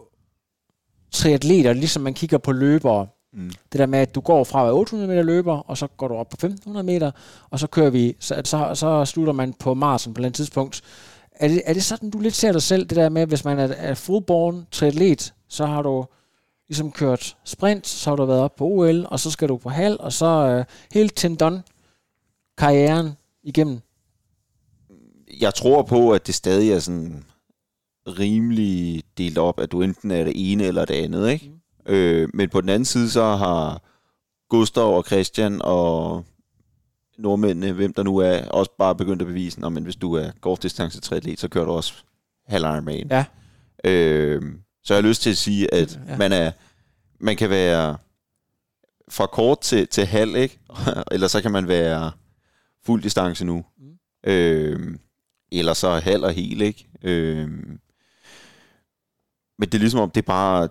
triatleter, 1.12 1.72
ligesom 1.72 2.02
man 2.02 2.14
kigger 2.14 2.38
på 2.38 2.52
løbere, 2.52 3.06
Mm. 3.36 3.50
Det 3.72 3.78
der 3.78 3.86
med, 3.86 3.98
at 3.98 4.14
du 4.14 4.20
går 4.20 4.44
fra 4.44 4.72
800 4.72 5.08
meter 5.08 5.22
løber, 5.22 5.56
og 5.56 5.78
så 5.78 5.86
går 5.86 6.08
du 6.08 6.14
op 6.14 6.28
på 6.28 6.34
1500 6.34 6.86
meter, 6.86 7.10
og 7.50 7.58
så 7.58 7.66
kører 7.66 7.90
vi, 7.90 8.16
så, 8.20 8.42
så, 8.44 8.70
så 8.74 9.04
slutter 9.04 9.32
man 9.32 9.52
på 9.52 9.74
Marsen 9.74 10.14
på 10.14 10.22
et 10.22 10.34
tidspunkt. 10.34 10.82
Er 11.34 11.48
det, 11.48 11.62
er 11.66 11.72
det 11.72 11.84
sådan, 11.84 12.10
du 12.10 12.20
lidt 12.20 12.34
ser 12.34 12.52
dig 12.52 12.62
selv, 12.62 12.86
det 12.86 12.96
der 12.96 13.08
med, 13.08 13.26
hvis 13.26 13.44
man 13.44 13.58
er, 13.58 13.66
er 13.66 13.94
fullborn 13.94 14.66
triatlet, 14.70 15.34
så 15.48 15.66
har 15.66 15.82
du 15.82 16.06
ligesom 16.68 16.92
kørt 16.92 17.36
sprint, 17.44 17.86
så 17.86 18.10
har 18.10 18.16
du 18.16 18.24
været 18.24 18.40
op 18.40 18.56
på 18.56 18.64
OL, 18.64 19.06
og 19.08 19.20
så 19.20 19.30
skal 19.30 19.48
du 19.48 19.56
på 19.56 19.68
hal, 19.68 19.96
og 20.00 20.12
så 20.12 20.64
helt 20.92 21.16
til 21.16 21.34
done 21.34 21.62
karrieren 22.58 23.12
igennem? 23.42 23.80
Jeg 25.40 25.54
tror 25.54 25.82
på, 25.82 26.12
at 26.12 26.26
det 26.26 26.34
stadig 26.34 26.72
er 26.72 26.78
sådan 26.78 27.24
rimelig 28.06 29.02
delt 29.18 29.38
op, 29.38 29.60
at 29.60 29.72
du 29.72 29.82
enten 29.82 30.10
er 30.10 30.24
det 30.24 30.52
ene 30.52 30.64
eller 30.64 30.84
det 30.84 30.94
andet, 30.94 31.30
ikke? 31.30 31.50
Mm. 31.86 31.92
Øh, 31.92 32.28
men 32.34 32.50
på 32.50 32.60
den 32.60 32.68
anden 32.68 32.84
side, 32.84 33.10
så 33.10 33.24
har 33.24 33.82
Gustav 34.48 34.96
og 34.96 35.04
Christian 35.04 35.60
og 35.62 36.24
nordmændene, 37.18 37.72
hvem 37.72 37.92
der 37.92 38.02
nu 38.02 38.16
er, 38.16 38.48
også 38.48 38.70
bare 38.78 38.94
begyndt 38.94 39.22
at 39.22 39.28
bevise, 39.28 39.70
men 39.70 39.84
hvis 39.84 39.96
du 39.96 40.14
er 40.14 40.30
golfdistance 40.40 41.00
triatlet, 41.00 41.40
så 41.40 41.48
kører 41.48 41.64
du 41.64 41.70
også 41.70 41.94
halv 42.46 42.64
Ironman. 42.64 43.06
Ja. 43.10 43.24
Øh, 43.84 44.42
så 44.84 44.94
jeg 44.94 45.02
har 45.02 45.08
lyst 45.08 45.22
til 45.22 45.30
at 45.30 45.36
sige, 45.36 45.74
at 45.74 46.00
ja. 46.08 46.16
man 46.16 46.32
er 46.32 46.50
man 47.24 47.36
kan 47.36 47.50
være 47.50 47.96
fra 49.08 49.26
kort 49.26 49.60
til, 49.60 49.88
til 49.88 50.06
halv, 50.06 50.36
ikke? 50.36 50.58
eller 51.12 51.28
så 51.28 51.42
kan 51.42 51.52
man 51.52 51.68
være 51.68 52.12
fuld 52.86 53.02
distance 53.02 53.44
nu. 53.44 53.64
Mm. 53.78 54.30
Øh, 54.30 54.96
eller 55.52 55.72
så 55.72 55.90
halv 55.90 56.24
og 56.24 56.32
hel, 56.32 56.62
ikke? 56.62 56.88
Øh, 57.02 57.48
men 59.58 59.68
det 59.68 59.74
er 59.74 59.78
ligesom 59.78 60.00
om, 60.00 60.10
det 60.10 60.22
er 60.22 60.26
bare, 60.26 60.68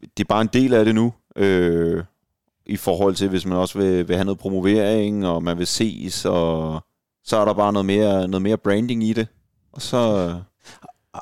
det 0.00 0.24
er 0.24 0.28
bare 0.28 0.40
en 0.40 0.50
del 0.52 0.74
af 0.74 0.84
det 0.84 0.94
nu. 0.94 1.14
Øh, 1.36 2.04
i 2.68 2.76
forhold 2.76 3.14
til, 3.14 3.28
hvis 3.28 3.46
man 3.46 3.58
også 3.58 3.78
vil, 3.78 4.08
vil 4.08 4.16
have 4.16 4.24
noget 4.24 4.38
promovering, 4.38 5.26
og 5.26 5.42
man 5.42 5.58
vil 5.58 5.66
ses, 5.66 6.24
og 6.24 6.80
så 7.24 7.36
er 7.36 7.44
der 7.44 7.52
bare 7.52 7.72
noget 7.72 7.86
mere, 7.86 8.28
noget 8.28 8.42
mere 8.42 8.56
branding 8.56 9.04
i 9.04 9.12
det. 9.12 9.28
Og 9.72 9.82
så... 9.82 10.34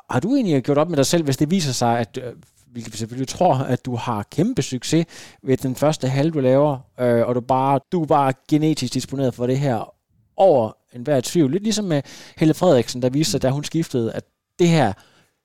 Har 0.09 0.19
du 0.19 0.35
egentlig 0.35 0.63
gjort 0.63 0.77
op 0.77 0.89
med 0.89 0.97
dig 0.97 1.05
selv, 1.05 1.23
hvis 1.23 1.37
det 1.37 1.51
viser 1.51 1.71
sig, 1.71 1.99
at 1.99 2.19
øh, 2.23 2.33
hvilket 2.71 2.93
vi 2.93 2.97
selvfølgelig 2.97 3.27
tror, 3.27 3.53
at 3.53 3.85
du 3.85 3.95
har 3.95 4.23
kæmpe 4.31 4.61
succes 4.61 5.05
ved 5.43 5.57
den 5.57 5.75
første 5.75 6.07
halv, 6.07 6.33
du 6.33 6.39
laver, 6.39 6.79
øh, 6.99 7.27
og 7.27 7.35
du, 7.35 7.41
bare, 7.41 7.79
du 7.91 8.01
er 8.01 8.05
bare 8.05 8.33
genetisk 8.49 8.93
disponeret 8.93 9.33
for 9.33 9.47
det 9.47 9.59
her 9.59 9.93
over 10.35 10.71
enhver 10.93 11.21
tvivl. 11.23 11.51
Lidt 11.51 11.63
ligesom 11.63 11.85
med 11.85 12.01
Helle 12.37 12.53
Frederiksen, 12.53 13.01
der 13.01 13.09
viste 13.09 13.31
sig, 13.31 13.41
da 13.41 13.49
hun 13.49 13.63
skiftede, 13.63 14.13
at 14.13 14.23
det 14.59 14.67
her, 14.67 14.93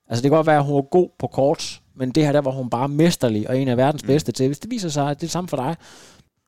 altså 0.08 0.22
det 0.22 0.30
kan 0.30 0.36
godt 0.36 0.46
være, 0.46 0.58
at 0.58 0.64
hun 0.64 0.74
var 0.74 0.82
god 0.82 1.08
på 1.18 1.26
kort, 1.26 1.81
men 1.94 2.10
det 2.10 2.24
her, 2.24 2.32
der 2.32 2.40
var 2.40 2.50
hun 2.50 2.70
bare 2.70 2.88
mesterlig 2.88 3.48
og 3.48 3.58
en 3.58 3.68
af 3.68 3.76
verdens 3.76 4.02
mm. 4.02 4.06
bedste 4.06 4.32
til. 4.32 4.46
Hvis 4.46 4.58
det 4.58 4.70
viser 4.70 4.88
sig, 4.88 5.10
at 5.10 5.16
det 5.20 5.22
er 5.22 5.26
det 5.26 5.30
samme 5.30 5.48
for 5.48 5.56
dig, 5.56 5.76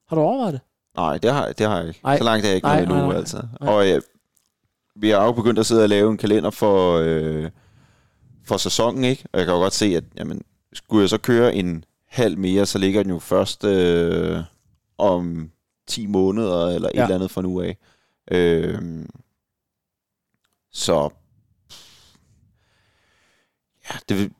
har 0.09 0.17
du 0.17 0.23
overvejet 0.23 0.53
det? 0.53 0.61
Nej, 0.97 1.19
det 1.19 1.33
har, 1.33 1.53
det 1.53 1.67
har 1.67 1.79
jeg 1.79 1.89
ikke. 1.89 2.01
Nej. 2.05 2.19
Så 2.19 2.25
langt 2.25 2.45
er 2.45 2.49
jeg 2.49 2.57
ikke 2.57 2.69
endnu, 2.69 3.13
altså. 3.13 3.43
Nej. 3.61 3.75
Og 3.75 3.87
ja, 3.87 3.99
vi 4.97 5.11
har 5.11 5.25
jo 5.25 5.33
begyndt 5.33 5.59
at 5.59 5.67
sidde 5.67 5.83
og 5.83 5.89
lave 5.89 6.11
en 6.11 6.17
kalender 6.17 6.51
for, 6.51 6.99
øh, 6.99 7.51
for 8.45 8.57
sæsonen, 8.57 9.05
ikke? 9.05 9.25
Og 9.33 9.39
jeg 9.39 9.47
kan 9.47 9.55
jo 9.55 9.61
godt 9.61 9.73
se, 9.73 9.87
at 9.87 10.05
jamen, 10.17 10.43
skulle 10.73 11.01
jeg 11.01 11.09
så 11.09 11.19
køre 11.19 11.55
en 11.55 11.85
halv 12.09 12.39
mere, 12.39 12.67
så 12.67 12.79
ligger 12.79 13.03
den 13.03 13.13
jo 13.13 13.19
først 13.19 13.65
øh, 13.65 14.39
om 14.99 15.51
10 15.87 16.07
måneder, 16.07 16.67
eller 16.67 16.89
ja. 16.95 17.01
et 17.01 17.05
eller 17.05 17.15
andet 17.15 17.31
fra 17.31 17.43
nu 17.43 17.61
af. 17.61 17.77
Øh, 18.31 19.05
så 20.73 21.09
ja, 23.91 23.99
det, 24.09 24.33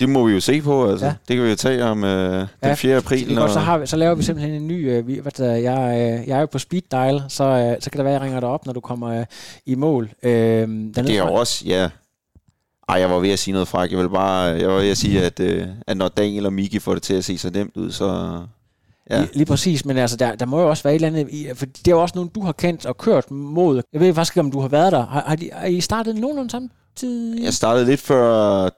det 0.00 0.08
må 0.08 0.26
vi 0.26 0.32
jo 0.32 0.40
se 0.40 0.62
på, 0.62 0.90
altså. 0.90 1.06
Ja. 1.06 1.14
Det 1.28 1.36
kan 1.36 1.44
vi 1.44 1.50
jo 1.50 1.56
tage 1.56 1.84
om 1.84 2.04
øh, 2.04 2.46
den 2.64 2.76
4. 2.76 2.96
april. 2.96 3.34
Når... 3.34 3.40
Godt, 3.40 3.52
så, 3.52 3.58
har 3.58 3.78
vi, 3.78 3.86
så 3.86 3.96
laver 3.96 4.14
vi 4.14 4.22
simpelthen 4.22 4.54
en 4.54 4.68
ny... 4.68 4.90
Øh, 4.90 5.06
vi, 5.06 5.18
hvad 5.18 5.32
der, 5.32 5.52
jeg, 5.52 6.18
øh, 6.20 6.28
jeg 6.28 6.36
er 6.36 6.40
jo 6.40 6.46
på 6.46 6.58
speed 6.58 6.82
dial, 6.90 7.22
så, 7.28 7.44
øh, 7.44 7.76
så 7.82 7.90
kan 7.90 7.98
det 7.98 8.04
være, 8.04 8.14
at 8.14 8.20
jeg 8.20 8.22
ringer 8.22 8.40
dig 8.40 8.48
op, 8.48 8.66
når 8.66 8.72
du 8.72 8.80
kommer 8.80 9.20
øh, 9.20 9.24
i 9.66 9.74
mål. 9.74 10.10
Øh, 10.22 10.30
det 10.30 10.98
er 10.98 11.18
jo 11.18 11.34
også, 11.34 11.64
ja... 11.66 11.88
Ej, 12.88 13.00
jeg 13.00 13.10
var 13.10 13.18
ved 13.18 13.30
at 13.30 13.38
sige 13.38 13.52
noget 13.52 13.68
fræk. 13.68 13.90
Jeg 13.90 13.98
vil 13.98 14.08
bare 14.08 14.42
jeg 14.42 14.68
var 14.68 14.74
ved 14.74 14.90
at 14.90 14.96
sige, 14.96 15.24
at, 15.24 15.40
øh, 15.40 15.66
at 15.86 15.96
når 15.96 16.08
Daniel 16.08 16.46
og 16.46 16.52
Miki 16.52 16.78
får 16.78 16.94
det 16.94 17.02
til 17.02 17.14
at 17.14 17.24
se 17.24 17.38
så 17.38 17.50
nemt 17.50 17.76
ud, 17.76 17.92
så... 17.92 18.40
Ja. 19.10 19.20
Lige, 19.20 19.30
lige 19.34 19.46
præcis, 19.46 19.84
men 19.84 19.96
altså, 19.96 20.16
der, 20.16 20.34
der 20.34 20.46
må 20.46 20.60
jo 20.60 20.68
også 20.68 20.82
være 20.82 20.94
et 20.94 21.04
eller 21.04 21.20
andet, 21.20 21.56
for 21.58 21.66
det 21.66 21.88
er 21.88 21.92
jo 21.92 22.02
også 22.02 22.12
nogen, 22.14 22.30
du 22.34 22.40
har 22.40 22.52
kendt 22.52 22.86
og 22.86 22.96
kørt 22.96 23.30
mod. 23.30 23.82
Jeg 23.92 24.00
ved 24.00 24.14
faktisk 24.14 24.36
ikke, 24.36 24.40
om 24.40 24.50
du 24.50 24.60
har 24.60 24.68
været 24.68 24.92
der. 24.92 25.06
Har, 25.06 25.24
har, 25.26 25.36
de, 25.36 25.50
har 25.52 25.66
I 25.66 25.80
startet 25.80 26.16
nogenlunde 26.16 26.50
samtidig? 26.50 27.44
Jeg 27.44 27.54
startede 27.54 27.86
lidt 27.86 28.00
før 28.00 28.68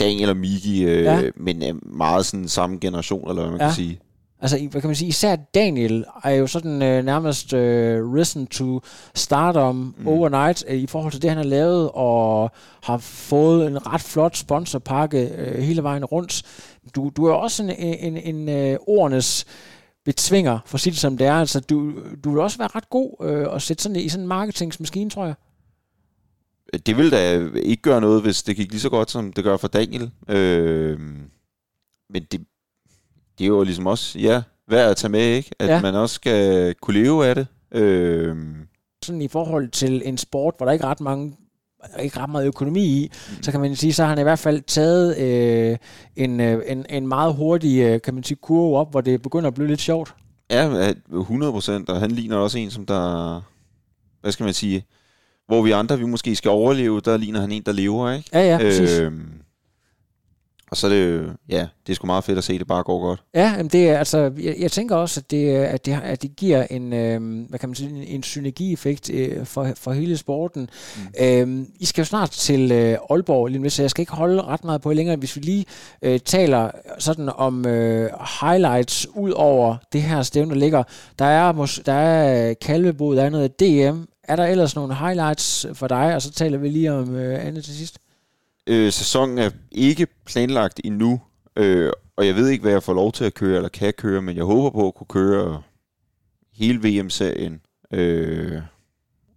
Daniel 0.00 0.30
og 0.30 0.36
Miki, 0.36 0.84
øh, 0.84 1.04
ja. 1.04 1.22
men 1.36 1.62
øh, 1.62 1.96
meget 1.96 2.26
sådan 2.26 2.48
samme 2.48 2.78
generation, 2.80 3.30
eller 3.30 3.42
hvad 3.42 3.50
man 3.50 3.60
ja. 3.60 3.66
kan 3.66 3.74
sige. 3.74 4.00
Altså, 4.42 4.68
hvad 4.70 4.80
kan 4.80 4.88
man 4.88 4.96
sige? 4.96 5.08
Især 5.08 5.36
Daniel 5.36 6.04
er 6.24 6.30
jo 6.30 6.46
sådan 6.46 6.82
øh, 6.82 7.04
nærmest 7.04 7.52
øh, 7.52 8.12
risen 8.12 8.46
to 8.46 8.80
stardom 9.14 9.94
mm. 9.98 10.08
overnight 10.08 10.64
øh, 10.68 10.76
i 10.76 10.86
forhold 10.86 11.12
til 11.12 11.22
det, 11.22 11.30
han 11.30 11.36
har 11.36 11.44
lavet, 11.44 11.90
og 11.94 12.50
har 12.82 12.98
fået 12.98 13.66
en 13.66 13.86
ret 13.86 14.00
flot 14.00 14.36
sponsorpakke 14.36 15.28
øh, 15.38 15.62
hele 15.62 15.82
vejen 15.82 16.04
rundt. 16.04 16.42
Du, 16.94 17.10
du 17.16 17.26
er 17.26 17.32
også 17.32 17.62
en, 17.62 17.70
en, 17.70 18.16
en, 18.16 18.34
en 18.36 18.48
øh, 18.48 18.78
ordenes 18.86 19.44
betvinger, 20.04 20.58
for 20.66 20.76
at 20.76 20.80
sige 20.80 20.90
det 20.90 21.00
som 21.00 21.16
det 21.16 21.26
er. 21.26 21.34
Altså, 21.34 21.60
du, 21.60 21.92
du 22.24 22.30
vil 22.30 22.40
også 22.40 22.58
være 22.58 22.68
ret 22.74 22.90
god 22.90 23.24
øh, 23.24 23.54
at 23.54 23.62
sætte 23.62 23.82
sådan 23.82 23.96
i 23.96 24.08
sådan 24.08 24.24
en 24.24 24.28
marketingsmaskine, 24.28 25.10
tror 25.10 25.24
jeg 25.24 25.34
det 26.86 26.96
vil 26.96 27.10
da 27.10 27.48
ikke 27.54 27.82
gøre 27.82 28.00
noget, 28.00 28.22
hvis 28.22 28.42
det 28.42 28.56
gik 28.56 28.70
lige 28.70 28.80
så 28.80 28.88
godt, 28.88 29.10
som 29.10 29.32
det 29.32 29.44
gør 29.44 29.56
for 29.56 29.68
Daniel. 29.68 30.10
Øh, 30.28 31.00
men 32.10 32.22
det, 32.32 32.40
det 33.38 33.44
er 33.44 33.48
jo 33.48 33.62
ligesom 33.62 33.86
også, 33.86 34.18
ja, 34.18 34.42
værd 34.68 34.90
at 34.90 34.96
tage 34.96 35.10
med, 35.10 35.20
ikke? 35.20 35.50
At 35.58 35.68
ja. 35.68 35.82
man 35.82 35.94
også 35.94 36.14
skal 36.14 36.74
kunne 36.74 37.02
leve 37.02 37.26
af 37.26 37.34
det. 37.34 37.46
Øh, 37.72 38.36
sådan 39.04 39.22
i 39.22 39.28
forhold 39.28 39.68
til 39.68 40.02
en 40.04 40.18
sport, 40.18 40.54
hvor 40.56 40.66
der 40.66 40.72
ikke 40.72 40.84
er 40.84 40.88
ret 40.88 41.00
mange 41.00 41.36
ikke 42.00 42.20
ret 42.20 42.30
meget 42.30 42.46
økonomi 42.46 42.84
i, 42.84 43.12
mm. 43.30 43.42
så 43.42 43.50
kan 43.50 43.60
man 43.60 43.76
sige, 43.76 43.92
så 43.92 44.02
har 44.02 44.08
han 44.08 44.18
i 44.18 44.22
hvert 44.22 44.38
fald 44.38 44.62
taget 44.62 45.18
øh, 45.18 45.76
en, 46.16 46.40
øh, 46.40 46.62
en, 46.66 46.86
en 46.88 47.06
meget 47.06 47.34
hurtig, 47.34 47.80
øh, 47.80 48.00
kan 48.02 48.14
man 48.14 48.24
sige, 48.24 48.38
kurve 48.42 48.78
op, 48.78 48.90
hvor 48.90 49.00
det 49.00 49.22
begynder 49.22 49.48
at 49.48 49.54
blive 49.54 49.68
lidt 49.68 49.80
sjovt. 49.80 50.14
Ja, 50.50 50.92
100 51.12 51.52
procent, 51.52 51.88
og 51.88 52.00
han 52.00 52.10
ligner 52.10 52.36
også 52.36 52.58
en, 52.58 52.70
som 52.70 52.86
der, 52.86 53.40
hvad 54.20 54.32
skal 54.32 54.44
man 54.44 54.54
sige, 54.54 54.84
hvor 55.50 55.62
vi 55.62 55.70
andre, 55.70 55.98
vi 55.98 56.04
måske 56.04 56.36
skal 56.36 56.50
overleve, 56.50 57.00
der 57.00 57.16
ligner 57.16 57.40
han 57.40 57.52
en, 57.52 57.62
der 57.66 57.72
lever, 57.72 58.12
ikke? 58.12 58.30
Ja, 58.32 58.50
ja, 58.50 58.58
præcis. 58.58 58.98
Øhm, 58.98 59.40
og 60.70 60.76
så 60.76 60.86
er 60.86 60.90
det 60.90 61.32
ja, 61.48 61.66
det 61.86 61.92
er 61.92 61.94
sgu 61.94 62.06
meget 62.06 62.24
fedt 62.24 62.38
at 62.38 62.44
se, 62.44 62.52
at 62.52 62.58
det 62.58 62.66
bare 62.66 62.82
går 62.82 63.00
godt. 63.00 63.22
Ja, 63.34 63.56
men 63.56 63.68
det 63.68 63.88
er, 63.88 63.98
altså, 63.98 64.32
jeg, 64.42 64.56
jeg 64.58 64.72
tænker 64.72 64.96
også, 64.96 65.20
at 65.20 65.30
det, 65.30 65.48
at 65.54 65.86
det, 65.86 66.00
at 66.02 66.22
det 66.22 66.36
giver 66.36 66.66
en, 66.70 66.92
øh, 66.92 67.48
hvad 67.48 67.58
kan 67.58 67.68
man 67.68 67.76
sige, 67.76 67.90
en, 67.90 67.96
en 67.96 68.22
synergieffekt 68.22 69.10
øh, 69.10 69.46
for, 69.46 69.68
for 69.76 69.92
hele 69.92 70.16
sporten. 70.16 70.68
Mm. 70.96 71.24
Øh, 71.24 71.66
I 71.80 71.84
skal 71.84 72.02
jo 72.02 72.06
snart 72.06 72.30
til 72.30 72.72
øh, 72.72 72.98
Aalborg 73.10 73.46
lige 73.46 73.70
så 73.70 73.82
jeg 73.82 73.90
skal 73.90 74.02
ikke 74.02 74.12
holde 74.12 74.42
ret 74.42 74.64
meget 74.64 74.80
på 74.80 74.92
længere, 74.92 75.16
hvis 75.16 75.36
vi 75.36 75.40
lige 75.40 75.64
øh, 76.02 76.20
taler 76.20 76.70
sådan 76.98 77.28
om 77.28 77.66
øh, 77.66 78.10
highlights 78.40 79.06
ud 79.16 79.30
over 79.30 79.76
det 79.92 80.02
her 80.02 80.22
stævne, 80.22 80.50
der 80.50 80.56
ligger. 80.56 80.82
Der 81.18 81.24
er, 81.24 81.80
der 81.86 81.92
er 81.92 82.54
Kalvebod, 82.54 83.16
der 83.16 83.22
er 83.22 83.30
noget 83.30 83.60
DM, 83.60 84.09
er 84.30 84.36
der 84.36 84.46
ellers 84.46 84.74
nogle 84.74 84.94
highlights 84.94 85.66
for 85.74 85.88
dig, 85.88 86.14
og 86.14 86.22
så 86.22 86.30
taler 86.30 86.58
vi 86.58 86.68
lige 86.68 86.92
om 86.92 87.16
øh, 87.16 87.46
andet 87.46 87.64
til 87.64 87.74
sidst? 87.74 87.98
Øh, 88.66 88.92
sæsonen 88.92 89.38
er 89.38 89.50
ikke 89.72 90.06
planlagt 90.26 90.80
endnu, 90.84 91.20
øh, 91.56 91.92
og 92.16 92.26
jeg 92.26 92.34
ved 92.34 92.48
ikke, 92.48 92.62
hvad 92.62 92.72
jeg 92.72 92.82
får 92.82 92.94
lov 92.94 93.12
til 93.12 93.24
at 93.24 93.34
køre, 93.34 93.56
eller 93.56 93.68
kan 93.68 93.92
køre, 93.92 94.22
men 94.22 94.36
jeg 94.36 94.44
håber 94.44 94.70
på 94.70 94.88
at 94.88 94.94
kunne 94.94 95.06
køre 95.06 95.62
hele 96.52 96.78
VM-serien. 96.78 97.60
Øh, 97.92 98.62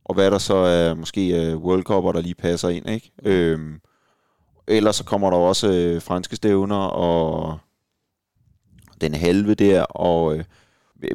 og 0.05 0.15
hvad 0.15 0.31
der 0.31 0.37
så 0.37 0.55
er 0.55 0.93
måske 0.93 1.53
uh, 1.55 1.63
World 1.63 1.83
Cup, 1.83 2.03
der 2.03 2.21
lige 2.21 2.35
passer 2.35 2.69
ind. 2.69 2.89
Ikke? 2.89 3.11
Øh, 3.23 3.59
ellers 4.67 4.95
så 4.95 5.03
kommer 5.03 5.29
der 5.29 5.37
også 5.37 5.71
øh, 5.71 6.01
franske 6.01 6.35
stævner, 6.35 6.75
og 6.85 7.57
den 9.01 9.13
halve 9.13 9.53
der, 9.53 9.83
og 9.83 10.37
øh, 10.37 10.43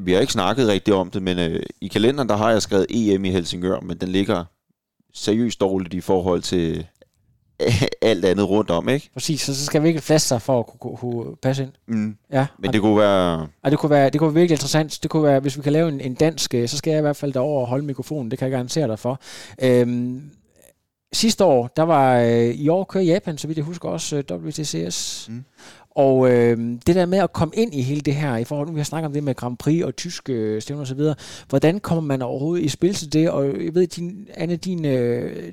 vi 0.01 0.13
har 0.13 0.21
ikke 0.21 0.33
snakket 0.33 0.69
rigtig 0.69 0.95
om 0.95 1.11
det, 1.11 1.23
men 1.23 1.39
øh, 1.39 1.63
i 1.81 1.89
kalenderen, 1.89 2.29
der 2.29 2.37
har 2.37 2.51
jeg 2.51 2.63
skrevet 2.63 2.87
EM 2.91 3.25
i 3.25 3.31
Helsingør, 3.31 3.81
men 3.81 3.99
den 3.99 4.09
ligger 4.09 4.45
seriøst 5.15 5.61
dårligt 5.61 5.95
i 5.95 6.01
forhold 6.01 6.43
til 6.43 6.87
alt 8.03 8.25
andet 8.25 8.49
rundt 8.49 8.71
om, 8.71 8.89
ikke? 8.89 9.11
Præcis, 9.15 9.41
så 9.41 9.65
skal 9.67 9.83
vi 9.83 9.89
ikke 9.89 10.01
flaske 10.01 10.29
sig 10.29 10.43
for 10.43 10.59
at 10.59 10.67
kunne, 10.67 10.97
kunne, 10.97 11.37
passe 11.37 11.63
ind. 11.63 11.73
Mm. 11.87 12.17
Ja. 12.33 12.47
Men 12.59 12.73
det 12.73 12.81
kunne 12.81 12.97
være... 12.97 13.49
Ja, 13.65 13.71
det 13.71 13.79
kunne 13.79 13.91
være... 13.91 14.11
Det 14.11 14.19
kunne 14.19 14.35
være 14.35 14.41
virkelig 14.41 14.55
interessant. 14.55 14.99
Det 15.03 15.11
kunne 15.11 15.23
være, 15.23 15.41
hvis 15.41 15.57
vi 15.57 15.63
kan 15.63 15.73
lave 15.73 15.89
en, 15.89 16.01
en 16.01 16.15
dansk, 16.15 16.55
øh, 16.55 16.69
så 16.69 16.77
skal 16.77 16.91
jeg 16.91 16.99
i 16.99 17.03
hvert 17.03 17.17
fald 17.17 17.33
derover 17.33 17.61
og 17.61 17.67
holde 17.67 17.85
mikrofonen. 17.85 18.31
Det 18.31 18.39
kan 18.39 18.47
jeg 18.47 18.53
garantere 18.53 18.89
dig 18.89 18.99
for. 18.99 19.21
Øhm, 19.63 20.31
sidste 21.13 21.45
år, 21.45 21.71
der 21.77 21.83
var... 21.83 22.19
Øh, 22.19 22.45
I 22.45 22.69
år 22.69 22.85
kører 22.85 23.05
Japan, 23.05 23.39
så 23.39 23.47
vidt 23.47 23.57
jeg 23.57 23.65
husker 23.65 23.89
også 23.89 24.17
øh, 24.17 24.45
WTCS. 24.45 25.29
Mm. 25.29 25.45
Og 25.99 26.31
øh, 26.31 26.59
det 26.87 26.95
der 26.95 27.07
med 27.07 27.19
at 27.19 27.33
komme 27.33 27.55
ind 27.57 27.75
i 27.75 27.83
hele 27.83 28.01
det 28.01 28.15
her, 28.15 28.37
i 28.37 28.45
forhold 28.45 28.69
til, 28.69 28.75
vi 28.75 28.81
har 28.81 28.85
snakket 28.85 29.07
om 29.07 29.13
det 29.13 29.25
med 29.25 29.35
Grand 29.35 29.57
Prix 29.57 29.85
og 29.85 29.97
tyske 29.97 30.33
øh, 30.33 30.63
stævner 30.63 30.83
osv., 30.83 31.01
hvordan 31.49 31.81
kommer 31.81 32.03
man 32.03 32.23
overhovedet 32.23 32.65
i 32.65 32.69
spil 32.69 32.95
til 32.95 33.13
det? 33.13 33.31
Og 33.31 33.65
jeg 33.65 33.75
ved, 33.75 33.87
din, 33.87 34.29
Anne, 34.35 34.57
din, 34.57 34.85
øh, 34.85 35.53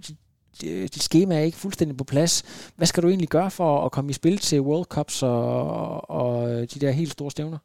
dit 0.61 1.03
schema 1.03 1.35
er 1.35 1.39
ikke 1.39 1.57
fuldstændig 1.57 1.97
på 1.97 2.03
plads. 2.03 2.43
Hvad 2.75 2.87
skal 2.87 3.03
du 3.03 3.07
egentlig 3.07 3.29
gøre 3.29 3.51
for 3.51 3.85
at 3.85 3.91
komme 3.91 4.09
i 4.09 4.13
spil 4.13 4.37
til 4.37 4.61
World 4.61 4.85
Cups 4.85 5.23
og, 5.23 6.09
og 6.09 6.49
de 6.49 6.79
der 6.79 6.91
helt 6.91 7.11
store 7.11 7.31
stævner? 7.31 7.57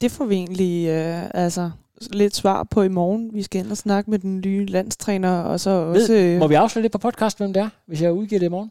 Det 0.00 0.10
får 0.10 0.24
vi 0.24 0.34
egentlig 0.34 0.88
øh, 0.88 1.30
altså 1.34 1.70
lidt 2.10 2.36
svar 2.36 2.62
på 2.62 2.82
i 2.82 2.88
morgen. 2.88 3.30
Vi 3.34 3.42
skal 3.42 3.60
ind 3.60 3.70
og 3.70 3.76
snakke 3.76 4.10
med 4.10 4.18
den 4.18 4.40
nye 4.40 4.66
landstræner, 4.66 5.40
og 5.40 5.60
så 5.60 5.84
Ved, 5.84 6.02
også... 6.02 6.14
Øh, 6.14 6.38
må 6.38 6.46
vi 6.46 6.54
afsløre 6.54 6.82
lidt 6.82 6.92
på 6.92 6.98
podcast, 6.98 7.38
hvem 7.38 7.52
det 7.52 7.60
er, 7.60 7.68
hvis 7.86 8.02
jeg 8.02 8.12
udgiver 8.12 8.38
det 8.38 8.46
i 8.46 8.50
morgen? 8.50 8.70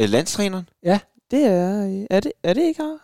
Øh, 0.00 0.08
landstræneren? 0.08 0.68
Ja. 0.82 1.00
Det 1.32 1.44
er... 1.46 2.06
Er 2.10 2.20
det, 2.20 2.32
er 2.42 2.52
det 2.54 2.62
ikke 2.62 2.82
her? 2.82 2.98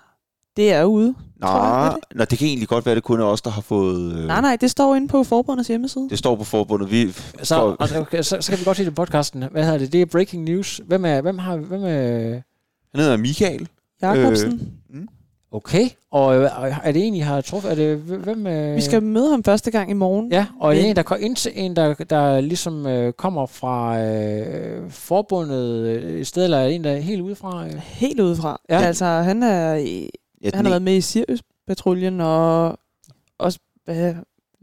Det 0.57 0.73
er 0.73 0.85
ude. 0.85 1.15
Nå, 1.37 1.47
jeg, 1.47 1.93
det? 1.95 2.17
Nå, 2.19 2.25
det 2.25 2.39
kan 2.39 2.49
egentlig 2.49 2.69
godt 2.69 2.87
være, 2.87 2.95
det 2.95 3.03
kun 3.03 3.21
er 3.21 3.25
os, 3.25 3.43
der 3.43 3.51
har 3.51 3.61
fået... 3.61 4.13
Øh... 4.13 4.27
Nej, 4.27 4.41
nej, 4.41 4.57
det 4.57 4.71
står 4.71 4.95
inde 4.95 5.09
på 5.09 5.25
forbundets 5.25 5.69
hjemmeside. 5.69 6.09
Det 6.11 6.19
står 6.19 6.37
på 6.37 6.45
forbundet. 6.45 6.91
Vi 6.91 7.13
så, 7.13 7.55
for... 7.55 7.77
altså, 7.81 8.01
okay, 8.01 8.23
så, 8.23 8.37
så 8.41 8.53
kan 8.53 8.59
vi 8.59 8.65
godt 8.65 8.77
se 8.77 8.85
det 8.85 8.91
i 8.91 8.95
podcasten. 8.95 9.45
Hvad 9.51 9.65
hedder 9.65 9.79
det? 9.79 9.93
Det 9.93 10.03
er 10.03 10.07
breaking 10.07 10.45
news. 10.45 10.81
Hvem 10.87 11.05
er... 11.05 11.21
Hvem 11.21 11.39
har... 11.39 11.57
Hvem 11.57 11.85
er... 11.85 12.31
Han 12.95 13.01
hedder 13.01 13.17
Michael. 13.17 13.69
Jakobsen. 14.03 14.53
Øh. 14.53 14.67
Okay, 15.53 15.89
og 16.11 16.37
øh, 16.37 16.51
er 16.85 16.93
det 16.93 17.07
en, 17.07 17.15
I 17.15 17.19
har 17.19 17.41
truffet? 17.41 17.71
Er 17.71 17.75
det, 17.75 17.99
hvem, 17.99 18.47
øh... 18.47 18.77
Vi 18.77 18.81
skal 18.81 19.03
møde 19.03 19.31
ham 19.31 19.45
første 19.45 19.71
gang 19.71 19.91
i 19.91 19.95
morgen. 19.95 20.33
Ja, 20.33 20.47
og 20.61 20.71
er 20.71 20.81
det 20.81 20.91
en, 20.91 20.97
der, 20.97 21.51
en, 21.55 21.77
der, 21.77 21.95
der 21.95 22.41
ligesom 22.41 22.87
øh, 22.87 23.13
kommer 23.13 23.47
fra 23.47 24.01
øh, 24.03 24.91
forbundet 24.91 25.91
et 26.21 26.27
sted, 26.27 26.45
eller 26.45 26.59
er 26.59 26.67
det 26.67 26.75
en, 26.75 26.85
der 26.85 26.91
er 26.91 27.01
helt 27.01 27.21
udefra? 27.21 27.67
Øh? 27.67 27.75
Helt 27.75 28.21
udefra. 28.21 28.61
Ja. 28.71 28.81
Altså, 28.81 29.05
han 29.05 29.43
er 29.43 29.79
Ja, 30.43 30.51
han 30.55 30.65
har 30.65 30.73
været 30.73 30.83
med 30.83 30.97
i 30.97 31.01
Sirius-patruljen 31.01 32.21
og 32.21 32.79
også 33.39 33.59
øh, 33.89 34.17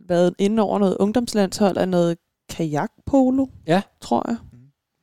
været 0.07 0.33
inde 0.39 0.63
over 0.63 0.79
noget 0.79 0.97
ungdomslandshold 0.97 1.77
af 1.77 1.89
noget 1.89 2.17
kajakpolo, 2.49 3.45
ja. 3.67 3.81
tror 4.01 4.23
jeg. 4.27 4.37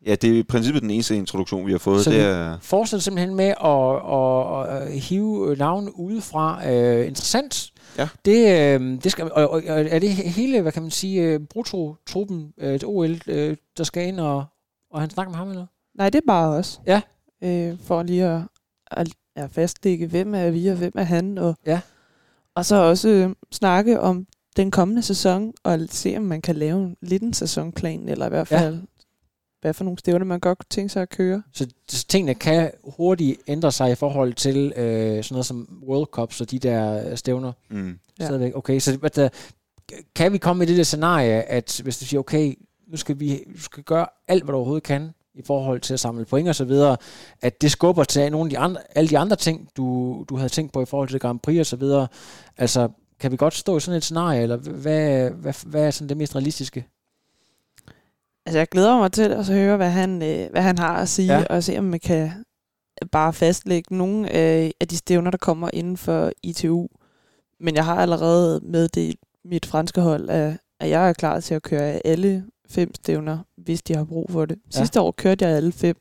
Ja, 0.07 0.15
det 0.15 0.31
er 0.31 0.39
i 0.39 0.43
princippet 0.43 0.83
den 0.83 0.91
eneste 0.91 1.17
introduktion, 1.17 1.67
vi 1.67 1.73
har 1.73 1.79
fået. 1.79 2.05
Så 2.05 2.11
det 2.11 2.21
er... 2.21 2.59
fortsætter 2.61 3.03
simpelthen 3.03 3.35
med 3.35 3.55
at, 3.65 4.77
at, 4.77 4.83
at 4.83 5.01
hive 5.01 5.57
navn 5.57 5.89
udefra. 5.95 6.59
Uh, 6.59 7.07
interessant. 7.07 7.73
Ja. 7.99 8.09
Det, 8.25 8.81
uh, 8.81 8.87
det 9.03 9.13
skal, 9.13 9.33
og, 9.33 9.51
og, 9.51 9.63
er 9.67 9.99
det 9.99 10.11
hele, 10.11 10.61
hvad 10.61 10.73
kan 10.73 10.83
man 10.83 10.91
sige, 10.91 11.37
uh, 11.37 11.47
brutto-truppen 11.47 12.53
uh, 12.63 12.69
til 12.69 12.87
OL, 12.87 13.11
uh, 13.11 13.57
der 13.79 13.85
skal 13.85 14.09
ind 14.09 14.21
og, 14.21 14.45
og 14.91 15.01
han 15.01 15.11
snakker 15.11 15.31
med 15.31 15.39
ham, 15.39 15.49
eller? 15.49 15.67
Nej, 15.99 16.11
det 16.11 16.19
er 16.19 16.27
bare 16.27 16.49
os. 16.49 16.81
Ja. 16.87 17.01
Uh, 17.43 17.79
for 17.87 18.03
lige 18.03 18.25
at, 18.25 18.41
at 18.91 19.09
er 19.37 19.49
fastlægge, 19.49 20.07
hvem 20.07 20.35
er 20.35 20.51
vi 20.51 20.67
og 20.67 20.77
hvem 20.77 20.93
er 20.97 21.03
han, 21.03 21.39
og, 21.39 21.55
ja. 21.67 21.81
og 22.55 22.65
så 22.65 22.77
også 22.77 23.09
øh, 23.09 23.31
snakke 23.53 24.01
om 24.01 24.27
den 24.57 24.71
kommende 24.71 25.03
sæson, 25.03 25.53
og 25.65 25.81
se 25.91 26.17
om 26.17 26.23
man 26.23 26.43
kan 26.43 26.57
lave 26.57 26.79
en, 26.79 26.97
lidt 27.03 27.23
en 27.23 27.33
sæsonplan, 27.33 28.09
eller 28.09 28.27
i 28.27 28.29
hvert 28.29 28.49
fald, 28.49 28.75
ja. 28.75 28.81
Hvad 29.63 29.75
for 29.75 29.85
nogle 29.85 29.99
stævner 29.99 30.25
man 30.25 30.41
godt 30.41 30.59
kunne 30.59 30.67
tænke 30.71 30.89
sig 30.89 31.03
at 31.03 31.09
køre. 31.09 31.43
Så, 31.53 31.67
så 31.89 32.07
tingene 32.07 32.35
kan 32.35 32.71
hurtigt 32.85 33.41
ændre 33.47 33.73
sig 33.73 33.93
i 33.93 33.95
forhold 33.95 34.33
til 34.33 34.73
øh, 34.77 35.25
sådan 35.25 35.35
noget 35.35 35.47
som 35.47 35.83
World 35.89 36.07
Cups 36.07 36.41
og 36.41 36.51
de 36.51 36.59
der 36.59 37.15
stævner. 37.15 37.53
Mm. 37.71 37.99
Ja. 38.21 38.51
Okay, 38.55 38.79
så 38.79 38.99
uh, 39.19 39.29
kan 40.15 40.33
vi 40.33 40.39
komme 40.39 40.65
i 40.65 40.67
det 40.67 40.77
der 40.77 40.83
scenarie, 40.83 41.43
at 41.43 41.81
hvis 41.85 41.99
du 41.99 42.05
siger, 42.05 42.21
okay, 42.21 42.55
nu 42.87 42.97
skal 42.97 43.21
vi 43.21 43.45
du 43.57 43.61
skal 43.61 43.83
gøre 43.83 44.07
alt, 44.29 44.45
hvad 44.45 44.53
du 44.53 44.57
overhovedet 44.57 44.83
kan, 44.83 45.11
i 45.35 45.43
forhold 45.43 45.81
til 45.81 45.95
at 45.95 46.01
samle 46.01 46.25
point 46.25 46.49
og 46.49 46.55
så 46.55 46.65
videre, 46.65 46.97
at 47.41 47.63
det 47.63 47.71
skubber 47.71 48.05
til 48.05 48.33
nogle 48.33 48.47
af 48.47 48.51
de 48.51 48.59
andre, 48.59 48.81
alle 48.95 49.11
de 49.11 49.19
andre 49.19 49.37
ting, 49.37 49.69
du, 49.77 50.25
du 50.29 50.37
havde 50.37 50.49
tænkt 50.49 50.73
på 50.73 50.83
i 50.83 50.87
forhold 50.87 51.09
til 51.09 51.21
Grand 51.21 51.41
Prix 51.41 51.59
og 51.59 51.67
så 51.67 51.77
videre. 51.77 52.09
Altså, 52.57 52.89
kan 53.21 53.33
vi 53.33 53.37
godt 53.37 53.55
stå 53.55 53.77
i 53.77 53.81
sådan 53.81 53.97
et 53.97 54.05
scenarie, 54.05 54.43
eller 54.43 54.57
hvad, 54.57 55.31
hvad, 55.31 55.55
hvad 55.67 55.83
er 55.87 55.91
sådan 55.91 56.09
det 56.09 56.17
mest 56.17 56.35
realistiske? 56.35 56.87
Altså, 58.47 58.59
jeg 58.59 58.69
glæder 58.69 58.99
mig 58.99 59.13
til 59.13 59.23
at 59.23 59.49
høre, 59.49 59.77
hvad 59.77 59.91
han, 59.91 60.23
øh, 60.23 60.51
hvad 60.51 60.63
han 60.63 60.79
har 60.79 60.97
at 60.97 61.09
sige, 61.09 61.39
ja. 61.39 61.45
og 61.51 61.65
se, 61.65 61.79
om 61.79 61.85
man 61.85 62.01
kan 62.01 62.31
bare 63.13 63.33
fastlægge 63.33 63.97
nogle 63.97 64.31
af, 64.31 64.73
af 64.81 64.89
de 64.89 64.97
stævner, 64.97 65.31
der 65.31 65.39
kommer 65.39 65.71
inden 65.73 65.97
for 65.97 66.33
ITU. 66.43 66.87
Men 67.61 67.75
jeg 67.75 67.85
har 67.85 67.97
allerede 67.97 68.61
meddelt 68.63 69.21
mit 69.45 69.67
franske 69.67 70.01
hold, 70.01 70.31
at, 70.31 70.59
at 70.81 70.91
jeg 70.91 71.09
er 71.09 71.13
klar 71.13 71.41
til 71.41 71.55
at 71.55 71.63
køre 71.63 72.07
alle 72.07 72.45
fem 72.69 72.95
stævner, 72.95 73.39
hvis 73.57 73.83
de 73.83 73.97
har 73.97 74.05
brug 74.05 74.31
for 74.31 74.45
det. 74.45 74.59
Ja. 74.75 74.79
Sidste 74.79 75.01
år 75.01 75.11
kørte 75.11 75.45
jeg 75.45 75.57
alle 75.57 75.73
fem, 75.73 75.97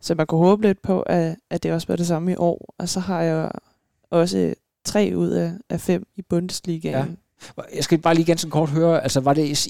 så 0.00 0.14
man 0.14 0.26
kunne 0.26 0.46
håbe 0.46 0.62
lidt 0.62 0.82
på, 0.82 1.00
at, 1.00 1.36
at 1.50 1.62
det 1.62 1.72
også 1.72 1.88
var 1.88 1.96
det 1.96 2.06
samme 2.06 2.32
i 2.32 2.36
år. 2.38 2.74
Og 2.78 2.88
så 2.88 3.00
har 3.00 3.22
jeg 3.22 3.50
også 4.10 4.54
tre 4.84 5.12
ud 5.16 5.28
af, 5.28 5.52
af 5.70 5.80
fem 5.80 6.06
i 6.16 6.22
Bundesligaen. 6.22 7.08
Ja. 7.08 7.14
Jeg 7.74 7.84
skal 7.84 7.98
bare 7.98 8.14
lige 8.14 8.24
ganske 8.24 8.50
kort 8.50 8.68
høre, 8.68 9.02
altså 9.02 9.20
var 9.20 9.34
det 9.34 9.66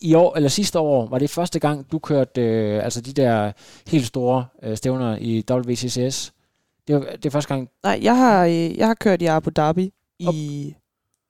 i, 0.00 0.14
år, 0.14 0.36
eller 0.36 0.48
sidste 0.48 0.78
år, 0.78 1.06
var 1.06 1.18
det 1.18 1.30
første 1.30 1.58
gang, 1.58 1.92
du 1.92 1.98
kørte 1.98 2.40
øh, 2.40 2.84
altså 2.84 3.00
de 3.00 3.12
der 3.12 3.52
helt 3.86 4.06
store 4.06 4.46
øh, 4.62 4.76
stævner 4.76 5.16
i 5.20 5.44
WCCS? 5.50 6.32
Det 6.88 6.94
var, 6.94 7.00
det 7.00 7.26
er 7.26 7.30
første 7.30 7.54
gang? 7.54 7.68
Nej, 7.82 7.98
jeg 8.02 8.16
har, 8.16 8.44
øh, 8.44 8.78
jeg 8.78 8.86
har 8.86 8.94
kørt 8.94 9.22
i 9.22 9.26
Abu 9.26 9.50
Dhabi 9.56 9.92
i, 10.18 10.74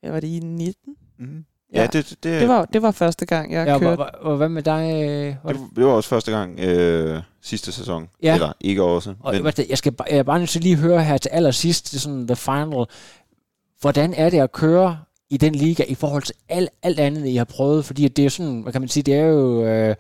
hvad 0.01 0.11
var 0.11 0.21
det, 0.21 0.29
i 0.29 0.39
19? 0.39 0.97
Mm-hmm. 1.19 1.45
Ja, 1.75 1.81
ja 1.81 1.87
det, 1.87 2.09
det, 2.11 2.41
det, 2.41 2.49
var, 2.49 2.65
det 2.65 2.83
var 2.83 2.91
første 2.91 3.27
gang, 3.27 3.53
jeg 3.53 3.67
ja, 3.67 3.79
kørte. 3.79 4.01
Og, 4.01 4.31
og 4.31 4.37
hvad 4.37 4.49
med 4.49 4.63
dig? 4.63 5.39
Var 5.45 5.53
det, 5.53 5.61
det 5.77 5.85
var 5.85 5.91
også 5.91 6.09
første 6.09 6.33
gang 6.33 6.61
øh, 6.61 7.23
sidste 7.43 7.73
sæson. 7.73 8.09
Ja. 8.23 8.35
Eller 8.35 8.53
ikke 8.61 8.83
også. 8.83 9.15
Og, 9.21 9.35
men. 9.35 9.53
Jeg 9.69 9.79
skal 9.79 9.95
jeg 10.11 10.19
er 10.19 10.23
bare 10.23 10.39
nødt 10.39 10.51
til 10.51 10.61
lige 10.61 10.77
høre 10.77 11.05
her 11.05 11.19
til 11.19 11.29
allersidst, 11.29 11.91
det 11.91 11.97
er 11.97 12.01
sådan 12.01 12.27
the 12.27 12.37
final. 12.37 12.85
Hvordan 13.81 14.15
er 14.15 14.31
det 14.31 14.41
at 14.41 14.53
køre 14.53 14.99
i 15.31 15.37
den 15.37 15.55
liga 15.55 15.85
i 15.89 15.95
forhold 15.95 16.23
til 16.23 16.35
alt, 16.49 16.71
alt 16.83 17.01
andet, 17.01 17.27
I 17.27 17.37
har 17.37 17.45
prøvet? 17.45 17.85
Fordi 17.85 18.09
det 18.09 18.19
er 18.19 18.25
jo 18.25 18.31
sådan, 18.31 18.61
hvad 18.61 18.73
kan 18.73 18.83
man 18.83 18.89
sige, 18.89 19.03
det 19.03 19.15
er 19.15 19.25
jo 19.25 19.65
øh, 19.65 19.95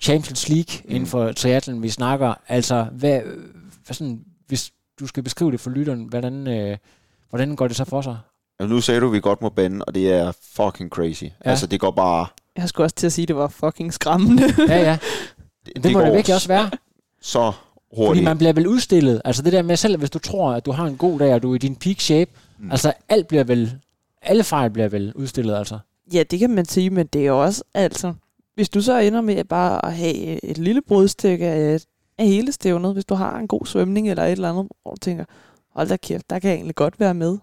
Champions 0.00 0.48
League 0.48 0.80
mm. 0.84 0.94
inden 0.94 1.06
for 1.06 1.32
triathlon, 1.32 1.82
vi 1.82 1.88
snakker. 1.88 2.34
Altså, 2.48 2.86
hvad, 2.92 3.20
hvad 3.86 3.94
sådan, 3.94 4.20
hvis 4.46 4.72
du 5.00 5.06
skal 5.06 5.22
beskrive 5.22 5.52
det 5.52 5.60
for 5.60 5.70
lytteren, 5.70 6.04
hvordan, 6.04 6.48
øh, 6.48 6.76
hvordan 7.30 7.56
går 7.56 7.68
det 7.68 7.76
så 7.76 7.84
for 7.84 8.02
sig? 8.02 8.18
Altså, 8.60 8.74
nu 8.74 8.80
sagde 8.80 9.00
du, 9.00 9.06
at 9.06 9.12
vi 9.12 9.20
godt 9.20 9.42
må 9.42 9.48
bande, 9.48 9.84
og 9.84 9.94
det 9.94 10.12
er 10.12 10.32
fucking 10.52 10.90
crazy. 10.90 11.24
Ja. 11.24 11.30
Altså, 11.44 11.66
det 11.66 11.80
går 11.80 11.90
bare... 11.90 12.26
Jeg 12.56 12.68
skulle 12.68 12.84
også 12.84 12.96
til 12.96 13.06
at 13.06 13.12
sige, 13.12 13.22
at 13.22 13.28
det 13.28 13.36
var 13.36 13.48
fucking 13.48 13.92
skræmmende. 13.92 14.42
ja, 14.68 14.82
ja. 14.82 14.98
Det, 15.66 15.76
det, 15.76 15.84
det 15.84 15.92
må 15.92 16.00
det 16.00 16.12
virkelig 16.12 16.34
også 16.34 16.48
være. 16.48 16.70
Så 17.22 17.52
hurtigt. 17.96 18.08
Fordi 18.08 18.24
man 18.24 18.38
bliver 18.38 18.52
vel 18.52 18.66
udstillet. 18.66 19.22
Altså 19.24 19.42
det 19.42 19.52
der 19.52 19.62
med 19.62 19.76
selv, 19.76 19.98
hvis 19.98 20.10
du 20.10 20.18
tror, 20.18 20.52
at 20.52 20.66
du 20.66 20.72
har 20.72 20.86
en 20.86 20.96
god 20.96 21.18
dag, 21.18 21.34
og 21.34 21.42
du 21.42 21.50
er 21.50 21.54
i 21.54 21.58
din 21.58 21.76
peak 21.76 22.00
shape, 22.00 22.30
mm. 22.58 22.70
altså 22.70 22.92
alt 23.08 23.28
bliver 23.28 23.44
vel... 23.44 23.78
Alle 24.22 24.44
fejl 24.44 24.70
bliver 24.70 24.88
vel 24.88 25.12
udstillet, 25.14 25.56
altså. 25.56 25.78
Ja, 26.12 26.22
det 26.22 26.38
kan 26.38 26.50
man 26.50 26.64
sige, 26.64 26.90
men 26.90 27.06
det 27.06 27.26
er 27.26 27.32
også, 27.32 27.64
altså... 27.74 28.14
Hvis 28.54 28.68
du 28.68 28.80
så 28.82 28.98
ender 28.98 29.20
med 29.20 29.44
bare 29.44 29.84
at 29.84 29.94
have 29.94 30.44
et 30.44 30.58
lille 30.58 30.82
brudstykke 30.82 31.46
af, 31.46 31.80
af 32.18 32.26
hele 32.26 32.52
stævnet, 32.52 32.92
hvis 32.92 33.04
du 33.04 33.14
har 33.14 33.38
en 33.38 33.48
god 33.48 33.66
svømning 33.66 34.10
eller 34.10 34.24
et 34.24 34.32
eller 34.32 34.50
andet, 34.50 34.68
og 34.84 34.92
du 34.92 35.00
tænker, 35.00 35.24
hold 35.70 35.88
da 35.88 35.96
kæft, 35.96 36.30
der 36.30 36.38
kan 36.38 36.50
jeg 36.50 36.56
egentlig 36.56 36.74
godt 36.74 37.00
være 37.00 37.14
med 37.14 37.38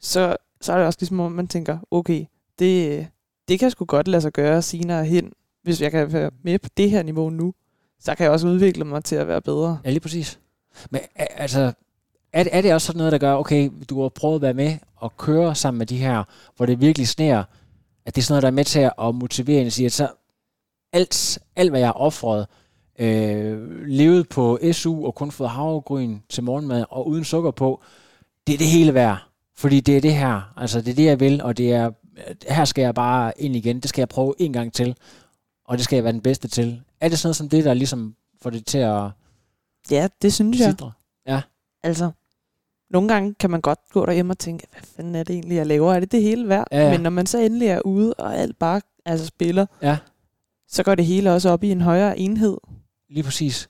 så, 0.00 0.36
så 0.60 0.72
er 0.72 0.76
det 0.76 0.86
også 0.86 0.96
ligesom, 1.00 1.20
at 1.20 1.32
man 1.32 1.48
tænker, 1.48 1.78
okay, 1.90 2.24
det, 2.58 3.06
det 3.48 3.58
kan 3.58 3.70
sgu 3.70 3.84
godt 3.84 4.08
lade 4.08 4.22
sig 4.22 4.32
gøre 4.32 4.62
senere 4.62 5.04
hen, 5.04 5.32
hvis 5.62 5.82
jeg 5.82 5.90
kan 5.90 6.12
være 6.12 6.30
med 6.42 6.58
på 6.58 6.68
det 6.76 6.90
her 6.90 7.02
niveau 7.02 7.30
nu, 7.30 7.54
så 8.00 8.14
kan 8.14 8.24
jeg 8.24 8.32
også 8.32 8.48
udvikle 8.48 8.84
mig 8.84 9.04
til 9.04 9.16
at 9.16 9.28
være 9.28 9.42
bedre. 9.42 9.78
Ja, 9.84 9.90
lige 9.90 10.00
præcis. 10.00 10.40
Men 10.90 11.00
altså, 11.16 11.72
er 12.32 12.42
det, 12.42 12.56
er 12.56 12.60
det 12.60 12.74
også 12.74 12.86
sådan 12.86 12.98
noget, 12.98 13.12
der 13.12 13.18
gør, 13.18 13.34
okay, 13.34 13.70
du 13.90 14.02
har 14.02 14.08
prøvet 14.08 14.34
at 14.34 14.42
være 14.42 14.54
med 14.54 14.78
og 14.96 15.16
køre 15.16 15.54
sammen 15.54 15.78
med 15.78 15.86
de 15.86 15.96
her, 15.96 16.24
hvor 16.56 16.66
det 16.66 16.80
virkelig 16.80 17.08
sneer, 17.08 17.44
at 18.06 18.14
det 18.14 18.22
er 18.22 18.24
sådan 18.24 18.32
noget, 18.32 18.42
der 18.42 18.48
er 18.48 18.52
med 18.52 18.64
til 18.64 18.90
at 18.98 19.14
motivere 19.14 19.60
en 19.60 19.66
og 19.66 19.72
sige, 19.72 19.86
at 19.86 19.92
så 19.92 20.08
alt, 20.92 21.38
alt 21.56 21.70
hvad 21.70 21.80
jeg 21.80 21.88
har 21.88 21.92
offret, 21.92 22.46
øh, 22.98 23.86
levet 23.86 24.28
på 24.28 24.58
SU 24.72 25.06
og 25.06 25.14
kun 25.14 25.30
fået 25.30 25.50
havregryn 25.50 26.18
til 26.28 26.42
morgenmad 26.42 26.84
og 26.90 27.08
uden 27.08 27.24
sukker 27.24 27.50
på, 27.50 27.82
det 28.46 28.54
er 28.54 28.58
det 28.58 28.66
hele 28.66 28.94
værd. 28.94 29.18
Fordi 29.56 29.80
det 29.80 29.96
er 29.96 30.00
det 30.00 30.14
her, 30.14 30.52
altså 30.56 30.80
det 30.80 30.90
er 30.90 30.94
det, 30.94 31.04
jeg 31.04 31.20
vil, 31.20 31.42
og 31.42 31.56
det 31.56 31.72
er, 31.72 31.90
her 32.48 32.64
skal 32.64 32.82
jeg 32.82 32.94
bare 32.94 33.32
ind 33.36 33.56
igen, 33.56 33.80
det 33.80 33.88
skal 33.88 34.00
jeg 34.00 34.08
prøve 34.08 34.34
en 34.38 34.52
gang 34.52 34.72
til, 34.72 34.96
og 35.64 35.76
det 35.76 35.84
skal 35.84 35.96
jeg 35.96 36.04
være 36.04 36.12
den 36.12 36.20
bedste 36.20 36.48
til. 36.48 36.82
Er 37.00 37.08
det 37.08 37.18
sådan 37.18 37.26
noget 37.28 37.36
som 37.36 37.48
det, 37.48 37.64
der 37.64 37.74
ligesom 37.74 38.14
får 38.42 38.50
det 38.50 38.66
til 38.66 38.78
at... 38.78 39.10
Ja, 39.90 40.08
det 40.22 40.32
synes 40.32 40.60
jeg. 40.60 40.70
Sidre. 40.70 40.92
Ja. 41.26 41.40
Altså, 41.82 42.10
nogle 42.90 43.08
gange 43.08 43.34
kan 43.34 43.50
man 43.50 43.60
godt 43.60 43.78
gå 43.92 44.06
derhjemme 44.06 44.32
og 44.32 44.38
tænke, 44.38 44.66
hvad 44.72 44.82
fanden 44.96 45.14
er 45.14 45.22
det 45.22 45.34
egentlig, 45.34 45.56
jeg 45.56 45.66
laver? 45.66 45.94
Er 45.94 46.00
det 46.00 46.12
det 46.12 46.22
hele 46.22 46.48
værd? 46.48 46.66
Ja, 46.72 46.82
ja. 46.82 46.90
Men 46.90 47.00
når 47.00 47.10
man 47.10 47.26
så 47.26 47.38
endelig 47.38 47.68
er 47.68 47.80
ude, 47.80 48.14
og 48.14 48.36
alt 48.36 48.58
bare 48.58 48.80
altså, 49.04 49.26
spiller, 49.26 49.66
Ja. 49.82 49.96
så 50.68 50.82
går 50.82 50.94
det 50.94 51.04
hele 51.04 51.32
også 51.32 51.50
op 51.50 51.64
i 51.64 51.70
en 51.70 51.80
højere 51.80 52.18
enhed. 52.18 52.56
Lige 53.10 53.24
præcis. 53.24 53.68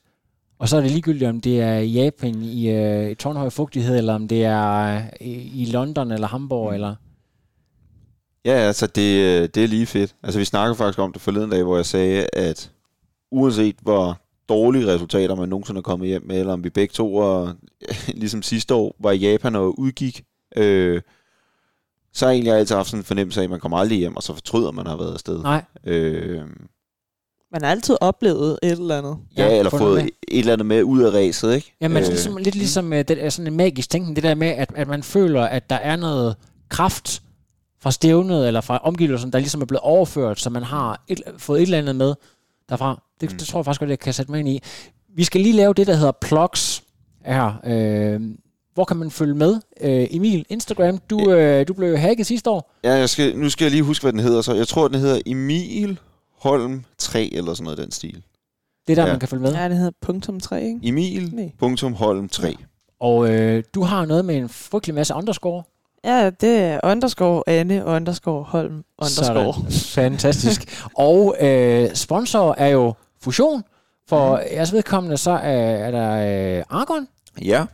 Og 0.59 0.69
så 0.69 0.77
er 0.77 0.81
det 0.81 0.91
ligegyldigt, 0.91 1.29
om 1.29 1.41
det 1.41 1.61
er 1.61 1.77
i 1.77 1.87
Japan 1.91 2.35
i, 2.41 2.69
øh, 2.69 3.11
i 3.11 3.15
tårnhøj 3.15 3.49
fugtighed, 3.49 3.97
eller 3.97 4.13
om 4.13 4.27
det 4.27 4.45
er 4.45 4.95
øh, 4.95 5.03
i, 5.21 5.61
i 5.61 5.65
London 5.65 6.11
eller 6.11 6.27
Hamburg, 6.27 6.69
mm. 6.69 6.73
eller... 6.73 6.95
Ja, 8.45 8.51
altså 8.51 8.87
det, 8.87 9.41
øh, 9.41 9.49
det 9.55 9.63
er 9.63 9.67
lige 9.67 9.85
fedt. 9.85 10.15
Altså 10.23 10.39
vi 10.39 10.45
snakkede 10.45 10.75
faktisk 10.75 10.99
om 10.99 11.13
det 11.13 11.21
forleden 11.21 11.49
dag, 11.49 11.63
hvor 11.63 11.75
jeg 11.75 11.85
sagde, 11.85 12.27
at 12.33 12.71
uanset 13.31 13.75
hvor 13.81 14.20
dårlige 14.49 14.87
resultater 14.87 15.35
man 15.35 15.49
nogensinde 15.49 15.77
er 15.77 15.81
kommet 15.81 16.07
hjem 16.07 16.23
med, 16.25 16.39
eller 16.39 16.53
om 16.53 16.63
vi 16.63 16.69
begge 16.69 16.91
to 16.93 17.07
var, 17.17 17.55
ligesom 18.21 18.41
sidste 18.41 18.73
år, 18.73 18.95
var 18.99 19.11
i 19.11 19.17
Japan 19.17 19.55
og 19.55 19.79
udgik, 19.79 20.23
øh, 20.57 21.01
så 22.13 22.25
har 22.25 22.31
jeg 22.31 22.35
egentlig 22.37 22.53
altid 22.53 22.75
haft 22.75 22.87
sådan 22.89 22.99
en 22.99 23.03
fornemmelse 23.05 23.39
af, 23.39 23.43
at 23.43 23.49
man 23.49 23.59
kommer 23.59 23.77
aldrig 23.77 23.97
hjem, 23.97 24.15
og 24.15 24.23
så 24.23 24.33
fortryder 24.33 24.67
at 24.69 24.75
man 24.75 24.87
har 24.87 24.97
været 24.97 25.13
afsted. 25.13 25.41
Nej. 25.43 25.63
Øh, 25.83 26.39
Man 27.51 27.61
har 27.61 27.71
altid 27.71 27.97
oplevet 28.01 28.59
et 28.63 28.71
eller 28.71 28.97
andet. 28.97 29.17
ja, 29.37 29.47
Ja, 29.47 29.57
eller 29.57 29.69
fået 29.69 30.03
et 30.03 30.39
eller 30.39 30.53
andet 30.53 30.65
med 30.65 30.83
ud 30.83 31.01
af 31.03 31.11
ræset, 31.13 31.55
ikke? 31.55 31.73
Ja, 31.81 31.87
men 31.87 31.97
Øh, 31.97 32.03
øh. 32.03 32.07
ligesom, 32.09 32.37
lidt 32.37 32.55
ligesom 32.55 32.93
øh, 32.93 32.99
det 33.07 33.25
er 33.25 33.29
sådan 33.29 33.51
en 33.51 33.57
magisk 33.57 33.89
tænkning, 33.89 34.15
det 34.15 34.23
der 34.23 34.35
med, 34.35 34.47
at, 34.47 34.71
at 34.75 34.87
man 34.87 35.03
føler, 35.03 35.41
at 35.43 35.69
der 35.69 35.75
er 35.75 35.95
noget 35.95 36.35
kraft 36.69 37.21
fra 37.81 37.91
stævnet, 37.91 38.47
eller 38.47 38.61
fra 38.61 38.77
omgivelserne, 38.77 39.31
der 39.31 39.39
ligesom 39.39 39.61
er 39.61 39.65
blevet 39.65 39.81
overført, 39.81 40.39
så 40.39 40.49
man 40.49 40.63
har 40.63 41.03
et, 41.07 41.21
fået 41.37 41.57
et 41.57 41.63
eller 41.63 41.77
andet 41.77 41.95
med 41.95 42.13
derfra. 42.71 43.01
Det, 43.21 43.31
mm. 43.31 43.37
det 43.37 43.47
tror 43.47 43.59
jeg 43.59 43.65
faktisk 43.65 43.79
godt, 43.79 43.89
jeg 43.89 43.99
kan 43.99 44.13
sætte 44.13 44.31
mig 44.31 44.39
ind 44.39 44.49
i. 44.49 44.59
Vi 45.15 45.23
skal 45.23 45.41
lige 45.41 45.53
lave 45.55 45.73
det, 45.73 45.87
der 45.87 45.93
hedder 45.95 46.11
plugs 46.21 46.83
her. 47.25 47.53
Øh, 47.65 48.21
hvor 48.73 48.85
kan 48.85 48.97
man 48.97 49.11
følge 49.11 49.35
med? 49.35 49.55
Øh, 49.81 50.07
Emil, 50.11 50.45
Instagram, 50.49 50.97
du, 51.09 51.31
øh, 51.31 51.67
du 51.67 51.73
blev 51.73 51.97
hacket 51.97 52.25
sidste 52.27 52.49
år. 52.49 52.71
Ja, 52.83 52.93
jeg 52.93 53.09
skal, 53.09 53.37
nu 53.37 53.49
skal 53.49 53.65
jeg 53.65 53.71
lige 53.71 53.83
huske, 53.83 54.03
hvad 54.03 54.11
den 54.13 54.19
hedder. 54.19 54.41
Så 54.41 54.53
jeg 54.53 54.67
tror, 54.67 54.87
den 54.87 54.99
hedder 54.99 55.21
Emil 55.25 55.99
Holm 56.39 56.83
3, 56.97 57.29
eller 57.33 57.53
sådan 57.53 57.63
noget 57.63 57.79
i 57.79 57.81
den 57.81 57.91
stil. 57.91 58.23
Det 58.87 58.91
er 58.91 58.95
der, 58.95 59.01
Ja. 59.01 59.07
ja. 59.07 59.13
man 59.13 59.19
kan 59.19 59.29
følge 59.29 59.41
med. 59.43 59.53
Ja, 59.53 59.69
det 59.69 59.77
hedder 59.77 59.91
punktum 60.01 60.39
3, 60.39 60.63
ikke? 60.63 60.79
Emil 60.83 61.35
Nej. 61.35 61.51
punktum 61.59 61.93
Holm 61.93 62.29
3. 62.29 62.55
Og 62.99 63.29
øh, 63.33 63.63
du 63.75 63.81
har 63.81 64.05
noget 64.05 64.25
med 64.25 64.35
en 64.35 64.49
frygtelig 64.49 64.95
masse 64.95 65.13
underscore. 65.15 65.63
Ja, 66.05 66.29
det 66.29 66.59
er 66.59 66.79
underscore 66.83 67.43
Anne, 67.47 67.85
underscore 67.85 68.43
Holm, 68.43 68.83
underscore. 68.97 69.71
Sådan. 69.71 70.11
Fantastisk. 70.11 70.83
og 70.97 71.35
øh, 71.41 71.95
sponsor 71.95 72.55
er 72.57 72.67
jo 72.67 72.93
Fusion. 73.21 73.63
For 74.09 74.35
mm. 74.35 74.41
jeres 74.55 74.73
vedkommende, 74.73 75.17
så 75.17 75.31
er, 75.31 75.37
er 75.59 75.91
der 75.91 76.57
øh, 76.57 76.63
Argon. 76.69 77.07
Ja. 77.41 77.65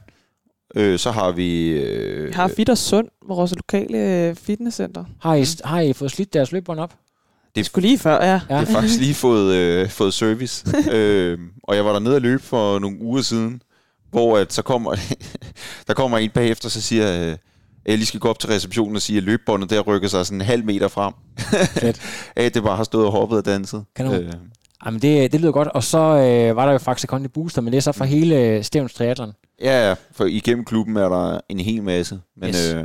Øh, 0.75 0.99
så 0.99 1.11
har 1.11 1.31
vi... 1.31 1.69
Øh, 1.69 2.27
Vi 2.27 2.33
har 2.33 2.47
Fit 2.47 2.69
og 2.69 2.77
Sund, 2.77 3.07
vores 3.27 3.53
lokale 3.55 3.97
øh, 3.97 4.35
fitnesscenter. 4.35 5.05
Har 5.21 5.35
I, 5.35 5.45
har 5.63 5.79
I 5.79 5.93
fået 5.93 6.11
slidt 6.11 6.33
deres 6.33 6.51
løbbånd 6.51 6.79
op? 6.79 6.93
Det 7.55 7.65
skulle 7.65 7.87
lige 7.87 7.97
før, 7.99 8.15
ja. 8.25 8.25
Ja. 8.25 8.39
Jeg 8.49 8.57
har 8.57 8.65
faktisk 8.65 8.99
lige 8.99 9.13
fået, 9.13 9.55
øh, 9.55 9.89
fået 9.89 10.13
service. 10.13 10.65
øh, 10.91 11.39
og 11.63 11.75
jeg 11.75 11.85
var 11.85 11.93
der 11.93 11.99
nede 11.99 12.15
og 12.15 12.21
løbe 12.21 12.43
for 12.43 12.79
nogle 12.79 13.01
uger 13.01 13.21
siden, 13.21 13.61
hvor 14.11 14.37
at 14.37 14.53
så 14.53 14.61
kommer, 14.61 14.95
der 15.87 15.93
kommer 15.93 16.17
en 16.17 16.29
bagefter, 16.29 16.69
så 16.69 16.81
siger 16.81 17.29
øh, 17.29 17.37
jeg 17.87 17.97
lige 17.97 18.05
skal 18.05 18.19
gå 18.19 18.29
op 18.29 18.39
til 18.39 18.49
receptionen 18.49 18.95
og 18.95 19.01
sige, 19.01 19.17
at 19.17 19.23
løbebåndet 19.23 19.69
der 19.69 19.81
rykker 19.81 20.07
sig 20.07 20.25
sådan 20.25 20.41
en 20.41 20.45
halv 20.45 20.65
meter 20.65 20.87
frem. 20.87 21.13
Fedt. 21.67 22.01
at 22.35 22.53
det 22.53 22.63
bare 22.63 22.75
har 22.77 22.83
stået 22.83 23.05
og 23.05 23.11
hoppet 23.11 23.37
og 23.37 23.45
danset. 23.45 23.85
Kanon. 23.95 24.13
Øh, 24.15 24.33
Jamen, 24.85 25.01
det, 25.01 25.31
det 25.31 25.41
lyder 25.41 25.51
godt. 25.51 25.67
Og 25.67 25.83
så 25.83 25.97
øh, 25.97 26.55
var 26.55 26.65
der 26.65 26.71
jo 26.71 26.77
faktisk 26.77 27.07
Kondi 27.09 27.27
Booster, 27.27 27.61
men 27.61 27.73
det 27.73 27.77
er 27.77 27.81
så 27.81 27.91
for 27.91 28.05
hele 28.05 28.63
Stævns 28.63 28.93
Triathlon. 28.93 29.31
ja, 29.61 29.87
ja, 29.89 29.95
for 30.11 30.25
igennem 30.25 30.65
klubben 30.65 30.97
er 30.97 31.09
der 31.09 31.39
en 31.49 31.59
hel 31.59 31.83
masse. 31.83 32.19
Men 32.37 32.49
Yes. 32.49 32.73
øh, 32.73 32.83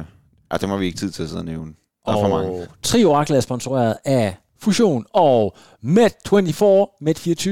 ja, 0.52 0.56
det 0.56 0.68
må 0.68 0.76
vi 0.76 0.86
ikke 0.86 0.98
tid 0.98 1.10
til 1.10 1.22
at 1.22 1.28
sidde 1.28 1.40
og 1.40 1.44
nævne. 1.44 1.72
Der 2.06 2.12
er 2.12 2.20
for 2.20 2.28
mange. 2.28 2.66
Tri 2.82 3.04
Oraklet 3.04 3.36
er 3.36 3.40
sponsoreret 3.40 3.96
af 4.04 4.36
Fusion 4.60 5.04
og 5.14 5.56
Med24, 5.84 6.64
Med24. 7.08 7.50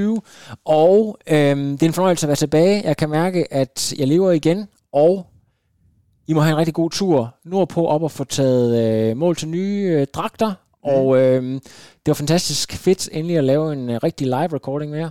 Og 0.64 1.18
øhm, 1.30 1.78
det 1.78 1.82
er 1.82 1.86
en 1.86 1.92
fornøjelse 1.92 2.26
at 2.26 2.28
være 2.28 2.36
tilbage. 2.36 2.82
Jeg 2.84 2.96
kan 2.96 3.11
mærke, 3.11 3.53
at 3.55 3.94
jeg 3.98 4.09
lever 4.09 4.30
igen, 4.32 4.66
og 4.92 5.26
I 6.31 6.33
må 6.33 6.41
have 6.41 6.53
en 6.53 6.59
rigtig 6.59 6.74
god 6.74 6.91
tur 6.91 7.35
nordpå 7.45 7.87
op 7.87 8.03
og 8.03 8.11
få 8.11 8.24
taget 8.24 8.70
øh, 8.83 9.16
mål 9.16 9.37
til 9.37 9.49
nye 9.49 9.97
øh, 10.01 10.07
dragter. 10.14 10.53
Og 10.85 11.18
øhm, 11.18 11.61
det 11.93 12.07
var 12.07 12.14
fantastisk 12.14 12.72
fedt 12.72 13.09
endelig 13.12 13.39
at 13.39 13.45
lave 13.45 13.72
en 13.72 13.91
øh, 13.91 14.01
rigtig 14.03 14.26
live 14.26 14.55
recording 14.55 14.91
med 14.91 14.99
jer. 14.99 15.11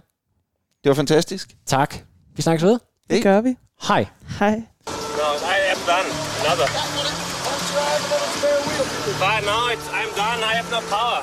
Det 0.83 0.89
var 0.89 0.93
fantastisk. 0.93 1.55
Tak. 1.65 1.95
Vi 2.35 2.41
snakkes 2.41 2.63
ved. 2.63 2.79
Det 3.09 3.23
gør 3.23 3.41
vi. 3.41 3.55
Hej. 3.87 4.05
Hej. 4.39 4.55
No, 4.55 5.29
I 5.55 5.57
am 5.73 5.81
done. 5.91 6.09
Another. 6.43 6.67
But 9.23 9.39
now 9.51 9.63
it's, 9.73 9.87
I'm 9.99 10.11
done. 10.23 10.39
I 10.49 10.53
have 10.59 10.71
no 10.71 10.79
power. 10.95 11.18